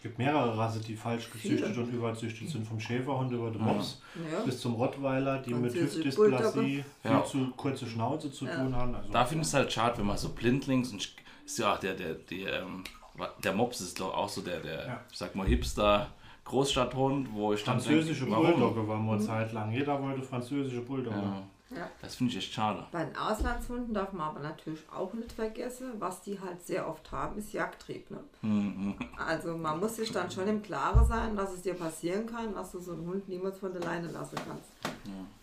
Es 0.00 0.04
gibt 0.04 0.16
mehrere 0.18 0.56
Rassen, 0.56 0.82
die 0.82 0.96
falsch 0.96 1.30
gezüchtet 1.30 1.72
Viele. 1.74 1.82
und 1.84 1.92
überzüchtet 1.92 2.48
sind, 2.48 2.66
vom 2.66 2.80
Schäferhund 2.80 3.30
über 3.32 3.50
den 3.50 3.60
Mops 3.60 4.00
Ja. 4.32 4.40
bis 4.46 4.58
zum 4.58 4.72
Rottweiler, 4.76 5.40
die 5.42 5.52
mit 5.52 5.72
Französische 5.72 6.08
Hüftdysplasie, 6.08 6.84
viel 7.02 7.10
Ja. 7.10 7.22
zu 7.22 7.50
kurze 7.54 7.86
Schnauze 7.86 8.32
zu 8.32 8.46
tun 8.46 8.74
haben. 8.74 8.94
Also, 8.94 9.12
Da 9.12 9.26
finde 9.26 9.42
ich 9.42 9.48
es 9.48 9.52
halt 9.52 9.70
schade, 9.70 9.98
wenn 9.98 10.06
man 10.06 10.16
so 10.16 10.30
blindlings 10.30 10.90
und 10.92 11.06
ist 11.44 11.58
ja 11.58 11.74
auch 11.74 11.78
der, 11.78 11.92
der, 11.92 12.14
der, 12.14 12.62
ähm, 12.62 12.82
der 13.44 13.52
Mops 13.52 13.82
ist 13.82 14.00
doch 14.00 14.14
auch 14.16 14.30
so 14.30 14.40
der, 14.40 14.60
der, 14.60 14.86
Ja. 14.86 15.00
ich 15.12 15.18
sag 15.18 15.34
mal, 15.36 15.46
Hipster 15.46 16.06
Großstadthund, 16.46 17.28
wo 17.34 17.52
ich 17.52 17.62
dann 17.62 17.78
französische 17.78 18.24
denke, 18.24 18.36
warum? 18.40 18.52
Bulldogge 18.58 18.88
waren 18.88 19.04
wir 19.04 19.12
eine 19.12 19.20
Zeit 19.22 19.52
lang. 19.52 19.70
Jeder 19.70 20.02
wollte 20.02 20.22
französische 20.22 20.80
Bulldogge. 20.80 21.20
Ja, 21.70 21.76
Ja. 21.78 21.90
das 22.02 22.16
finde 22.16 22.32
ich 22.32 22.38
echt 22.38 22.52
schade. 22.52 22.84
Bei 22.90 23.04
den 23.04 23.16
Auslandshunden 23.16 23.94
darf 23.94 24.12
man 24.12 24.28
aber 24.28 24.40
natürlich 24.40 24.80
auch 24.90 25.12
nicht 25.14 25.32
vergessen, 25.32 25.92
was 25.98 26.22
die 26.22 26.40
halt 26.40 26.64
sehr 26.66 26.88
oft 26.88 27.10
haben, 27.12 27.38
ist 27.38 27.52
Jagdtrieb. 27.52 28.10
Ne? 28.10 28.18
Mhm. 28.42 28.94
Also 29.24 29.56
man 29.56 29.78
muss 29.78 29.96
sich 29.96 30.10
dann 30.10 30.30
schon 30.30 30.48
im 30.48 30.62
Klaren 30.62 31.06
sein, 31.06 31.36
dass 31.36 31.52
es 31.52 31.62
dir 31.62 31.74
passieren 31.74 32.26
kann, 32.26 32.54
dass 32.54 32.72
du 32.72 32.80
so 32.80 32.92
einen 32.92 33.06
Hund 33.06 33.28
niemals 33.28 33.58
von 33.58 33.72
der 33.72 33.82
Leine 33.82 34.08
lassen 34.10 34.36
kannst. 34.46 34.70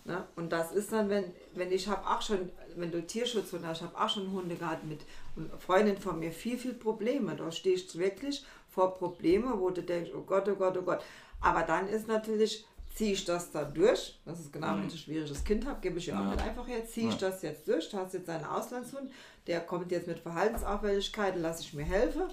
Ne? 0.05 0.23
Und 0.35 0.51
das 0.51 0.71
ist 0.71 0.91
dann, 0.91 1.09
wenn, 1.09 1.25
wenn 1.55 1.71
ich 1.71 1.87
habe 1.87 2.05
auch 2.07 2.21
schon, 2.21 2.49
wenn 2.75 2.91
du 2.91 3.05
Tierschutzhunde 3.05 3.67
hast, 3.67 3.81
ich 3.81 3.87
habe 3.87 3.97
auch 3.99 4.09
schon 4.09 4.31
Hunde 4.31 4.55
gehabt 4.55 4.83
mit 4.85 5.01
und 5.35 5.49
Freundin 5.61 5.97
von 5.97 6.19
mir, 6.19 6.31
viel, 6.31 6.57
viel 6.57 6.73
Probleme. 6.73 7.35
Da 7.35 7.51
stehst 7.51 7.93
du 7.93 7.99
wirklich 7.99 8.45
vor 8.69 8.93
Probleme, 8.95 9.53
wo 9.59 9.69
du 9.69 9.81
denkst, 9.81 10.11
oh 10.15 10.21
Gott, 10.21 10.47
oh 10.49 10.55
Gott, 10.55 10.77
oh 10.77 10.81
Gott. 10.83 11.01
Aber 11.41 11.63
dann 11.63 11.87
ist 11.87 12.07
natürlich, 12.07 12.65
ziehe 12.97 13.13
ich 13.13 13.25
das 13.25 13.51
da 13.51 13.63
durch, 13.63 14.19
das 14.25 14.39
ist 14.39 14.51
genau, 14.51 14.75
wenn 14.75 14.87
ich 14.87 14.93
ein 14.93 14.97
schwieriges 14.97 15.43
Kind 15.43 15.67
habe, 15.67 15.79
gebe 15.81 15.99
ich 15.99 16.07
ja 16.07 16.19
auch 16.19 16.23
Ja. 16.25 16.31
nicht 16.31 16.41
einfach 16.43 16.67
her, 16.67 16.83
ziehe 16.87 17.09
ich 17.09 17.21
Ja. 17.21 17.29
das 17.29 17.43
jetzt 17.43 17.67
durch, 17.67 17.89
du 17.89 17.97
hast 17.97 18.13
jetzt 18.15 18.27
einen 18.29 18.43
Auslandshund, 18.45 19.11
der 19.45 19.59
kommt 19.61 19.91
jetzt 19.91 20.07
mit 20.07 20.19
Verhaltensauffälligkeiten, 20.19 21.41
lasse 21.41 21.61
ich 21.61 21.73
mir 21.73 21.83
helfen. 21.85 22.23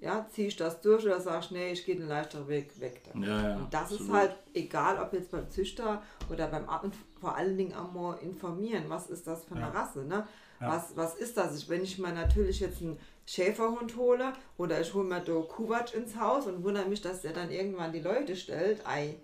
Ja, 0.00 0.26
ziehe 0.32 0.48
ich 0.48 0.56
das 0.56 0.80
durch 0.80 1.04
oder 1.04 1.20
sagst, 1.20 1.52
nee, 1.52 1.70
ich 1.72 1.84
gehe 1.84 1.94
den 1.94 2.08
leichteren 2.08 2.48
Weg 2.48 2.78
weg. 2.80 3.02
Dann. 3.04 3.22
Ja, 3.22 3.48
ja, 3.50 3.56
Und 3.56 3.72
das 3.74 3.90
ist 3.92 4.00
absolut. 4.00 4.16
halt 4.16 4.36
egal, 4.54 4.98
ob 5.00 5.12
jetzt 5.12 5.30
beim 5.30 5.48
Züchter 5.48 6.02
oder 6.30 6.48
beim 6.48 6.68
Arzt, 6.68 6.84
und 6.86 6.94
vor 7.20 7.36
allen 7.36 7.56
Dingen 7.56 7.74
auch 7.74 7.92
mal 7.92 8.14
informieren, 8.18 8.84
was 8.88 9.08
ist 9.10 9.26
das 9.28 9.44
für 9.44 9.54
eine 9.54 9.60
Ja. 9.66 9.70
Rasse, 9.70 10.04
ne? 10.04 10.26
Was, 10.58 10.96
was 10.96 11.16
ist 11.16 11.36
das? 11.36 11.56
Ich, 11.58 11.68
wenn 11.68 11.82
ich 11.82 11.98
mal 11.98 12.14
natürlich 12.14 12.60
jetzt 12.60 12.80
einen 12.82 12.96
Schäferhund 13.26 13.96
hole 13.96 14.32
oder 14.58 14.80
ich 14.80 14.94
hole 14.94 15.04
mir 15.08 15.20
da 15.20 15.32
Kubatsch 15.40 15.92
ins 15.94 16.14
Haus 16.16 16.46
und 16.46 16.62
wundere 16.62 16.86
mich, 16.88 17.00
dass 17.00 17.22
der 17.22 17.32
dann 17.32 17.50
irgendwann 17.50 17.92
die 17.92 17.98
Leute 18.00 18.36
stellt. 18.36 18.86
Ei, 18.86 19.16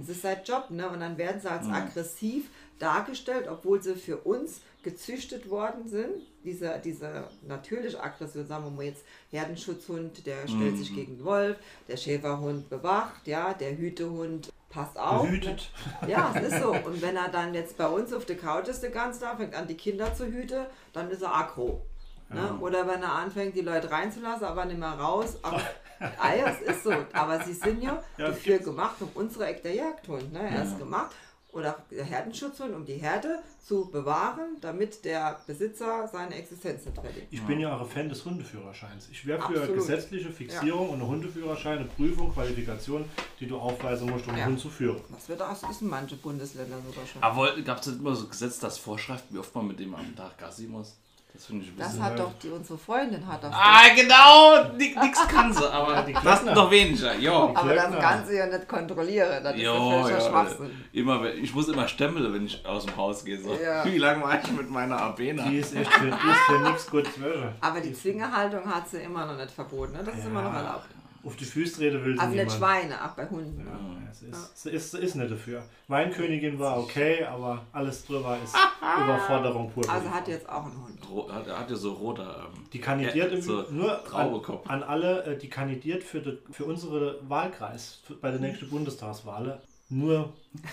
das 0.00 0.08
ist 0.08 0.22
sein 0.22 0.38
Job, 0.44 0.70
ne? 0.70 0.88
Und 0.88 1.00
dann 1.00 1.16
werden 1.18 1.40
sie 1.40 1.50
als 1.50 1.66
aggressiv 1.68 2.50
dargestellt, 2.78 3.46
obwohl 3.48 3.80
sie 3.82 3.94
für 3.94 4.16
uns 4.18 4.62
gezüchtet 4.82 5.48
worden 5.50 5.86
sind. 5.86 6.22
Diese, 6.44 6.80
diese 6.82 7.24
natürliche 7.46 8.02
Aggression, 8.02 8.46
sagen 8.46 8.64
wir 8.64 8.70
mal 8.70 8.84
jetzt, 8.84 9.04
Herdenschutzhund, 9.30 10.26
der 10.26 10.48
stellt 10.48 10.78
sich 10.78 10.94
gegen 10.94 11.18
den 11.18 11.24
Wolf, 11.24 11.56
der 11.86 11.98
Schäferhund 11.98 12.70
bewacht, 12.70 13.26
ja, 13.26 13.52
der 13.52 13.76
Hütehund 13.76 14.50
passt 14.70 14.98
auf. 14.98 15.24
ne? 15.24 15.28
Behütet. 15.38 15.70
Ja, 16.08 16.32
es 16.34 16.52
ist 16.52 16.62
so. 16.62 16.70
Und 16.72 17.02
wenn 17.02 17.16
er 17.16 17.28
dann 17.28 17.52
jetzt 17.54 17.76
bei 17.76 17.86
uns 17.86 18.12
auf 18.12 18.24
der 18.24 18.38
Couch 18.38 18.68
ist 18.68 18.82
den 18.82 18.92
ganzen 18.92 19.20
Tag, 19.20 19.36
fängt 19.36 19.54
an 19.54 19.66
die 19.68 19.74
Kinder 19.76 20.14
zu 20.14 20.26
hüten, 20.26 20.64
dann 20.94 21.10
ist 21.10 21.22
er 21.22 21.34
aggro. 21.34 21.82
Ne? 22.30 22.56
Oder 22.60 22.86
wenn 22.86 23.02
er 23.02 23.12
anfängt, 23.12 23.56
die 23.56 23.60
Leute 23.60 23.90
reinzulassen, 23.90 24.46
aber 24.46 24.64
nicht 24.64 24.78
mehr 24.78 24.92
raus. 24.92 25.36
Aber, 25.42 25.60
ah 26.00 26.34
ja, 26.34 26.46
es 26.48 26.60
ist 26.62 26.84
so. 26.84 26.92
Aber 27.12 27.42
sie 27.44 27.52
sind 27.54 27.82
ja, 27.82 28.02
Ja, 28.18 28.28
dafür 28.28 28.58
gemacht, 28.58 28.96
um 29.00 29.08
unsere 29.14 29.46
Eck 29.46 29.62
der 29.62 29.74
Jagdhund. 29.74 30.32
Ne? 30.32 30.40
Er 30.40 30.64
ist 30.64 30.78
gemacht. 30.78 31.10
Oder 31.52 31.82
der 31.90 32.04
Herdenschutzhund, 32.04 32.72
um 32.76 32.84
die 32.84 32.94
Herde 32.94 33.40
zu 33.66 33.90
bewahren, 33.90 34.58
damit 34.60 35.04
der 35.04 35.40
Besitzer 35.48 36.06
seine 36.06 36.36
Existenz 36.36 36.84
nicht 36.84 36.94
verliert. 36.94 37.26
Ich 37.32 37.42
bin 37.42 37.58
ja 37.58 37.74
auch 37.76 37.80
ein 37.80 37.88
Fan 37.88 38.08
des 38.08 38.24
Hundeführerscheins. 38.24 39.08
Ich 39.10 39.26
wäre 39.26 39.40
für 39.40 39.46
Absolut. 39.58 39.74
gesetzliche 39.74 40.30
Fixierung 40.30 40.90
und 40.90 41.02
einen 41.02 41.28
Führerschein, 41.28 41.78
eine 41.78 41.88
Prüfung, 41.88 42.32
Qualifikation, 42.32 43.04
die 43.40 43.48
du 43.48 43.58
aufweisen 43.58 44.08
musst, 44.08 44.28
um 44.28 44.36
Ja. 44.36 44.44
einen 44.44 44.52
Hund 44.52 44.60
zu 44.60 44.70
führen. 44.70 45.00
Das 45.10 45.28
wird 45.28 45.42
auch, 45.42 45.80
in 45.80 45.88
manche 45.88 46.14
Bundesländer 46.14 46.76
sogar 46.88 47.04
schon. 47.04 47.20
Aber 47.20 47.60
gab 47.62 47.80
es 47.80 47.86
nicht 47.88 47.98
immer 47.98 48.14
so 48.14 48.26
ein 48.26 48.30
Gesetz, 48.30 48.60
das 48.60 48.78
vorschreibt, 48.78 49.24
wie 49.30 49.38
oft 49.38 49.52
man 49.52 49.66
mit 49.66 49.80
dem 49.80 49.92
am 49.92 50.14
Tag 50.14 50.38
Gassi 50.38 50.68
muss? 50.68 50.98
Das 51.32 51.46
finde 51.46 51.64
ich 51.64 51.70
ein 51.70 51.76
Das 51.78 51.88
bisschen. 51.88 52.04
hat 52.04 52.18
doch 52.18 52.32
die, 52.42 52.48
unsere 52.50 52.78
Freundin 52.78 53.26
hat 53.26 53.42
das. 53.42 53.52
Ah, 53.54 53.88
genau! 53.96 54.64
Ni- 54.76 54.94
Nix 55.00 55.26
kann 55.28 55.52
sie, 55.52 55.72
aber 55.72 56.02
die 56.02 56.12
das 56.12 56.22
Klöckner. 56.22 56.54
noch 56.54 56.70
weniger. 56.70 57.14
Jo. 57.16 57.52
aber 57.54 57.74
das 57.74 57.84
Klöckner. 57.86 57.98
Ganze 58.00 58.36
ja 58.36 58.46
nicht 58.46 58.68
kontrollieren. 58.68 59.42
Das 59.44 59.54
ist 59.54 59.62
ja 59.62 59.74
Jo, 59.74 59.90
völliger 60.02 60.18
ja, 60.18 60.28
Schwachsinn. 60.28 60.84
immer, 60.92 61.22
wenn- 61.22 61.42
ich 61.44 61.54
muss 61.54 61.68
immer 61.68 61.88
stempeln, 61.88 62.32
wenn 62.34 62.46
ich 62.46 62.66
aus 62.66 62.84
dem 62.86 62.96
Haus 62.96 63.24
gehe. 63.24 63.40
So. 63.40 63.54
Ja. 63.54 63.84
Wie 63.84 63.98
lange 63.98 64.22
war 64.22 64.38
ich 64.42 64.50
mit 64.52 64.68
meiner 64.70 65.00
Abena? 65.00 65.44
Die 65.44 65.58
ist 65.58 65.74
echt 65.74 65.92
für, 65.92 66.06
die 66.06 66.10
ist 66.10 66.40
für 66.46 66.58
nichts 66.60 66.90
gut 66.90 67.06
zwölf. 67.14 67.44
Aber 67.60 67.80
die 67.80 67.92
Zwingerhaltung 67.94 68.66
hat 68.66 68.88
sie 68.88 68.98
immer 68.98 69.24
noch 69.26 69.36
nicht 69.36 69.50
verboten. 69.52 69.92
Ne? 69.92 70.02
Das 70.04 70.16
ist 70.16 70.26
immer 70.26 70.42
noch 70.42 70.52
erlaubt. 70.54 70.86
Auf 71.22 71.36
die 71.36 71.44
Füße 71.44 71.80
reden 71.80 72.02
will 72.04 72.14
sie 72.14 72.20
Also 72.20 72.32
nicht 72.34 72.44
niemand. 72.44 72.58
Schweine, 72.58 73.04
auch 73.04 73.10
bei 73.14 73.28
Hunden. 73.28 73.60
Ja, 73.66 74.10
es 74.10 74.22
ist, 74.22 74.52
es 74.54 74.66
ist, 74.66 74.94
es 74.94 75.00
ist 75.00 75.14
nicht 75.16 75.30
dafür. 75.30 75.62
Weinkönigin 75.88 76.58
war 76.58 76.78
okay, 76.78 77.24
aber 77.24 77.60
alles 77.72 78.06
drüber 78.06 78.38
ist 78.42 78.54
Überforderung 79.04 79.70
pur. 79.70 79.88
Also 79.90 80.10
hat 80.10 80.26
jetzt 80.28 80.48
auch 80.48 80.64
einen 80.64 80.82
Hund. 80.82 80.98
Ro- 81.10 81.30
Hat, 81.30 81.46
er 81.46 81.58
hat 81.58 81.68
ja 81.70 81.76
so 81.76 81.92
roter. 81.92 82.46
Ähm, 82.54 82.64
Die 82.72 82.78
kandidiert 82.80 83.32
im, 83.34 83.42
so 83.42 83.64
nur 83.70 83.98
an, 83.98 84.04
Traubekopf. 84.06 84.68
an 84.70 84.82
alle, 84.82 85.24
äh, 85.24 85.36
die 85.36 85.48
kandidiert 85.50 86.02
für, 86.02 86.20
die, 86.20 86.38
für 86.52 86.64
unsere 86.64 87.18
Wahlkreis 87.28 88.00
für, 88.06 88.14
bei 88.14 88.30
der 88.30 88.40
nächsten 88.40 88.70
Bundestagswahl. 88.70 89.60
Nur 89.90 90.32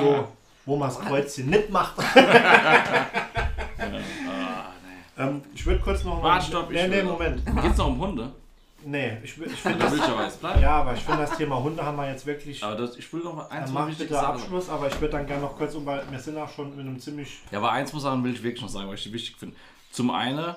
so, 0.00 0.28
wo 0.66 0.76
man 0.76 0.88
das 0.88 1.00
Kreuzchen 1.00 1.50
nicht 1.50 1.68
macht. 1.70 1.94
Ah, 3.78 4.70
nee. 5.16 5.22
ähm, 5.22 5.42
ich 5.54 5.66
würde 5.66 5.80
kurz 5.80 6.04
noch. 6.04 6.22
Warte, 6.22 6.46
stopp, 6.46 6.70
ich 6.70 6.76
Nee, 6.76 6.88
nee, 6.88 6.96
will- 6.96 7.04
Moment. 7.04 7.42
Geht's 7.62 7.76
noch 7.78 7.88
um 7.88 7.98
Hunde? 8.00 8.32
Nee, 8.84 9.18
ich, 9.22 9.38
ich 9.40 9.52
finde 9.52 9.78
Da 9.78 9.90
das. 9.90 10.00
aber 10.00 10.24
jetzt 10.24 10.40
bleiben. 10.40 10.62
Ja, 10.62 10.76
aber 10.80 10.94
ich 10.94 11.00
finde 11.00 11.20
das 11.22 11.36
Thema 11.36 11.62
Hunde 11.62 11.84
haben 11.84 11.96
wir 11.96 12.08
jetzt 12.10 12.26
wirklich. 12.26 12.62
Aber 12.62 12.76
das, 12.76 12.96
ich 12.96 13.12
will 13.12 13.22
noch 13.22 13.50
eins 13.50 13.66
Dann 13.66 13.74
mache 13.74 13.90
ich 13.92 13.98
bitte. 13.98 14.18
Abschluss, 14.18 14.68
aber 14.68 14.88
ich 14.88 15.00
würde 15.00 15.12
dann 15.16 15.26
gerne 15.26 15.42
noch 15.42 15.56
kurz, 15.56 15.74
um, 15.74 15.86
weil 15.86 16.02
wir 16.10 16.18
sind 16.18 16.36
auch 16.38 16.50
schon 16.50 16.70
mit 16.76 16.80
einem 16.86 16.98
ziemlich. 16.98 17.38
Ja, 17.50 17.58
aber 17.58 17.72
eins 17.72 17.92
muss 17.92 18.02
Sachen 18.02 18.22
will 18.24 18.32
ich 18.32 18.42
wirklich 18.42 18.62
noch 18.62 18.68
sagen, 18.68 18.88
weil 18.88 18.94
ich 18.96 19.02
die 19.02 19.12
wichtig 19.12 19.36
finde. 19.36 19.56
Zum 19.90 20.10
einen, 20.10 20.54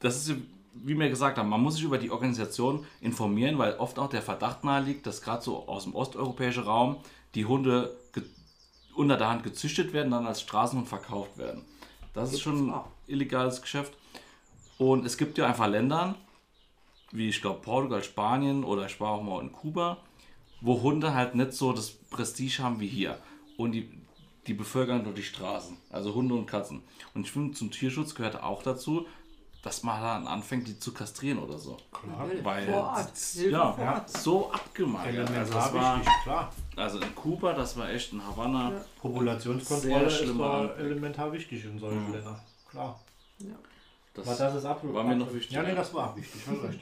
das 0.00 0.16
ist, 0.16 0.28
ja, 0.28 0.34
wie 0.74 0.98
wir 0.98 1.08
gesagt 1.08 1.38
haben, 1.38 1.48
man 1.48 1.60
muss 1.60 1.74
sich 1.74 1.84
über 1.84 1.98
die 1.98 2.10
Organisation 2.10 2.84
informieren, 3.00 3.58
weil 3.58 3.74
oft 3.78 3.98
auch 3.98 4.08
der 4.08 4.22
Verdacht 4.22 4.64
naheliegt, 4.64 5.06
dass 5.06 5.22
gerade 5.22 5.42
so 5.42 5.66
aus 5.68 5.84
dem 5.84 5.94
osteuropäischen 5.94 6.64
Raum 6.64 6.96
die 7.34 7.46
Hunde 7.46 7.96
unter 8.94 9.16
der 9.16 9.28
Hand 9.28 9.44
gezüchtet 9.44 9.92
werden, 9.92 10.10
dann 10.10 10.26
als 10.26 10.40
Straßenhund 10.40 10.88
verkauft 10.88 11.38
werden. 11.38 11.64
Das 12.14 12.32
ist 12.32 12.40
schon 12.40 12.70
ein 12.72 12.80
illegales 13.06 13.62
Geschäft. 13.62 13.92
Und 14.76 15.06
es 15.06 15.16
gibt 15.16 15.38
ja 15.38 15.46
einfach 15.46 15.68
Länder, 15.68 16.16
wie 17.12 17.28
ich 17.28 17.40
glaube 17.40 17.60
Portugal, 17.60 18.02
Spanien 18.02 18.64
oder 18.64 18.86
ich 18.86 19.00
war 19.00 19.10
auch 19.10 19.22
mal 19.22 19.40
in 19.40 19.52
Kuba, 19.52 19.98
wo 20.60 20.82
Hunde 20.82 21.14
halt 21.14 21.34
nicht 21.34 21.52
so 21.52 21.72
das 21.72 21.90
Prestige 21.90 22.62
haben 22.62 22.80
wie 22.80 22.88
hier. 22.88 23.18
Und 23.56 23.72
die, 23.72 23.90
die 24.46 24.54
bevölkern 24.54 25.04
dort 25.04 25.18
die 25.18 25.22
Straßen. 25.22 25.76
Also 25.90 26.14
Hunde 26.14 26.34
und 26.34 26.46
Katzen. 26.46 26.82
Und 27.14 27.22
ich 27.22 27.32
finde, 27.32 27.54
zum 27.56 27.70
Tierschutz 27.70 28.14
gehört 28.14 28.42
auch 28.42 28.62
dazu, 28.62 29.06
dass 29.62 29.82
man 29.82 30.00
dann 30.00 30.26
anfängt, 30.26 30.68
die 30.68 30.78
zu 30.78 30.92
kastrieren 30.92 31.38
oder 31.40 31.58
so. 31.58 31.76
Klar. 31.90 32.28
Weil 32.42 32.66
Vor 32.66 32.84
Ort. 32.84 33.16
Hilfe 33.16 33.50
ja, 33.50 33.74
Ort. 33.76 34.08
so 34.08 34.52
abgemagert. 34.52 35.30
Also, 35.30 35.52
das 35.52 35.74
war, 35.74 36.00
klar. 36.22 36.52
also 36.76 37.00
in 37.00 37.14
Kuba, 37.14 37.52
das 37.52 37.76
war 37.76 37.90
echt 37.90 38.12
in 38.12 38.24
Havanna. 38.24 38.72
Populationskontrolle 39.00 40.10
Sehr 40.10 40.22
ist 40.22 40.30
Anblick. 40.30 40.78
elementar 40.78 41.32
wichtig 41.32 41.64
in 41.64 41.78
solchen 41.78 42.12
Ländern. 42.12 42.40
Klar. 42.70 43.00
Das, 44.14 44.26
Aber 44.26 44.36
das 44.36 44.54
ist 44.54 44.64
absolut. 44.64 44.94
war 44.94 45.04
mir 45.04 45.16
noch 45.16 45.32
wichtig. 45.32 45.52
Ja, 45.52 45.62
nee, 45.62 45.74
das 45.74 45.92
war 45.92 46.16
wichtig, 46.16 46.40
hast 46.46 46.62
recht. 46.62 46.80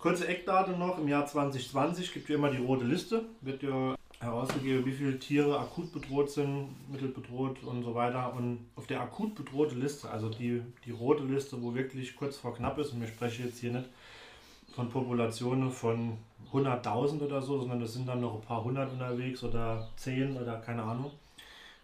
Kurze 0.00 0.26
Eckdaten 0.26 0.76
noch. 0.78 0.98
Im 0.98 1.08
Jahr 1.08 1.26
2020 1.26 2.14
gibt 2.14 2.30
ja 2.30 2.36
immer 2.36 2.50
die 2.50 2.56
rote 2.56 2.86
Liste. 2.86 3.26
Wird 3.42 3.62
ja 3.62 3.94
herausgegeben, 4.18 4.86
wie 4.86 4.92
viele 4.92 5.18
Tiere 5.18 5.60
akut 5.60 5.92
bedroht 5.92 6.30
sind, 6.30 6.70
mittelbedroht 6.90 7.62
und 7.62 7.82
so 7.82 7.94
weiter. 7.94 8.32
Und 8.32 8.70
auf 8.76 8.86
der 8.86 9.02
akut 9.02 9.34
bedrohte 9.34 9.74
Liste, 9.74 10.08
also 10.08 10.30
die, 10.30 10.62
die 10.86 10.90
rote 10.90 11.24
Liste, 11.24 11.62
wo 11.62 11.74
wirklich 11.74 12.16
kurz 12.16 12.38
vor 12.38 12.54
knapp 12.54 12.78
ist, 12.78 12.94
und 12.94 13.02
wir 13.02 13.08
sprechen 13.08 13.44
jetzt 13.44 13.58
hier 13.58 13.72
nicht 13.72 13.90
von 14.74 14.88
Populationen 14.88 15.70
von 15.70 16.16
100.000 16.50 17.20
oder 17.20 17.42
so, 17.42 17.58
sondern 17.58 17.80
das 17.80 17.92
sind 17.92 18.08
dann 18.08 18.22
noch 18.22 18.36
ein 18.36 18.40
paar 18.40 18.64
hundert 18.64 18.90
unterwegs 18.90 19.44
oder 19.44 19.90
10 19.96 20.40
oder 20.40 20.60
keine 20.60 20.82
Ahnung. 20.82 21.10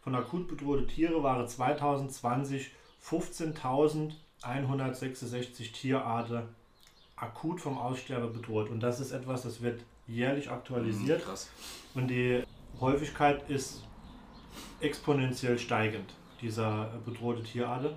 Von 0.00 0.14
akut 0.14 0.48
bedrohte 0.48 0.86
Tiere 0.86 1.22
waren 1.22 1.46
2020 1.46 2.70
15.166 3.04 5.72
Tierarten 5.72 6.55
akut 7.16 7.60
vom 7.60 7.78
Aussterben 7.78 8.32
bedroht. 8.32 8.70
Und 8.70 8.80
das 8.80 9.00
ist 9.00 9.12
etwas, 9.12 9.42
das 9.42 9.62
wird 9.62 9.82
jährlich 10.06 10.50
aktualisiert. 10.50 11.24
Krass. 11.24 11.50
Und 11.94 12.08
die 12.08 12.42
Häufigkeit 12.80 13.48
ist 13.48 13.82
exponentiell 14.80 15.58
steigend, 15.58 16.12
dieser 16.40 16.90
bedrohte 17.04 17.42
Tierart. 17.42 17.94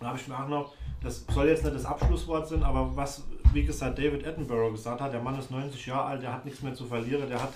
Da 0.00 0.08
habe 0.08 0.18
ich 0.18 0.28
mir 0.28 0.38
auch 0.38 0.48
noch, 0.48 0.74
das 1.02 1.24
soll 1.32 1.48
jetzt 1.48 1.64
nicht 1.64 1.74
das 1.74 1.86
Abschlusswort 1.86 2.46
sein, 2.46 2.62
aber 2.62 2.94
was, 2.94 3.24
wie 3.54 3.64
gesagt, 3.64 3.98
David 3.98 4.26
Attenborough 4.26 4.72
gesagt 4.72 5.00
hat, 5.00 5.12
der 5.12 5.22
Mann 5.22 5.38
ist 5.38 5.50
90 5.50 5.86
Jahre 5.86 6.04
alt, 6.04 6.22
der 6.22 6.34
hat 6.34 6.44
nichts 6.44 6.62
mehr 6.62 6.74
zu 6.74 6.84
verlieren, 6.84 7.28
der 7.28 7.42
hat 7.42 7.54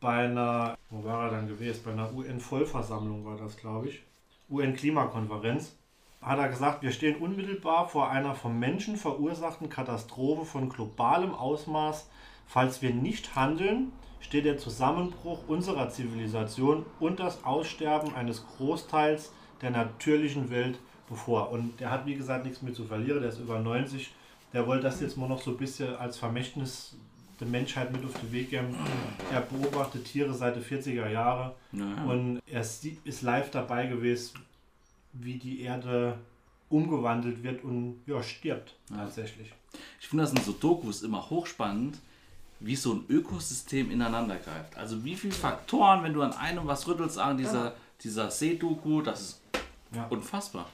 bei 0.00 0.24
einer, 0.26 0.76
wo 0.90 1.02
war 1.04 1.24
er 1.24 1.30
dann 1.30 1.48
gewesen, 1.48 1.80
bei 1.84 1.92
einer 1.92 2.12
UN-Vollversammlung 2.12 3.24
war 3.24 3.38
das, 3.38 3.56
glaube 3.56 3.88
ich, 3.88 4.02
UN-Klimakonferenz, 4.50 5.76
hat 6.22 6.38
er 6.38 6.48
gesagt, 6.48 6.82
wir 6.82 6.92
stehen 6.92 7.16
unmittelbar 7.16 7.88
vor 7.88 8.10
einer 8.10 8.34
vom 8.34 8.58
Menschen 8.58 8.96
verursachten 8.96 9.68
Katastrophe 9.68 10.44
von 10.44 10.68
globalem 10.68 11.34
Ausmaß. 11.34 12.08
Falls 12.46 12.82
wir 12.82 12.92
nicht 12.92 13.36
handeln, 13.36 13.92
steht 14.20 14.44
der 14.44 14.58
Zusammenbruch 14.58 15.48
unserer 15.48 15.88
Zivilisation 15.88 16.84
und 16.98 17.20
das 17.20 17.44
Aussterben 17.44 18.14
eines 18.14 18.44
Großteils 18.56 19.32
der 19.62 19.70
natürlichen 19.70 20.50
Welt 20.50 20.78
bevor. 21.08 21.50
Und 21.50 21.80
der 21.80 21.90
hat, 21.90 22.06
wie 22.06 22.14
gesagt, 22.14 22.44
nichts 22.44 22.60
mehr 22.62 22.74
zu 22.74 22.84
verlieren, 22.84 23.20
der 23.20 23.30
ist 23.30 23.38
über 23.38 23.58
90. 23.58 24.12
Der 24.52 24.66
wollte 24.66 24.84
das 24.84 25.00
jetzt 25.00 25.16
mal 25.16 25.28
noch 25.28 25.40
so 25.40 25.52
ein 25.52 25.56
bisschen 25.56 25.96
als 25.96 26.18
Vermächtnis 26.18 26.96
der 27.38 27.46
Menschheit 27.48 27.92
mit 27.92 28.04
auf 28.04 28.12
den 28.20 28.30
Weg 28.32 28.50
geben. 28.50 28.76
Er 29.32 29.40
beobachtet 29.40 30.04
Tiere 30.04 30.34
seit 30.34 30.56
den 30.56 30.62
40er 30.64 31.08
Jahren 31.08 31.52
Ja. 31.72 32.04
und 32.04 32.42
er 32.46 32.60
ist 32.60 33.22
live 33.22 33.50
dabei 33.50 33.86
gewesen, 33.86 34.38
wie 35.12 35.38
die 35.38 35.62
Erde 35.62 36.18
umgewandelt 36.68 37.42
wird 37.42 37.64
und 37.64 38.00
ja, 38.06 38.22
stirbt 38.22 38.74
tatsächlich. 38.88 39.52
Ich 40.00 40.08
finde 40.08 40.24
das 40.24 40.32
in 40.32 40.40
so 40.42 40.52
Dokus 40.52 41.02
immer 41.02 41.28
hochspannend, 41.30 41.98
wie 42.60 42.76
so 42.76 42.92
ein 42.94 43.04
Ökosystem 43.08 43.90
ineinander 43.90 44.36
greift. 44.36 44.76
Also 44.76 45.02
wie 45.04 45.16
viele 45.16 45.32
Faktoren, 45.32 46.02
wenn 46.04 46.12
du 46.12 46.22
an 46.22 46.32
einem 46.32 46.66
was 46.66 46.86
rüttelst, 46.86 47.18
an 47.18 47.38
dieser, 47.38 47.74
dieser 48.02 48.30
See-Doku, 48.30 49.02
das 49.02 49.20
ist 49.20 49.40
Ja. 49.94 50.06
unfassbar. 50.08 50.66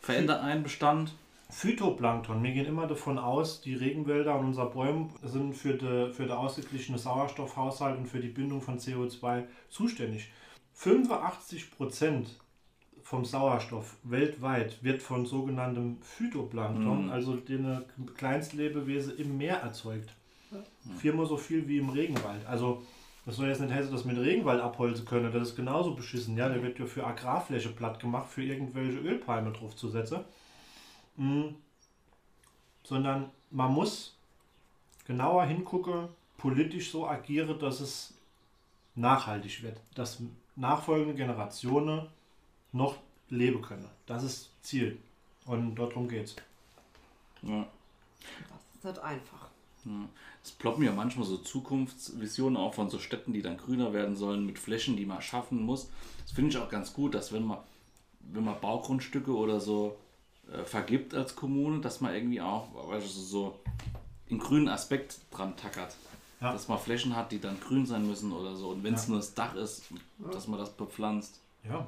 Verändert 0.00 0.42
einen 0.42 0.62
Bestand. 0.62 1.12
Phytoplankton, 1.48 2.42
wir 2.42 2.52
gehen 2.52 2.64
immer 2.66 2.86
davon 2.86 3.18
aus, 3.18 3.60
die 3.60 3.74
Regenwälder 3.74 4.38
und 4.38 4.46
unser 4.46 4.66
Bäume 4.66 5.10
sind 5.22 5.54
für 5.54 5.74
den 5.74 6.12
für 6.12 6.24
de 6.24 6.32
ausgeglichene 6.32 6.98
Sauerstoffhaushalt 6.98 7.98
und 7.98 8.06
für 8.06 8.20
die 8.20 8.28
Bindung 8.28 8.62
von 8.62 8.78
CO2 8.78 9.44
zuständig. 9.68 10.30
85% 10.78 12.26
vom 13.12 13.26
Sauerstoff 13.26 13.96
weltweit 14.04 14.82
wird 14.82 15.02
von 15.02 15.26
sogenanntem 15.26 15.98
Phytoplankton, 16.00 17.10
also 17.10 17.36
den 17.36 17.82
Kleinstlebewesen 18.16 19.18
im 19.18 19.36
Meer 19.36 19.56
erzeugt. 19.56 20.14
Viermal 20.96 21.26
so 21.26 21.36
viel 21.36 21.68
wie 21.68 21.76
im 21.76 21.90
Regenwald. 21.90 22.46
Also 22.46 22.82
das 23.26 23.36
soll 23.36 23.48
jetzt 23.48 23.60
nicht 23.60 23.70
heißen, 23.70 23.92
dass 23.92 24.06
wir 24.06 24.14
den 24.14 24.24
Regenwald 24.24 24.62
abholzen 24.62 25.04
können. 25.04 25.30
Das 25.30 25.48
ist 25.48 25.56
genauso 25.56 25.94
beschissen. 25.94 26.38
Ja, 26.38 26.48
der 26.48 26.62
wird 26.62 26.78
ja 26.78 26.86
für 26.86 27.06
Agrarfläche 27.06 27.68
platt 27.68 28.00
gemacht, 28.00 28.30
für 28.30 28.44
irgendwelche 28.44 29.00
Ölpalme 29.00 29.52
draufzusetzen. 29.52 30.20
Mm. 31.18 31.48
sondern 32.82 33.28
man 33.50 33.74
muss 33.74 34.16
genauer 35.06 35.44
hingucken, 35.44 36.08
politisch 36.38 36.90
so 36.90 37.06
agieren, 37.06 37.58
dass 37.58 37.80
es 37.80 38.14
nachhaltig 38.94 39.62
wird, 39.62 39.78
dass 39.94 40.22
nachfolgende 40.56 41.14
Generationen 41.14 42.08
noch 42.72 42.96
leben 43.28 43.62
können. 43.62 43.88
Das 44.06 44.22
ist 44.22 44.50
Ziel. 44.62 44.98
Und 45.46 45.74
darum 45.76 46.08
geht's. 46.08 46.36
Ja. 47.42 47.66
Das 48.20 48.60
ist 48.76 48.84
nicht 48.84 48.98
einfach. 49.00 49.48
Ja. 49.84 50.08
Es 50.44 50.50
ploppen 50.52 50.84
ja 50.84 50.92
manchmal 50.92 51.26
so 51.26 51.36
Zukunftsvisionen 51.38 52.56
auch 52.56 52.74
von 52.74 52.90
so 52.90 52.98
Städten, 52.98 53.32
die 53.32 53.42
dann 53.42 53.56
grüner 53.56 53.92
werden 53.92 54.16
sollen, 54.16 54.46
mit 54.46 54.58
Flächen, 54.58 54.96
die 54.96 55.06
man 55.06 55.22
schaffen 55.22 55.62
muss. 55.62 55.88
Das 56.22 56.32
finde 56.32 56.50
ich 56.50 56.58
auch 56.58 56.68
ganz 56.68 56.92
gut, 56.92 57.14
dass 57.14 57.32
wenn 57.32 57.44
man, 57.44 57.58
wenn 58.20 58.44
man 58.44 58.60
Baugrundstücke 58.60 59.34
oder 59.34 59.60
so 59.60 59.96
äh, 60.52 60.64
vergibt 60.64 61.14
als 61.14 61.34
Kommune, 61.36 61.80
dass 61.80 62.00
man 62.00 62.14
irgendwie 62.14 62.40
auch 62.40 62.68
weißt 62.88 63.04
du, 63.06 63.10
so 63.20 63.60
einen 64.30 64.38
grünen 64.40 64.68
Aspekt 64.68 65.18
dran 65.30 65.56
tackert. 65.56 65.94
Ja. 66.40 66.52
Dass 66.52 66.66
man 66.68 66.78
Flächen 66.78 67.14
hat, 67.14 67.30
die 67.30 67.40
dann 67.40 67.60
grün 67.60 67.86
sein 67.86 68.06
müssen 68.06 68.32
oder 68.32 68.56
so. 68.56 68.70
Und 68.70 68.82
wenn 68.82 68.94
es 68.94 69.04
Ja. 69.04 69.10
nur 69.10 69.18
das 69.18 69.34
Dach 69.34 69.54
ist, 69.54 69.84
dass 70.32 70.48
man 70.48 70.58
das 70.58 70.70
bepflanzt. 70.70 71.38
Ja. 71.64 71.86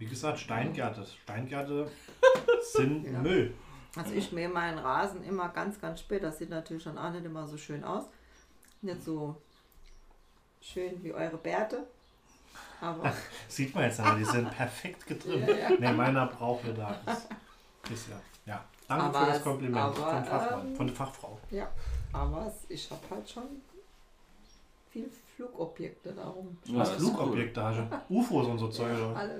Wie 0.00 0.06
gesagt, 0.06 0.38
Steingärte. 0.40 1.04
Steingärte 1.22 1.88
sind 2.72 3.04
Ja. 3.04 3.18
Müll. 3.20 3.54
Also 3.96 4.14
ich 4.14 4.32
mähe 4.32 4.48
meinen 4.48 4.78
Rasen 4.78 5.22
immer 5.24 5.48
ganz, 5.50 5.80
ganz 5.80 6.00
spät. 6.00 6.22
Das 6.22 6.38
sieht 6.38 6.48
natürlich 6.50 6.84
dann 6.84 6.96
auch 6.98 7.10
nicht 7.12 7.24
immer 7.24 7.46
so 7.46 7.56
schön 7.56 7.84
aus. 7.84 8.04
Nicht 8.82 9.02
so 9.04 9.36
schön 10.60 11.02
wie 11.04 11.12
eure 11.12 11.36
Bärte. 11.36 11.86
Aber 12.80 13.12
Sieht 13.48 13.74
man 13.74 13.84
jetzt 13.84 14.00
aber, 14.00 14.16
die 14.18 14.24
sind 14.24 14.50
perfekt 14.50 15.06
getrimmt. 15.06 15.46
Ja, 15.48 15.54
ja. 15.54 15.70
Ne, 15.78 15.92
meiner 15.92 16.26
braucht 16.26 16.64
wir 16.64 16.72
da. 16.72 16.98
Ist, 17.92 18.08
ja. 18.08 18.20
ja. 18.46 18.64
Danke 18.88 19.04
Aber 19.04 19.20
für 19.20 19.26
das 19.26 19.36
es- 19.38 19.42
Kompliment 19.44 19.76
aber, 19.76 19.94
von, 19.94 20.24
Fachmann, 20.24 20.66
ähm, 20.68 20.76
von 20.76 20.86
der 20.86 20.96
Fachfrau. 20.96 21.38
ja, 21.50 21.68
aber 22.12 22.52
ich 22.68 22.90
habe 22.90 23.02
halt 23.10 23.28
schon 23.28 23.42
viel 24.90 25.08
Flugobjekte 25.36 26.12
darum. 26.12 26.56
Ja, 26.64 26.78
Was 26.78 26.94
das 26.94 27.02
ist 27.02 27.08
Flugobjekte 27.08 27.62
hast 27.62 27.78
du? 27.78 28.14
UFOs 28.14 28.46
und 28.46 28.58
so 28.58 28.68
Zeug. 28.68 28.90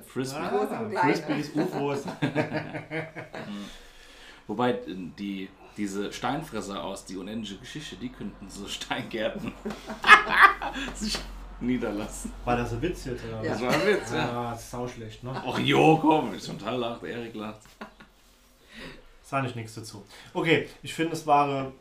Frisbee. 0.07 0.39
Ah, 0.39 0.81
und 0.81 0.91
klein. 0.91 1.15
Frisbees, 1.15 1.51
UFOs. 1.55 2.05
Wobei 4.47 4.73
äh, 4.73 4.81
die, 5.19 5.49
diese 5.77 6.13
Steinfresser 6.13 6.83
aus 6.83 7.05
die 7.05 7.17
unendliche 7.17 7.57
Geschichte, 7.57 7.97
die 7.97 8.09
könnten 8.09 8.49
so 8.49 8.67
Steingärten 8.67 9.53
sich 10.95 11.19
niederlassen. 11.61 12.33
War 12.45 12.57
das 12.57 12.73
ein 12.73 12.83
Witz 12.83 13.05
jetzt? 13.05 13.25
Oder? 13.25 13.45
Ja. 13.45 13.53
Das 13.53 13.63
war 13.63 13.73
ein 13.73 13.87
Witz, 13.87 14.13
ja. 14.13 14.19
Ja, 14.19 14.53
ist 14.55 14.71
sau 14.71 14.89
schlecht, 14.89 15.23
ne? 15.23 15.43
Ach 15.47 15.59
jo, 15.59 15.99
komm, 15.99 16.35
ich 16.35 16.45
total 16.45 16.79
lacht, 16.79 17.03
Erik 17.05 17.35
lacht. 17.35 17.61
Sag 19.23 19.47
ich 19.47 19.55
nichts 19.55 19.77
dazu. 19.77 20.05
Okay, 20.35 20.69
ich 20.83 20.93
finde, 20.93 21.13
es 21.13 21.25
waren 21.25 21.49
keine 21.49 21.73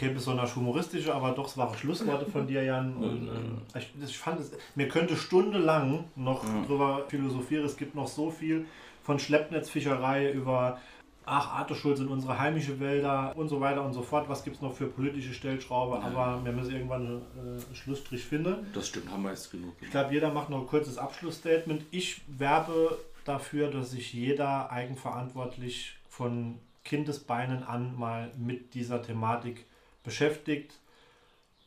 besonders 0.00 0.54
humoristische, 0.56 1.14
aber 1.14 1.32
doch, 1.32 1.46
es 1.46 1.56
waren 1.56 1.76
Schlussworte 1.76 2.26
von 2.30 2.46
dir, 2.46 2.62
Jan. 2.62 2.96
Und, 2.96 3.28
ähm, 3.28 3.58
ich, 3.76 3.92
ich 4.02 4.18
fand 4.18 4.40
es, 4.40 4.52
mir 4.74 4.88
könnte 4.88 5.16
stundenlang 5.16 6.04
noch 6.16 6.44
Ja. 6.44 6.62
drüber 6.66 7.04
philosophieren. 7.08 7.64
Es 7.64 7.76
gibt 7.76 7.94
noch 7.94 8.08
so 8.08 8.30
viel 8.30 8.66
von 9.02 9.18
Schleppnetzfischerei 9.18 10.32
über 10.32 10.78
ach, 11.26 11.54
Artenschutz 11.60 12.00
in 12.00 12.08
unsere 12.08 12.38
heimische 12.38 12.78
Wälder 12.80 13.32
und 13.34 13.48
so 13.48 13.60
weiter 13.60 13.82
und 13.82 13.94
so 13.94 14.02
fort. 14.02 14.28
Was 14.28 14.44
gibt 14.44 14.56
es 14.56 14.62
noch 14.62 14.74
für 14.74 14.86
politische 14.86 15.32
Stellschraube? 15.32 15.98
Aber 16.02 16.44
wir 16.44 16.52
müssen 16.52 16.72
irgendwann 16.74 17.06
einen, 17.06 17.22
äh, 17.36 17.64
einen 17.66 17.74
Schlussstrich 17.74 18.24
finden. 18.24 18.56
Das 18.74 18.88
stimmt, 18.88 19.10
haben 19.10 19.22
wir 19.22 19.30
jetzt 19.30 19.50
genug. 19.50 19.72
Ich 19.80 19.90
glaube, 19.90 20.12
jeder 20.12 20.32
macht 20.32 20.50
noch 20.50 20.60
ein 20.60 20.66
kurzes 20.66 20.98
Abschlussstatement. 20.98 21.82
Ich 21.90 22.20
werbe 22.26 22.98
dafür, 23.24 23.70
dass 23.70 23.92
sich 23.92 24.12
jeder 24.12 24.70
eigenverantwortlich 24.70 25.94
von 26.10 26.58
Kindesbeinen 26.84 27.62
an 27.62 27.98
mal 27.98 28.30
mit 28.36 28.74
dieser 28.74 29.00
Thematik 29.02 29.64
beschäftigt. 30.04 30.78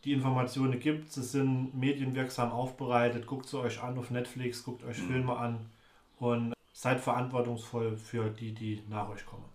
Die 0.05 0.13
Informationen 0.13 0.79
gibt, 0.79 1.11
sie 1.11 1.23
sind 1.23 1.75
medienwirksam 1.75 2.51
aufbereitet. 2.51 3.27
Guckt 3.27 3.49
sie 3.49 3.59
euch 3.59 3.83
an 3.83 3.97
auf 3.97 4.09
Netflix, 4.09 4.63
guckt 4.63 4.85
euch. 4.85 4.97
Filme 4.97 5.35
an 5.35 5.65
und 6.19 6.53
seid 6.71 7.01
verantwortungsvoll 7.01 7.97
für 7.97 8.29
die, 8.29 8.53
die 8.53 8.81
nach 8.89 9.09
euch 9.09 9.25
kommen. 9.25 9.45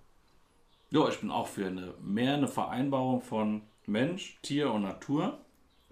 Ja, 0.91 1.09
ich 1.09 1.21
bin 1.21 1.31
auch 1.31 1.47
für 1.47 1.67
eine 1.67 1.95
mehr 2.03 2.35
eine 2.35 2.49
Vereinbarung 2.49 3.23
von 3.23 3.63
Mensch, 3.87 4.37
Tier 4.43 4.71
und 4.71 4.83
Natur, 4.83 5.39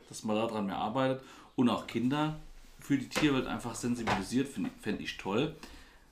dass 0.09 0.25
man 0.25 0.37
daran 0.37 0.67
mehr 0.67 0.77
arbeitet 0.77 1.23
und 1.57 1.71
auch 1.71 1.87
Kinder 1.87 2.39
für 2.81 2.99
die 2.99 3.09
Tierwelt 3.09 3.47
einfach 3.47 3.75
sensibilisiert, 3.75 4.49
finde 4.49 4.71
fänd 4.81 5.01
ich 5.01 5.17
toll, 5.17 5.55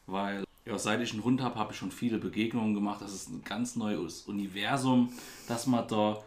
weil 0.07 0.45
ja, 0.65 0.79
seit 0.79 1.01
ich 1.01 1.13
einen 1.13 1.25
Hund 1.25 1.43
habe, 1.43 1.57
habe 1.57 1.73
ich 1.73 1.79
schon 1.79 1.91
viele 1.91 2.19
Begegnungen 2.19 2.75
gemacht. 2.75 3.01
Das 3.01 3.13
ist 3.15 3.31
ein 3.31 3.43
ganz 3.43 3.75
neues 3.75 4.23
Universum, 4.23 5.13
das 5.49 5.67
man 5.67 5.89
da 5.89 6.23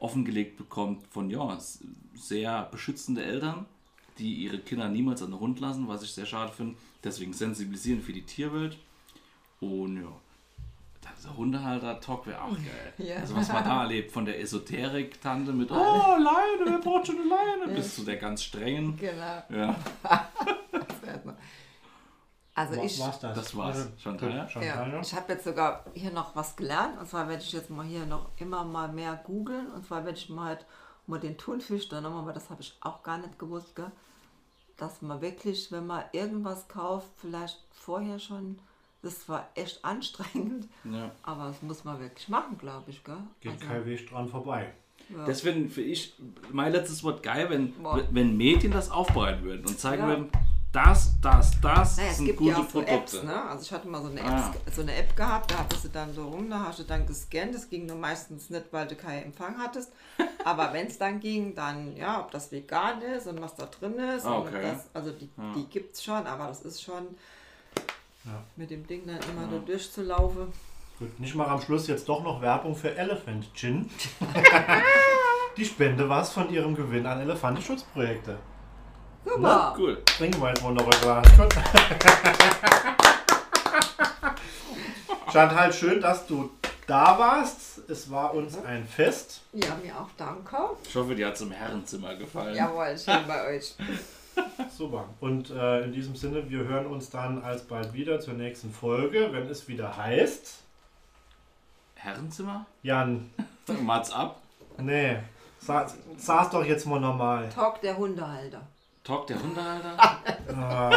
offengelegt 0.00 0.56
bekommt 0.56 1.06
von 1.08 1.30
ja, 1.30 1.56
sehr 2.14 2.64
beschützende 2.64 3.22
Eltern, 3.22 3.66
die 4.18 4.34
ihre 4.34 4.58
Kinder 4.58 4.88
niemals 4.88 5.22
an 5.22 5.30
den 5.30 5.40
Hund 5.40 5.60
lassen, 5.60 5.88
was 5.88 6.02
ich 6.02 6.12
sehr 6.12 6.26
schade 6.26 6.52
finde. 6.52 6.76
Deswegen 7.04 7.32
sensibilisieren 7.32 8.02
für 8.02 8.12
die 8.12 8.22
Tierwelt. 8.22 8.76
Und 9.60 10.02
ja, 10.02 10.10
dieser 11.20 11.36
Hundehalter-Talk 11.36 12.26
wäre 12.26 12.42
auch 12.42 12.52
geil. 12.52 12.94
Ja. 12.98 13.16
Also 13.16 13.36
was 13.36 13.48
man 13.52 13.64
da 13.64 13.82
erlebt, 13.82 14.10
von 14.10 14.24
der 14.24 14.40
Esoterik-Tante 14.40 15.52
mit, 15.52 15.70
oh, 15.70 15.74
Leine, 15.74 16.64
wer 16.64 16.78
braucht 16.78 17.06
schon 17.06 17.16
eine 17.20 17.28
Leine, 17.28 17.74
bis 17.74 17.94
zu 17.94 18.04
der 18.04 18.16
ganz 18.16 18.42
strengen. 18.42 18.96
Genau. 18.96 19.42
Ja, 19.50 19.76
Also 22.68 22.76
Wa- 22.80 22.84
ich, 22.84 23.00
war's 23.00 23.20
das? 23.20 23.36
das 23.36 23.56
war's. 23.56 23.76
Also, 23.76 23.88
Chantal, 23.98 24.30
ja? 24.34 24.42
gut, 24.42 24.50
Chantal, 24.52 24.88
ja, 24.88 24.94
ja? 24.94 25.00
ich 25.00 25.14
habe 25.14 25.32
jetzt 25.32 25.44
sogar 25.44 25.84
hier 25.94 26.10
noch 26.10 26.34
was 26.36 26.56
gelernt. 26.56 26.98
Und 26.98 27.08
zwar 27.08 27.28
werde 27.28 27.42
ich 27.42 27.52
jetzt 27.52 27.70
mal 27.70 27.84
hier 27.86 28.06
noch 28.06 28.28
immer 28.38 28.64
mal 28.64 28.88
mehr 28.88 29.20
googeln. 29.24 29.70
Und 29.72 29.86
zwar 29.86 30.04
werde 30.04 30.18
ich 30.18 30.28
mal 30.28 30.46
halt 30.48 30.66
mal 31.06 31.18
den 31.20 31.36
Thunfisch 31.38 31.88
da 31.88 32.00
nochmal, 32.00 32.26
weil 32.26 32.34
das 32.34 32.50
habe 32.50 32.60
ich 32.62 32.76
auch 32.80 33.02
gar 33.02 33.18
nicht 33.18 33.38
gewusst, 33.38 33.74
gell? 33.74 33.90
dass 34.76 35.02
man 35.02 35.20
wirklich, 35.20 35.70
wenn 35.72 35.86
man 35.86 36.04
irgendwas 36.12 36.66
kauft, 36.68 37.08
vielleicht 37.20 37.58
vorher 37.72 38.18
schon, 38.18 38.58
das 39.02 39.28
war 39.28 39.48
echt 39.54 39.84
anstrengend, 39.84 40.68
ja. 40.84 41.10
aber 41.22 41.46
das 41.48 41.60
muss 41.62 41.84
man 41.84 42.00
wirklich 42.00 42.28
machen, 42.28 42.56
glaube 42.58 42.90
ich. 42.90 43.02
Gell? 43.04 43.16
Geht 43.40 43.52
Also, 43.52 43.66
kein 43.66 43.84
Weg 43.86 44.08
dran 44.08 44.28
vorbei. 44.28 44.72
ja. 45.08 45.24
Deswegen 45.24 45.68
finde 45.68 45.90
ich 45.90 46.14
mein 46.52 46.72
letztes 46.72 47.02
Wort 47.02 47.22
geil, 47.22 47.50
wenn, 47.50 47.72
Boah. 47.82 48.00
wenn 48.10 48.36
Medien 48.36 48.72
das 48.72 48.90
aufbereiten 48.90 49.42
würden 49.42 49.66
und 49.66 49.78
zeigen 49.80 50.02
Ja. 50.02 50.08
würden, 50.08 50.30
das, 50.72 51.14
das, 51.20 51.60
das 51.60 51.96
Naja, 51.96 52.10
es 52.10 52.16
sind 52.18 52.26
gibt 52.26 52.38
gute 52.38 52.50
ja 52.52 52.56
auch 52.58 52.62
so 52.64 52.68
Produkte. 52.80 52.94
Apps, 52.94 53.22
ne? 53.24 53.42
Also 53.44 53.62
ich 53.64 53.72
hatte 53.72 53.88
mal 53.88 54.00
so 54.02 54.08
eine, 54.08 54.22
Ah. 54.22 54.50
App, 54.54 54.72
so 54.74 54.82
eine 54.82 54.94
App 54.94 55.16
gehabt, 55.16 55.50
da 55.50 55.58
hattest 55.58 55.84
du 55.84 55.88
dann 55.88 56.14
so 56.14 56.28
rum, 56.28 56.48
da 56.48 56.60
hast 56.60 56.78
du 56.78 56.84
dann 56.84 57.06
gescannt. 57.06 57.54
Das 57.54 57.68
ging 57.68 57.86
nur 57.86 57.96
meistens 57.96 58.50
nicht, 58.50 58.66
weil 58.70 58.86
du 58.86 58.94
keinen 58.94 59.24
Empfang 59.24 59.56
hattest. 59.58 59.92
Aber 60.44 60.72
wenn 60.72 60.86
es 60.86 60.96
dann 60.98 61.18
ging, 61.18 61.54
dann 61.54 61.96
ja, 61.96 62.20
ob 62.20 62.30
das 62.30 62.52
vegan 62.52 63.02
ist 63.02 63.26
und 63.26 63.40
was 63.42 63.54
da 63.56 63.66
drin 63.66 63.98
ist. 63.98 64.24
Ah, 64.26 64.34
und 64.38 64.48
okay. 64.48 64.62
das, 64.62 64.86
also 64.94 65.10
die, 65.10 65.28
Ja. 65.36 65.52
die 65.56 65.64
gibt 65.66 65.94
es 65.96 66.04
schon, 66.04 66.24
aber 66.26 66.46
das 66.46 66.62
ist 66.62 66.80
schon 66.82 67.08
Ja. 68.24 68.42
mit 68.56 68.70
dem 68.70 68.86
Ding 68.86 69.02
dann 69.06 69.16
immer 69.30 69.48
da 69.50 69.58
durchzulaufen. 69.58 70.52
Gut, 70.98 71.18
nicht 71.18 71.34
mal 71.34 71.46
am 71.48 71.60
Schluss 71.60 71.86
jetzt 71.88 72.08
doch 72.08 72.22
noch 72.22 72.40
Werbung 72.42 72.76
für 72.76 72.94
Elephant 72.96 73.52
Gin. 73.54 73.90
Die 75.56 75.64
spende 75.64 76.08
was 76.08 76.32
von 76.32 76.48
ihrem 76.52 76.74
Gewinn 76.76 77.06
an 77.06 77.20
Elefantenschutzprojekte. 77.20 78.38
Super! 79.24 79.74
Cool. 79.78 80.02
Trinken 80.04 80.40
wir 80.40 80.48
jetzt 80.48 80.62
mal 80.62 80.72
noch 80.72 80.84
ein 80.84 81.00
Glas. 81.00 81.26
Chantal, 85.32 85.72
schön, 85.72 86.00
dass 86.00 86.26
du 86.26 86.50
da 86.86 87.18
warst. 87.18 87.88
Es 87.88 88.10
war 88.10 88.34
uns 88.34 88.58
ein 88.64 88.84
Fest. 88.86 89.42
Ja, 89.52 89.76
mir 89.82 89.96
auch 89.96 90.08
danke. 90.16 90.56
Ich 90.88 90.94
hoffe, 90.96 91.14
dir 91.14 91.28
hat 91.28 91.34
es 91.34 91.40
im 91.42 91.52
Herrenzimmer 91.52 92.14
gefallen. 92.16 92.56
Jawohl, 92.56 92.98
schön 92.98 93.26
bei 93.28 93.46
euch. 93.56 93.74
Super. 94.76 95.04
Und 95.20 95.50
äh, 95.50 95.82
in 95.82 95.92
diesem 95.92 96.16
Sinne, 96.16 96.48
wir 96.50 96.64
hören 96.64 96.86
uns 96.86 97.10
dann 97.10 97.42
alsbald 97.42 97.92
wieder 97.92 98.18
zur 98.20 98.34
nächsten 98.34 98.72
Folge, 98.72 99.28
wenn 99.32 99.46
es 99.48 99.68
wieder 99.68 99.96
heißt. 99.96 100.58
Herrenzimmer? 101.94 102.66
Jan, 102.82 103.30
Mats 103.82 104.10
ab. 104.10 104.40
nee, 104.78 105.16
sa 105.60 105.86
saß 106.16 106.50
doch 106.50 106.64
jetzt 106.64 106.86
mal 106.86 107.00
normal. 107.00 107.48
Talk 107.50 107.80
der 107.82 107.96
Hundehalter. 107.96 108.62
Talk 109.10 109.26
der 109.26 109.42
Hundehalter. 109.42 109.96
Ah, 110.56 110.90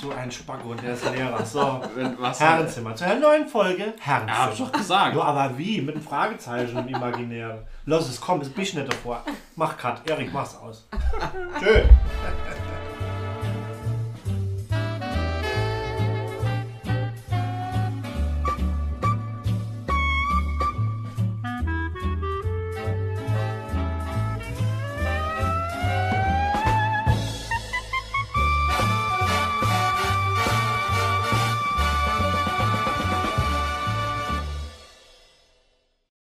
so 0.00 0.10
ein 0.10 0.28
Spacko 0.28 0.70
und 0.70 0.82
der 0.82 0.94
ist 0.94 1.04
Lehrer. 1.08 1.46
So, 1.46 1.80
was? 2.18 2.40
Herrenzimmer. 2.40 2.96
Zu 2.96 3.04
einer 3.04 3.20
neuen 3.20 3.46
Folge 3.46 3.94
Ja, 4.04 4.12
hab 4.14 4.26
ich 4.26 4.34
Herrenzimmer. 4.34 4.68
doch 4.70 4.78
gesagt. 4.78 5.14
Ja, 5.16 5.22
aber 5.22 5.56
wie? 5.56 5.80
Mit 5.80 5.94
einem 5.94 6.04
Fragezeichen 6.04 6.76
im 6.78 6.88
Imaginären. 6.88 7.58
Los, 7.86 8.08
es 8.08 8.20
komm, 8.20 8.40
es 8.40 8.48
bist 8.48 8.74
nicht 8.74 8.92
davor. 8.92 9.22
Mach 9.54 9.78
Cut. 9.78 10.02
Erik, 10.10 10.32
mach's 10.32 10.56
aus. 10.56 10.88
Tschö. 11.60 11.82